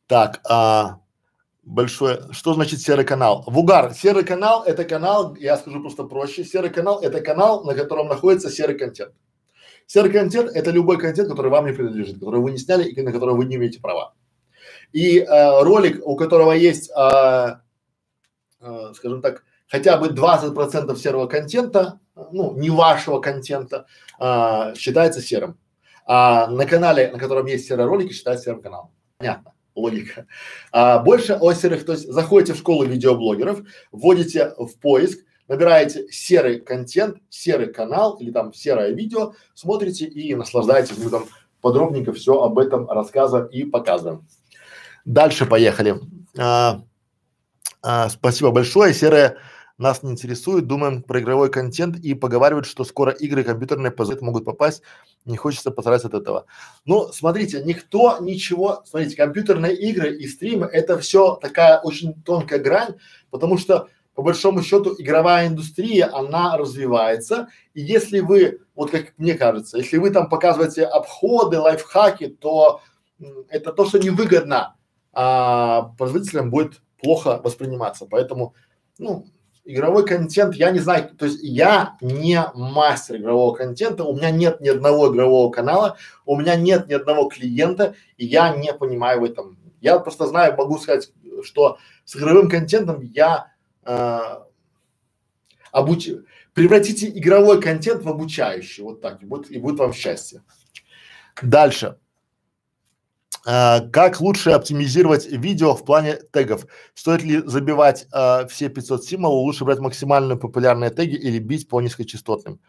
Так, 0.06 0.40
а, 0.48 1.00
большое, 1.64 2.32
что 2.32 2.54
значит 2.54 2.80
серый 2.80 3.04
канал? 3.04 3.44
Вугар, 3.48 3.96
серый 3.96 4.24
канал 4.24 4.64
это 4.66 4.86
канал, 4.86 5.36
я 5.36 5.58
скажу 5.58 5.82
просто 5.82 6.04
проще, 6.04 6.44
серый 6.44 6.70
канал 6.70 7.00
это 7.02 7.22
канал, 7.22 7.64
на 7.64 7.74
котором 7.74 8.08
находится 8.08 8.52
серый 8.52 8.78
контент. 8.78 9.14
Серый 9.88 10.12
контент 10.12 10.52
это 10.56 10.70
любой 10.70 11.00
контент, 11.00 11.28
который 11.28 11.50
вам 11.50 11.66
не 11.66 11.74
принадлежит, 11.74 12.20
который 12.20 12.40
вы 12.40 12.52
не 12.52 12.60
сняли 12.60 12.88
и 12.88 13.02
на 13.02 13.12
который 13.12 13.34
вы 13.34 13.46
не 13.46 13.56
имеете 13.56 13.82
права. 13.82 14.14
И 14.94 15.20
э, 15.20 15.62
ролик, 15.62 16.06
у 16.06 16.16
которого 16.16 16.54
есть, 16.54 16.90
э, 16.90 17.56
э, 18.62 18.94
скажем 18.96 19.22
так, 19.22 19.44
хотя 19.68 19.98
бы 19.98 20.08
20% 20.08 20.96
серого 20.98 21.28
контента, 21.28 22.00
ну, 22.32 22.56
не 22.58 22.70
вашего 22.70 23.20
контента, 23.20 23.86
э, 24.20 24.74
считается 24.76 25.22
серым. 25.22 25.58
А 26.06 26.48
на 26.48 26.66
канале, 26.66 27.12
на 27.12 27.20
котором 27.20 27.46
есть 27.48 27.68
серые 27.68 27.86
ролики, 27.86 28.14
считается 28.14 28.46
серым 28.46 28.62
каналом. 28.62 28.92
Понятно 29.18 29.54
логика. 29.78 30.26
А, 30.72 31.00
больше 31.00 31.34
о 31.34 31.54
серых, 31.54 31.86
то 31.86 31.94
есть 31.94 32.12
заходите 32.12 32.54
в 32.54 32.58
школу 32.58 32.84
видеоблогеров, 32.86 33.62
вводите 33.92 34.54
в 34.58 34.78
поиск, 34.80 35.20
набираете 35.48 36.08
серый 36.10 36.60
контент, 36.60 37.18
серый 37.30 37.72
канал 37.72 38.18
или 38.18 38.32
там 38.32 38.54
серое 38.54 38.92
видео, 38.92 39.34
смотрите 39.54 40.06
и 40.06 40.36
наслаждаетесь. 40.36 40.98
Мы 40.98 41.10
там 41.10 41.26
подробненько 41.62 42.12
все 42.12 42.42
об 42.42 42.60
этом 42.60 42.90
рассказываем 42.90 43.48
и 43.48 43.64
показываем. 43.64 44.28
Дальше 45.08 45.46
поехали. 45.46 46.02
А, 46.38 46.82
а, 47.82 48.10
спасибо 48.10 48.52
большое. 48.52 48.94
Серая 48.94 49.38
нас 49.78 50.04
не 50.04 50.12
интересует. 50.12 50.68
Думаем 50.68 51.02
про 51.02 51.22
игровой 51.22 51.50
контент 51.50 51.98
и 51.98 52.14
поговаривают, 52.14 52.66
что 52.66 52.84
скоро 52.84 53.14
игры 53.14 53.46
компьютерные 53.46 53.92
по 53.92 54.06
могут 54.20 54.44
попасть. 54.44 54.82
Не 55.24 55.38
хочется 55.38 55.72
постараться 55.72 56.10
от 56.10 56.14
этого. 56.14 56.46
Ну, 56.84 57.08
смотрите, 57.14 57.64
никто 57.64 58.18
ничего, 58.20 58.84
смотрите, 58.86 59.16
компьютерные 59.16 59.78
игры 59.78 60.14
и 60.14 60.28
стримы 60.28 60.66
это 60.66 61.00
все 61.00 61.36
такая 61.36 61.80
очень 61.80 62.14
тонкая 62.24 62.60
грань, 62.60 62.96
потому 63.32 63.58
что 63.58 63.88
по 64.14 64.24
большому 64.24 64.62
счету 64.62 64.94
игровая 64.98 65.48
индустрия, 65.48 66.14
она 66.14 66.58
развивается, 66.58 67.48
и 67.74 67.82
если 67.82 68.20
вы, 68.20 68.60
вот 68.76 68.92
как 68.92 69.14
мне 69.18 69.36
кажется, 69.36 69.78
если 69.78 70.00
вы 70.00 70.10
там 70.10 70.28
показываете 70.28 70.84
обходы, 70.84 71.60
лайфхаки, 71.60 72.28
то 72.28 72.82
это 73.48 73.72
то, 73.72 73.86
что 73.86 74.00
невыгодно 74.00 74.74
а 75.20 75.94
производителям 75.98 76.52
будет 76.52 76.80
плохо 77.02 77.42
восприниматься. 77.44 78.06
Поэтому, 78.06 78.54
ну, 79.00 79.26
игровой 79.66 80.06
контент, 80.06 80.54
я 80.54 80.70
не 80.70 80.78
знаю, 80.78 81.10
то 81.18 81.26
есть 81.26 81.40
я 81.42 81.98
не 82.02 82.40
мастер 82.54 83.16
игрового 83.16 83.56
контента, 83.56 84.04
у 84.04 84.16
меня 84.16 84.30
нет 84.30 84.62
ни 84.62 84.70
одного 84.70 85.12
игрового 85.12 85.52
канала, 85.52 85.98
у 86.28 86.40
меня 86.40 86.56
нет 86.56 86.88
ни 86.88 86.94
одного 86.94 87.30
клиента, 87.30 87.96
и 88.18 88.28
я 88.28 88.56
не 88.56 88.72
понимаю 88.76 89.22
в 89.22 89.24
этом. 89.24 89.58
Я 89.82 89.98
просто 89.98 90.28
знаю, 90.28 90.56
могу 90.56 90.78
сказать, 90.78 91.12
что 91.42 91.80
с 92.06 92.16
игровым 92.16 92.48
контентом 92.48 93.02
я 93.02 93.52
э, 93.86 94.20
обуч... 95.72 96.10
превратите 96.54 97.10
игровой 97.10 97.60
контент 97.60 98.04
в 98.04 98.08
обучающий, 98.08 98.84
вот 98.84 99.02
так, 99.02 99.24
и 99.24 99.26
будет, 99.26 99.50
и 99.50 99.58
будет 99.58 99.80
вам 99.80 99.94
счастье. 99.94 100.44
Дальше. 101.42 101.98
А, 103.50 103.80
как 103.80 104.20
лучше 104.20 104.50
оптимизировать 104.50 105.26
видео 105.26 105.74
в 105.74 105.86
плане 105.86 106.20
тегов? 106.34 106.68
Стоит 106.94 107.24
ли 107.24 107.42
забивать 107.46 108.06
а, 108.12 108.46
все 108.48 108.68
500 108.68 109.06
символов, 109.06 109.46
лучше 109.46 109.64
брать 109.64 109.80
максимально 109.80 110.36
популярные 110.36 110.90
теги 110.90 111.16
или 111.16 111.40
бить 111.40 111.70
по 111.70 111.80
низкочастотным? 111.80 112.60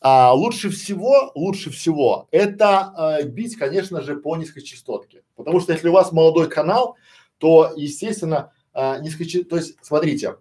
А, 0.00 0.32
лучше 0.32 0.70
всего, 0.70 1.30
лучше 1.36 1.70
всего 1.70 2.26
это 2.32 2.92
а, 2.96 3.22
бить, 3.22 3.56
конечно 3.56 4.00
же, 4.02 4.16
по 4.16 4.34
низкочастотке. 4.36 5.22
Потому 5.36 5.60
что 5.60 5.72
если 5.72 5.88
у 5.88 5.92
вас 5.92 6.10
молодой 6.10 6.50
канал, 6.50 6.96
то, 7.38 7.72
естественно, 7.76 8.50
а, 8.72 8.98
низкочастотный, 8.98 9.48
то 9.48 9.56
есть, 9.56 9.76
смотрите, 9.80 10.38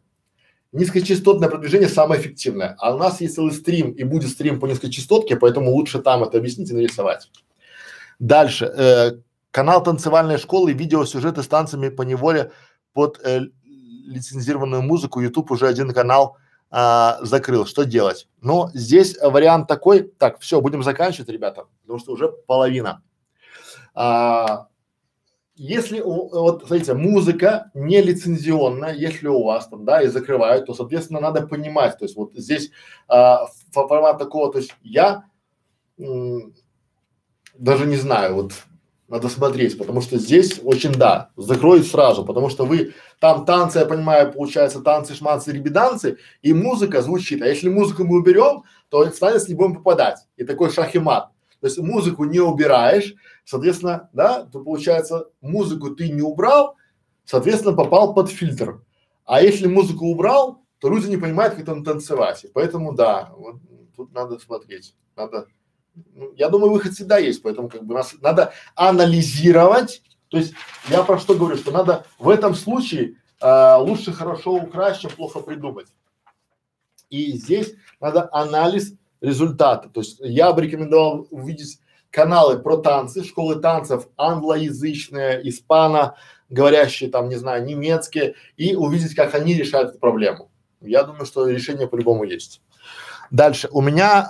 низкочастотное 0.72 1.50
продвижение 1.50 1.90
самое 1.90 2.20
эффективное. 2.20 2.76
А 2.80 2.96
у 2.96 2.98
нас 2.98 3.22
есть 3.22 3.36
целый 3.36 3.52
стрим 3.52 3.92
и 3.92 4.04
будет 4.04 4.32
стрим 4.32 4.60
по 4.60 4.66
низкочастотке, 4.66 5.36
поэтому 5.36 5.70
лучше 5.70 6.00
там 6.00 6.24
это 6.24 6.40
объяснить 6.40 6.72
и 6.72 6.74
нарисовать. 6.74 7.30
Дальше. 8.18 8.66
Э, 8.66 9.12
Канал 9.54 9.84
танцевальной 9.84 10.40
школы, 10.40 10.74
видео, 10.74 11.06
сюжеты 11.06 11.44
с 11.44 11.48
танцами 11.48 11.90
по 11.90 12.02
неволе 12.02 12.52
под 12.92 13.20
э, 13.24 13.42
лицензированную 13.64 14.82
музыку. 14.82 15.22
YouTube 15.22 15.52
уже 15.52 15.68
один 15.68 15.94
канал 15.94 16.38
а, 16.72 17.20
закрыл. 17.22 17.68
Что 17.68 17.84
делать? 17.84 18.28
Ну, 18.42 18.70
здесь 18.74 19.16
вариант 19.22 19.68
такой. 19.68 20.12
Так, 20.18 20.40
все, 20.40 20.60
будем 20.60 20.82
заканчивать, 20.82 21.30
ребята, 21.30 21.68
потому 21.84 22.00
что 22.00 22.14
уже 22.14 22.30
половина. 22.30 23.04
А, 23.94 24.70
если 25.54 26.02
вот, 26.02 26.64
смотрите, 26.66 26.96
музыка 26.96 27.70
не 27.76 28.02
лицензионная, 28.02 28.96
если 28.96 29.28
у 29.28 29.44
вас 29.44 29.68
там, 29.68 29.86
да, 29.86 30.02
и 30.02 30.08
закрывают, 30.08 30.66
то, 30.66 30.74
соответственно, 30.74 31.20
надо 31.20 31.46
понимать, 31.46 32.00
то 32.00 32.06
есть 32.06 32.16
вот 32.16 32.34
здесь 32.34 32.72
а, 33.08 33.46
формат 33.72 34.18
такого, 34.18 34.52
то 34.52 34.58
есть 34.58 34.76
я 34.82 35.26
м, 36.00 36.56
даже 37.54 37.86
не 37.86 37.98
знаю, 37.98 38.34
вот 38.34 38.54
надо 39.14 39.30
смотреть, 39.30 39.78
потому 39.78 40.02
что 40.02 40.18
здесь 40.18 40.60
очень 40.64 40.92
да, 40.92 41.30
закроют 41.38 41.86
сразу, 41.86 42.26
потому 42.26 42.50
что 42.50 42.66
вы 42.66 42.96
там 43.20 43.46
танцы, 43.46 43.78
я 43.78 43.86
понимаю, 43.86 44.32
получается 44.32 44.82
танцы, 44.82 45.14
шманцы, 45.14 45.52
ребеданцы, 45.52 46.18
и 46.42 46.52
музыка 46.52 47.04
звучит. 47.04 47.44
А 47.44 47.48
если 47.48 47.70
музыку 47.70 48.06
мы 48.06 48.18
уберем, 48.18 48.64
то 48.90 49.06
в 49.06 49.20
танец 49.20 49.48
не 49.48 49.54
будем 49.54 49.76
попадать. 49.76 50.18
И 50.36 50.44
такой 50.44 50.72
шах 50.72 50.96
и 50.96 51.00
мат. 51.00 51.30
То 51.62 51.68
есть 51.68 51.78
музыку 51.78 52.24
не 52.24 52.40
убираешь, 52.40 53.14
соответственно, 53.46 54.10
да, 54.14 54.46
то 54.46 54.62
получается 54.62 55.28
музыку 55.42 55.92
ты 55.92 56.10
не 56.10 56.24
убрал, 56.24 56.76
соответственно, 57.24 57.76
попал 57.76 58.16
под 58.16 58.32
фильтр. 58.32 58.82
А 59.26 59.44
если 59.44 59.68
музыку 59.68 60.08
убрал, 60.08 60.64
то 60.80 60.90
люди 60.90 61.08
не 61.08 61.18
понимают, 61.18 61.54
как 61.54 61.66
там 61.66 61.84
танцевать. 61.84 62.46
И 62.46 62.48
поэтому 62.48 62.94
да, 62.94 63.32
вот 63.38 63.58
тут 63.96 64.12
надо 64.12 64.40
смотреть, 64.40 64.96
надо 65.16 65.46
я 66.36 66.50
думаю, 66.50 66.72
выход 66.72 66.94
всегда 66.94 67.18
есть, 67.18 67.42
поэтому 67.42 67.70
как 67.70 67.84
бы 67.84 67.94
нас 67.94 68.14
надо 68.22 68.54
анализировать. 68.76 70.02
То 70.30 70.38
есть 70.38 70.54
я 70.90 71.04
про 71.04 71.20
что 71.20 71.36
говорю, 71.36 71.58
что 71.58 71.72
надо 71.72 72.06
в 72.18 72.30
этом 72.30 72.56
случае 72.56 73.16
э, 73.40 73.76
лучше 73.78 74.12
хорошо 74.12 74.54
украсть, 74.54 75.02
чем 75.02 75.12
плохо 75.12 75.40
придумать. 75.40 75.88
И 77.10 77.34
здесь 77.34 77.74
надо 78.00 78.28
анализ 78.32 78.94
результата. 79.22 79.90
То 79.90 80.02
есть 80.02 80.18
я 80.20 80.52
бы 80.52 80.64
рекомендовал 80.64 81.28
увидеть 81.30 81.80
каналы 82.10 82.60
про 82.60 82.78
танцы, 82.78 83.24
школы 83.24 83.56
танцев 83.56 84.08
англоязычные, 84.18 85.48
испано 85.48 86.16
говорящие 86.50 87.10
там, 87.10 87.30
не 87.30 87.36
знаю, 87.36 87.66
немецкие, 87.66 88.36
и 88.58 88.76
увидеть, 88.76 89.16
как 89.16 89.34
они 89.34 89.56
решают 89.56 89.90
эту 89.90 90.00
проблему. 90.00 90.52
Я 90.82 91.04
думаю, 91.04 91.26
что 91.26 91.48
решение 91.48 91.88
по-любому 91.88 92.24
есть. 92.24 92.62
Дальше. 93.32 93.70
У 93.72 93.82
меня 93.82 94.30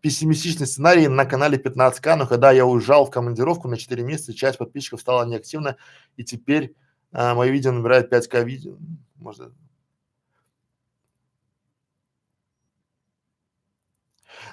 пессимистичный 0.00 0.66
сценарий 0.66 1.08
на 1.08 1.24
канале 1.24 1.58
15к, 1.58 2.16
но 2.16 2.26
когда 2.26 2.52
я 2.52 2.66
уезжал 2.66 3.06
в 3.06 3.10
командировку 3.10 3.68
на 3.68 3.76
4 3.76 4.02
месяца, 4.02 4.34
часть 4.34 4.58
подписчиков 4.58 5.00
стала 5.00 5.24
неактивна, 5.26 5.76
и 6.16 6.24
теперь 6.24 6.74
а, 7.12 7.34
мои 7.34 7.50
видео 7.50 7.72
набирают 7.72 8.12
5к 8.12 8.44
видео. 8.44 8.76
Может, 9.16 9.52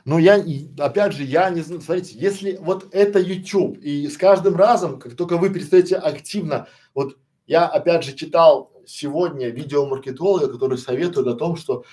Но 0.06 0.20
я, 0.20 0.44
опять 0.80 1.14
же, 1.14 1.24
я 1.24 1.50
не 1.50 1.62
знаю, 1.62 1.82
смотрите, 1.82 2.18
если 2.18 2.58
вот 2.62 2.88
это 2.92 3.20
YouTube, 3.20 3.78
и 3.80 4.08
с 4.08 4.18
каждым 4.18 4.56
разом, 4.56 5.00
как 5.00 5.16
только 5.16 5.38
вы 5.38 5.50
перестаете 5.50 5.98
активно, 5.98 6.68
вот 6.94 7.18
я 7.46 7.66
опять 7.66 8.04
же 8.04 8.14
читал 8.14 8.72
сегодня 8.86 9.50
видео 9.50 9.86
маркетолога, 9.86 10.48
который 10.48 10.78
советует 10.78 11.28
о 11.28 11.36
том, 11.36 11.58
что 11.58 11.84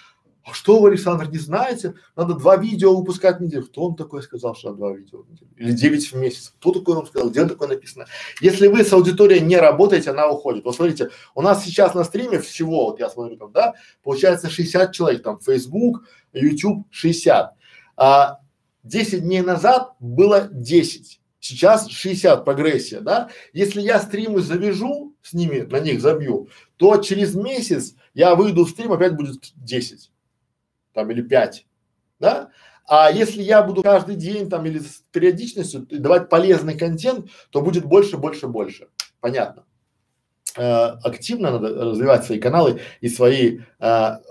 а 0.45 0.53
что 0.53 0.79
вы, 0.79 0.91
Александр, 0.91 1.31
не 1.31 1.39
знаете? 1.39 1.95
Надо 2.17 2.35
два 2.35 2.59
видео 2.59 2.95
выпускать 2.95 3.39
в 3.39 3.43
неделю. 3.43 3.65
Кто 3.65 3.85
он 3.85 3.97
такой 3.97 4.23
сказал, 4.23 4.55
что 4.55 4.75
два 4.75 4.93
видео 4.93 5.23
в 5.23 5.31
неделю? 5.31 5.51
Или 5.57 5.73
девять 5.73 6.13
в 6.13 6.17
месяц? 6.17 6.53
Кто 6.61 6.71
такой 6.71 6.97
вам 6.97 7.07
сказал? 7.07 7.31
Где 7.31 7.47
такое 7.47 7.69
написано? 7.69 8.05
Если 8.43 8.67
вы 8.67 8.85
с 8.85 8.93
аудиторией 8.93 9.41
не 9.41 9.57
работаете, 9.57 10.11
она 10.11 10.29
уходит. 10.29 10.67
Вот 10.67 10.77
смотрите, 10.77 11.09
у 11.35 11.41
нас 11.41 11.65
сейчас 11.65 11.95
на 11.95 12.05
стриме 12.05 12.41
всего, 12.41 12.91
вот 12.91 13.01
я 13.01 13.09
смотрю 13.09 13.39
там, 13.39 13.53
да, 13.53 13.73
получается 14.03 14.51
60 14.51 14.93
человек, 14.93 15.23
там, 15.23 15.41
Facebook, 15.41 16.05
YouTube 16.35 16.87
60. 16.91 17.55
А 17.97 18.41
10 18.83 19.23
дней 19.23 19.41
назад 19.41 19.93
было 19.99 20.51
10. 20.53 21.21
Сейчас 21.41 21.89
60 21.89 22.45
прогрессия, 22.45 23.01
да? 23.01 23.31
Если 23.55 23.81
я 23.81 23.99
стримы 23.99 24.43
завяжу 24.43 25.15
с 25.23 25.33
ними, 25.33 25.61
на 25.61 25.81
них 25.81 26.03
забью, 26.03 26.49
то 26.77 26.99
через 26.99 27.35
месяц 27.35 27.95
я 28.13 28.35
выйду 28.35 28.67
в 28.67 28.71
стрим, 28.71 28.93
опять 28.93 29.17
будет 29.17 29.41
10 29.57 30.11
там 30.95 31.11
или 31.11 31.23
5, 31.23 31.67
да? 32.21 32.51
А 32.87 33.11
если 33.11 33.43
я 33.43 33.63
буду 33.63 33.83
каждый 33.83 34.17
день 34.17 34.49
там 34.51 34.67
или 34.67 34.79
с 34.79 35.03
периодичностью 35.11 35.87
давать 35.91 36.29
полезный 36.29 36.77
контент, 36.77 37.31
то 37.51 37.63
будет 37.63 37.85
больше, 37.85 38.19
больше, 38.19 38.47
больше. 38.47 38.89
Понятно. 39.21 39.65
Э, 40.57 40.99
активно 41.03 41.51
надо 41.51 41.85
развивать 41.85 42.25
свои 42.25 42.39
каналы 42.39 42.81
и 43.01 43.09
свои 43.09 43.59
э, 43.59 43.85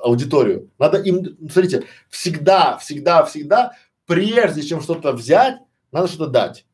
аудиторию. 0.04 0.72
Надо 0.78 1.00
им, 1.00 1.36
смотрите, 1.50 1.86
всегда, 2.10 2.78
всегда, 2.78 3.26
всегда, 3.26 3.74
прежде 4.06 4.62
чем 4.62 4.82
что-то 4.82 5.14
взять, 5.14 5.58
надо 5.92 6.08
что-то 6.08 6.28
дать. 6.28 6.66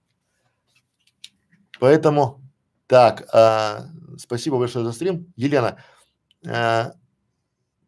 Поэтому, 1.79 2.41
так, 2.87 3.27
э, 3.33 3.85
спасибо 4.17 4.57
большое 4.57 4.83
за 4.83 4.91
стрим, 4.91 5.31
Елена. 5.37 5.77
Э, 6.45 6.91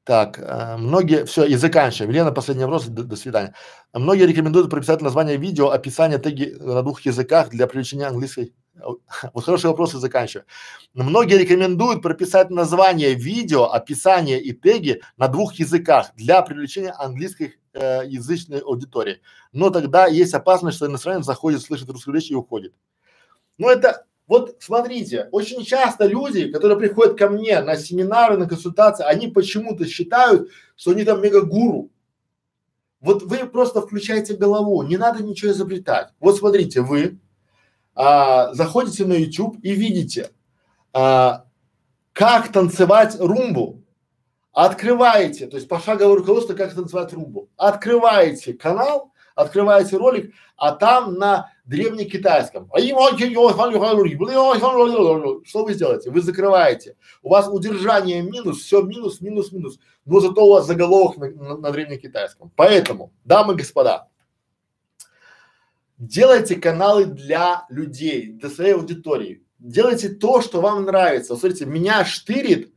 так, 0.03 0.39
э, 0.39 0.77
многие, 0.77 1.25
все, 1.25 1.43
и 1.45 1.55
заканчиваем. 1.55 2.11
Елена, 2.11 2.31
последний 2.31 2.63
вопрос, 2.63 2.85
до, 2.85 3.03
до 3.03 3.15
свидания. 3.15 3.53
Многие 3.93 4.25
рекомендуют 4.25 4.69
прописать 4.69 5.01
название 5.01 5.37
видео, 5.37 5.69
описание 5.69 6.17
теги 6.17 6.55
на 6.59 6.81
двух 6.81 7.01
языках 7.01 7.49
для 7.49 7.67
привлечения 7.67 8.07
английской. 8.07 8.53
Вот 9.33 9.43
хороший 9.43 9.67
вопрос 9.67 9.93
и 9.93 9.99
заканчиваю. 9.99 10.45
Многие 10.95 11.37
рекомендуют 11.37 12.01
прописать 12.01 12.49
название 12.49 13.13
видео, 13.13 13.65
описание 13.65 14.41
и 14.41 14.53
теги 14.53 15.01
на 15.17 15.27
двух 15.27 15.53
языках 15.55 16.11
для 16.15 16.41
привлечения 16.41 16.91
английской 16.91 17.59
э, 17.73 18.01
язычной 18.07 18.59
аудитории. 18.59 19.21
Но 19.51 19.69
тогда 19.69 20.07
есть 20.07 20.33
опасность, 20.33 20.77
что 20.77 20.87
иностранец 20.87 21.25
заходит, 21.25 21.61
слышит 21.61 21.89
русскую 21.89 22.15
речь 22.15 22.31
и 22.31 22.35
уходит. 22.35 22.73
Ну 23.59 23.69
это 23.69 24.05
вот 24.31 24.55
смотрите, 24.59 25.27
очень 25.33 25.65
часто 25.65 26.05
люди, 26.05 26.49
которые 26.49 26.79
приходят 26.79 27.17
ко 27.17 27.27
мне 27.27 27.59
на 27.59 27.75
семинары, 27.75 28.37
на 28.37 28.47
консультации, 28.47 29.03
они 29.03 29.27
почему-то 29.27 29.85
считают, 29.85 30.49
что 30.77 30.91
они 30.91 31.03
там 31.03 31.21
мега-гуру. 31.21 31.89
Вот 33.01 33.23
вы 33.23 33.39
просто 33.39 33.81
включаете 33.81 34.37
голову, 34.37 34.83
не 34.83 34.95
надо 34.95 35.21
ничего 35.21 35.51
изобретать. 35.51 36.13
Вот 36.21 36.37
смотрите, 36.37 36.79
вы 36.79 37.19
а, 37.93 38.53
заходите 38.53 39.03
на 39.05 39.15
YouTube 39.15 39.57
и 39.63 39.73
видите, 39.73 40.29
а, 40.93 41.43
как 42.13 42.53
танцевать 42.53 43.17
румбу. 43.19 43.83
Открываете, 44.53 45.47
то 45.47 45.57
есть 45.57 45.67
пошаговое 45.67 46.15
руководство, 46.15 46.53
как 46.53 46.73
танцевать 46.73 47.11
румбу. 47.11 47.49
Открываете 47.57 48.53
канал, 48.53 49.11
открываете 49.35 49.97
ролик, 49.97 50.33
а 50.55 50.71
там 50.71 51.15
на 51.15 51.51
древнекитайском. 51.71 52.69
Что 55.45 55.63
вы 55.63 55.73
сделаете? 55.73 56.11
Вы 56.11 56.21
закрываете. 56.21 56.97
У 57.23 57.29
вас 57.29 57.47
удержание 57.47 58.21
минус, 58.21 58.59
все 58.59 58.81
минус, 58.81 59.21
минус, 59.21 59.51
минус. 59.51 59.79
Но 60.05 60.19
зато 60.19 60.45
у 60.45 60.51
вас 60.51 60.67
заголовок 60.67 61.17
на, 61.17 61.29
на, 61.29 61.57
на 61.57 61.71
древнекитайском. 61.71 62.51
Поэтому, 62.55 63.13
дамы 63.23 63.53
и 63.53 63.57
господа, 63.57 64.09
делайте 65.97 66.55
каналы 66.55 67.05
для 67.05 67.65
людей, 67.69 68.33
для 68.33 68.49
своей 68.49 68.73
аудитории. 68.73 69.41
Делайте 69.57 70.09
то, 70.09 70.41
что 70.41 70.59
вам 70.59 70.83
нравится. 70.83 71.37
смотрите, 71.37 71.65
меня 71.65 72.03
штырит, 72.03 72.73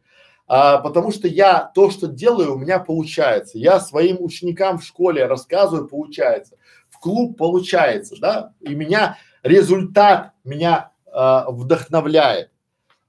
а, 0.47 0.79
потому 0.79 1.11
что 1.11 1.27
я 1.27 1.73
то, 1.75 1.91
что 1.91 2.07
делаю, 2.07 2.55
у 2.55 2.59
меня 2.59 2.79
получается. 2.79 3.59
Я 3.59 3.81
своим 3.81 4.23
ученикам 4.23 4.79
в 4.79 4.85
школе 4.85 5.27
рассказываю, 5.27 5.89
получается 5.89 6.57
клуб 7.05 7.37
получается, 7.37 8.17
да, 8.19 8.55
и 8.63 8.75
меня 8.75 9.19
результат 9.43 10.33
меня 10.43 10.91
э, 11.07 11.41
вдохновляет. 11.49 12.49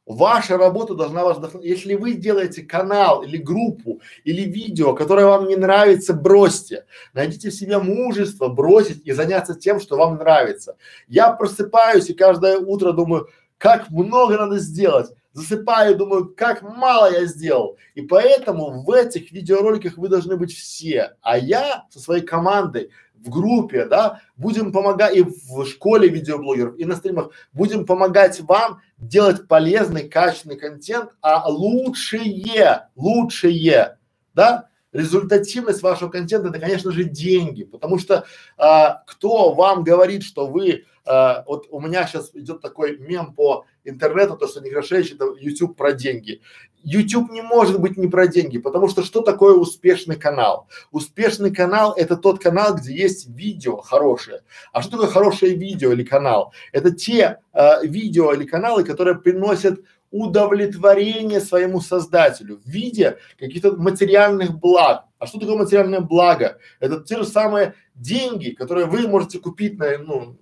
Ваша 0.06 0.58
работа 0.58 0.96
должна 0.96 1.24
вас 1.24 1.38
вдохновлять. 1.38 1.72
Если 1.78 1.96
вы 1.96 2.16
делаете 2.16 2.64
канал 2.64 3.24
или 3.24 3.38
группу 3.38 4.02
или 4.26 4.42
видео, 4.42 4.94
которое 4.94 5.28
вам 5.28 5.48
не 5.48 5.56
нравится, 5.56 6.14
бросьте. 6.14 6.86
Найдите 7.14 7.50
в 7.50 7.54
себе 7.54 7.80
мужество 7.80 8.50
бросить 8.50 9.02
и 9.08 9.14
заняться 9.14 9.56
тем, 9.56 9.80
что 9.80 9.96
вам 9.96 10.18
нравится. 10.18 10.76
Я 11.08 11.32
просыпаюсь 11.32 12.10
и 12.10 12.14
каждое 12.14 12.58
утро 12.58 12.92
думаю, 12.92 13.30
как 13.58 13.90
много 13.90 14.38
надо 14.38 14.60
сделать. 14.60 15.10
Засыпаю, 15.32 15.98
думаю, 15.98 16.34
как 16.36 16.62
мало 16.62 17.12
я 17.12 17.26
сделал. 17.26 17.78
И 17.94 18.02
поэтому 18.02 18.84
в 18.84 18.92
этих 18.92 19.32
видеороликах 19.32 19.98
вы 19.98 20.10
должны 20.10 20.36
быть 20.36 20.54
все. 20.54 21.16
А 21.22 21.38
я 21.38 21.86
со 21.90 22.00
своей 22.00 22.24
командой 22.24 22.90
в 23.26 23.30
группе, 23.30 23.86
да, 23.86 24.22
будем 24.38 24.72
помогать 24.72 25.16
и 25.16 25.24
в 25.24 25.66
школе 25.66 26.08
видеоблогеров, 26.08 26.78
и 26.78 26.86
на 26.86 26.96
стримах, 26.96 27.32
будем 27.54 27.86
помогать 27.86 28.40
вам 28.42 28.82
делать 28.98 29.48
полезный, 29.48 30.08
качественный 30.08 30.58
контент, 30.58 31.12
а 31.22 31.50
лучшее, 31.50 32.90
лучшее, 32.96 33.98
да, 34.34 34.70
результативность 34.94 35.82
вашего 35.82 36.10
контента 36.10 36.50
это, 36.50 36.60
конечно 36.60 36.92
же, 36.92 37.04
деньги, 37.04 37.64
потому 37.64 37.98
что 38.00 38.26
а, 38.58 39.04
кто 39.08 39.54
вам 39.54 39.84
говорит, 39.84 40.24
что 40.24 40.48
вы 40.48 40.86
а, 41.06 41.44
вот 41.48 41.68
у 41.70 41.80
меня 41.80 42.08
сейчас 42.08 42.32
идет 42.34 42.62
такой 42.62 42.98
мем 42.98 43.34
по 43.34 43.66
интернету, 43.84 44.38
то, 44.38 44.48
что 44.48 44.62
не 44.62 44.70
грошей, 44.70 45.04
это 45.04 45.34
YouTube 45.38 45.78
про 45.78 45.94
деньги. 45.94 46.42
YouTube 46.86 47.32
не 47.32 47.42
может 47.42 47.82
быть 47.82 47.98
не 47.98 48.08
про 48.08 48.28
деньги, 48.28 48.60
потому 48.60 48.88
что 48.88 49.04
что 49.04 49.22
такое 49.22 49.56
успешный 49.56 50.16
канал? 50.16 50.68
Успешный 50.92 51.54
канал 51.54 51.94
это 51.98 52.16
тот 52.16 52.40
канал, 52.40 52.76
где 52.76 52.94
есть 52.94 53.28
видео 53.28 53.78
хорошее. 53.78 54.42
А 54.72 54.82
что 54.82 54.92
такое 54.92 55.08
хорошее 55.08 55.56
видео 55.56 55.92
или 55.92 56.04
канал? 56.04 56.54
Это 56.72 56.92
те 56.92 57.40
э, 57.54 57.86
видео 57.86 58.34
или 58.34 58.46
каналы, 58.46 58.84
которые 58.84 59.16
приносят 59.16 59.80
удовлетворение 60.12 61.42
своему 61.42 61.82
создателю 61.82 62.62
в 62.64 62.70
виде 62.70 63.18
каких-то 63.40 63.76
материальных 63.76 64.58
благ. 64.58 65.06
А 65.18 65.26
что 65.26 65.40
такое 65.40 65.58
материальное 65.58 66.02
благо? 66.02 66.60
Это 66.80 67.02
те 67.02 67.18
же 67.18 67.26
самые 67.26 67.74
деньги, 67.96 68.52
которые 68.52 68.86
вы 68.86 69.08
можете 69.08 69.40
купить 69.40 69.78
на, 69.80 69.98
ну, 69.98 70.38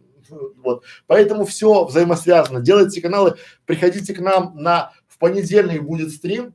вот. 0.58 0.84
Поэтому 1.08 1.46
все 1.46 1.86
взаимосвязано. 1.86 2.62
Делайте 2.62 3.02
каналы, 3.02 3.36
приходите 3.66 4.14
к 4.14 4.20
нам 4.20 4.56
на 4.56 4.92
понедельник 5.24 5.84
будет 5.84 6.12
стрим. 6.12 6.54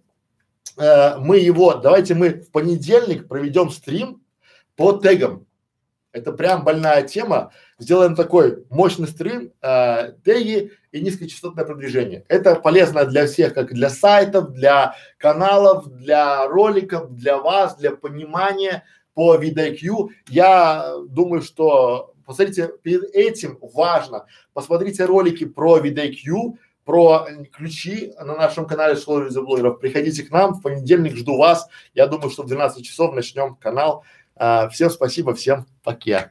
Э, 0.76 1.16
мы 1.16 1.38
его, 1.38 1.72
давайте 1.72 2.14
мы 2.14 2.28
в 2.42 2.50
понедельник 2.50 3.26
проведем 3.26 3.70
стрим 3.70 4.20
по 4.76 4.92
тегам. 4.92 5.46
Это 6.12 6.32
прям 6.32 6.64
больная 6.64 7.00
тема. 7.00 7.50
Сделаем 7.78 8.14
такой 8.14 8.66
мощный 8.68 9.08
стрим, 9.08 9.52
э, 9.62 10.12
теги 10.22 10.72
и 10.92 11.00
низкочастотное 11.00 11.64
продвижение. 11.64 12.26
Это 12.28 12.56
полезно 12.56 13.06
для 13.06 13.26
всех, 13.26 13.54
как 13.54 13.72
для 13.72 13.88
сайтов, 13.88 14.52
для 14.52 14.94
каналов, 15.16 15.88
для 15.88 16.46
роликов, 16.46 17.14
для 17.14 17.38
вас, 17.38 17.74
для 17.78 17.92
понимания 17.92 18.84
по 19.14 19.36
VidIQ. 19.36 20.10
Я 20.28 20.92
думаю, 21.08 21.40
что 21.40 22.12
Посмотрите, 22.28 22.70
перед 22.82 23.04
этим 23.14 23.58
важно, 23.62 24.26
посмотрите 24.52 25.06
ролики 25.06 25.46
про 25.46 25.78
VidIQ, 25.78 26.58
про 26.89 27.27
ключи 27.52 28.15
на 28.19 28.35
нашем 28.35 28.65
канале 28.65 28.97
Школа 28.97 29.20
видеоблогеров. 29.20 29.78
Приходите 29.78 30.23
к 30.23 30.31
нам, 30.31 30.55
в 30.55 30.62
понедельник 30.62 31.16
жду 31.16 31.36
вас. 31.36 31.69
Я 31.93 32.06
думаю, 32.06 32.31
что 32.31 32.44
в 32.44 32.47
12 32.47 32.82
часов 32.82 33.15
начнем 33.15 33.56
канал. 33.56 34.05
А, 34.35 34.70
всем 34.70 34.89
спасибо, 34.89 35.35
всем 35.35 35.66
пока. 35.82 36.31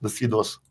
До 0.00 0.08
свидос. 0.08 0.62